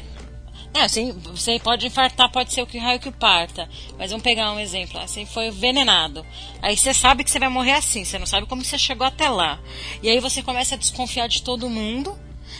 Não, 0.74 0.82
assim, 0.84 1.12
você 1.12 1.60
pode 1.60 1.86
infartar, 1.86 2.32
pode 2.32 2.54
ser 2.54 2.62
o 2.62 2.68
que 2.68 2.78
raio 2.78 3.00
que 3.00 3.12
parta. 3.12 3.68
Mas 3.98 4.12
vamos 4.12 4.24
pegar 4.24 4.52
um 4.52 4.60
exemplo. 4.60 5.00
Assim, 5.00 5.26
foi 5.26 5.48
envenenado. 5.48 6.26
Aí 6.62 6.78
você 6.78 6.94
sabe 6.94 7.24
que 7.24 7.32
você 7.32 7.40
vai 7.40 7.50
morrer 7.50 7.74
assim, 7.74 8.06
você 8.06 8.18
não 8.18 8.26
sabe 8.26 8.48
como 8.48 8.64
você 8.64 8.78
chegou 8.78 9.06
até 9.06 9.30
lá. 9.30 9.60
E 10.02 10.10
aí 10.10 10.20
você 10.20 10.42
começa 10.42 10.76
a 10.76 10.78
desconfiar 10.78 11.28
de 11.28 11.44
todo 11.44 11.70
mundo. 11.70 12.18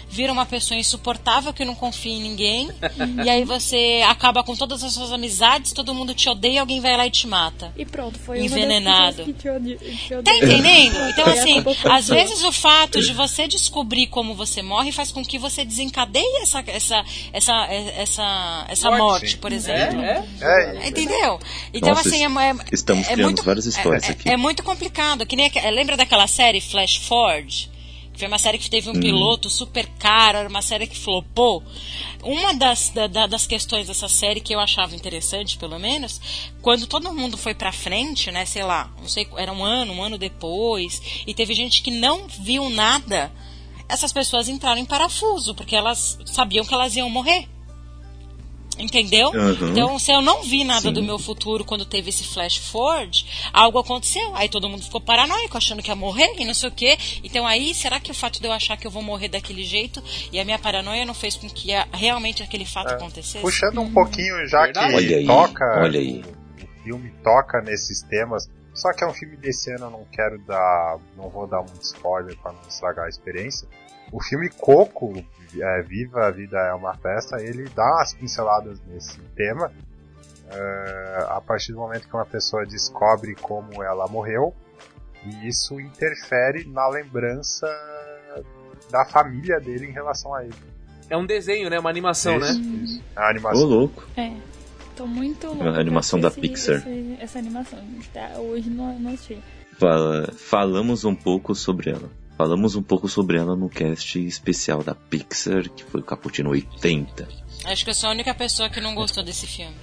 Vira 0.10 0.32
uma 0.32 0.46
pessoa 0.46 0.78
insuportável 0.80 1.54
que 1.54 1.64
não 1.66 1.76
confia 1.76 2.12
em 2.14 2.22
ninguém. 2.22 2.70
e 3.24 3.30
aí 3.30 3.44
você 3.44 4.02
acaba 4.08 4.44
com 4.44 4.56
todas 4.56 4.84
as 4.84 4.94
suas 4.94 5.12
amizades, 5.12 5.72
todo 5.72 5.94
mundo 5.94 6.14
te 6.14 6.30
odeia, 6.30 6.62
alguém 6.62 6.80
vai 6.80 6.96
lá 6.98 7.08
e 7.08 7.12
te 7.12 7.28
mata. 7.28 7.72
E 7.78 7.86
pronto, 7.86 8.20
foi 8.20 8.44
Envenenado. 8.44 9.24
que 9.24 9.34
te 9.34 9.50
ode- 9.50 9.78
te 9.78 10.10
Tá 10.10 10.20
odeia. 10.20 10.38
entendendo? 10.38 10.98
Então, 11.10 11.26
assim, 11.26 11.64
às 11.90 12.08
vezes 12.08 12.44
o 12.44 12.52
fato 12.52 13.02
de 13.02 13.14
você 13.14 13.48
descobrir 13.48 14.08
como 14.08 14.36
você 14.36 14.62
morre 14.62 14.92
faz 14.92 15.12
com 15.12 15.24
que 15.24 15.38
você 15.38 15.64
desencadeie 15.64 16.42
essa, 16.42 16.64
essa, 16.68 17.04
essa, 17.34 17.66
essa, 17.68 18.66
essa 18.68 18.90
Morte. 18.90 19.02
morte, 19.02 19.38
por 19.38 19.52
exemplo. 19.52 20.02
É, 20.02 20.26
é. 20.42 20.82
É, 20.84 20.88
Entendeu? 20.90 21.40
Então, 21.74 21.90
Nossa, 21.90 22.10
assim, 22.10 22.24
é, 22.24 22.28
é, 22.28 22.56
estamos 22.72 23.08
é 23.08 23.14
criando 23.14 23.28
muito, 23.28 23.44
várias 23.44 23.66
histórias 23.66 24.04
é, 24.10 24.12
aqui. 24.12 24.30
É 24.30 24.38
muito 24.38 24.64
complicado. 24.64 25.26
Que 25.26 25.36
nem, 25.36 25.52
lembra 25.74 25.96
daquela 25.98 26.28
série 26.28 26.60
Flash 26.62 26.98
Forge? 26.98 27.71
Foi 28.22 28.28
uma 28.28 28.38
série 28.38 28.60
que 28.60 28.70
teve 28.70 28.88
um 28.88 28.94
Hum. 28.94 29.00
piloto 29.00 29.50
super 29.50 29.88
caro, 29.98 30.38
era 30.38 30.48
uma 30.48 30.62
série 30.62 30.86
que 30.86 30.96
flopou. 30.96 31.64
Uma 32.24 32.54
das, 32.54 32.90
da- 32.90 33.08
da- 33.08 33.26
das 33.26 33.48
questões 33.48 33.88
dessa 33.88 34.08
série 34.08 34.40
que 34.40 34.54
eu 34.54 34.60
achava 34.60 34.96
interessante, 34.96 35.58
pelo 35.58 35.80
menos, 35.80 36.22
quando 36.62 36.86
todo 36.86 37.12
mundo 37.12 37.36
foi 37.36 37.56
pra 37.56 37.72
frente, 37.72 38.30
né, 38.30 38.46
sei 38.46 38.64
lá, 38.64 38.92
não 39.00 39.08
sei, 39.10 39.28
era 39.38 39.52
um 39.52 39.64
ano, 39.64 39.92
um 39.94 40.04
ano 40.04 40.20
depois, 40.20 41.02
e 41.26 41.34
teve 41.34 41.56
gente 41.56 41.82
que 41.82 41.90
não 41.90 42.28
viu 42.28 42.70
nada, 42.70 43.32
essas 43.90 44.14
pessoas 44.14 44.48
entraram 44.48 44.80
em 44.80 44.86
parafuso, 44.86 45.56
porque 45.56 45.76
elas 45.76 46.20
sabiam 46.28 46.64
que 46.64 46.74
elas 46.76 46.96
iam 46.96 47.10
morrer. 47.10 47.50
Entendeu? 48.82 49.30
Uhum. 49.30 49.70
Então, 49.70 50.00
se 50.00 50.12
eu 50.12 50.22
não 50.22 50.42
vi 50.44 50.64
nada 50.64 50.82
Sim. 50.82 50.94
do 50.94 51.04
meu 51.04 51.20
futuro 51.20 51.64
quando 51.64 51.86
teve 51.86 52.10
esse 52.10 52.24
flash 52.24 52.58
forward, 52.58 53.26
algo 53.54 53.78
aconteceu. 53.80 54.36
Aí 54.36 54.50
todo 54.50 54.68
mundo 54.68 54.84
ficou 54.84 55.00
paranoico, 55.00 55.58
achando 55.58 55.82
que 55.84 55.90
ia 55.90 55.96
morrer 55.96 56.34
e 56.38 56.46
não 56.46 56.54
sei 56.54 56.70
o 56.70 56.72
quê. 56.72 56.98
Então 57.24 57.46
aí, 57.46 57.74
será 57.76 58.00
que 58.00 58.10
o 58.12 58.14
fato 58.14 58.40
de 58.42 58.48
eu 58.48 58.52
achar 58.52 58.78
que 58.78 58.88
eu 58.88 58.92
vou 58.92 59.04
morrer 59.04 59.28
daquele 59.30 59.64
jeito 59.64 60.02
e 60.32 60.40
a 60.40 60.46
minha 60.46 60.58
paranoia 60.60 61.06
não 61.06 61.14
fez 61.14 61.36
com 61.36 61.48
que 61.50 61.74
a- 61.74 61.88
realmente 61.94 62.42
aquele 62.44 62.66
fato 62.66 62.92
É. 62.92 62.96
acontecesse? 62.96 63.40
Puxando 63.42 63.80
um 63.82 63.92
pouquinho, 63.94 64.48
já 64.48 64.64
Verdade. 64.64 64.90
que 64.90 64.96
Olha 64.96 65.18
aí, 65.18 65.26
toca, 65.28 65.66
olha 65.82 66.00
aí. 66.00 66.22
O, 66.26 66.64
o 66.64 66.84
filme 66.84 67.12
toca 67.24 67.62
nesses 67.62 68.02
temas. 68.04 68.50
Só 68.74 68.92
que 68.94 69.04
é 69.04 69.08
um 69.08 69.14
filme 69.14 69.36
desse 69.36 69.70
ano, 69.74 69.86
eu 69.88 69.92
não 69.92 70.06
quero 70.12 70.40
dar, 70.46 70.98
não 71.18 71.30
vou 71.30 71.46
dar 71.46 71.60
muito 71.60 71.82
spoiler 71.84 72.38
para 72.38 72.54
não 72.54 72.62
estragar 72.68 73.06
a 73.06 73.10
experiência. 73.10 73.68
O 74.14 74.22
filme 74.24 74.50
Coco, 74.50 75.14
é, 75.60 75.82
Viva 75.82 76.28
a 76.28 76.32
Vida 76.32 76.58
é 76.58 76.74
uma 76.74 76.94
Festa, 76.96 77.42
ele 77.42 77.68
dá 77.76 77.84
umas 77.84 78.14
pinceladas 78.14 78.80
nesse 78.88 79.20
tema. 79.36 79.72
é, 80.54 81.26
a 81.30 81.40
partir 81.40 81.72
do 81.72 81.80
momento 81.80 82.08
que 82.10 82.14
uma 82.14 82.26
pessoa 82.26 82.66
descobre 82.66 83.36
como 83.36 83.82
ela 83.82 84.06
morreu, 84.08 84.54
e 85.26 85.48
isso 85.48 85.80
interfere 85.80 86.66
na 86.68 86.88
lembrança 86.90 87.66
da 88.92 89.06
família 89.06 89.60
dele 89.62 89.86
em 89.88 89.92
relação 89.92 90.34
a 90.36 90.44
ele. 90.44 90.54
É 91.10 91.16
um 91.16 91.26
desenho, 91.26 91.70
né? 91.70 91.80
Uma 91.80 91.90
animação, 91.90 92.38
isso, 92.38 92.60
né? 92.60 92.70
isso. 92.84 93.04
A 93.16 93.22
Ô, 93.22 93.26
animação. 93.30 93.64
louco. 93.66 94.04
É. 94.18 94.34
Tô 94.96 95.06
muito 95.08 95.48
louca. 95.48 95.70
A 95.72 95.80
animação 95.80 96.20
da 96.20 96.28
assistir 96.28 96.50
Pixar. 96.50 96.76
esse- 96.78 97.18
essa 97.20 97.40
animação. 97.40 97.80
Tá, 98.14 98.32
hoje 98.38 98.70
não, 98.70 99.00
não 99.00 99.14
assisti. 99.14 99.42
Fala- 99.80 100.32
falamos 100.36 101.06
um 101.06 101.16
pouco 101.16 101.56
sobre 101.56 101.92
ela. 101.92 102.10
Falamos 102.42 102.76
um 102.76 102.82
pouco 102.82 103.08
sobre 103.08 103.38
ela 103.38 103.56
no 103.56 103.70
cast 103.70 104.18
especial 104.18 104.82
da 104.82 104.96
Pixar, 104.96 105.70
que 105.70 105.84
foi 105.84 106.02
o 106.02 106.04
Caputino 106.04 106.50
80. 106.50 107.28
Acho 107.66 107.84
que 107.84 107.92
eu 107.92 107.94
sou 107.94 108.10
a 108.10 108.14
única 108.14 108.34
pessoa 108.34 108.68
que 108.68 108.82
não 108.82 108.96
gostou 108.96 109.24
desse 109.24 109.46
filme. 109.46 109.76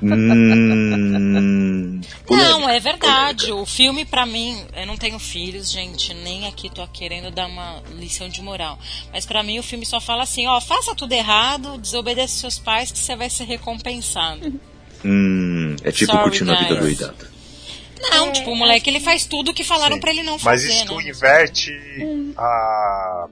hum, 0.00 2.00
Não, 2.30 2.68
é 2.68 2.78
verdade. 2.78 3.50
O 3.50 3.66
filme, 3.66 4.04
pra 4.04 4.24
mim, 4.24 4.64
eu 4.76 4.86
não 4.86 4.96
tenho 4.96 5.18
filhos, 5.18 5.72
gente, 5.72 6.14
nem 6.14 6.46
aqui 6.46 6.70
tô 6.70 6.86
querendo 6.86 7.32
dar 7.32 7.48
uma 7.48 7.82
lição 7.96 8.28
de 8.28 8.40
moral. 8.40 8.78
Mas 9.12 9.26
pra 9.26 9.42
mim 9.42 9.58
o 9.58 9.62
filme 9.64 9.84
só 9.84 10.00
fala 10.00 10.22
assim, 10.22 10.46
ó, 10.46 10.60
faça 10.60 10.94
tudo 10.94 11.14
errado, 11.14 11.78
desobedeça 11.78 12.38
seus 12.38 12.60
pais 12.60 12.92
que 12.92 12.98
você 12.98 13.16
vai 13.16 13.28
ser 13.28 13.42
recompensado. 13.42 14.52
hum, 15.04 15.74
é 15.82 15.90
tipo 15.90 16.12
Sorry, 16.12 16.22
curtindo 16.22 16.52
a 16.52 16.60
vida 16.60 16.76
doidada. 16.76 17.37
Não, 18.00 18.28
É, 18.28 18.32
tipo, 18.32 18.50
o 18.50 18.56
moleque 18.56 18.88
ele 18.90 19.00
faz 19.00 19.24
tudo 19.26 19.52
que 19.54 19.64
falaram 19.64 19.94
Sim. 19.96 20.00
pra 20.00 20.10
ele 20.10 20.22
não 20.22 20.34
Mas 20.34 20.42
fazer, 20.42 20.68
isso 20.68 20.94
né? 20.96 21.02
inverte 21.08 21.72
a, 22.36 23.28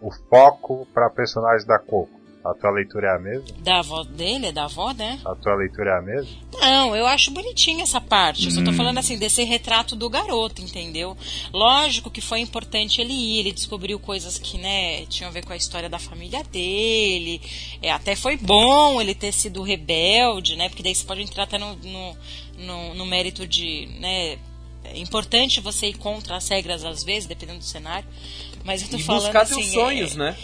o 0.00 0.10
foco 0.30 0.86
para 0.92 1.10
personagem 1.10 1.66
da 1.66 1.78
Coco. 1.78 2.13
A 2.44 2.52
tua 2.52 2.70
leitura 2.72 3.08
é 3.08 3.16
a 3.16 3.18
mesma? 3.18 3.44
Da 3.60 3.78
avó 3.78 4.04
dele, 4.04 4.46
é 4.48 4.52
da 4.52 4.64
avó, 4.64 4.92
né? 4.92 5.18
A 5.24 5.34
tua 5.34 5.54
leitura 5.54 5.92
é 5.92 5.98
a 5.98 6.02
mesma? 6.02 6.30
Não, 6.60 6.94
eu 6.94 7.06
acho 7.06 7.30
bonitinha 7.30 7.82
essa 7.84 8.02
parte. 8.02 8.44
Eu 8.44 8.50
só 8.50 8.62
tô 8.62 8.70
Hum. 8.70 8.74
falando 8.74 8.98
assim, 8.98 9.16
desse 9.16 9.42
retrato 9.44 9.96
do 9.96 10.10
garoto, 10.10 10.60
entendeu? 10.60 11.16
Lógico 11.54 12.10
que 12.10 12.20
foi 12.20 12.40
importante 12.40 13.00
ele 13.00 13.14
ir, 13.14 13.38
ele 13.40 13.52
descobriu 13.52 13.98
coisas 13.98 14.38
que, 14.38 14.58
né, 14.58 15.06
tinham 15.06 15.30
a 15.30 15.32
ver 15.32 15.42
com 15.44 15.54
a 15.54 15.56
história 15.56 15.88
da 15.88 15.98
família 15.98 16.44
dele. 16.44 17.40
É, 17.80 17.90
até 17.90 18.14
foi 18.14 18.36
bom 18.36 19.00
ele 19.00 19.14
ter 19.14 19.32
sido 19.32 19.62
rebelde, 19.62 20.54
né? 20.54 20.68
Porque 20.68 20.82
daí 20.82 20.94
você 20.94 21.04
pode 21.04 21.22
entrar 21.22 21.44
até 21.44 21.56
no, 21.56 21.74
no, 21.76 22.16
no, 22.58 22.94
no 22.94 23.06
mérito 23.06 23.46
de, 23.46 23.86
né? 24.00 24.38
É 24.84 24.98
importante 24.98 25.62
você 25.62 25.86
ir 25.86 25.94
contra 25.96 26.36
as 26.36 26.46
regras 26.46 26.84
às 26.84 27.02
vezes, 27.02 27.26
dependendo 27.26 27.60
do 27.60 27.64
cenário. 27.64 28.06
Mas 28.64 28.82
eu 28.82 28.88
tô 28.90 28.96
E 28.98 29.02
falando 29.02 29.22
buscar 29.22 29.42
assim. 29.42 29.54
teus 29.56 29.72
sonhos, 29.72 30.14
é, 30.14 30.18
né? 30.18 30.36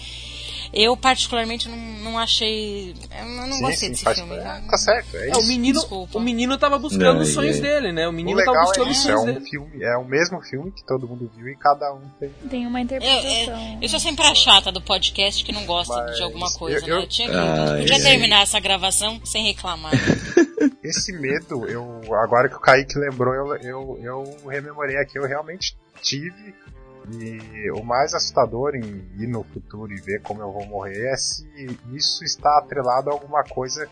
Eu, 0.73 0.97
particularmente, 0.97 1.69
não, 1.69 1.77
não 1.77 2.19
achei. 2.19 2.95
Eu 3.19 3.25
não 3.27 3.53
Sim, 3.53 3.61
gostei 3.61 3.77
sim, 3.77 3.91
desse 3.91 4.15
filme. 4.15 4.37
é, 4.37 4.61
tá 4.69 4.77
certo, 4.79 5.17
é 5.17 5.29
É, 5.29 5.33
o 5.37 5.39
isso. 5.39 5.49
menino, 5.49 5.79
Desculpa. 5.81 6.19
o 6.19 6.21
menino 6.21 6.57
tava 6.59 6.79
buscando 6.79 7.15
Não, 7.15 7.21
os 7.23 7.29
sonhos 7.33 7.59
é- 7.59 7.61
dele, 7.61 7.93
né? 7.93 8.07
O 8.07 8.11
O 8.11 8.13
menino 8.13 8.39
tava 8.39 8.51
legal 8.53 8.65
é 8.65 8.67
buscando 8.69 8.91
os 8.91 8.97
isso, 8.99 9.09
é 9.11 9.13
sonhos 9.17 9.23
um 9.23 9.35
dele. 9.35 9.51
filme, 9.51 9.83
é 9.85 9.97
o 9.97 10.05
mesmo 10.05 10.41
filme 10.43 10.71
que 10.73 10.85
todo 10.87 11.09
mundo 11.09 11.31
viu 11.37 11.49
e 11.49 11.57
cada 11.57 11.93
um 11.93 12.01
tem. 12.21 12.31
Tem 12.49 12.67
uma 12.67 12.79
Eu, 12.81 12.85
interpretação. 12.85 13.73
eu, 13.75 13.79
eu 13.83 13.89
sou 13.89 13.99
sempre 14.01 14.27
a 14.27 14.35
chata 14.35 14.71
do 14.71 14.81
podcast 14.81 15.45
que 15.45 15.53
não 15.53 15.65
gosta 15.67 15.95
Mas 15.95 16.17
de 16.17 16.23
alguma 16.23 16.51
coisa, 16.53 16.87
eu- 16.87 16.97
né? 16.99 17.03
Eu 17.03 17.09
tinha 17.09 17.29
que, 17.29 17.35
Ah, 17.37 17.75
podia 17.79 17.97
é. 17.97 18.01
terminar 18.03 18.43
essa 18.43 18.61
gravação 18.61 19.21
sem 19.25 19.45
reclamar. 19.45 19.93
Esse 20.83 21.13
medo, 21.13 21.67
eu 21.69 22.01
agora 22.15 22.49
que 22.49 22.57
o 22.57 22.61
Kaique 22.61 22.99
lembrou, 22.99 23.35
eu, 23.35 23.57
eu, 23.57 23.99
eu 24.03 24.49
rememorei 24.49 24.97
aqui, 24.97 25.19
eu 25.19 25.27
realmente 25.27 25.77
tive. 26.03 26.55
E 27.09 27.71
o 27.73 27.83
mais 27.83 28.15
assustador 28.15 28.75
em 28.75 29.09
ir 29.19 29.27
no 29.27 29.43
futuro 29.43 29.93
e 29.93 30.01
ver 30.01 30.21
como 30.23 30.43
eu 30.43 30.53
vou 30.53 30.67
morrer 30.67 31.13
é 31.13 31.17
se 31.17 31.47
isso 31.93 32.25
está 32.25 32.59
atrelado 32.59 33.11
a 33.11 33.13
alguma 33.13 33.43
coisa 33.43 33.89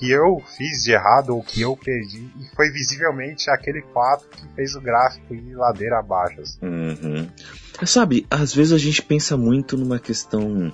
que 0.00 0.10
eu 0.10 0.42
fiz 0.56 0.82
de 0.82 0.92
errado 0.92 1.36
ou 1.36 1.42
que 1.42 1.60
eu 1.60 1.76
perdi 1.76 2.30
e 2.40 2.56
foi 2.56 2.70
visivelmente 2.70 3.50
aquele 3.50 3.82
fato 3.92 4.26
que 4.30 4.48
fez 4.54 4.74
o 4.74 4.80
gráfico 4.80 5.34
ir 5.34 5.54
ladeira 5.54 5.98
abaixo. 5.98 6.40
assim. 6.40 6.58
Uhum. 6.62 7.28
Sabe, 7.84 8.26
às 8.30 8.54
vezes 8.54 8.72
a 8.72 8.78
gente 8.78 9.02
pensa 9.02 9.36
muito 9.36 9.76
numa 9.76 9.98
questão 9.98 10.72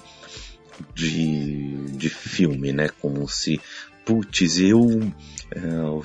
de, 0.94 1.86
de 1.88 2.08
filme, 2.08 2.72
né? 2.72 2.88
Como 3.00 3.28
se, 3.28 3.60
putz, 4.04 4.60
eu, 4.60 5.00
é, 5.50 5.58
eu 5.58 6.04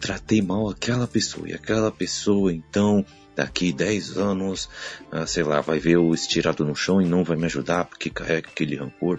tratei 0.00 0.40
mal 0.40 0.68
aquela 0.70 1.06
pessoa 1.06 1.48
e 1.48 1.52
aquela 1.52 1.92
pessoa, 1.92 2.52
então 2.52 3.04
daqui 3.34 3.72
10 3.72 4.18
anos, 4.18 4.68
ah, 5.10 5.26
sei 5.26 5.42
lá, 5.42 5.60
vai 5.60 5.78
ver 5.78 5.92
eu 5.92 6.12
estirado 6.12 6.64
no 6.64 6.74
chão 6.74 7.00
e 7.00 7.06
não 7.06 7.24
vai 7.24 7.36
me 7.36 7.46
ajudar 7.46 7.84
porque 7.86 8.10
carrega 8.10 8.48
aquele 8.48 8.76
rancor, 8.76 9.18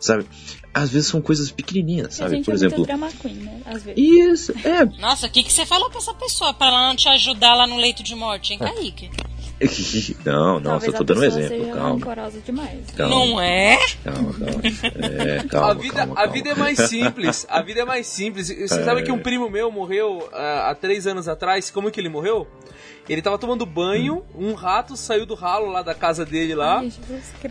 sabe? 0.00 0.26
Às 0.74 0.90
vezes 0.90 1.08
são 1.08 1.20
coisas 1.20 1.50
pequenininhas, 1.50 2.08
a 2.08 2.24
sabe? 2.24 2.36
gente 2.36 2.44
Por 2.46 2.52
é 2.52 2.54
exemplo, 2.54 2.76
muito 2.78 2.88
drama 2.88 3.08
queen, 3.20 3.34
né? 3.34 3.60
Às 3.66 3.82
vezes. 3.84 4.02
isso, 4.02 4.52
é, 4.66 4.84
Nossa, 5.00 5.26
o 5.26 5.30
que, 5.30 5.42
que 5.42 5.52
você 5.52 5.64
falou 5.66 5.88
pra 5.90 5.98
essa 5.98 6.14
pessoa 6.14 6.52
pra 6.54 6.68
ela 6.68 6.88
não 6.88 6.96
te 6.96 7.08
ajudar 7.08 7.54
lá 7.54 7.66
no 7.66 7.76
leito 7.76 8.02
de 8.02 8.14
morte, 8.14 8.52
hein, 8.54 8.58
Kaique? 8.58 9.10
Não, 10.24 10.54
não, 10.58 10.62
Talvez 10.72 10.90
só 10.90 10.98
tô 10.98 11.02
a 11.04 11.06
dando 11.06 11.20
um 11.20 11.24
exemplo, 11.24 11.48
seja 11.50 11.72
calma. 11.72 11.88
rancorosa 11.90 12.40
demais. 12.40 12.90
calma 12.96 13.14
Não 13.14 13.40
é? 13.40 13.78
Calma, 14.02 14.32
calma. 14.34 14.60
É, 14.64 15.44
calma, 15.46 15.70
a 15.70 15.74
vida, 15.74 15.94
calma, 15.94 16.12
a 16.14 16.16
calma. 16.16 16.32
vida 16.32 16.50
é 16.50 16.54
mais 16.56 16.78
simples. 16.80 17.46
A 17.48 17.62
vida 17.62 17.80
é 17.80 17.84
mais 17.84 18.06
simples. 18.08 18.48
Você 18.48 18.64
É. 18.64 18.84
sabe 18.84 19.04
que 19.04 19.12
um 19.12 19.20
primo 19.20 19.48
meu 19.48 19.70
morreu 19.70 20.28
ah, 20.32 20.70
há 20.70 20.74
três 20.74 21.06
anos 21.06 21.28
atrás? 21.28 21.70
Como 21.70 21.92
que 21.92 22.00
ele 22.00 22.08
morreu? 22.08 22.48
Ele 23.08 23.20
tava 23.20 23.36
tomando 23.36 23.66
banho, 23.66 24.24
um 24.34 24.54
rato 24.54 24.96
saiu 24.96 25.26
do 25.26 25.34
ralo 25.34 25.66
lá 25.70 25.82
da 25.82 25.94
casa 25.94 26.24
dele 26.24 26.54
lá. 26.54 26.78
Ai. 26.78 26.92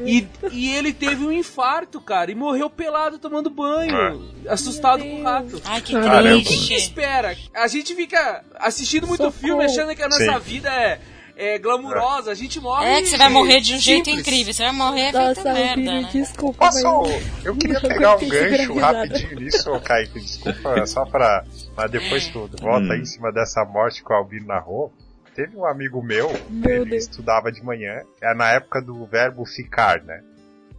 E, 0.05 0.27
e 0.51 0.73
ele 0.73 0.93
teve 0.93 1.25
um 1.25 1.31
infarto, 1.31 1.99
cara, 1.99 2.31
e 2.31 2.35
morreu 2.35 2.69
pelado 2.69 3.19
tomando 3.19 3.49
banho, 3.49 4.31
assustado 4.47 5.03
com 5.03 5.19
o 5.19 5.23
rato. 5.23 5.61
Ai, 5.65 5.81
que 5.81 5.91
Caramba. 5.93 6.21
Quem 6.35 6.43
triste. 6.43 6.73
espera? 6.73 7.35
A 7.53 7.67
gente 7.67 7.93
fica 7.93 8.43
assistindo 8.55 9.05
muito 9.07 9.23
Socorro. 9.23 9.39
filme 9.41 9.65
achando 9.65 9.93
que 9.93 10.01
a 10.01 10.07
nossa 10.07 10.33
Sim. 10.33 10.39
vida 10.39 10.69
é, 10.73 10.99
é 11.35 11.59
glamurosa. 11.59 12.31
A 12.31 12.35
gente 12.35 12.57
morre. 12.61 12.85
É 12.87 13.01
que 13.01 13.07
você 13.09 13.17
vai 13.17 13.29
morrer 13.29 13.59
de 13.59 13.75
um 13.75 13.77
jeito 13.79 14.05
simples. 14.05 14.25
incrível. 14.27 14.53
Você 14.53 14.63
vai 14.63 14.71
morrer 14.73 15.11
Nossa, 15.11 15.35
feita 15.35 15.53
merda, 15.53 15.69
Albino, 15.71 16.01
né? 16.01 16.09
desculpa. 16.13 16.65
Posso. 16.65 16.81
mas- 16.81 17.45
Eu 17.45 17.55
queria 17.57 17.79
Não 17.81 17.89
pegar 17.89 18.15
um 18.15 18.27
gancho 18.29 18.73
rapidinho 18.79 19.39
nisso, 19.41 19.69
ô 19.69 19.81
Kaique, 19.81 20.17
desculpa, 20.19 20.85
só 20.87 21.03
pra. 21.05 21.43
Mas 21.75 21.91
depois 21.91 22.27
tudo. 22.29 22.55
Volta 22.61 22.85
Hum. 22.87 22.91
aí 22.93 23.01
em 23.01 23.05
cima 23.05 23.33
dessa 23.33 23.65
morte 23.65 24.01
que 24.01 24.11
o 24.11 24.15
Albino 24.15 24.47
narrou. 24.47 24.93
Teve 25.35 25.55
um 25.55 25.65
amigo 25.65 26.01
meu, 26.03 26.29
Meu 26.49 26.81
ele 26.81 26.91
Deus. 26.91 27.03
estudava 27.03 27.51
de 27.51 27.63
manhã, 27.63 28.03
é 28.21 28.33
na 28.33 28.51
época 28.51 28.81
do 28.81 29.05
verbo 29.05 29.45
ficar, 29.45 30.01
né? 30.03 30.21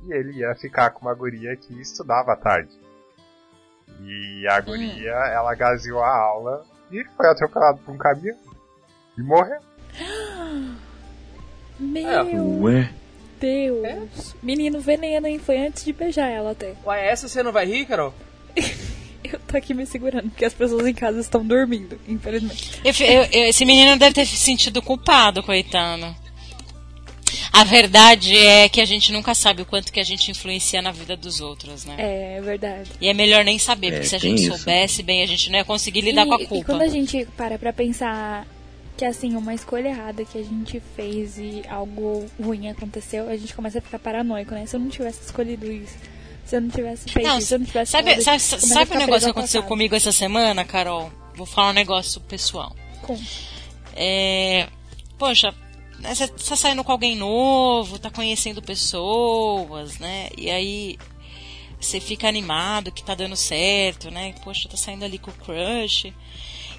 E 0.04 0.12
ele 0.12 0.38
ia 0.40 0.54
ficar 0.56 0.90
com 0.90 1.00
uma 1.06 1.14
guria 1.14 1.56
que 1.56 1.80
estudava 1.80 2.32
à 2.32 2.36
tarde. 2.36 2.70
E 4.02 4.46
a 4.48 4.60
guria, 4.60 5.10
ela 5.10 5.54
gaseou 5.54 6.02
a 6.02 6.08
aula 6.14 6.64
e 6.90 7.04
foi 7.16 7.26
atropelado 7.28 7.78
por 7.78 7.94
um 7.94 7.98
caminhão. 7.98 8.36
E 9.16 9.22
morreu. 9.22 9.60
Meu 11.78 12.62
Ué? 12.62 12.92
Deus. 13.40 14.36
Menino 14.42 14.80
veneno, 14.80 15.26
hein? 15.26 15.38
Foi 15.38 15.58
antes 15.58 15.84
de 15.84 15.92
beijar 15.92 16.28
ela 16.28 16.52
até. 16.52 16.74
Ué, 16.84 17.08
essa 17.08 17.26
você 17.28 17.42
não 17.42 17.52
vai 17.52 17.66
rir, 17.66 17.86
Carol? 17.86 18.14
Eu 19.24 19.38
tô 19.40 19.56
aqui 19.56 19.72
me 19.74 19.86
segurando, 19.86 20.28
porque 20.30 20.44
as 20.44 20.52
pessoas 20.54 20.86
em 20.86 20.94
casa 20.94 21.20
estão 21.20 21.44
dormindo, 21.46 21.98
infelizmente. 22.08 22.80
Eu 22.84 22.92
eu- 23.06 23.22
eu- 23.32 23.48
esse 23.48 23.64
menino 23.64 23.96
deve 23.96 24.14
ter 24.14 24.26
se 24.26 24.36
sentido 24.36 24.82
culpado, 24.82 25.42
coitado. 25.42 26.14
A 27.52 27.64
verdade 27.64 28.36
é 28.36 28.68
que 28.68 28.80
a 28.80 28.84
gente 28.84 29.12
nunca 29.12 29.34
sabe 29.34 29.62
o 29.62 29.66
quanto 29.66 29.92
que 29.92 30.00
a 30.00 30.04
gente 30.04 30.30
influencia 30.30 30.80
na 30.82 30.90
vida 30.90 31.16
dos 31.16 31.40
outros, 31.40 31.84
né? 31.84 31.96
É, 31.98 32.36
é 32.38 32.40
verdade. 32.40 32.90
E 33.00 33.08
é 33.08 33.14
melhor 33.14 33.44
nem 33.44 33.58
saber, 33.58 33.88
É, 33.88 33.90
porque 33.92 34.06
se 34.06 34.16
a 34.16 34.18
gente 34.18 34.42
isso. 34.42 34.56
soubesse 34.56 35.02
bem, 35.02 35.22
a 35.22 35.26
gente 35.26 35.50
não 35.50 35.58
ia 35.58 35.64
conseguir 35.64 36.00
lidar 36.00 36.24
e, 36.24 36.28
com 36.28 36.34
a 36.34 36.42
E 36.42 36.46
culpa. 36.46 36.64
quando 36.64 36.82
a 36.82 36.88
gente 36.88 37.26
para 37.36 37.58
pra 37.58 37.72
pensar 37.72 38.46
que, 38.96 39.04
assim, 39.04 39.34
uma 39.36 39.54
escolha 39.54 39.88
errada 39.88 40.24
que 40.24 40.38
a 40.38 40.42
gente 40.42 40.80
fez 40.96 41.38
e 41.38 41.62
algo 41.68 42.26
ruim 42.42 42.68
aconteceu, 42.68 43.28
a 43.28 43.36
gente 43.36 43.54
começa 43.54 43.78
a 43.78 43.82
ficar 43.82 43.98
paranoico, 43.98 44.54
né? 44.54 44.64
Se 44.66 44.76
eu 44.76 44.80
não 44.80 44.88
tivesse 44.88 45.22
escolhido 45.22 45.70
isso, 45.70 45.94
se 46.44 46.56
eu 46.56 46.60
não 46.60 46.70
tivesse 46.70 47.08
feito 47.10 47.26
Não, 47.26 47.38
isso, 47.38 47.54
eu 47.54 47.58
não 47.58 47.66
tivesse 47.66 47.92
sabe, 47.92 48.20
sabe, 48.22 48.36
isso, 48.36 48.60
sabe 48.60 48.96
negócio 48.96 49.26
que 49.26 49.30
aconteceu 49.30 49.62
comigo 49.62 49.94
essa 49.94 50.12
semana, 50.12 50.64
Carol? 50.64 51.10
Vou 51.36 51.46
falar 51.46 51.70
um 51.70 51.74
negócio 51.74 52.20
pessoal. 52.22 52.74
Com- 53.02 53.18
É, 53.94 54.68
poxa, 55.18 55.54
né, 55.98 56.14
você 56.14 56.28
tá 56.28 56.56
saindo 56.56 56.82
com 56.84 56.92
alguém 56.92 57.16
novo, 57.16 57.98
tá 57.98 58.10
conhecendo 58.10 58.60
pessoas, 58.62 59.98
né? 59.98 60.28
E 60.36 60.50
aí 60.50 60.98
você 61.80 62.00
fica 62.00 62.28
animado 62.28 62.92
que 62.92 63.02
tá 63.02 63.14
dando 63.14 63.36
certo, 63.36 64.10
né? 64.10 64.34
Poxa, 64.44 64.68
tá 64.68 64.76
saindo 64.76 65.04
ali 65.04 65.18
com 65.18 65.30
o 65.30 65.34
crush. 65.34 66.12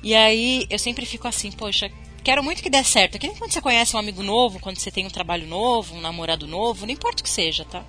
E 0.02 0.14
aí 0.15 0.65
eu 0.69 0.80
sempre 0.80 1.06
fico 1.06 1.27
assim, 1.27 1.52
poxa, 1.52 1.90
quero 2.23 2.44
muito 2.44 2.61
que 2.64 2.69
dê 2.69 2.84
certo. 2.84 3.18
Que 3.19 3.27
nem 3.27 3.35
quando 3.35 3.52
você 3.52 3.61
conhece 3.61 3.95
um 3.95 3.99
amigo 3.99 4.23
novo, 4.23 4.60
quando 4.60 4.77
você 4.77 4.91
tem 4.91 5.06
um 5.06 5.10
trabalho 5.10 5.48
novo, 5.48 5.95
um 5.95 6.02
namorado 6.02 6.48
novo, 6.48 6.85
não 6.85 6.94
importa 6.94 7.22
o 7.22 7.23
que 7.23 7.30
seja, 7.30 7.65
tá? 7.65 7.84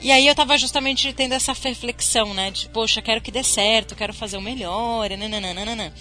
E 0.00 0.10
aí 0.10 0.26
eu 0.26 0.34
tava 0.34 0.56
justamente 0.58 1.12
tendo 1.12 1.32
essa 1.32 1.52
reflexão, 1.52 2.34
né? 2.34 2.50
De, 2.50 2.68
poxa, 2.68 3.00
quero 3.00 3.20
que 3.20 3.30
dê 3.30 3.42
certo, 3.42 3.94
quero 3.94 4.12
fazer 4.12 4.36
o 4.36 4.42
melhor, 4.42 5.08
nananana. 5.10 5.92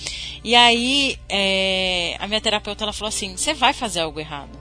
E 0.44 0.56
aí 0.56 1.18
é, 1.30 2.16
a 2.20 2.28
minha 2.28 2.42
terapeuta 2.42 2.84
ela 2.84 2.94
falou 2.94 3.10
assim: 3.10 3.38
você 3.38 3.54
vai 3.54 3.74
fazer 3.74 4.02
algo 4.02 4.20
errado. 4.20 4.60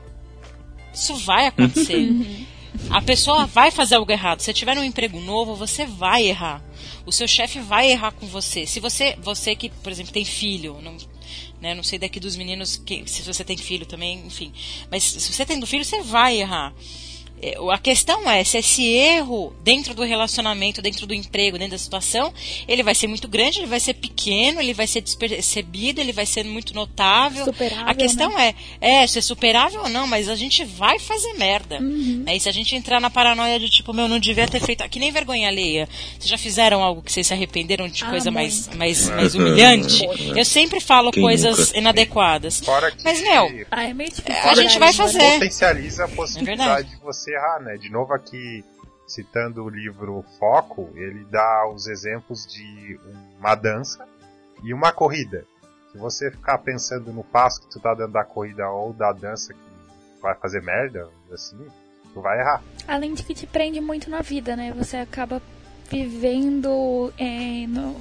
Isso 0.93 1.15
vai 1.16 1.47
acontecer. 1.47 2.09
A 2.90 3.01
pessoa 3.01 3.47
vai 3.47 3.70
fazer 3.70 3.94
algo 3.94 4.11
errado. 4.11 4.40
Se 4.40 4.52
tiver 4.52 4.77
um 4.77 4.85
emprego 4.85 5.20
novo, 5.20 5.55
você 5.55 5.86
vai 5.86 6.27
errar. 6.27 6.62
O 7.06 7.12
seu 7.12 7.27
chefe 7.27 7.61
vai 7.61 7.90
errar 7.90 8.12
com 8.12 8.27
você. 8.27 8.66
Se 8.66 8.81
você, 8.81 9.16
você 9.20 9.55
que, 9.55 9.69
por 9.69 9.93
exemplo, 9.93 10.12
tem 10.12 10.24
filho, 10.24 10.81
não, 10.82 10.97
né, 11.61 11.74
não 11.74 11.82
sei 11.82 11.98
daqui 11.98 12.19
dos 12.19 12.36
meninos 12.36 12.77
que, 12.77 13.05
se 13.06 13.23
você 13.23 13.44
tem 13.44 13.56
filho 13.56 13.86
também, 13.86 14.27
enfim. 14.27 14.52
Mas 14.90 15.05
se 15.05 15.32
você 15.32 15.47
tem 15.47 15.65
filho, 15.65 15.85
você 15.85 16.02
vai 16.02 16.40
errar. 16.40 16.74
É, 17.45 17.55
A 17.73 17.79
questão 17.79 18.29
é 18.31 18.43
se 18.45 18.57
esse 18.59 18.87
erro 18.87 19.53
dentro 19.62 19.95
do 19.95 20.03
relacionamento, 20.03 20.81
dentro 20.81 21.07
do 21.07 21.12
emprego, 21.15 21.59
dentro 21.59 21.73
da 21.73 21.79
situação, 21.79 22.33
ele 22.66 22.83
vai 22.83 22.95
ser 22.95 23.07
muito 23.07 23.29
grande, 23.29 23.59
ele 23.59 23.66
vai 23.66 23.81
ser 23.81 23.95
pequeno, 23.95 24.61
ele 24.61 24.73
vai 24.73 24.87
ser 24.87 25.01
despercebido, 25.01 26.01
ele 26.01 26.12
vai 26.12 26.27
ser 26.27 26.45
muito 26.45 26.75
notável. 26.75 27.45
Superável, 27.45 27.89
A 27.89 27.95
questão 27.95 28.39
é, 28.39 28.55
é, 28.81 29.07
se 29.07 29.19
é 29.19 29.23
superável 29.23 29.83
ou 29.83 29.89
não, 29.89 30.07
mas 30.07 30.29
a 30.29 30.37
gente 30.37 30.65
vai 30.65 30.99
fazer 30.99 31.35
merda. 31.35 31.81
Né? 31.81 32.37
E 32.37 32.41
se 32.41 32.49
a 32.49 32.53
gente 32.53 32.75
entrar 32.75 33.01
na 33.01 33.11
paranoia 33.11 33.59
de 33.59 33.69
tipo, 33.69 33.93
meu, 33.93 34.09
não 34.09 34.19
devia 34.19 34.47
ter 34.49 34.61
feito. 34.61 34.89
Que 34.89 34.99
nem 34.99 35.11
vergonha 35.11 35.49
alheia. 35.49 35.89
Vocês 36.19 36.29
já 36.29 36.39
fizeram 36.39 36.83
algo 36.83 37.03
que 37.03 37.11
vocês 37.12 37.27
se 37.27 37.33
arrependeram 37.35 37.89
de 37.89 38.05
Ah, 38.05 38.11
coisa 38.11 38.31
mais, 38.31 38.69
mais, 38.75 39.09
mais 39.11 39.35
humilhante? 39.35 40.07
Eu 40.37 40.45
sempre 40.45 40.81
falo 40.81 41.11
Quem 41.11 41.23
coisas 41.23 41.59
nunca? 41.69 41.79
inadequadas. 41.79 42.61
Fora 42.61 42.91
que 42.91 43.03
Mas, 43.05 43.21
meu, 43.21 43.66
Ah, 43.71 43.85
é. 43.85 43.93
A 44.51 44.55
gente 44.55 44.79
vai 44.79 44.89
né? 44.89 44.95
fazer. 44.95 45.19
potencializa 45.33 46.05
a 46.05 46.09
É 46.09 46.11
possibilidade 46.15 46.89
de 46.91 46.97
você 46.97 47.34
errar, 47.35 47.61
né? 47.61 47.77
De 47.77 47.90
novo 47.90 48.12
aqui, 48.12 48.65
citando 49.06 49.65
o 49.65 49.69
livro 49.69 50.24
Foco, 50.39 50.90
ele 50.94 51.24
dá 51.24 51.69
os 51.69 51.86
exemplos 51.86 52.47
de 52.47 52.98
uma 53.39 53.55
dança 53.55 54.06
e 54.62 54.73
uma 54.73 54.93
corrida. 54.93 55.47
Se 55.93 55.98
você 55.98 56.31
ficar 56.31 56.59
pensando 56.59 57.12
no 57.12 57.23
passo 57.23 57.61
que 57.61 57.70
tu 57.70 57.78
tá 57.78 57.94
dando 57.94 58.12
da 58.12 58.24
corrida 58.24 58.69
ou 58.69 58.93
da 58.93 59.12
dança 59.12 59.52
que 59.52 59.61
vai 60.20 60.35
fazer 60.35 60.62
merda, 60.62 61.09
assim, 61.32 61.59
tu 62.12 62.20
vai 62.20 62.40
errar. 62.40 62.62
Além 62.89 63.15
de 63.15 63.23
que 63.23 63.35
te 63.35 63.47
prende 63.47 63.81
muito 63.81 64.11
na 64.11 64.20
vida, 64.20 64.56
né? 64.56 64.73
Você 64.73 64.97
acaba 64.97 65.40
vivendo. 65.90 67.12
É, 67.19 67.66
no, 67.69 67.94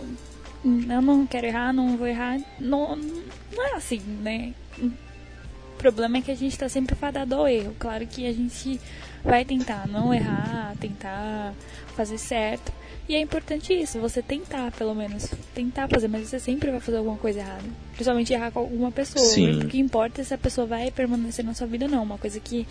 eu 0.65 1.01
não 1.01 1.27
quero 1.27 1.45
errar, 1.45 1.73
não 1.73 1.97
vou 1.97 2.07
errar. 2.07 2.39
Não, 2.60 2.95
não 2.95 3.65
é 3.68 3.73
assim, 3.76 3.99
né? 3.99 4.53
O 4.80 5.77
problema 5.77 6.18
é 6.18 6.22
que 6.22 6.31
a 6.31 6.35
gente 6.35 6.57
tá 6.57 6.69
sempre 6.69 6.95
fadado 6.95 7.35
ao 7.35 7.47
erro. 7.47 7.76
Claro 7.77 8.07
que 8.07 8.26
a 8.26 8.34
gente 8.34 8.80
vai 9.24 9.45
tentar 9.45 9.88
não 9.88 10.14
errar, 10.14 10.76
tentar 10.80 11.54
fazer 11.95 12.18
certo. 12.18 12.72
E 13.08 13.16
é 13.16 13.20
importante 13.20 13.74
isso, 13.74 14.00
você 14.00 14.22
tentar, 14.22 14.72
pelo 14.72 14.95
menos. 14.95 15.30
Tentar 15.54 15.88
fazer, 15.90 16.08
mas 16.08 16.28
você 16.28 16.40
sempre 16.40 16.72
vai 16.72 16.80
fazer 16.80 16.98
alguma 16.98 17.18
coisa 17.18 17.40
errada. 17.40 17.64
Principalmente 17.94 18.32
errar 18.32 18.52
com 18.52 18.60
alguma 18.60 18.91
pessoa. 18.91 19.26
Sim. 19.26 19.62
O 19.62 19.68
que 19.68 19.78
importa 19.78 20.22
é 20.22 20.24
se 20.24 20.34
a 20.34 20.38
pessoa 20.38 20.66
vai 20.66 20.90
permanecer 20.90 21.44
na 21.44 21.54
sua 21.54 21.68
vida 21.68 21.86
ou 21.86 21.91
não. 21.91 22.04
Uma 22.04 22.18
coisa 22.18 22.40
que 22.40 22.66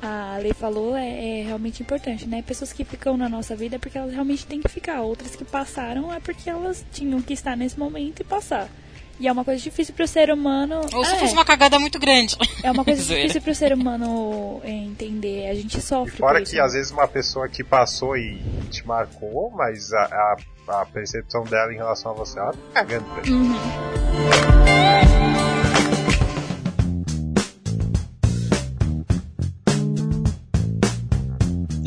a 0.00 0.38
lei 0.40 0.52
falou 0.54 0.96
é, 0.96 1.40
é 1.40 1.42
realmente 1.44 1.82
importante, 1.82 2.26
né? 2.26 2.42
Pessoas 2.42 2.72
que 2.72 2.84
ficam 2.84 3.16
na 3.16 3.28
nossa 3.28 3.54
vida 3.54 3.76
é 3.76 3.78
porque 3.78 3.98
elas 3.98 4.12
realmente 4.12 4.46
têm 4.46 4.62
que 4.62 4.68
ficar. 4.68 5.02
Outras 5.02 5.36
que 5.36 5.44
passaram 5.44 6.12
é 6.12 6.20
porque 6.20 6.48
elas 6.48 6.84
tinham 6.92 7.20
que 7.20 7.34
estar 7.34 7.54
nesse 7.54 7.78
momento 7.78 8.20
e 8.20 8.24
passar. 8.24 8.70
E 9.18 9.26
é 9.26 9.32
uma 9.32 9.44
coisa 9.44 9.62
difícil 9.62 9.94
pro 9.94 10.06
ser 10.06 10.30
humano. 10.30 10.80
ou 10.92 11.04
se 11.04 11.14
Ah, 11.14 11.18
fosse 11.18 11.32
é. 11.32 11.36
uma 11.36 11.44
cagada 11.44 11.78
muito 11.78 11.98
grande. 11.98 12.36
É 12.62 12.70
uma 12.70 12.84
coisa 12.84 13.02
difícil 13.14 13.40
pro 13.40 13.54
ser 13.54 13.72
humano 13.72 14.60
entender. 14.64 15.48
A 15.48 15.54
gente 15.54 15.78
E 15.78 15.80
sofre 15.80 16.16
fora 16.18 16.34
por 16.34 16.42
isso. 16.42 16.52
que 16.52 16.60
às 16.60 16.72
vezes 16.74 16.90
uma 16.90 17.08
pessoa 17.08 17.48
que 17.48 17.64
passou 17.64 18.16
e 18.16 18.38
te 18.70 18.86
marcou, 18.86 19.50
mas 19.50 19.92
a, 19.92 20.36
a, 20.68 20.80
a 20.82 20.86
percepção 20.86 21.44
dela 21.44 21.72
em 21.72 21.76
relação 21.76 22.12
a 22.12 22.14
você, 22.14 22.38
ela 22.38 22.52
tá 22.52 22.58
cagando 22.74 23.04
pra 23.06 23.22
ti. 23.22 23.30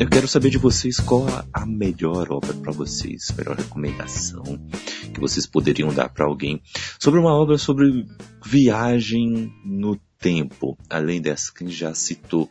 Eu 0.00 0.08
quero 0.08 0.26
saber 0.26 0.48
de 0.48 0.56
vocês 0.56 0.98
qual 0.98 1.26
a- 1.52 1.66
melhor 1.66 2.32
obra 2.32 2.54
para 2.54 2.72
vocês, 2.72 3.30
melhor 3.36 3.54
recomendação 3.54 4.42
que 5.12 5.20
vocês 5.20 5.44
poderiam 5.46 5.92
dar 5.92 6.08
para 6.08 6.24
alguém 6.24 6.62
sobre 6.98 7.20
uma 7.20 7.34
obra 7.34 7.58
sobre 7.58 8.06
viagem 8.42 9.52
no 9.62 10.00
tempo, 10.18 10.78
além 10.88 11.20
dessa 11.20 11.52
que 11.52 11.64
a 11.64 11.66
gente 11.66 11.78
já 11.78 11.92
citou 11.92 12.50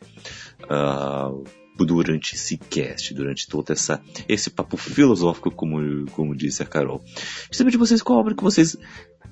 ah, 0.70 1.32
durante 1.76 2.36
esse 2.36 2.56
cast, 2.56 3.16
durante 3.16 3.48
todo 3.48 3.72
essa, 3.74 4.00
esse 4.28 4.52
papo 4.52 4.78
filosófico, 4.78 5.50
como, 5.50 6.06
como 6.12 6.36
disse 6.36 6.62
a 6.62 6.68
Carol. 6.68 7.04
Saber 7.52 7.72
de 7.72 7.78
vocês 7.78 8.04
qual 8.04 8.20
obra 8.20 8.36
que 8.36 8.44
vocês 8.44 8.78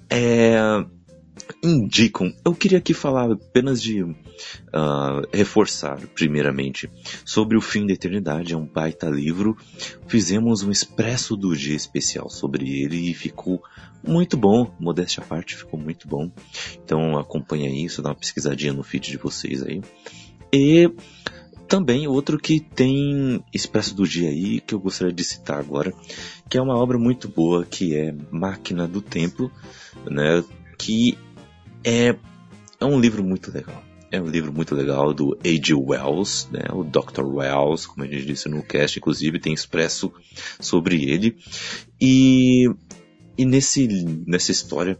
é, 0.09 0.57
indicam. 1.63 2.33
Eu 2.43 2.53
queria 2.53 2.77
aqui 2.77 2.93
falar 2.93 3.31
apenas 3.31 3.81
de 3.81 4.03
uh, 4.03 4.15
reforçar, 5.33 5.99
primeiramente, 6.15 6.89
sobre 7.25 7.57
o 7.57 7.61
fim 7.61 7.85
da 7.85 7.93
eternidade. 7.93 8.53
É 8.53 8.57
um 8.57 8.65
baita 8.65 9.07
livro. 9.07 9.57
Fizemos 10.07 10.63
um 10.63 10.71
expresso 10.71 11.35
do 11.35 11.55
dia 11.55 11.75
especial 11.75 12.29
sobre 12.29 12.81
ele 12.81 13.09
e 13.09 13.13
ficou 13.13 13.61
muito 14.05 14.37
bom. 14.37 14.73
Modéstia 14.79 15.23
à 15.23 15.25
parte, 15.25 15.55
ficou 15.55 15.79
muito 15.79 16.07
bom. 16.07 16.31
Então 16.83 17.17
acompanha 17.17 17.69
isso, 17.69 18.01
dá 18.01 18.09
uma 18.09 18.15
pesquisadinha 18.15 18.73
no 18.73 18.83
feed 18.83 19.11
de 19.11 19.17
vocês 19.17 19.63
aí. 19.63 19.81
E 20.51 20.89
também 21.67 22.07
outro 22.07 22.37
que 22.37 22.59
tem 22.59 23.43
Expresso 23.53 23.93
do 23.93 24.07
Dia 24.07 24.29
aí, 24.29 24.61
que 24.61 24.73
eu 24.73 24.79
gostaria 24.79 25.13
de 25.13 25.23
citar 25.23 25.59
agora, 25.59 25.93
que 26.49 26.57
é 26.57 26.61
uma 26.61 26.77
obra 26.77 26.97
muito 26.97 27.27
boa, 27.27 27.65
que 27.65 27.95
é 27.95 28.15
Máquina 28.31 28.87
do 28.87 29.01
Tempo, 29.01 29.51
né? 30.09 30.43
Que 30.77 31.17
é, 31.83 32.15
é 32.79 32.85
um 32.85 32.99
livro 32.99 33.23
muito 33.23 33.51
legal. 33.51 33.83
É 34.09 34.21
um 34.21 34.27
livro 34.27 34.53
muito 34.53 34.73
legal 34.73 35.13
do 35.13 35.37
A.G. 35.43 35.73
Wells, 35.73 36.47
né? 36.49 36.65
O 36.71 36.83
Dr. 36.83 37.25
Wells, 37.25 37.85
como 37.85 38.05
a 38.05 38.07
gente 38.07 38.25
disse 38.25 38.47
no 38.47 38.63
cast, 38.63 38.97
inclusive 38.97 39.39
tem 39.39 39.53
expresso 39.53 40.13
sobre 40.59 41.03
ele. 41.03 41.37
E 41.99 42.69
e 43.37 43.45
nesse, 43.45 43.87
nessa 44.25 44.51
história, 44.51 44.97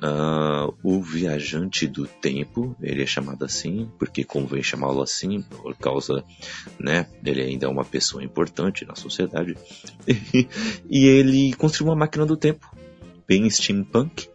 uh, 0.00 0.72
o 0.80 1.02
viajante 1.02 1.88
do 1.88 2.06
tempo, 2.06 2.76
ele 2.80 3.02
é 3.02 3.06
chamado 3.06 3.44
assim, 3.44 3.90
porque 3.98 4.22
convém 4.22 4.62
chamá-lo 4.62 5.02
assim, 5.02 5.42
por 5.42 5.76
causa, 5.76 6.22
né, 6.78 7.08
ele 7.24 7.42
ainda 7.42 7.66
é 7.66 7.68
uma 7.68 7.84
pessoa 7.84 8.22
importante 8.22 8.84
na 8.86 8.94
sociedade. 8.94 9.56
e 10.88 11.04
ele 11.04 11.52
construiu 11.54 11.90
uma 11.90 11.98
máquina 11.98 12.24
do 12.24 12.36
tempo, 12.36 12.70
bem 13.26 13.50
steampunk, 13.50 14.28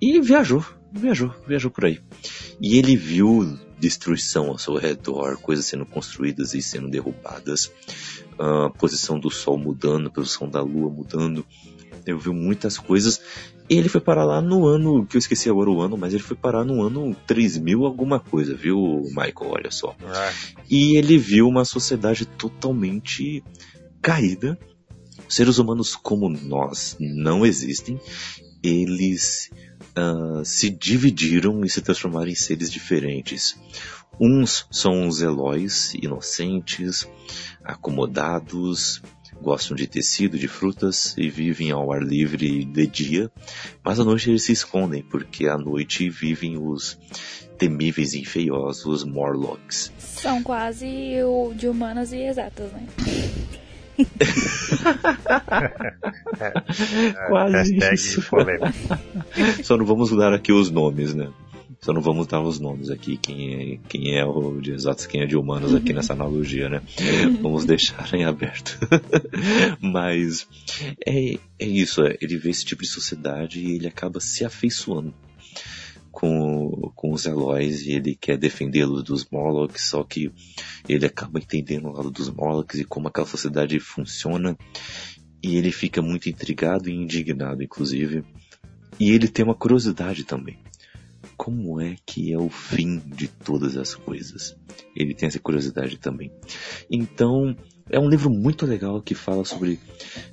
e 0.00 0.18
viajou, 0.18 0.64
viajou, 0.96 1.32
viajou 1.46 1.70
por 1.70 1.84
aí. 1.84 2.00
E 2.60 2.78
ele 2.78 2.96
viu 2.96 3.58
destruição 3.78 4.48
ao 4.48 4.58
seu 4.58 4.76
redor, 4.76 5.36
coisas 5.38 5.66
sendo 5.66 5.84
construídas 5.84 6.54
e 6.54 6.62
sendo 6.62 6.88
derrubadas, 6.88 7.70
a 8.38 8.70
posição 8.70 9.18
do 9.18 9.30
sol 9.30 9.58
mudando, 9.58 10.08
a 10.08 10.10
posição 10.10 10.48
da 10.48 10.62
lua 10.62 10.90
mudando, 10.90 11.44
eu 12.06 12.18
vi 12.18 12.30
muitas 12.30 12.78
coisas. 12.78 13.20
E 13.68 13.74
ele 13.74 13.88
foi 13.88 14.00
parar 14.00 14.24
lá 14.24 14.40
no 14.40 14.64
ano, 14.64 15.04
que 15.04 15.16
eu 15.16 15.18
esqueci 15.18 15.50
agora 15.50 15.68
o 15.68 15.80
ano, 15.80 15.96
mas 15.96 16.14
ele 16.14 16.22
foi 16.22 16.36
parar 16.36 16.64
no 16.64 16.82
ano 16.82 17.16
3000 17.26 17.84
alguma 17.84 18.20
coisa, 18.20 18.54
viu, 18.54 19.02
Michael? 19.08 19.50
Olha 19.50 19.70
só. 19.72 19.94
E 20.70 20.96
ele 20.96 21.18
viu 21.18 21.48
uma 21.48 21.64
sociedade 21.64 22.24
totalmente 22.24 23.42
caída. 24.00 24.56
Seres 25.28 25.58
humanos 25.58 25.96
como 25.96 26.28
nós 26.28 26.96
não 27.00 27.44
existem. 27.44 28.00
Eles 28.62 29.50
uh, 29.96 30.44
se 30.44 30.70
dividiram 30.70 31.64
e 31.64 31.68
se 31.68 31.80
transformaram 31.80 32.28
em 32.28 32.34
seres 32.34 32.70
diferentes. 32.70 33.56
Uns 34.20 34.66
são 34.70 35.06
os 35.06 35.20
Eloys, 35.20 35.94
inocentes, 35.94 37.06
acomodados, 37.62 39.02
gostam 39.40 39.76
de 39.76 39.86
tecido, 39.86 40.38
de 40.38 40.48
frutas 40.48 41.14
e 41.18 41.28
vivem 41.28 41.70
ao 41.70 41.92
ar 41.92 42.02
livre 42.02 42.64
de 42.64 42.86
dia, 42.86 43.30
mas 43.84 44.00
à 44.00 44.04
noite 44.04 44.30
eles 44.30 44.44
se 44.44 44.52
escondem, 44.52 45.02
porque 45.02 45.46
à 45.46 45.58
noite 45.58 46.08
vivem 46.08 46.56
os 46.56 46.98
temíveis 47.58 48.14
e 48.14 48.24
feiosos 48.24 49.04
Morlocks. 49.04 49.92
São 49.98 50.42
quase 50.42 50.86
o 51.24 51.52
de 51.54 51.68
humanas 51.68 52.12
e 52.12 52.18
exatas, 52.18 52.72
né? 52.72 52.86
Quase 57.28 57.78
isso. 57.92 58.22
Só 59.62 59.76
não 59.76 59.86
vamos 59.86 60.10
mudar 60.10 60.32
aqui 60.32 60.52
os 60.52 60.70
nomes, 60.70 61.14
né? 61.14 61.30
Só 61.80 61.92
não 61.92 62.00
vamos 62.00 62.26
dar 62.26 62.40
os 62.40 62.58
nomes 62.58 62.90
aqui, 62.90 63.16
quem 63.16 63.74
é, 63.74 63.78
quem 63.88 64.16
é 64.16 64.24
o 64.24 64.60
de 64.60 64.72
exatos, 64.72 65.06
quem 65.06 65.20
é 65.20 65.26
de 65.26 65.36
humanos 65.36 65.74
aqui 65.74 65.92
nessa 65.92 66.14
analogia, 66.14 66.68
né? 66.68 66.82
Vamos 67.40 67.64
deixar 67.64 68.12
em 68.14 68.24
aberto. 68.24 68.78
Mas 69.80 70.48
é, 71.06 71.38
é 71.58 71.66
isso, 71.66 72.02
é, 72.02 72.16
ele 72.20 72.38
vê 72.38 72.50
esse 72.50 72.64
tipo 72.64 72.82
de 72.82 72.88
sociedade 72.88 73.60
e 73.60 73.76
ele 73.76 73.86
acaba 73.86 74.20
se 74.20 74.44
afeiçoando 74.44 75.14
com, 76.16 76.90
com 76.94 77.12
os 77.12 77.26
Eloys 77.26 77.82
e 77.82 77.92
ele 77.92 78.16
quer 78.16 78.38
defendê-los 78.38 79.04
dos 79.04 79.28
Morlocks, 79.30 79.90
só 79.90 80.02
que 80.02 80.32
ele 80.88 81.04
acaba 81.04 81.38
entendendo 81.38 81.88
o 81.88 81.92
lado 81.92 82.10
dos 82.10 82.30
Morlocks 82.30 82.80
e 82.80 82.86
como 82.86 83.08
aquela 83.08 83.26
sociedade 83.26 83.78
funciona 83.78 84.56
e 85.42 85.56
ele 85.56 85.70
fica 85.70 86.00
muito 86.00 86.30
intrigado 86.30 86.88
e 86.88 86.94
indignado, 86.94 87.62
inclusive. 87.62 88.24
E 88.98 89.10
ele 89.10 89.28
tem 89.28 89.44
uma 89.44 89.54
curiosidade 89.54 90.24
também 90.24 90.58
como 91.36 91.78
é 91.82 91.96
que 92.06 92.32
é 92.32 92.38
o 92.38 92.48
fim 92.48 92.98
de 92.98 93.28
todas 93.28 93.76
as 93.76 93.94
coisas. 93.94 94.56
Ele 94.94 95.12
tem 95.12 95.26
essa 95.26 95.38
curiosidade 95.38 95.98
também. 95.98 96.32
Então, 96.90 97.54
é 97.90 97.98
um 97.98 98.08
livro 98.08 98.28
muito 98.30 98.66
legal 98.66 99.00
que 99.00 99.14
fala 99.14 99.44
sobre 99.44 99.80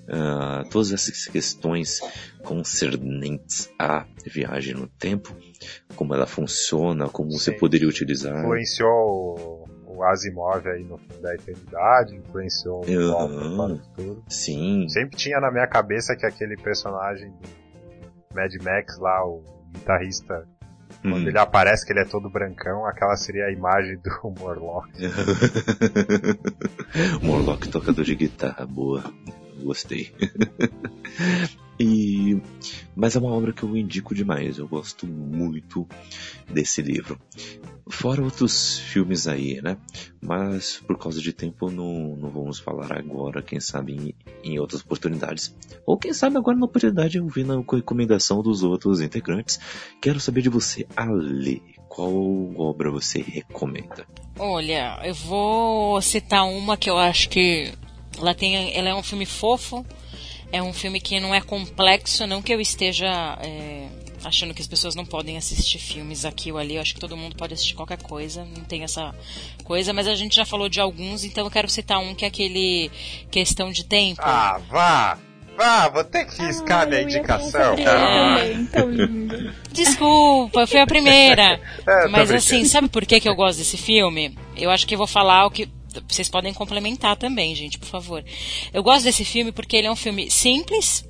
uh, 0.07 0.67
todas 0.69 0.91
essas 0.91 1.25
questões 1.25 2.01
concernentes 2.43 3.69
à 3.77 4.05
viagem 4.25 4.73
no 4.73 4.87
tempo, 4.87 5.35
como 5.95 6.13
ela 6.13 6.25
funciona, 6.25 7.07
como 7.07 7.31
Sim. 7.31 7.37
você 7.37 7.51
poderia 7.51 7.87
utilizar. 7.87 8.39
Influenciou 8.39 9.67
o 9.85 10.03
Asimov 10.03 10.67
aí 10.67 10.83
no 10.83 10.97
fim 10.97 11.21
da 11.21 11.35
eternidade, 11.35 12.15
influenciou 12.15 12.83
o 12.83 12.89
uhum. 12.89 13.57
para 13.57 13.73
o 13.73 13.77
futuro. 13.77 14.23
Sim. 14.27 14.87
Sempre 14.89 15.17
tinha 15.17 15.39
na 15.39 15.51
minha 15.51 15.67
cabeça 15.67 16.15
que 16.15 16.25
aquele 16.25 16.57
personagem 16.57 17.29
do 17.29 18.35
Mad 18.35 18.51
Max 18.63 18.97
lá, 18.97 19.23
o 19.25 19.43
guitarrista 19.71 20.47
quando 21.03 21.25
hum. 21.25 21.27
ele 21.27 21.37
aparece 21.37 21.85
que 21.85 21.91
ele 21.91 21.99
é 21.99 22.05
todo 22.05 22.29
brancão, 22.29 22.85
aquela 22.85 23.15
seria 23.15 23.45
a 23.45 23.51
imagem 23.51 23.97
do 23.97 24.09
Morlock. 24.39 24.89
Morlock 27.21 27.67
tocador 27.67 28.05
de 28.05 28.15
guitarra, 28.15 28.65
boa. 28.65 29.03
Gostei. 29.61 30.13
E 31.83 32.41
mas 32.95 33.15
é 33.15 33.19
uma 33.19 33.31
obra 33.31 33.51
que 33.51 33.63
eu 33.63 33.75
indico 33.75 34.15
demais. 34.15 34.57
Eu 34.57 34.67
gosto 34.67 35.05
muito 35.05 35.87
desse 36.49 36.81
livro. 36.81 37.19
Fora 37.89 38.23
outros 38.23 38.79
filmes 38.79 39.27
aí, 39.27 39.61
né? 39.61 39.77
Mas 40.21 40.81
por 40.87 40.97
causa 40.97 41.19
de 41.19 41.33
tempo 41.33 41.69
não, 41.69 42.15
não 42.15 42.29
vamos 42.29 42.59
falar 42.59 42.93
agora, 42.93 43.41
quem 43.41 43.59
sabe 43.59 43.93
em, 43.93 44.15
em 44.51 44.59
outras 44.59 44.81
oportunidades. 44.81 45.53
Ou 45.85 45.97
quem 45.97 46.13
sabe 46.13 46.37
agora 46.37 46.57
na 46.57 46.65
oportunidade 46.65 47.17
eu 47.17 47.27
vi 47.27 47.43
na 47.43 47.55
recomendação 47.57 48.41
dos 48.41 48.63
outros 48.63 49.01
integrantes. 49.01 49.59
Quero 50.01 50.19
saber 50.19 50.41
de 50.41 50.49
você, 50.49 50.87
Ale. 50.95 51.61
Qual 51.89 52.13
obra 52.57 52.89
você 52.89 53.21
recomenda? 53.21 54.07
Olha, 54.39 54.99
eu 55.03 55.13
vou 55.13 56.01
citar 56.01 56.45
uma 56.45 56.77
que 56.77 56.89
eu 56.89 56.97
acho 56.97 57.29
que 57.29 57.71
ela 58.17 58.33
tem, 58.33 58.75
ela 58.75 58.89
é 58.89 58.95
um 58.95 59.03
filme 59.03 59.25
fofo, 59.25 59.85
é 60.53 60.61
um 60.61 60.71
filme 60.71 61.01
que 61.01 61.19
não 61.19 61.33
é 61.33 61.41
complexo, 61.41 62.27
não 62.27 62.39
que 62.39 62.53
eu 62.53 62.61
esteja 62.61 63.37
é, 63.41 63.87
achando 64.23 64.53
que 64.53 64.61
as 64.61 64.67
pessoas 64.67 64.93
não 64.93 65.03
podem 65.03 65.35
assistir 65.35 65.79
filmes 65.79 66.25
aqui 66.25 66.51
ou 66.51 66.59
ali. 66.59 66.75
Eu 66.75 66.81
acho 66.81 66.93
que 66.93 66.99
todo 66.99 67.17
mundo 67.17 67.35
pode 67.35 67.55
assistir 67.55 67.73
qualquer 67.73 67.97
coisa, 67.97 68.45
não 68.45 68.63
tem 68.63 68.83
essa 68.83 69.13
coisa, 69.63 69.91
mas 69.91 70.07
a 70.07 70.13
gente 70.13 70.35
já 70.35 70.45
falou 70.45 70.69
de 70.69 70.79
alguns, 70.79 71.23
então 71.23 71.43
eu 71.43 71.51
quero 71.51 71.67
citar 71.67 71.97
um 71.97 72.13
que 72.13 72.23
é 72.23 72.27
aquele 72.27 72.91
Questão 73.31 73.71
de 73.71 73.83
Tempo. 73.83 74.21
Ah, 74.23 74.61
vá! 74.69 75.17
Vá, 75.57 75.87
vou 75.87 76.03
ter 76.03 76.25
que 76.25 76.41
riscar 76.41 76.81
ah, 76.81 76.85
minha 76.87 77.01
indicação. 77.01 77.75
Também, 77.75 78.65
tão 78.67 78.89
lindo. 78.91 79.53
Desculpa, 79.71 80.65
foi 80.65 80.79
a 80.79 80.87
primeira. 80.87 81.59
é, 81.85 82.07
mas 82.07 82.31
assim, 82.31 82.65
sabe 82.65 82.89
por 82.89 83.05
que, 83.05 83.19
que 83.19 83.29
eu 83.29 83.35
gosto 83.35 83.59
desse 83.59 83.77
filme? 83.77 84.35
Eu 84.57 84.71
acho 84.71 84.87
que 84.87 84.97
vou 84.97 85.05
falar 85.05 85.45
o 85.45 85.51
que 85.51 85.69
vocês 86.07 86.29
podem 86.29 86.53
complementar 86.53 87.15
também, 87.15 87.55
gente, 87.55 87.77
por 87.77 87.87
favor. 87.87 88.23
Eu 88.73 88.83
gosto 88.83 89.03
desse 89.03 89.25
filme 89.25 89.51
porque 89.51 89.77
ele 89.77 89.87
é 89.87 89.91
um 89.91 89.95
filme 89.95 90.29
simples, 90.29 91.05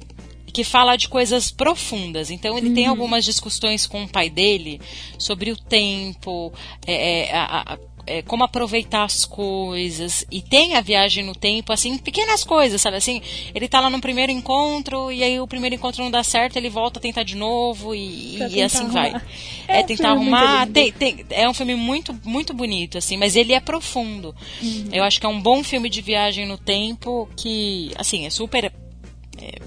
que 0.53 0.63
fala 0.63 0.95
de 0.95 1.09
coisas 1.09 1.51
profundas. 1.51 2.29
Então 2.29 2.57
ele 2.57 2.69
uhum. 2.69 2.75
tem 2.75 2.85
algumas 2.85 3.25
discussões 3.25 3.87
com 3.87 4.03
o 4.03 4.07
pai 4.07 4.29
dele 4.29 4.79
sobre 5.17 5.51
o 5.51 5.57
tempo, 5.57 6.53
é, 6.85 7.29
é, 7.29 7.35
a, 7.35 7.73
a, 7.73 7.77
é, 8.05 8.21
como 8.21 8.43
aproveitar 8.43 9.03
as 9.03 9.25
coisas. 9.25 10.25
E 10.31 10.41
tem 10.41 10.75
a 10.75 10.81
viagem 10.81 11.23
no 11.23 11.33
tempo, 11.33 11.71
assim, 11.71 11.97
pequenas 11.97 12.43
coisas, 12.43 12.81
sabe? 12.81 12.97
Assim, 12.97 13.21
ele 13.53 13.67
tá 13.67 13.79
lá 13.79 13.89
no 13.89 14.01
primeiro 14.01 14.31
encontro, 14.31 15.11
e 15.11 15.23
aí 15.23 15.39
o 15.39 15.47
primeiro 15.47 15.75
encontro 15.75 16.03
não 16.03 16.11
dá 16.11 16.23
certo, 16.23 16.57
ele 16.57 16.69
volta 16.69 16.99
a 16.99 17.01
tentar 17.01 17.23
de 17.23 17.35
novo, 17.35 17.95
e, 17.95 18.37
e 18.37 18.61
assim 18.61 18.79
arrumar. 18.79 18.93
vai. 19.11 19.21
É, 19.67 19.79
é 19.79 19.83
tentar 19.83 20.11
arrumar. 20.11 20.67
Tem, 20.67 20.91
tem, 20.91 21.25
é 21.29 21.47
um 21.47 21.53
filme 21.53 21.75
muito, 21.75 22.17
muito 22.23 22.53
bonito, 22.53 22.97
assim, 22.97 23.17
mas 23.17 23.35
ele 23.35 23.53
é 23.53 23.59
profundo. 23.59 24.35
Uhum. 24.61 24.89
Eu 24.91 25.03
acho 25.03 25.19
que 25.19 25.25
é 25.25 25.29
um 25.29 25.41
bom 25.41 25.63
filme 25.63 25.89
de 25.89 26.01
viagem 26.01 26.45
no 26.45 26.57
tempo 26.57 27.29
que, 27.35 27.91
assim, 27.97 28.25
é 28.25 28.29
super 28.29 28.71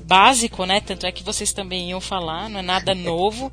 básico, 0.07 0.65
né? 0.65 0.81
Tanto 0.81 1.07
é 1.07 1.12
que 1.12 1.23
vocês 1.23 1.53
também 1.53 1.90
iam 1.90 2.01
falar, 2.01 2.48
não 2.48 2.61
é 2.61 2.62
nada 2.62 2.94
novo, 2.97 3.53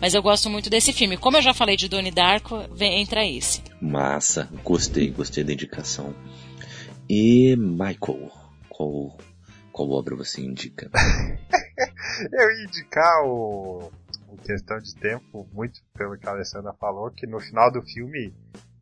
mas 0.00 0.14
eu 0.14 0.22
gosto 0.22 0.50
muito 0.50 0.68
desse 0.68 0.92
filme. 0.92 1.16
Como 1.16 1.36
eu 1.36 1.42
já 1.42 1.54
falei 1.54 1.76
de 1.76 1.88
Donnie 1.88 2.10
Darko, 2.10 2.64
vem, 2.72 3.00
entra 3.00 3.24
esse. 3.24 3.62
Massa, 3.80 4.48
gostei, 4.62 5.10
gostei 5.10 5.44
da 5.44 5.52
indicação. 5.52 6.14
E 7.08 7.54
Michael, 7.56 8.30
qual, 8.68 9.16
qual 9.72 9.90
obra 9.90 10.16
você 10.16 10.40
indica? 10.40 10.90
eu 12.32 12.50
ia 12.50 12.64
indicar 12.64 13.24
o, 13.24 13.90
o 14.28 14.36
questão 14.38 14.78
de 14.78 14.94
tempo, 14.94 15.46
muito 15.52 15.80
pelo 15.94 16.16
que 16.18 16.28
a 16.28 16.32
Alessandra 16.32 16.72
falou, 16.74 17.10
que 17.10 17.26
no 17.26 17.40
final 17.40 17.70
do 17.70 17.82
filme 17.82 18.32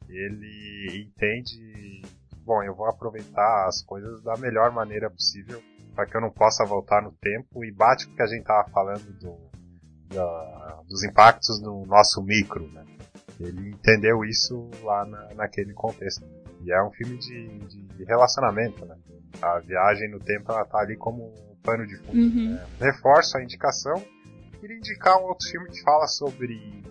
ele 0.09 1.09
entende, 1.09 2.03
bom, 2.45 2.63
eu 2.63 2.75
vou 2.75 2.87
aproveitar 2.87 3.67
as 3.67 3.83
coisas 3.83 4.23
da 4.23 4.37
melhor 4.37 4.71
maneira 4.71 5.11
possível 5.11 5.63
para 5.95 6.07
que 6.07 6.17
eu 6.17 6.21
não 6.21 6.31
possa 6.31 6.65
voltar 6.65 7.03
no 7.03 7.13
tempo 7.13 7.65
e 7.65 7.73
bate 7.73 8.07
com 8.07 8.13
o 8.13 8.17
que 8.17 8.23
a 8.23 8.27
gente 8.27 8.45
tava 8.45 8.69
falando 8.71 9.05
do, 9.19 9.37
da, 10.15 10.83
dos 10.89 11.05
impactos 11.05 11.61
no 11.61 11.85
nosso 11.87 12.23
micro, 12.23 12.67
né? 12.73 12.85
Ele 13.41 13.71
entendeu 13.71 14.25
isso 14.25 14.71
lá 14.83 15.05
na, 15.05 15.35
naquele 15.35 15.73
contexto. 15.73 16.25
E 16.61 16.73
é 16.73 16.83
um 16.83 16.91
filme 16.93 17.19
de, 17.19 17.59
de, 17.59 18.05
relacionamento, 18.05 18.85
né? 18.85 18.97
A 19.41 19.59
viagem 19.59 20.11
no 20.11 20.21
tempo 20.21 20.53
ela 20.53 20.65
tá 20.65 20.79
ali 20.79 20.97
como 20.97 21.33
pano 21.63 21.87
de 21.87 21.97
fundo. 21.99 22.17
Uhum. 22.17 22.53
Né? 22.53 22.67
Reforço 22.81 23.37
a 23.37 23.43
indicação. 23.43 23.95
Queria 24.61 24.77
indicar 24.77 25.19
um 25.19 25.25
outro 25.25 25.49
filme 25.49 25.69
que 25.71 25.83
fala 25.83 26.07
sobre 26.07 26.83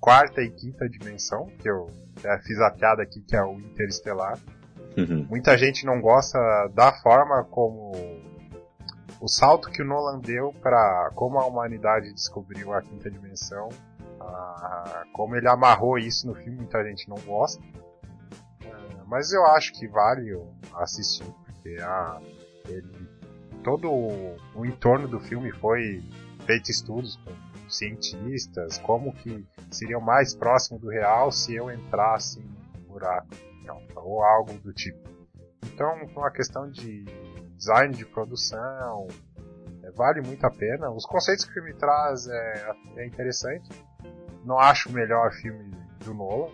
quarta 0.00 0.42
e 0.42 0.50
quinta 0.50 0.88
dimensão, 0.88 1.46
que 1.60 1.70
eu 1.70 1.88
fiz 2.44 2.58
a 2.60 2.70
piada 2.70 3.02
aqui, 3.02 3.20
que 3.20 3.36
é 3.36 3.42
o 3.42 3.58
Interestelar. 3.60 4.38
Uhum. 4.96 5.26
Muita 5.28 5.56
gente 5.56 5.84
não 5.84 6.00
gosta 6.00 6.38
da 6.74 6.92
forma 7.02 7.44
como 7.44 7.92
o 9.20 9.28
salto 9.28 9.70
que 9.70 9.82
o 9.82 9.84
Nolan 9.84 10.18
deu 10.18 10.52
para 10.62 11.10
como 11.14 11.38
a 11.38 11.46
humanidade 11.46 12.12
descobriu 12.12 12.72
a 12.72 12.82
quinta 12.82 13.10
dimensão, 13.10 13.68
a, 14.20 15.04
como 15.12 15.36
ele 15.36 15.48
amarrou 15.48 15.98
isso 15.98 16.26
no 16.26 16.34
filme, 16.34 16.58
muita 16.58 16.84
gente 16.84 17.08
não 17.08 17.16
gosta. 17.18 17.62
É, 18.62 19.04
mas 19.06 19.32
eu 19.32 19.44
acho 19.46 19.72
que 19.72 19.88
vale 19.88 20.38
assistir, 20.74 21.26
porque 21.44 21.80
a, 21.80 22.20
ele, 22.68 23.08
todo 23.62 23.90
o, 23.90 24.36
o 24.54 24.66
entorno 24.66 25.08
do 25.08 25.20
filme 25.20 25.52
foi 25.52 26.02
feito 26.44 26.70
estudos 26.70 27.16
com 27.16 27.32
cientistas, 27.68 28.78
como 28.78 29.12
que 29.12 29.46
seria 29.70 29.98
mais 29.98 30.34
próximo 30.34 30.78
do 30.78 30.88
real 30.88 31.32
se 31.32 31.54
eu 31.54 31.70
entrasse 31.70 32.40
em 32.40 32.80
um 32.80 32.92
buraco, 32.92 33.28
ou 33.96 34.22
algo 34.22 34.52
do 34.58 34.72
tipo. 34.72 34.98
Então, 35.64 36.06
com 36.14 36.24
a 36.24 36.30
questão 36.30 36.70
de 36.70 37.04
design 37.56 37.94
de 37.94 38.04
produção, 38.04 39.08
é, 39.82 39.90
vale 39.92 40.20
muito 40.20 40.44
a 40.44 40.50
pena. 40.50 40.90
Os 40.90 41.06
conceitos 41.06 41.44
que 41.44 41.50
o 41.50 41.54
filme 41.54 41.74
traz 41.74 42.26
é, 42.26 42.70
é 42.96 43.06
interessante. 43.06 43.68
Não 44.44 44.58
acho 44.58 44.88
o 44.88 44.92
melhor 44.92 45.32
filme 45.32 45.70
do 46.04 46.14
Nolan, 46.14 46.52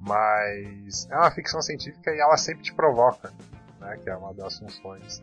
mas 0.00 1.08
é 1.10 1.16
uma 1.16 1.30
ficção 1.30 1.60
científica 1.60 2.10
e 2.10 2.20
ela 2.20 2.36
sempre 2.36 2.62
te 2.62 2.74
provoca, 2.74 3.32
né, 3.80 3.98
que 4.02 4.08
é 4.08 4.16
uma 4.16 4.32
das 4.32 4.58
funções 4.58 5.22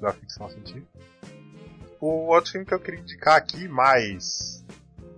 da 0.00 0.12
ficção 0.12 0.48
científica. 0.48 0.98
O 2.00 2.28
outro 2.28 2.52
filme 2.52 2.66
que 2.66 2.72
eu 2.72 2.80
queria 2.80 3.00
indicar 3.00 3.36
aqui, 3.36 3.68
mais, 3.68 4.64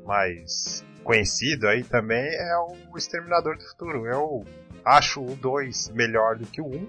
mais 0.05 0.85
conhecido 1.05 1.69
aí 1.69 1.85
também, 1.85 2.27
é 2.27 2.57
o 2.59 2.97
Exterminador 2.97 3.57
do 3.57 3.65
Futuro. 3.69 4.07
Eu 4.07 4.45
acho 4.85 5.23
o 5.23 5.37
2 5.37 5.91
melhor 5.91 6.37
do 6.37 6.47
que 6.47 6.61
o 6.61 6.67
1. 6.67 6.77
Um. 6.77 6.89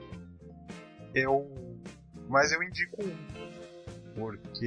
Eu 1.14 1.62
mas 2.34 2.51
eu 2.51 2.64
indico 2.64 2.97
um. 3.03 3.15
Porque 4.15 4.65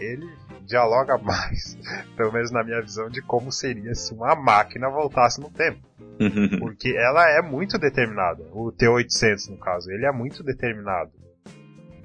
ele 0.00 0.26
dialoga 0.62 1.18
mais, 1.22 1.76
pelo 2.16 2.32
menos 2.32 2.52
na 2.52 2.62
minha 2.62 2.80
visão, 2.80 3.10
de 3.10 3.20
como 3.20 3.50
seria 3.50 3.94
se 3.94 4.14
uma 4.14 4.34
máquina 4.36 4.88
voltasse 4.88 5.40
no 5.40 5.50
tempo. 5.50 5.80
Porque 6.60 6.96
ela 6.96 7.28
é 7.28 7.42
muito 7.42 7.78
determinada. 7.78 8.44
O 8.52 8.70
T-800, 8.70 9.50
no 9.50 9.58
caso, 9.58 9.90
ele 9.90 10.06
é 10.06 10.12
muito 10.12 10.42
determinado. 10.44 11.10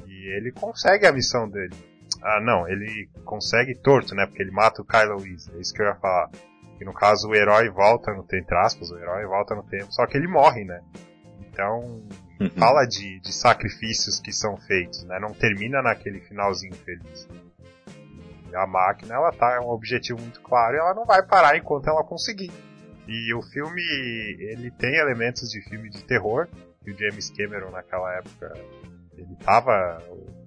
E 0.07 0.35
ele 0.35 0.51
consegue 0.51 1.05
a 1.05 1.11
missão 1.11 1.47
dele. 1.47 1.75
Ah, 2.21 2.41
não, 2.41 2.67
ele 2.67 3.07
consegue 3.23 3.75
torto, 3.75 4.15
né? 4.15 4.25
Porque 4.25 4.41
ele 4.41 4.51
mata 4.51 4.81
o 4.81 4.85
Kylo 4.85 5.19
Reese. 5.19 5.51
É 5.55 5.61
isso 5.61 5.73
que 5.73 5.81
eu 5.81 5.85
ia 5.85 5.95
falar. 5.95 6.29
Que 6.77 6.83
no 6.83 6.93
caso 6.93 7.29
o 7.29 7.35
herói 7.35 7.69
volta 7.69 8.11
no 8.11 8.23
tempo, 8.23 8.43
entre 8.43 8.57
aspas, 8.57 8.89
o 8.89 8.97
herói 8.97 9.25
volta 9.25 9.53
no 9.53 9.63
tempo, 9.63 9.91
só 9.91 10.05
que 10.07 10.17
ele 10.17 10.27
morre, 10.27 10.63
né? 10.63 10.81
Então, 11.41 12.01
Uhum. 12.39 12.49
Fala 12.51 12.85
de, 12.85 13.19
de 13.19 13.33
sacrifícios 13.33 14.19
que 14.19 14.31
são 14.31 14.55
feitos, 14.57 15.03
né? 15.03 15.19
Não 15.19 15.33
termina 15.33 15.81
naquele 15.81 16.21
finalzinho 16.21 16.73
feliz. 16.73 17.27
E 18.49 18.55
a 18.55 18.65
máquina, 18.65 19.15
ela 19.15 19.31
tá 19.31 19.55
é 19.55 19.59
um 19.59 19.69
objetivo 19.69 20.19
muito 20.21 20.39
claro 20.41 20.75
e 20.75 20.79
ela 20.79 20.93
não 20.93 21.05
vai 21.05 21.21
parar 21.21 21.57
enquanto 21.57 21.87
ela 21.87 22.03
conseguir. 22.03 22.51
E 23.07 23.33
o 23.33 23.41
filme, 23.41 23.81
ele 23.81 24.71
tem 24.71 24.95
elementos 24.95 25.49
de 25.49 25.61
filme 25.61 25.89
de 25.89 26.03
terror, 26.03 26.47
que 26.83 26.91
o 26.91 26.97
James 26.97 27.29
Cameron 27.31 27.71
naquela 27.71 28.15
época, 28.15 28.53
ele 29.17 29.35
tava, 29.43 30.01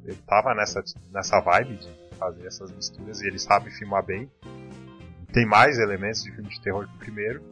ele 0.04 0.18
tava 0.26 0.54
nessa, 0.54 0.82
nessa 1.12 1.40
vibe 1.40 1.76
de 1.76 2.16
fazer 2.16 2.46
essas 2.46 2.72
misturas 2.72 3.20
e 3.20 3.26
ele 3.26 3.38
sabe 3.38 3.70
filmar 3.70 4.04
bem. 4.04 4.30
Tem 5.32 5.44
mais 5.44 5.78
elementos 5.78 6.22
de 6.22 6.32
filme 6.32 6.48
de 6.48 6.60
terror 6.60 6.86
que 6.86 6.94
o 6.94 6.98
primeiro, 6.98 7.42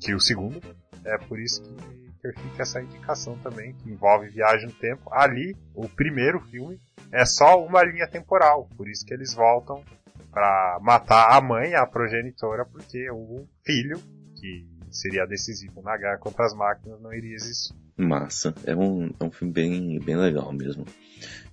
que 0.00 0.14
o 0.14 0.20
segundo. 0.20 0.60
É 1.04 1.16
por 1.16 1.38
isso 1.38 1.62
que 1.62 1.99
fica 2.22 2.62
essa 2.62 2.82
indicação 2.82 3.36
também, 3.38 3.72
que 3.74 3.90
envolve 3.90 4.28
viagem 4.28 4.66
no 4.66 4.72
tempo. 4.72 5.12
Ali, 5.12 5.56
o 5.74 5.88
primeiro 5.88 6.40
filme, 6.40 6.80
é 7.12 7.24
só 7.24 7.64
uma 7.64 7.82
linha 7.82 8.06
temporal, 8.06 8.68
por 8.76 8.88
isso 8.88 9.04
que 9.04 9.14
eles 9.14 9.34
voltam 9.34 9.82
para 10.30 10.78
matar 10.80 11.36
a 11.36 11.40
mãe, 11.40 11.74
a 11.74 11.86
progenitora, 11.86 12.64
porque 12.64 13.10
o 13.10 13.46
filho, 13.64 13.98
que 14.36 14.69
seria 14.90 15.26
decisivo 15.26 15.82
na 15.82 15.96
guerra 15.96 16.18
contra 16.18 16.44
as 16.44 16.54
máquinas, 16.54 17.00
não 17.00 17.12
iria 17.12 17.34
existir. 17.34 17.74
Massa, 17.96 18.54
é 18.64 18.74
um, 18.74 19.10
é 19.20 19.24
um 19.24 19.30
filme 19.30 19.52
bem, 19.52 19.98
bem 20.00 20.16
legal 20.16 20.52
mesmo. 20.52 20.84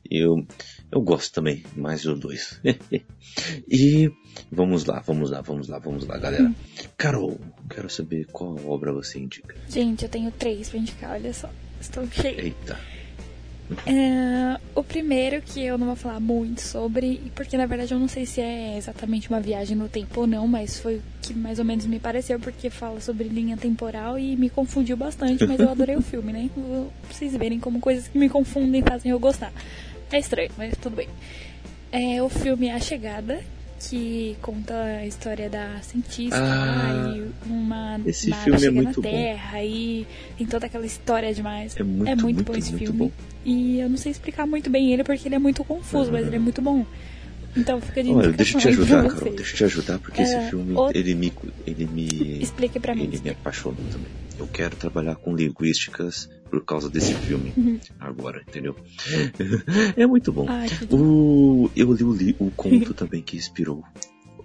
Eu, 0.10 0.46
eu 0.92 1.02
gosto 1.02 1.34
também 1.34 1.64
mais 1.76 2.04
do 2.04 2.16
dois. 2.16 2.60
e 3.68 4.10
vamos 4.52 4.86
lá, 4.86 5.00
vamos 5.02 5.32
lá, 5.32 5.42
vamos 5.42 5.68
lá, 5.68 5.80
vamos 5.80 6.08
lá, 6.08 6.18
galera. 6.18 6.54
Carol, 6.98 7.38
quero 7.70 7.90
saber 7.90 8.26
qual 8.28 8.56
obra 8.66 8.94
você 8.94 9.20
indica. 9.20 9.56
Gente, 9.68 10.04
eu 10.04 10.10
tenho 10.10 10.32
três 10.32 10.70
pra 10.70 10.80
indicar, 10.80 11.12
olha 11.12 11.34
só. 11.34 11.50
Estou 11.80 12.08
cheio. 12.08 12.40
Eita. 12.40 12.80
É, 13.86 14.60
o 14.74 14.84
primeiro 14.84 15.42
que 15.42 15.62
eu 15.62 15.78
não 15.78 15.88
vou 15.88 15.96
falar 15.96 16.20
muito 16.20 16.62
sobre, 16.62 17.22
porque 17.36 17.58
na 17.58 17.66
verdade 17.66 17.94
eu 17.94 18.00
não 18.00 18.08
sei 18.08 18.26
se 18.26 18.40
é 18.40 18.78
exatamente 18.78 19.30
uma 19.30 19.42
viagem 19.42 19.76
no 19.76 19.90
tempo 19.90 20.22
ou 20.22 20.28
não, 20.28 20.48
mas 20.48 20.80
foi 20.80 20.98
o 20.98 21.02
que 21.22 21.34
mais 21.34 21.60
ou 21.60 21.66
menos 21.66 21.86
me 21.86 22.00
pareceu, 22.00 22.40
porque 22.40 22.70
fala 22.70 23.02
sobre 23.02 23.28
linha 23.28 23.58
temporal 23.58 24.18
e 24.18 24.38
me 24.38 24.50
confundiu 24.50 24.96
bastante, 24.96 25.46
mas 25.46 25.60
eu 25.60 25.70
adorei 25.70 25.96
o 25.96 26.02
filme, 26.04 26.32
né? 26.32 26.50
Pra 26.54 27.14
vocês 27.14 27.36
verem 27.36 27.60
como 27.60 27.80
coisas 27.80 28.08
que 28.08 28.18
me 28.18 28.30
confundem 28.30 28.82
fazem 28.82 29.12
eu 29.12 29.20
gostar. 29.20 29.52
É 30.12 30.20
estranho, 30.20 30.52
mas 30.58 30.74
tudo 30.78 30.96
bem. 30.96 31.10
É 31.92 32.22
o 32.24 32.30
filme 32.30 32.70
A 32.70 32.80
Chegada, 32.80 33.42
que 33.80 34.38
conta 34.42 34.74
a 34.74 35.06
história 35.06 35.50
da 35.50 35.80
cientista 35.82 36.38
ah, 36.38 37.14
e 37.16 37.50
uma 37.50 38.00
esse 38.06 38.32
filme 38.32 38.66
é 38.66 38.70
muito 38.70 39.02
na 39.02 39.10
bom. 39.10 39.16
Terra 39.16 39.64
e 39.64 40.08
tem 40.38 40.48
toda 40.48 40.66
aquela 40.66 40.86
história 40.86 41.34
demais. 41.34 41.76
É 41.76 41.84
muito, 41.84 42.10
é 42.10 42.16
muito, 42.16 42.24
muito, 42.24 42.44
bom 42.44 42.58
esse 42.58 42.72
muito 42.72 42.86
filme. 42.86 43.00
bom. 43.00 43.12
E 43.48 43.80
eu 43.80 43.90
não 43.90 43.96
sei 43.98 44.12
explicar 44.12 44.46
muito 44.46 44.70
bem 44.70 44.92
ele 44.92 45.04
porque 45.06 45.28
ele 45.28 45.36
é 45.36 45.40
muito 45.40 45.64
confuso, 45.64 46.12
mas 46.12 46.28
ele 46.28 46.36
é 46.36 46.40
muito 46.40 46.62
bom. 46.62 46.86
Então 47.56 47.80
fica 47.82 48.04
de 48.04 48.12
Olha, 48.12 48.32
deixa 48.32 48.58
eu 48.58 48.62
te 48.62 48.68
ajudar, 48.68 49.08
Carol, 49.08 49.34
deixa 49.36 49.54
eu 49.54 49.58
te 49.58 49.64
ajudar, 49.64 50.00
porque 50.00 50.22
esse 50.22 50.36
É, 50.36 50.50
filme, 50.50 50.76
outro- 50.76 50.98
ele 51.00 51.16
me, 51.16 51.34
ele 51.66 51.86
me, 51.88 52.40
Explique 52.44 52.80
pra 52.80 52.94
mim. 52.94 53.06
ele 53.06 53.22
me 53.24 53.30
apaixonou 53.30 53.86
também. 53.86 54.12
Eu 54.38 54.48
quero 54.48 54.76
trabalhar 54.76 55.16
com 55.16 55.34
linguísticas 55.36 56.30
por 56.52 56.64
causa 56.66 56.90
desse 56.90 57.16
filme 57.16 57.54
Uhum. 57.58 57.80
agora, 58.00 58.44
entendeu? 58.48 58.76
É 59.98 60.06
muito 60.06 60.32
bom. 60.32 60.46
Ai, 60.50 60.68
O, 60.92 61.70
eu 61.76 61.92
li 61.94 62.04
o, 62.04 62.14
li, 62.14 62.36
o 62.40 62.52
conto 62.52 62.94
também 62.94 63.24
que 63.24 63.38
inspirou 63.38 63.84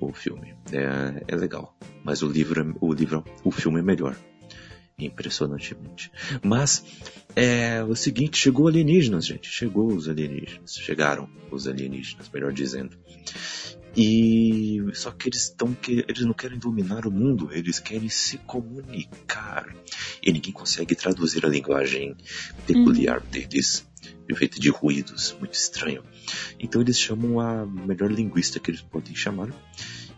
o 0.01 0.13
filme. 0.13 0.55
É, 0.73 1.25
é 1.29 1.37
legal. 1.37 1.77
Mas 2.05 2.23
o 2.23 2.29
livro, 2.29 2.61
é- 2.63 2.75
o 2.81 2.93
livro, 2.95 3.25
o 3.45 3.51
filme 3.51 3.81
é 3.81 3.83
melhor. 3.83 4.17
Impressionantemente. 4.99 6.11
Mas, 6.43 6.85
é 7.35 7.83
o 7.83 7.95
seguinte, 7.97 8.39
chegou 8.39 8.69
alienígenas, 8.69 9.27
gente. 9.27 9.49
Chegou 9.49 9.93
os 9.93 10.09
alienígenas. 10.09 10.75
Chegaram 10.75 11.29
os 11.51 11.67
alienígenas, 11.67 12.31
melhor 12.33 12.53
dizendo. 12.53 12.97
E 13.97 14.83
só 14.95 15.11
que 15.11 15.29
eles 15.29 15.43
estão 15.45 15.75
que 15.75 16.05
eles 16.09 16.25
não 16.25 16.33
querem 16.33 16.59
dominar 16.59 17.07
o 17.07 17.11
mundo, 17.11 17.51
eles 17.53 17.79
querem 17.79 18.09
se 18.09 18.39
comunicar. 18.39 19.75
E 20.23 20.33
ninguém 20.33 20.53
consegue 20.53 20.95
traduzir 20.95 21.45
a 21.45 21.49
linguagem 21.49 22.17
peculiar 22.67 23.21
deles, 23.21 23.87
feita 24.35 24.59
de 24.59 24.71
ruídos, 24.71 25.37
muito 25.39 25.55
estranho. 25.55 26.03
Então 26.59 26.81
eles 26.81 26.99
chamam 26.99 27.39
a 27.39 27.67
melhor 27.67 28.11
linguista 28.11 28.59
que 28.59 28.71
eles 28.71 28.81
podem 28.81 29.15
chamar, 29.15 29.51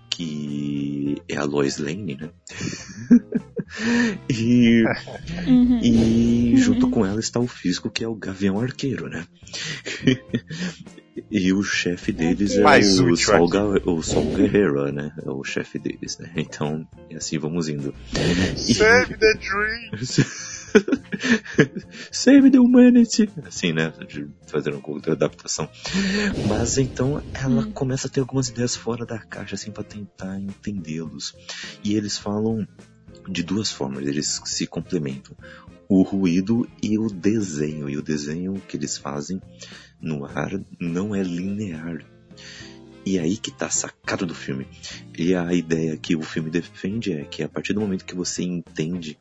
que 0.09 1.21
é 1.29 1.37
a 1.37 1.43
Lois 1.43 1.79
Lane, 1.79 2.15
né? 2.15 2.31
E, 4.28 4.85
Uhum. 5.47 5.81
e 5.82 6.56
junto 6.56 6.89
com 6.90 7.05
ela 7.05 7.20
está 7.20 7.40
o 7.40 7.47
físico 7.47 7.90
que 7.90 8.05
é 8.05 8.09
o 8.09 8.15
Gavião 8.15 8.59
Arqueiro, 8.61 9.09
né? 9.09 9.27
e 11.31 11.52
o 11.52 11.62
chefe 11.62 12.12
deles 12.12 12.56
é 12.56 12.62
Mais 12.62 12.98
o 12.98 13.16
Sol, 13.16 13.48
o 13.86 14.02
Sol 14.02 14.32
Guerreiro, 14.35 14.90
né? 14.93 15.12
É 15.24 15.31
o 15.31 15.43
chefe 15.44 15.78
deles, 15.78 16.19
né? 16.19 16.31
Então, 16.36 16.86
e 17.11 17.16
assim 17.16 17.39
vamos 17.39 17.69
indo. 17.69 17.94
E- 18.69 18.74
Save 18.74 19.16
the 19.16 19.35
dream! 19.35 20.55
Save 22.11 22.51
the 22.51 22.59
humanity! 22.59 23.31
Assim, 23.47 23.73
né? 23.73 23.93
De 24.09 24.27
fazer 24.47 24.70
uma 24.74 24.82
outra 24.89 25.12
adaptação. 25.12 25.69
Mas 26.48 26.78
então 26.78 27.23
ela 27.32 27.62
hum. 27.62 27.73
começa 27.73 28.09
a 28.09 28.11
ter 28.11 28.20
algumas 28.20 28.48
ideias 28.48 28.74
fora 28.74 29.06
da 29.06 29.19
caixa, 29.19 29.55
assim, 29.55 29.70
para 29.70 29.85
tentar 29.85 30.39
entendê-los. 30.40 31.32
E 31.85 31.94
eles 31.94 32.19
falam 32.19 32.66
de 33.29 33.43
duas 33.43 33.71
formas, 33.71 34.07
eles 34.07 34.41
se 34.45 34.67
complementam. 34.67 35.37
O 35.89 36.03
ruído 36.03 36.69
e 36.83 36.99
o 36.99 37.09
desenho. 37.09 37.89
E 37.89 37.97
o 37.97 38.03
desenho 38.03 38.61
que 38.67 38.77
eles 38.77 38.97
fazem 38.97 39.41
no 40.01 40.25
ar 40.25 40.51
não 40.81 41.15
é 41.15 41.23
linear. 41.23 42.05
E 43.07 43.19
é 43.19 43.21
aí 43.21 43.37
que 43.37 43.51
tá 43.51 43.69
sacado 43.69 44.25
do 44.25 44.35
filme. 44.35 44.67
E 45.17 45.35
a 45.35 45.53
ideia 45.53 45.97
que 45.97 46.17
o 46.17 46.23
filme 46.23 46.51
defende 46.51 47.13
é 47.13 47.25
que 47.25 47.43
a 47.43 47.49
partir 47.49 47.75
do 47.75 47.81
momento 47.81 48.05
que 48.05 48.15
você 48.15 48.43
entende 48.43 49.19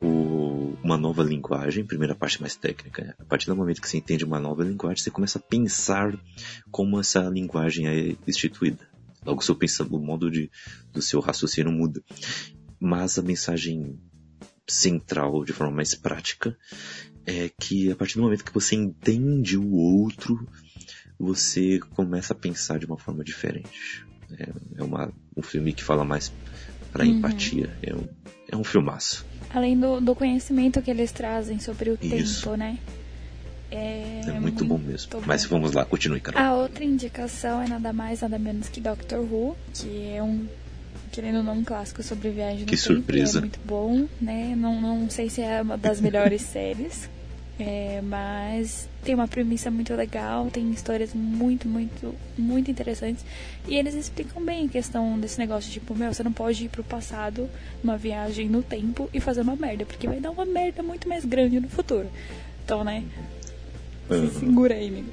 o, 0.00 0.74
uma 0.82 0.96
nova 0.96 1.22
linguagem, 1.22 1.84
primeira 1.84 2.14
parte 2.14 2.40
mais 2.40 2.56
técnica, 2.56 3.14
a 3.18 3.24
partir 3.24 3.46
do 3.46 3.56
momento 3.56 3.82
que 3.82 3.88
você 3.88 3.98
entende 3.98 4.24
uma 4.24 4.40
nova 4.40 4.64
linguagem, 4.64 5.02
você 5.02 5.10
começa 5.10 5.38
a 5.38 5.42
pensar 5.42 6.18
como 6.70 6.98
essa 6.98 7.20
linguagem 7.28 7.86
é 7.86 8.16
instituída. 8.26 8.88
Logo, 9.24 9.42
seu 9.42 9.56
pensamento, 9.56 9.96
o 9.96 10.00
modo 10.00 10.30
de, 10.30 10.50
do 10.92 11.02
seu 11.02 11.20
raciocínio 11.20 11.72
muda. 11.72 12.00
Mas 12.78 13.18
a 13.18 13.22
mensagem 13.22 13.98
central, 14.68 15.44
de 15.44 15.52
forma 15.52 15.74
mais 15.74 15.94
prática, 15.94 16.56
é 17.24 17.50
que 17.60 17.90
a 17.90 17.96
partir 17.96 18.16
do 18.16 18.22
momento 18.22 18.44
que 18.44 18.54
você 18.54 18.74
entende 18.74 19.56
o 19.56 19.72
outro, 19.72 20.46
você 21.18 21.78
começa 21.90 22.32
a 22.32 22.36
pensar 22.36 22.78
de 22.78 22.86
uma 22.86 22.98
forma 22.98 23.24
diferente. 23.24 24.06
É, 24.38 24.48
é 24.78 24.82
uma, 24.82 25.12
um 25.36 25.42
filme 25.42 25.72
que 25.72 25.82
fala 25.82 26.04
mais 26.04 26.32
para 26.92 27.04
uhum. 27.04 27.10
empatia. 27.18 27.76
É 27.82 27.94
um, 27.94 28.08
é 28.52 28.56
um 28.56 28.64
filmaço. 28.64 29.24
Além 29.50 29.78
do, 29.78 30.00
do 30.00 30.14
conhecimento 30.14 30.82
que 30.82 30.90
eles 30.90 31.12
trazem 31.12 31.58
sobre 31.58 31.90
o 31.90 31.98
Isso. 32.00 32.42
tempo, 32.42 32.56
né? 32.56 32.78
É, 33.70 34.20
é 34.20 34.32
muito, 34.38 34.42
muito, 34.42 34.64
bom 34.64 34.78
mesmo. 34.78 35.10
Bom. 35.10 35.22
Mas 35.26 35.44
vamos 35.44 35.72
lá, 35.72 35.84
continue, 35.84 36.20
Carol. 36.20 36.40
A 36.40 36.54
outra 36.54 36.84
indicação 36.84 37.60
é 37.60 37.68
nada 37.68 37.92
mais, 37.92 38.20
nada 38.20 38.38
menos 38.38 38.68
que 38.68 38.80
Doctor 38.80 39.20
Who, 39.20 39.56
que 39.74 40.08
é 40.08 40.22
um, 40.22 40.46
querendo 41.12 41.38
ou 41.38 41.42
não, 41.42 41.54
um 41.54 41.64
clássico 41.64 42.02
sobre 42.02 42.30
viagem 42.30 42.60
no 42.60 42.66
que 42.66 42.76
tempo. 42.76 42.82
surpresa. 42.82 43.38
É 43.38 43.40
muito 43.40 43.60
bom, 43.64 44.06
né? 44.20 44.54
Não, 44.56 44.80
não 44.80 45.10
sei 45.10 45.28
se 45.30 45.40
é 45.40 45.62
uma 45.62 45.76
das 45.76 46.00
melhores 46.00 46.42
séries, 46.46 47.08
é, 47.58 48.00
mas 48.02 48.88
tem 49.02 49.14
uma 49.14 49.28
premissa 49.28 49.70
muito 49.70 49.94
legal, 49.94 50.50
tem 50.50 50.70
histórias 50.72 51.14
muito, 51.14 51.66
muito, 51.68 52.14
muito 52.36 52.70
interessantes. 52.70 53.24
E 53.66 53.76
eles 53.76 53.94
explicam 53.94 54.44
bem 54.44 54.66
a 54.66 54.68
questão 54.68 55.18
desse 55.18 55.38
negócio, 55.38 55.70
tipo, 55.70 55.94
meu, 55.94 56.12
você 56.12 56.22
não 56.22 56.32
pode 56.32 56.64
ir 56.64 56.68
pro 56.68 56.84
passado 56.84 57.48
numa 57.82 57.96
viagem 57.96 58.48
no 58.48 58.62
tempo 58.62 59.08
e 59.14 59.20
fazer 59.20 59.42
uma 59.42 59.56
merda, 59.56 59.86
porque 59.86 60.06
vai 60.06 60.20
dar 60.20 60.30
uma 60.30 60.44
merda 60.44 60.82
muito 60.82 61.08
mais 61.08 61.24
grande 61.24 61.60
no 61.60 61.68
futuro. 61.68 62.10
Então, 62.64 62.82
né? 62.84 63.04
Uhum. 64.10 64.28
Se 64.30 64.40
segura 64.40 64.74
aí, 64.74 64.88
amigo. 64.88 65.08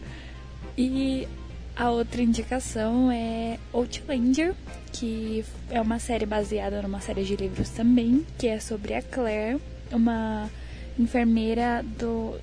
E 0.78 1.28
a 1.76 1.90
outra 1.90 2.22
indicação 2.22 3.12
é 3.12 3.58
Outlander, 3.74 4.54
que 4.92 5.44
é 5.70 5.82
uma 5.82 6.00
série 6.00 6.26
baseada 6.26 6.82
numa 6.82 7.02
série 7.02 7.24
de 7.24 7.36
livros 7.36 7.70
também, 7.70 8.26
que 8.38 8.48
é 8.48 8.60
sobre 8.60 8.94
a 8.94 9.02
Claire, 9.02 9.60
uma 9.92 10.50
enfermeira 10.98 11.84
do, 11.98 12.36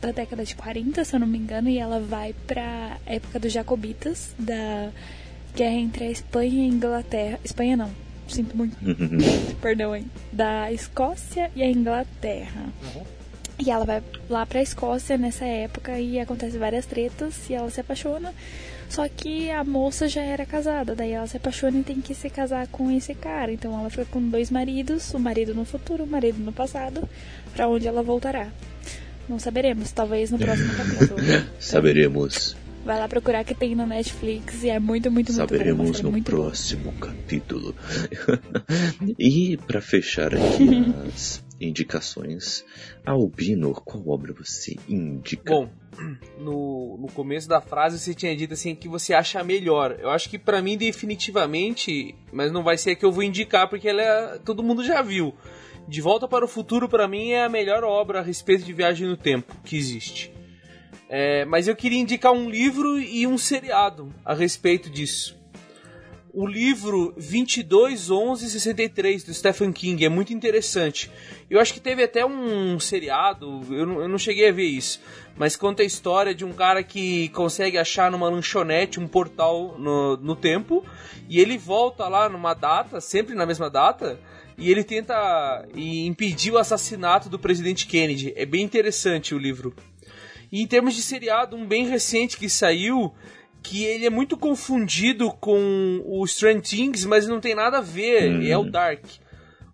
da 0.00 0.12
década 0.12 0.44
de 0.44 0.54
40, 0.54 1.04
se 1.04 1.16
eu 1.16 1.20
não 1.20 1.26
me 1.26 1.38
engano, 1.38 1.68
e 1.68 1.78
ela 1.78 2.00
vai 2.00 2.34
pra 2.46 2.98
época 3.06 3.40
dos 3.40 3.52
Jacobitas, 3.52 4.34
da 4.38 4.90
guerra 5.54 5.76
entre 5.76 6.04
a 6.04 6.10
Espanha 6.10 6.66
e 6.66 6.70
a 6.70 6.74
Inglaterra. 6.74 7.40
Espanha 7.42 7.76
não, 7.76 7.90
sinto 8.28 8.56
muito. 8.56 8.76
Perdão 9.60 9.92
aí. 9.92 10.04
Da 10.30 10.70
Escócia 10.70 11.50
e 11.56 11.62
a 11.62 11.70
Inglaterra. 11.70 12.66
Uhum. 12.94 13.15
E 13.58 13.70
ela 13.70 13.84
vai 13.84 14.02
lá 14.28 14.44
pra 14.44 14.60
Escócia 14.60 15.16
nessa 15.16 15.44
época 15.44 15.98
e 15.98 16.20
acontece 16.20 16.58
várias 16.58 16.84
tretas 16.84 17.48
e 17.48 17.54
ela 17.54 17.70
se 17.70 17.80
apaixona. 17.80 18.34
Só 18.88 19.08
que 19.08 19.50
a 19.50 19.64
moça 19.64 20.08
já 20.08 20.22
era 20.22 20.46
casada, 20.46 20.94
daí 20.94 21.12
ela 21.12 21.26
se 21.26 21.36
apaixona 21.36 21.78
e 21.78 21.82
tem 21.82 22.00
que 22.00 22.14
se 22.14 22.30
casar 22.30 22.68
com 22.68 22.90
esse 22.90 23.14
cara. 23.14 23.52
Então 23.52 23.78
ela 23.78 23.90
fica 23.90 24.04
com 24.04 24.20
dois 24.20 24.50
maridos, 24.50 25.12
o 25.14 25.18
marido 25.18 25.54
no 25.54 25.64
futuro, 25.64 26.04
o 26.04 26.06
marido 26.06 26.38
no 26.38 26.52
passado, 26.52 27.08
para 27.54 27.68
onde 27.68 27.88
ela 27.88 28.02
voltará. 28.02 28.48
Não 29.28 29.38
saberemos, 29.38 29.90
talvez 29.90 30.30
no 30.30 30.38
próximo 30.38 30.72
capítulo. 30.76 31.20
Saberemos. 31.58 32.56
Vai 32.84 33.00
lá 33.00 33.08
procurar 33.08 33.42
que 33.42 33.52
tem 33.52 33.74
no 33.74 33.84
Netflix 33.84 34.62
e 34.62 34.68
é 34.68 34.78
muito, 34.78 35.10
muito, 35.10 35.32
muito 35.32 35.32
Saberemos 35.32 36.00
bom, 36.00 36.12
no 36.12 36.22
próximo 36.22 36.92
bom. 36.92 37.00
capítulo. 37.00 37.74
e 39.18 39.56
para 39.66 39.80
fechar 39.80 40.32
aqui 40.32 40.94
as 41.08 41.42
indicações, 41.60 42.64
Albino, 43.04 43.72
qual 43.74 44.08
obra 44.08 44.32
você 44.32 44.76
indica? 44.88 45.52
Bom, 45.52 45.70
no, 46.38 46.98
no 46.98 47.08
começo 47.08 47.48
da 47.48 47.60
frase 47.60 47.98
você 47.98 48.14
tinha 48.14 48.36
dito 48.36 48.54
assim 48.54 48.74
que 48.74 48.88
você 48.88 49.14
acha 49.14 49.42
melhor. 49.42 49.96
Eu 50.00 50.10
acho 50.10 50.28
que 50.28 50.38
para 50.38 50.60
mim 50.60 50.76
definitivamente, 50.76 52.14
mas 52.32 52.52
não 52.52 52.62
vai 52.62 52.76
ser 52.76 52.96
que 52.96 53.04
eu 53.04 53.12
vou 53.12 53.22
indicar 53.22 53.68
porque 53.68 53.88
ela 53.88 54.02
é, 54.02 54.38
todo 54.38 54.62
mundo 54.62 54.84
já 54.84 55.02
viu. 55.02 55.34
De 55.88 56.00
Volta 56.00 56.26
para 56.26 56.44
o 56.44 56.48
Futuro, 56.48 56.88
para 56.88 57.06
mim, 57.06 57.30
é 57.30 57.44
a 57.44 57.48
melhor 57.48 57.84
obra 57.84 58.18
a 58.18 58.22
respeito 58.22 58.64
de 58.64 58.72
viagem 58.72 59.06
no 59.06 59.16
tempo 59.16 59.54
que 59.64 59.76
existe. 59.76 60.32
É, 61.08 61.44
mas 61.44 61.68
eu 61.68 61.76
queria 61.76 62.00
indicar 62.00 62.32
um 62.32 62.50
livro 62.50 62.98
e 62.98 63.24
um 63.24 63.38
seriado 63.38 64.12
a 64.24 64.34
respeito 64.34 64.90
disso. 64.90 65.38
O 66.38 66.46
livro 66.46 67.14
221163 67.16 69.24
do 69.24 69.32
Stephen 69.32 69.72
King 69.72 70.04
é 70.04 70.10
muito 70.10 70.34
interessante. 70.34 71.10
Eu 71.48 71.58
acho 71.58 71.72
que 71.72 71.80
teve 71.80 72.02
até 72.02 72.26
um 72.26 72.78
seriado, 72.78 73.62
eu 73.70 73.86
não, 73.86 74.02
eu 74.02 74.08
não 74.08 74.18
cheguei 74.18 74.50
a 74.50 74.52
ver 74.52 74.66
isso, 74.66 75.00
mas 75.34 75.56
conta 75.56 75.82
a 75.82 75.86
história 75.86 76.34
de 76.34 76.44
um 76.44 76.52
cara 76.52 76.82
que 76.82 77.30
consegue 77.30 77.78
achar 77.78 78.10
numa 78.10 78.28
lanchonete 78.28 79.00
um 79.00 79.08
portal 79.08 79.78
no, 79.78 80.18
no 80.18 80.36
tempo 80.36 80.84
e 81.26 81.40
ele 81.40 81.56
volta 81.56 82.06
lá 82.06 82.28
numa 82.28 82.52
data, 82.52 83.00
sempre 83.00 83.34
na 83.34 83.46
mesma 83.46 83.70
data, 83.70 84.20
e 84.58 84.70
ele 84.70 84.84
tenta 84.84 85.66
impedir 85.74 86.52
o 86.52 86.58
assassinato 86.58 87.30
do 87.30 87.38
presidente 87.38 87.86
Kennedy. 87.86 88.34
É 88.36 88.44
bem 88.44 88.62
interessante 88.62 89.34
o 89.34 89.38
livro. 89.38 89.74
E 90.52 90.60
em 90.60 90.66
termos 90.66 90.94
de 90.94 91.00
seriado, 91.00 91.56
um 91.56 91.64
bem 91.64 91.88
recente 91.88 92.36
que 92.36 92.50
saiu, 92.50 93.14
que 93.66 93.84
ele 93.84 94.06
é 94.06 94.10
muito 94.10 94.36
confundido 94.36 95.28
com 95.32 96.00
o 96.06 96.24
Strange 96.24 96.60
Things, 96.60 97.04
mas 97.04 97.26
não 97.26 97.40
tem 97.40 97.52
nada 97.52 97.78
a 97.78 97.80
ver, 97.80 98.30
hum. 98.30 98.46
é 98.46 98.56
o 98.56 98.62
Dark. 98.62 99.04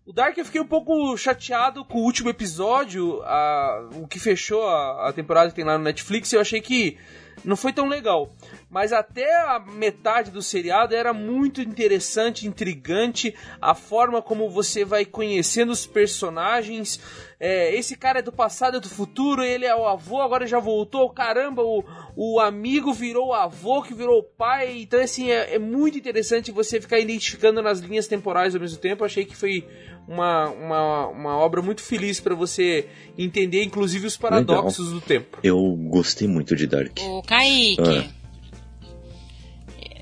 O 0.06 0.12
Dark 0.14 0.36
eu 0.39 0.47
fiquei 0.47 0.62
um 0.62 0.66
pouco 0.66 1.14
chateado 1.19 1.85
com 1.85 1.98
o 1.98 2.02
último 2.02 2.31
episódio, 2.31 3.23
a, 3.23 3.90
o 3.97 4.09
que 4.09 4.19
fechou 4.19 4.66
a, 4.66 5.09
a 5.09 5.12
temporada 5.12 5.51
que 5.51 5.56
tem 5.56 5.64
lá 5.64 5.77
no 5.77 5.85
Netflix, 5.85 6.32
eu 6.32 6.40
achei 6.40 6.62
que 6.62 6.97
não 7.44 7.55
foi 7.55 7.70
tão 7.70 7.86
legal. 7.86 8.35
Mas 8.73 8.90
até 8.90 9.31
a 9.36 9.59
metade 9.61 10.31
do 10.31 10.40
seriado 10.40 10.94
era 10.94 11.12
muito 11.12 11.61
interessante, 11.61 12.47
intrigante, 12.47 13.35
a 13.61 13.74
forma 13.74 14.23
como 14.23 14.49
você 14.49 14.82
vai 14.82 15.05
conhecendo 15.05 15.70
os 15.70 15.86
personagens. 15.86 16.99
É, 17.39 17.74
esse 17.77 17.94
cara 17.99 18.20
é 18.20 18.23
do 18.23 18.32
passado, 18.32 18.78
é 18.78 18.81
do 18.81 18.89
futuro, 18.89 19.44
ele 19.44 19.66
é 19.66 19.77
o 19.77 19.86
avô, 19.86 20.23
agora 20.23 20.47
já 20.47 20.59
voltou. 20.59 21.11
Caramba, 21.11 21.62
o, 21.62 21.85
o 22.16 22.40
amigo 22.40 22.94
virou 22.94 23.28
o 23.28 23.35
avô, 23.35 23.82
que 23.82 23.93
virou 23.93 24.20
o 24.20 24.23
pai. 24.23 24.81
Então, 24.81 25.01
assim, 25.03 25.31
é, 25.31 25.57
é 25.57 25.59
muito 25.59 25.99
interessante 25.99 26.51
você 26.51 26.81
ficar 26.81 26.99
identificando 26.99 27.61
nas 27.61 27.81
linhas 27.81 28.07
temporais 28.07 28.55
ao 28.55 28.61
mesmo 28.62 28.78
tempo. 28.78 29.05
Achei 29.05 29.27
que 29.27 29.36
foi 29.36 29.69
uma, 30.09 30.49
uma, 30.49 31.07
uma 31.09 31.36
obra 31.36 31.61
muito 31.61 31.82
feliz 31.82 32.20
para 32.20 32.35
você 32.35 32.89
entender, 33.19 33.65
inclusive, 33.65 34.07
os 34.07 34.16
paradoxos 34.16 34.86
Legal. 34.86 34.94
do 34.99 35.07
tempo. 35.07 35.39
Eu 35.44 35.61
gostei 35.90 36.27
muito 36.27 36.57
de 36.57 36.66
Dark. 36.66 36.99
O 37.03 37.23
Kaique. 37.23 38.09
Ah. 38.09 38.22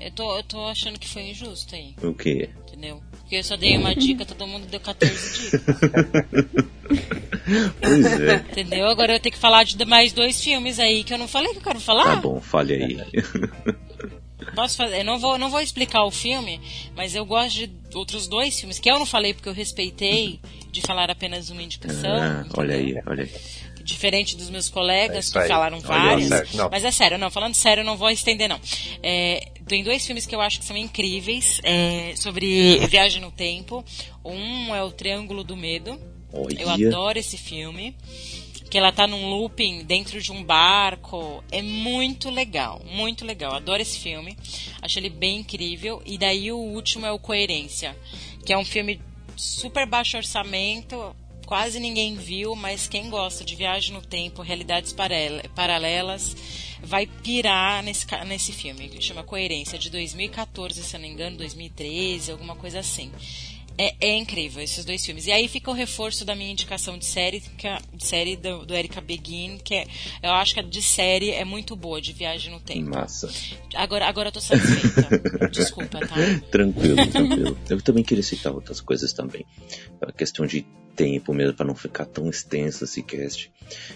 Eu, 0.03 0.11
tô, 0.11 0.37
eu 0.37 0.43
tô 0.43 0.65
achando 0.65 0.99
que 0.99 1.07
foi 1.07 1.29
injusto 1.29 1.75
aí. 1.75 1.95
O 2.01 2.13
quê? 2.13 2.49
Entendeu? 2.67 3.01
Porque 3.11 3.35
eu 3.35 3.43
só 3.43 3.55
dei 3.55 3.77
uma 3.77 3.93
dica, 3.93 4.25
todo 4.25 4.47
mundo 4.47 4.65
deu 4.65 4.79
14 4.79 5.41
dicas. 5.41 5.61
pois 7.79 8.05
é. 8.19 8.35
Entendeu? 8.35 8.87
Agora 8.87 9.13
eu 9.13 9.19
tenho 9.19 9.33
que 9.33 9.39
falar 9.39 9.63
de 9.63 9.85
mais 9.85 10.11
dois 10.11 10.43
filmes 10.43 10.79
aí 10.79 11.03
que 11.03 11.13
eu 11.13 11.17
não 11.17 11.27
falei 11.27 11.51
que 11.51 11.59
eu 11.59 11.63
quero 11.63 11.79
falar. 11.79 12.03
Tá 12.03 12.15
bom, 12.15 12.41
fale 12.41 12.73
aí. 12.73 12.97
Posso 14.55 14.75
fazer? 14.75 15.01
Eu 15.01 15.05
não 15.05 15.19
vou, 15.19 15.37
não 15.37 15.49
vou 15.49 15.61
explicar 15.61 16.03
o 16.03 16.11
filme, 16.11 16.59
mas 16.95 17.15
eu 17.15 17.25
gosto 17.25 17.55
de 17.55 17.71
outros 17.93 18.27
dois 18.27 18.59
filmes 18.59 18.79
que 18.79 18.89
eu 18.89 18.99
não 18.99 19.05
falei 19.05 19.33
porque 19.33 19.47
eu 19.47 19.53
respeitei 19.53 20.41
de 20.71 20.81
falar 20.81 21.09
apenas 21.09 21.49
uma 21.49 21.61
indicação. 21.61 22.11
Ah, 22.11 22.45
olha 22.57 22.75
aí, 22.75 22.95
olha 23.05 23.23
aí. 23.23 23.31
Diferente 23.81 24.35
dos 24.35 24.49
meus 24.49 24.69
colegas 24.69 25.35
é 25.35 25.41
que 25.41 25.47
falaram 25.47 25.79
vários. 25.79 26.29
Mas 26.69 26.83
é 26.83 26.91
sério, 26.91 27.17
não, 27.17 27.29
falando 27.29 27.55
sério, 27.55 27.81
eu 27.81 27.85
não 27.85 27.97
vou 27.97 28.09
estender, 28.09 28.47
não. 28.47 28.59
É, 29.01 29.47
tem 29.67 29.83
dois 29.83 30.05
filmes 30.05 30.25
que 30.25 30.35
eu 30.35 30.41
acho 30.41 30.59
que 30.59 30.65
são 30.65 30.75
incríveis 30.75 31.59
é, 31.63 32.13
sobre 32.15 32.77
viagem 32.87 33.21
no 33.21 33.31
tempo. 33.31 33.83
Um 34.23 34.75
é 34.75 34.83
o 34.83 34.91
Triângulo 34.91 35.43
do 35.43 35.55
Medo. 35.55 35.99
Olha. 36.33 36.61
Eu 36.61 36.69
adoro 36.69 37.19
esse 37.19 37.37
filme 37.37 37.95
que 38.71 38.77
ela 38.77 38.93
tá 38.93 39.05
num 39.05 39.29
looping 39.29 39.83
dentro 39.83 40.21
de 40.21 40.31
um 40.31 40.41
barco. 40.41 41.43
É 41.51 41.61
muito 41.61 42.29
legal, 42.29 42.81
muito 42.89 43.25
legal. 43.25 43.53
Adoro 43.53 43.81
esse 43.81 43.99
filme. 43.99 44.37
Acho 44.81 44.97
ele 44.97 45.09
bem 45.09 45.39
incrível. 45.39 46.01
E 46.05 46.17
daí 46.17 46.51
o 46.53 46.57
último 46.57 47.05
é 47.05 47.11
o 47.11 47.19
Coerência, 47.19 47.97
que 48.45 48.53
é 48.53 48.57
um 48.57 48.63
filme 48.63 49.01
super 49.35 49.85
baixo 49.85 50.15
orçamento, 50.15 51.13
quase 51.51 51.81
ninguém 51.81 52.15
viu, 52.15 52.55
mas 52.55 52.87
quem 52.87 53.09
gosta 53.09 53.43
de 53.43 53.57
viagem 53.57 53.93
no 53.93 54.01
tempo, 54.01 54.41
realidades 54.41 54.95
paralelas, 55.53 56.33
vai 56.81 57.05
pirar 57.05 57.83
nesse, 57.83 58.05
nesse 58.25 58.53
filme, 58.53 58.87
que 58.87 59.01
chama 59.01 59.21
Coerência, 59.21 59.77
de 59.77 59.89
2014, 59.89 60.81
se 60.81 60.95
eu 60.95 61.01
não 61.01 61.09
me 61.09 61.13
engano, 61.13 61.35
2013, 61.35 62.31
alguma 62.31 62.55
coisa 62.55 62.79
assim. 62.79 63.11
É, 63.77 63.95
é, 63.99 64.17
incrível 64.17 64.61
esses 64.61 64.85
dois 64.85 65.03
filmes. 65.05 65.27
E 65.27 65.31
aí 65.31 65.47
fica 65.47 65.71
o 65.71 65.73
reforço 65.73 66.23
da 66.23 66.35
minha 66.35 66.51
indicação 66.51 66.97
de 66.97 67.05
série, 67.05 67.41
que 67.57 67.67
é, 67.67 67.77
de 67.93 68.05
série 68.05 68.35
do, 68.35 68.65
do 68.65 68.75
Erika 68.75 69.01
Begin, 69.01 69.57
que 69.63 69.73
é, 69.75 69.87
eu 70.21 70.31
acho 70.31 70.53
que 70.53 70.59
a 70.59 70.63
de 70.63 70.81
série 70.81 71.31
é 71.31 71.43
muito 71.43 71.75
boa, 71.75 72.01
de 72.01 72.13
viagem 72.13 72.51
no 72.51 72.59
tempo. 72.59 72.89
Massa. 72.89 73.29
Agora, 73.75 74.05
agora 74.07 74.29
eu 74.29 74.31
tô 74.31 74.41
satisfeita. 74.41 75.49
Desculpa, 75.49 75.99
tá? 75.99 76.15
tranquilo, 76.51 77.07
tranquilo. 77.07 77.57
Eu 77.69 77.81
também 77.81 78.03
queria 78.03 78.23
citar 78.23 78.53
outras 78.53 78.81
coisas 78.81 79.13
também. 79.13 79.45
A 80.01 80.11
questão 80.11 80.45
de 80.45 80.65
tempo 80.95 81.33
mesmo, 81.33 81.53
para 81.53 81.65
não 81.65 81.75
ficar 81.75 82.05
tão 82.05 82.29
extenso 82.29 82.83
esse 82.83 83.01
cast. 83.01 83.51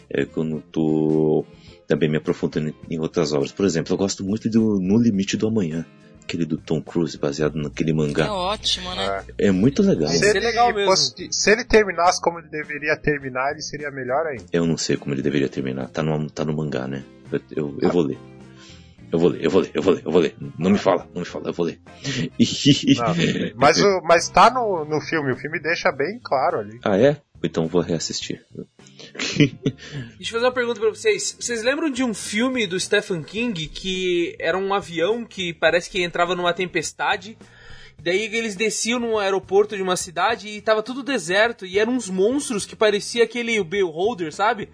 É 0.10 0.26
quando 0.26 0.61
tô 0.61 1.45
também 1.88 2.10
me 2.10 2.18
aprofundando 2.18 2.73
em 2.89 2.99
outras 2.99 3.34
obras. 3.34 3.52
Por 3.52 3.65
exemplo, 3.65 3.93
eu 3.93 3.97
gosto 3.97 4.23
muito 4.23 4.49
do 4.49 4.80
No 4.80 4.97
Limite 4.97 5.38
do 5.38 5.47
Amanhã 5.47 5.85
aquele 6.26 6.45
do 6.45 6.57
Tom 6.57 6.81
Cruise, 6.81 7.18
baseado 7.18 7.56
naquele 7.56 7.93
mangá. 7.93 8.26
É 8.26 8.30
ótimo, 8.30 8.93
né? 8.95 9.23
É, 9.38 9.47
é 9.47 9.52
muito 9.52 9.84
legal. 9.84 10.10
Se 10.10 10.26
ele, 10.26 10.39
legal 10.39 10.73
mesmo. 10.73 10.95
se 10.95 11.52
ele 11.52 11.64
terminasse 11.64 12.19
como 12.19 12.39
ele 12.39 12.47
deveria 12.47 12.97
terminar, 12.97 13.52
ele 13.52 13.61
seria 13.61 13.91
melhor 13.91 14.26
ainda. 14.26 14.45
Eu 14.52 14.65
não 14.65 14.77
sei 14.77 14.97
como 14.97 15.14
ele 15.14 15.22
deveria 15.22 15.47
terminar. 15.47 15.88
Tá 15.89 16.02
no, 16.02 16.30
tá 16.30 16.43
no 16.43 16.53
mangá, 16.53 16.88
né? 16.88 17.03
Eu, 17.31 17.41
eu, 17.56 17.77
eu 17.81 17.91
vou 17.91 18.02
ler. 18.02 18.18
Eu 19.11 19.19
vou 19.19 19.30
ler, 19.30 19.45
eu 19.45 19.52
vou 19.52 19.61
ler, 19.61 19.72
eu 19.73 19.81
vou 19.81 19.93
ler, 19.93 20.02
eu 20.03 20.11
vou 20.11 20.22
ler. 20.22 20.35
Não 20.57 20.72
me 20.72 20.77
fala, 20.80 21.07
não 21.14 21.22
me 21.22 21.26
fala, 21.26 21.47
eu 21.47 21.53
vou 21.53 21.68
ler. 21.68 21.80
Não, 22.97 23.15
mas, 23.56 23.80
o, 23.80 24.02
mas 24.03 24.27
tá 24.27 24.49
no, 24.49 24.84
no 24.84 24.99
filme, 24.99 25.31
o 25.31 25.38
filme 25.38 25.60
deixa 25.60 25.91
bem 25.91 26.19
claro 26.22 26.60
ali. 26.60 26.80
Ah, 26.84 26.97
é? 26.97 27.18
Então 27.45 27.67
vou 27.67 27.81
reassistir. 27.81 28.43
Deixa 30.17 30.22
eu 30.22 30.26
fazer 30.26 30.45
uma 30.45 30.51
pergunta 30.51 30.80
pra 30.80 30.89
vocês. 30.89 31.35
Vocês 31.39 31.63
lembram 31.63 31.89
de 31.89 32.03
um 32.03 32.13
filme 32.13 32.65
do 32.65 32.80
Stephen 32.80 33.23
King 33.23 33.67
que 33.67 34.35
era 34.39 34.57
um 34.57 34.73
avião 34.73 35.23
que 35.23 35.53
parece 35.53 35.89
que 35.89 36.01
entrava 36.01 36.35
numa 36.35 36.53
tempestade? 36.53 37.38
Daí 38.01 38.26
eles 38.26 38.55
desciam 38.55 38.99
no 38.99 39.17
aeroporto 39.17 39.76
de 39.76 39.81
uma 39.81 39.95
cidade 39.95 40.47
e 40.47 40.61
tava 40.61 40.84
tudo 40.84 41.01
deserto 41.01 41.65
e 41.65 41.80
eram 41.80 41.93
uns 41.93 42.09
monstros 42.09 42.65
que 42.65 42.76
parecia 42.76 43.23
aquele 43.23 43.63
Beholder, 43.63 44.34
sabe? 44.34 44.69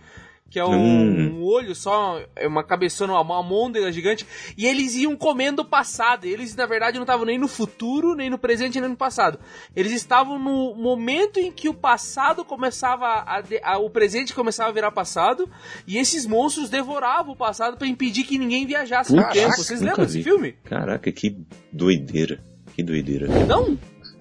Que 0.51 0.59
é 0.59 0.65
um, 0.65 0.73
hum. 0.73 1.37
um, 1.37 1.43
olho 1.43 1.73
só, 1.73 2.21
é 2.35 2.45
uma 2.45 2.61
cabeçona, 2.61 3.17
uma 3.17 3.35
almôndega 3.37 3.89
gigante, 3.89 4.27
e 4.57 4.67
eles 4.67 4.95
iam 4.95 5.15
comendo 5.15 5.61
o 5.61 5.65
passado. 5.65 6.25
Eles, 6.25 6.53
na 6.57 6.65
verdade, 6.65 6.97
não 6.97 7.03
estavam 7.03 7.25
nem 7.25 7.37
no 7.37 7.47
futuro, 7.47 8.13
nem 8.15 8.29
no 8.29 8.37
presente, 8.37 8.79
nem 8.81 8.89
no 8.89 8.97
passado. 8.97 9.39
Eles 9.73 9.93
estavam 9.93 10.37
no 10.37 10.75
momento 10.75 11.39
em 11.39 11.53
que 11.53 11.69
o 11.69 11.73
passado 11.73 12.43
começava 12.43 13.05
a, 13.05 13.41
a, 13.63 13.77
o 13.77 13.89
presente 13.89 14.33
começava 14.33 14.69
a 14.69 14.73
virar 14.73 14.91
passado, 14.91 15.49
e 15.87 15.97
esses 15.97 16.25
monstros 16.25 16.69
devoravam 16.69 17.31
o 17.31 17.37
passado 17.37 17.77
para 17.77 17.87
impedir 17.87 18.25
que 18.25 18.37
ninguém 18.37 18.65
viajasse 18.65 19.15
no 19.15 19.23
tempo. 19.29 19.55
Vocês 19.55 19.79
lembram 19.79 20.05
desse 20.05 20.21
filme? 20.21 20.51
Caraca, 20.65 21.09
que 21.13 21.37
doideira. 21.71 22.43
Que 22.75 22.83
doideira. 22.83 23.27
Não? 23.47 23.77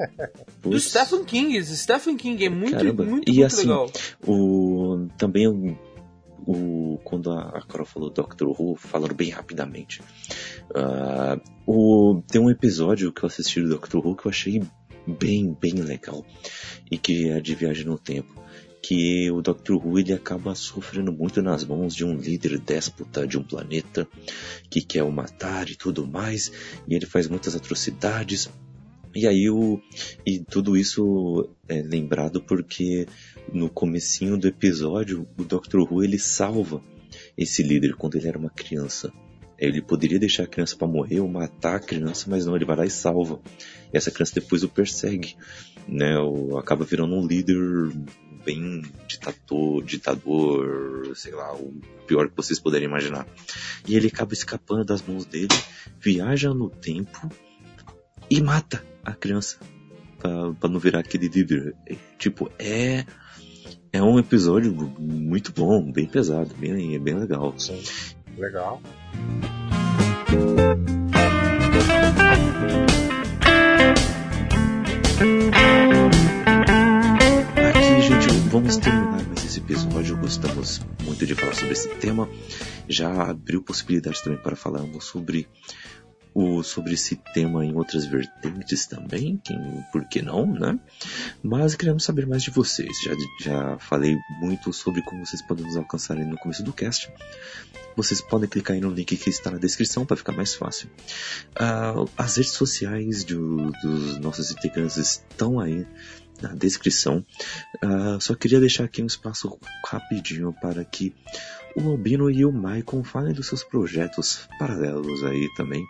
Do 0.63 0.79
Stephen 0.79 1.25
King. 1.25 1.65
Stephen 1.65 2.17
King 2.17 2.45
é 2.45 2.49
muito, 2.49 2.73
Caramba. 2.73 3.05
muito, 3.05 3.27
muito, 3.27 3.31
e, 3.31 3.45
assim, 3.45 3.63
legal. 3.63 3.91
O, 4.27 5.09
também 5.17 5.77
o, 6.51 6.99
quando 7.05 7.31
a 7.31 7.63
Carol 7.69 7.87
falou 7.87 8.11
Doctor 8.11 8.49
Who, 8.49 8.77
falando 8.77 9.15
bem 9.15 9.31
rapidamente. 9.31 10.03
Uh, 10.71 11.41
o, 11.67 12.23
tem 12.27 12.41
um 12.41 12.51
episódio 12.51 13.13
que 13.13 13.23
eu 13.23 13.27
assisti 13.27 13.61
do 13.61 13.69
Doctor 13.69 14.05
Who 14.05 14.17
que 14.17 14.27
eu 14.27 14.31
achei 14.31 14.63
bem, 15.07 15.57
bem 15.61 15.75
legal. 15.75 16.25
E 16.91 16.99
que 16.99 17.29
é 17.29 17.41
de 17.41 17.55
viagem 17.55 17.85
no 17.85 17.99
tempo. 17.99 18.41
Que 18.83 19.31
o 19.31 19.43
Doctor 19.43 19.77
Who 19.77 19.99
ele 19.99 20.13
acaba 20.13 20.55
sofrendo 20.55 21.13
muito 21.13 21.41
nas 21.43 21.65
mãos 21.65 21.95
de 21.95 22.05
um 22.05 22.17
líder 22.17 22.59
déspota 22.59 23.27
de 23.27 23.39
um 23.39 23.43
planeta 23.43 24.09
que 24.69 24.81
quer 24.81 25.03
o 25.03 25.13
matar 25.13 25.69
e 25.69 25.77
tudo 25.77 26.07
mais. 26.07 26.51
E 26.89 26.95
ele 26.95 27.07
faz 27.07 27.29
muitas 27.29 27.55
atrocidades. 27.55 28.51
E 29.15 29.27
aí 29.27 29.51
o 29.51 29.81
e 30.25 30.39
tudo 30.39 30.77
isso 30.77 31.49
é 31.69 31.83
lembrado 31.83 32.41
porque 32.41 33.07
no 33.53 33.69
comecinho 33.69 34.37
do 34.37 34.47
episódio, 34.49 35.27
o 35.39 35.45
Dr. 35.45 35.81
Who 35.81 36.03
ele 36.05 36.19
salva 36.19 36.83
esse 37.37 37.63
líder 37.63 37.95
quando 37.95 38.17
ele 38.17 38.29
era 38.29 38.39
uma 38.39 38.51
criança. 38.51 39.13
Ele 39.59 39.83
poderia 39.83 40.19
deixar 40.19 40.45
a 40.45 40.47
criança 40.47 40.75
para 40.75 40.89
morrer 40.89 41.21
ou 41.21 41.29
matar 41.29 41.77
a 41.77 41.81
criança, 41.81 42.27
mas 42.31 42.47
não, 42.47 42.57
ele 42.57 42.65
vai 42.65 42.77
lá 42.77 42.87
e 42.87 42.91
salva. 42.91 43.41
E 43.93 43.97
essa 43.97 44.11
criança 44.11 44.35
depois 44.35 44.63
o 44.63 44.69
persegue, 44.69 45.37
né? 45.87 46.15
Acaba 46.59 46.85
virando 46.85 47.15
um 47.15 47.27
líder 47.27 47.93
bem 48.45 48.83
ditador, 49.07 49.85
ditador, 49.85 51.13
sei 51.15 51.33
lá, 51.33 51.55
o 51.55 51.79
pior 52.07 52.31
que 52.31 52.37
vocês 52.37 52.59
puderem 52.59 52.89
imaginar. 52.89 53.27
E 53.87 53.97
ele 53.97 54.07
acaba 54.07 54.33
escapando 54.33 54.85
das 54.85 55.03
mãos 55.03 55.27
dele, 55.27 55.49
viaja 56.01 56.55
no 56.55 56.71
tempo 56.71 57.31
e 58.31 58.41
mata 58.41 58.83
a 59.05 59.13
criança 59.13 59.59
para 60.19 60.71
não 60.71 60.79
virar 60.79 61.01
aquele 61.01 61.29
líder. 61.29 61.75
É, 61.87 61.97
tipo, 62.19 62.51
é 62.59 63.05
é 63.93 64.03
um 64.03 64.19
episódio 64.19 64.73
muito 64.99 65.53
bom, 65.53 65.91
bem 65.91 66.07
pesado, 66.07 66.55
bem, 66.57 66.99
bem 66.99 67.15
legal. 67.15 67.55
Sim, 67.59 67.83
legal. 68.39 68.81
Aqui, 77.57 78.03
gente, 78.03 78.29
vamos 78.49 78.77
terminar 78.77 79.25
mais 79.27 79.45
esse 79.45 79.59
episódio. 79.59 80.17
Gostamos 80.17 80.81
muito 81.03 81.27
de 81.27 81.35
falar 81.35 81.55
sobre 81.55 81.73
esse 81.73 81.89
tema. 81.97 82.29
Já 82.89 83.31
abriu 83.31 83.63
possibilidades 83.63 84.21
também 84.21 84.39
para 84.39 84.55
falarmos 84.55 85.05
sobre 85.05 85.49
o, 86.35 86.63
sobre 86.63 86.95
esse 86.95 87.17
tema 87.35 87.65
em 87.65 87.75
outras 87.75 88.05
vertentes 88.05 88.87
também, 88.87 89.41
quem, 89.45 89.85
por 89.93 90.05
que 90.09 90.23
não, 90.23 90.47
né? 90.47 90.79
Mas 91.43 91.75
queremos 91.75 92.05
saber 92.05 92.27
mais 92.27 92.43
de 92.43 92.51
vocês. 92.51 92.91
Já, 93.03 93.13
já 93.41 93.79
falei 93.79 94.17
muito 94.41 94.73
sobre 94.73 95.03
como 95.03 95.25
vocês 95.25 95.43
podem 95.43 95.65
nos 95.65 95.77
alcançar 95.77 96.17
no 96.17 96.39
começo 96.39 96.63
do 96.63 96.73
cast. 96.73 97.13
Vocês 97.97 98.21
podem 98.21 98.49
clicar 98.49 98.75
aí 98.75 98.81
no 98.81 98.91
link 98.91 99.17
que 99.17 99.31
está 99.31 99.51
na 99.51 99.59
descrição 99.59 100.07
para 100.07 100.17
ficar 100.17 100.33
mais 100.33 100.55
fácil. 100.55 100.89
Uh, 101.57 102.09
as 102.17 102.37
redes 102.37 102.53
sociais 102.53 103.25
do, 103.25 103.73
dos 103.83 104.19
nossos 104.19 104.51
integrantes 104.51 104.97
estão 104.97 105.59
aí 105.59 105.87
na 106.41 106.55
descrição. 106.55 107.25
Uh, 107.85 108.21
só 108.21 108.35
queria 108.35 108.61
deixar 108.61 108.85
aqui 108.85 109.03
um 109.03 109.07
espaço 109.07 109.59
rapidinho 109.87 110.55
para 110.61 110.85
que 110.85 111.15
o 111.77 111.91
Albino 111.91 112.31
e 112.31 112.45
o 112.45 112.53
Maicon 112.53 113.03
falem 113.03 113.33
dos 113.33 113.47
seus 113.47 113.63
projetos 113.63 114.49
paralelos 114.59 115.23
aí 115.25 115.49
também, 115.57 115.85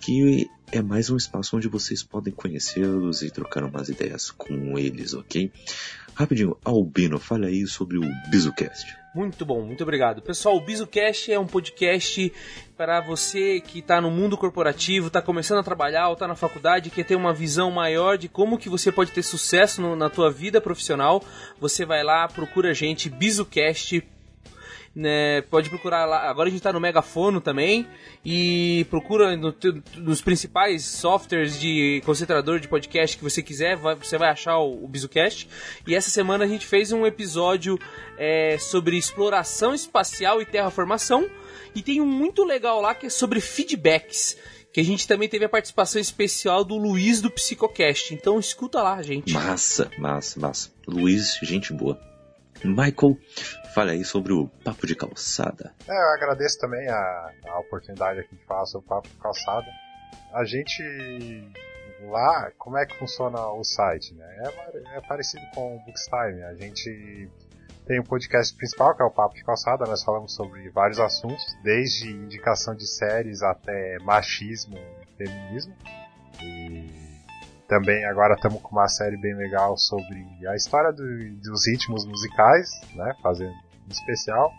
que 0.00 0.48
é 0.70 0.82
mais 0.82 1.10
um 1.10 1.16
espaço 1.16 1.56
onde 1.56 1.68
vocês 1.68 2.02
podem 2.02 2.32
conhecê-los 2.32 3.22
e 3.22 3.30
trocar 3.30 3.64
umas 3.64 3.88
ideias 3.88 4.30
com 4.30 4.78
eles, 4.78 5.14
ok? 5.14 5.50
Rapidinho, 6.14 6.56
Albino, 6.64 7.18
fale 7.18 7.46
aí 7.46 7.66
sobre 7.66 7.96
o 7.96 8.02
BizuCast. 8.28 8.96
Muito 9.14 9.44
bom, 9.44 9.64
muito 9.64 9.82
obrigado. 9.82 10.20
Pessoal, 10.20 10.56
o 10.56 10.60
BizuCast 10.60 11.32
é 11.32 11.38
um 11.38 11.46
podcast 11.46 12.32
para 12.76 13.00
você 13.00 13.60
que 13.60 13.78
está 13.78 14.00
no 14.00 14.10
mundo 14.10 14.36
corporativo, 14.36 15.06
está 15.06 15.22
começando 15.22 15.58
a 15.58 15.62
trabalhar 15.62 16.08
ou 16.08 16.12
está 16.12 16.28
na 16.28 16.34
faculdade, 16.34 16.90
quer 16.90 17.04
ter 17.04 17.16
uma 17.16 17.32
visão 17.32 17.70
maior 17.70 18.18
de 18.18 18.28
como 18.28 18.58
que 18.58 18.68
você 18.68 18.92
pode 18.92 19.10
ter 19.12 19.22
sucesso 19.22 19.80
no, 19.80 19.96
na 19.96 20.10
tua 20.10 20.30
vida 20.30 20.60
profissional. 20.60 21.22
Você 21.60 21.84
vai 21.84 22.04
lá, 22.04 22.28
procura 22.28 22.70
a 22.70 22.74
gente, 22.74 23.08
BizuCast 23.08 24.04
né, 24.98 25.42
pode 25.42 25.70
procurar 25.70 26.04
lá. 26.04 26.28
Agora 26.28 26.48
a 26.48 26.50
gente 26.50 26.58
está 26.58 26.72
no 26.72 26.80
Megafono 26.80 27.40
também. 27.40 27.86
E 28.24 28.84
procura 28.90 29.36
no, 29.36 29.54
nos 29.96 30.20
principais 30.20 30.84
softwares 30.84 31.58
de 31.58 32.02
concentrador 32.04 32.58
de 32.58 32.66
podcast 32.66 33.16
que 33.16 33.22
você 33.22 33.40
quiser, 33.40 33.76
vai, 33.76 33.94
você 33.94 34.18
vai 34.18 34.28
achar 34.28 34.58
o, 34.58 34.84
o 34.84 34.88
BizuCast. 34.88 35.48
E 35.86 35.94
essa 35.94 36.10
semana 36.10 36.44
a 36.44 36.48
gente 36.48 36.66
fez 36.66 36.90
um 36.90 37.06
episódio 37.06 37.78
é, 38.18 38.58
sobre 38.58 38.98
exploração 38.98 39.72
espacial 39.72 40.42
e 40.42 40.44
terraformação. 40.44 41.30
E 41.76 41.80
tem 41.80 42.00
um 42.00 42.06
muito 42.06 42.42
legal 42.42 42.80
lá 42.80 42.92
que 42.92 43.06
é 43.06 43.10
sobre 43.10 43.40
feedbacks 43.40 44.36
que 44.72 44.80
a 44.80 44.84
gente 44.84 45.08
também 45.08 45.28
teve 45.28 45.44
a 45.44 45.48
participação 45.48 46.00
especial 46.00 46.62
do 46.62 46.76
Luiz 46.76 47.22
do 47.22 47.30
Psicocast. 47.30 48.12
Então 48.12 48.38
escuta 48.38 48.82
lá, 48.82 49.00
gente. 49.00 49.32
Massa, 49.32 49.90
massa, 49.96 50.38
massa. 50.38 50.70
Luiz, 50.86 51.38
gente 51.42 51.72
boa. 51.72 51.98
Michael, 52.64 53.16
fale 53.78 53.92
aí 53.92 54.04
sobre 54.04 54.32
o 54.32 54.48
Papo 54.64 54.88
de 54.88 54.96
Calçada. 54.96 55.72
É, 55.88 55.92
eu 55.92 56.08
agradeço 56.14 56.58
também 56.58 56.88
a, 56.88 57.30
a 57.46 57.60
oportunidade 57.60 58.18
aqui 58.18 58.34
de 58.34 58.44
falar 58.44 58.66
sobre 58.66 58.86
o 58.86 58.88
Papo 58.88 59.08
de 59.08 59.14
Calçada. 59.14 59.68
A 60.34 60.44
gente 60.44 60.82
lá, 62.10 62.50
como 62.58 62.76
é 62.76 62.84
que 62.84 62.98
funciona 62.98 63.38
o 63.52 63.62
site? 63.62 64.14
Né? 64.14 64.26
É, 64.92 64.96
é 64.96 65.00
parecido 65.02 65.44
com 65.54 65.76
o 65.76 65.78
Bookstime. 65.84 66.42
A 66.42 66.54
gente 66.54 67.30
tem 67.86 68.00
o 68.00 68.02
um 68.02 68.04
podcast 68.04 68.52
principal, 68.56 68.96
que 68.96 69.02
é 69.02 69.06
o 69.06 69.12
Papo 69.12 69.36
de 69.36 69.44
Calçada. 69.44 69.84
Nós 69.86 70.02
falamos 70.02 70.34
sobre 70.34 70.68
vários 70.70 70.98
assuntos, 70.98 71.44
desde 71.62 72.10
indicação 72.10 72.74
de 72.74 72.84
séries 72.84 73.44
até 73.44 73.98
machismo 74.00 74.76
e 74.76 75.24
feminismo. 75.24 75.72
E 76.42 76.90
também 77.68 78.04
agora 78.06 78.34
estamos 78.34 78.60
com 78.60 78.72
uma 78.72 78.88
série 78.88 79.16
bem 79.16 79.36
legal 79.36 79.76
sobre 79.76 80.26
a 80.48 80.56
história 80.56 80.90
do, 80.90 81.04
dos 81.36 81.68
ritmos 81.68 82.04
musicais, 82.04 82.68
né? 82.96 83.14
Fazendo 83.22 83.67
especial. 83.92 84.52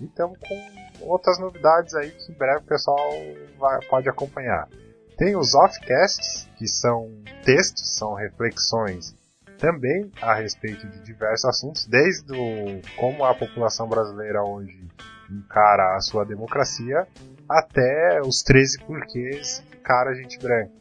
E 0.00 0.04
estamos 0.04 0.38
com 0.38 1.06
outras 1.08 1.38
novidades 1.38 1.94
aí 1.94 2.10
que 2.10 2.32
em 2.32 2.34
breve 2.34 2.60
o 2.60 2.66
pessoal 2.66 3.10
vai, 3.58 3.80
pode 3.86 4.08
acompanhar. 4.08 4.68
Tem 5.16 5.36
os 5.36 5.54
offcasts, 5.54 6.48
que 6.56 6.68
são 6.68 7.10
textos, 7.44 7.96
são 7.96 8.14
reflexões 8.14 9.14
também 9.58 10.10
a 10.20 10.34
respeito 10.34 10.86
de 10.86 11.00
diversos 11.00 11.44
assuntos, 11.46 11.86
desde 11.86 12.32
o, 12.32 12.82
como 12.96 13.24
a 13.24 13.34
população 13.34 13.88
brasileira 13.88 14.42
hoje 14.42 14.86
encara 15.30 15.96
a 15.96 16.00
sua 16.00 16.24
democracia, 16.24 17.06
até 17.48 18.20
os 18.20 18.42
13 18.42 18.80
porquês 18.84 19.62
encara 19.74 20.10
a 20.10 20.14
gente 20.14 20.38
branca. 20.38 20.72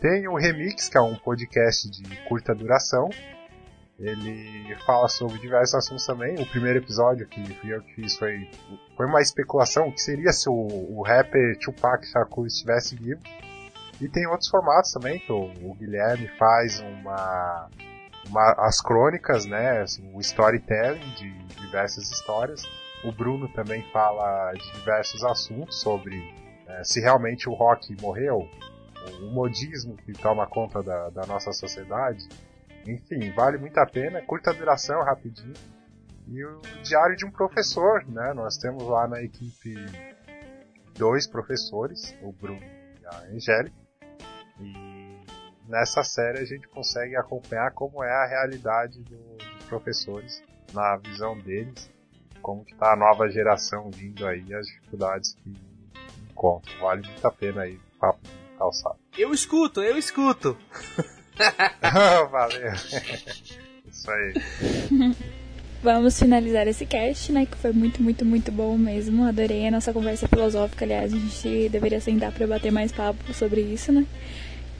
Tem 0.00 0.28
o 0.28 0.36
Remix, 0.36 0.88
que 0.88 0.98
é 0.98 1.00
um 1.00 1.16
podcast 1.16 1.90
de 1.90 2.04
curta 2.28 2.54
duração. 2.54 3.08
Ele 3.98 4.76
fala 4.84 5.08
sobre 5.08 5.38
diversos 5.38 5.74
assuntos 5.74 6.04
também. 6.04 6.34
O 6.40 6.46
primeiro 6.46 6.78
episódio 6.78 7.26
que 7.26 7.42
fui 7.54 7.74
eu 7.74 7.82
que 7.82 7.94
fiz 7.94 8.16
foi, 8.16 8.48
foi 8.94 9.06
uma 9.06 9.22
especulação 9.22 9.90
que 9.90 10.00
seria 10.00 10.32
se 10.32 10.48
o, 10.48 10.52
o 10.52 11.02
rapper 11.02 11.58
Tupac 11.58 12.06
Shakur 12.06 12.46
estivesse 12.46 12.94
vivo. 12.94 13.20
E 14.00 14.08
tem 14.08 14.26
outros 14.26 14.50
formatos 14.50 14.92
também, 14.92 15.18
que 15.18 15.32
o, 15.32 15.50
o 15.62 15.74
Guilherme 15.74 16.28
faz 16.38 16.80
uma, 16.80 17.70
uma, 18.28 18.54
as 18.58 18.82
crônicas, 18.82 19.46
né, 19.46 19.80
assim, 19.80 20.12
o 20.14 20.20
storytelling 20.20 21.14
de 21.14 21.32
diversas 21.54 22.10
histórias. 22.10 22.62
O 23.02 23.12
Bruno 23.12 23.48
também 23.48 23.82
fala 23.92 24.52
de 24.52 24.72
diversos 24.72 25.24
assuntos 25.24 25.80
sobre 25.80 26.34
é, 26.66 26.84
se 26.84 27.00
realmente 27.00 27.48
o 27.48 27.54
rock 27.54 27.96
morreu, 28.02 28.46
o 29.22 29.30
modismo 29.32 29.96
que 29.96 30.12
toma 30.12 30.46
conta 30.46 30.82
da, 30.82 31.08
da 31.10 31.24
nossa 31.26 31.52
sociedade. 31.52 32.28
Enfim, 32.86 33.32
vale 33.32 33.58
muito 33.58 33.76
a 33.78 33.86
pena, 33.86 34.22
curta 34.22 34.52
duração, 34.54 35.02
rapidinho. 35.02 35.54
E 36.28 36.44
o 36.44 36.60
Diário 36.82 37.16
de 37.16 37.24
um 37.24 37.30
Professor, 37.30 38.04
né? 38.08 38.32
Nós 38.32 38.56
temos 38.56 38.82
lá 38.84 39.06
na 39.06 39.22
equipe 39.22 39.74
dois 40.94 41.26
professores, 41.26 42.16
o 42.22 42.32
Bruno 42.32 42.60
e 42.62 43.06
a 43.06 43.34
Angélica. 43.34 43.76
E 44.60 45.20
nessa 45.68 46.02
série 46.02 46.40
a 46.40 46.44
gente 46.44 46.66
consegue 46.68 47.16
acompanhar 47.16 47.70
como 47.72 48.02
é 48.02 48.10
a 48.10 48.26
realidade 48.26 49.02
do, 49.02 49.36
dos 49.36 49.64
professores, 49.68 50.42
na 50.72 50.96
visão 50.96 51.38
deles, 51.38 51.90
como 52.42 52.64
que 52.64 52.74
tá 52.74 52.92
a 52.92 52.96
nova 52.96 53.28
geração 53.28 53.90
vindo 53.90 54.26
aí, 54.26 54.52
as 54.54 54.66
dificuldades 54.66 55.34
que 55.34 55.52
encontram. 56.30 56.78
Vale 56.80 57.06
muito 57.06 57.26
a 57.26 57.30
pena 57.30 57.62
aí 57.62 57.78
papo 57.98 58.20
calçado. 58.58 58.98
Eu 59.16 59.32
escuto, 59.32 59.82
eu 59.82 59.96
escuto. 59.96 60.56
Valeu. 62.30 62.72
Isso 63.90 64.10
aí. 64.10 64.34
Vamos 65.82 66.18
finalizar 66.18 66.66
esse 66.66 66.84
cast, 66.84 67.30
né? 67.30 67.46
Que 67.46 67.56
foi 67.56 67.72
muito, 67.72 68.02
muito, 68.02 68.24
muito 68.24 68.50
bom 68.50 68.76
mesmo. 68.76 69.24
Adorei 69.24 69.68
a 69.68 69.70
nossa 69.70 69.92
conversa 69.92 70.26
filosófica. 70.26 70.84
Aliás, 70.84 71.12
a 71.12 71.16
gente 71.16 71.68
deveria 71.68 72.00
sentar 72.00 72.32
para 72.32 72.46
bater 72.46 72.72
mais 72.72 72.90
papo 72.90 73.32
sobre 73.32 73.60
isso, 73.60 73.92
né? 73.92 74.04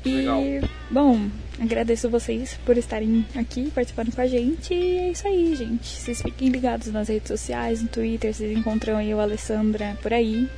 E, 0.05 0.17
Legal. 0.17 0.43
bom, 0.91 1.29
agradeço 1.61 2.09
vocês 2.09 2.59
por 2.65 2.77
estarem 2.77 3.27
aqui 3.37 3.71
participando 3.71 4.15
com 4.15 4.21
a 4.21 4.27
gente. 4.27 4.73
E 4.75 4.99
é 4.99 5.11
isso 5.11 5.27
aí, 5.29 5.55
gente. 5.55 5.87
Vocês 5.87 6.23
fiquem 6.23 6.49
ligados 6.49 6.89
nas 6.89 7.09
redes 7.09 7.29
sociais, 7.29 7.83
no 7.83 7.89
Twitter. 7.89 8.35
Vocês 8.35 8.57
encontram 8.57 9.01
eu, 9.01 9.21
Alessandra, 9.21 9.97
por 10.03 10.13
aí. 10.13 10.49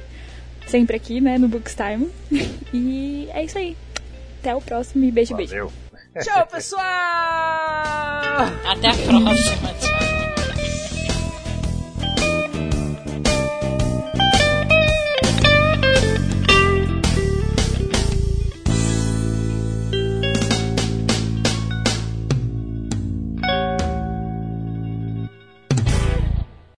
Sempre 0.66 0.96
aqui, 0.96 1.20
né? 1.20 1.36
No 1.36 1.48
Bookstime. 1.48 2.10
e 2.72 3.28
é 3.32 3.44
isso 3.44 3.58
aí. 3.58 3.76
Até 4.40 4.54
o 4.54 4.60
próximo 4.60 5.04
e 5.04 5.10
beijo, 5.10 5.34
beijo. 5.34 5.70
Tchau, 6.16 6.46
pessoal! 6.46 6.82
Até 8.66 8.88
a 8.88 8.94
próxima. 8.94 9.74
Tchau. 9.80 10.07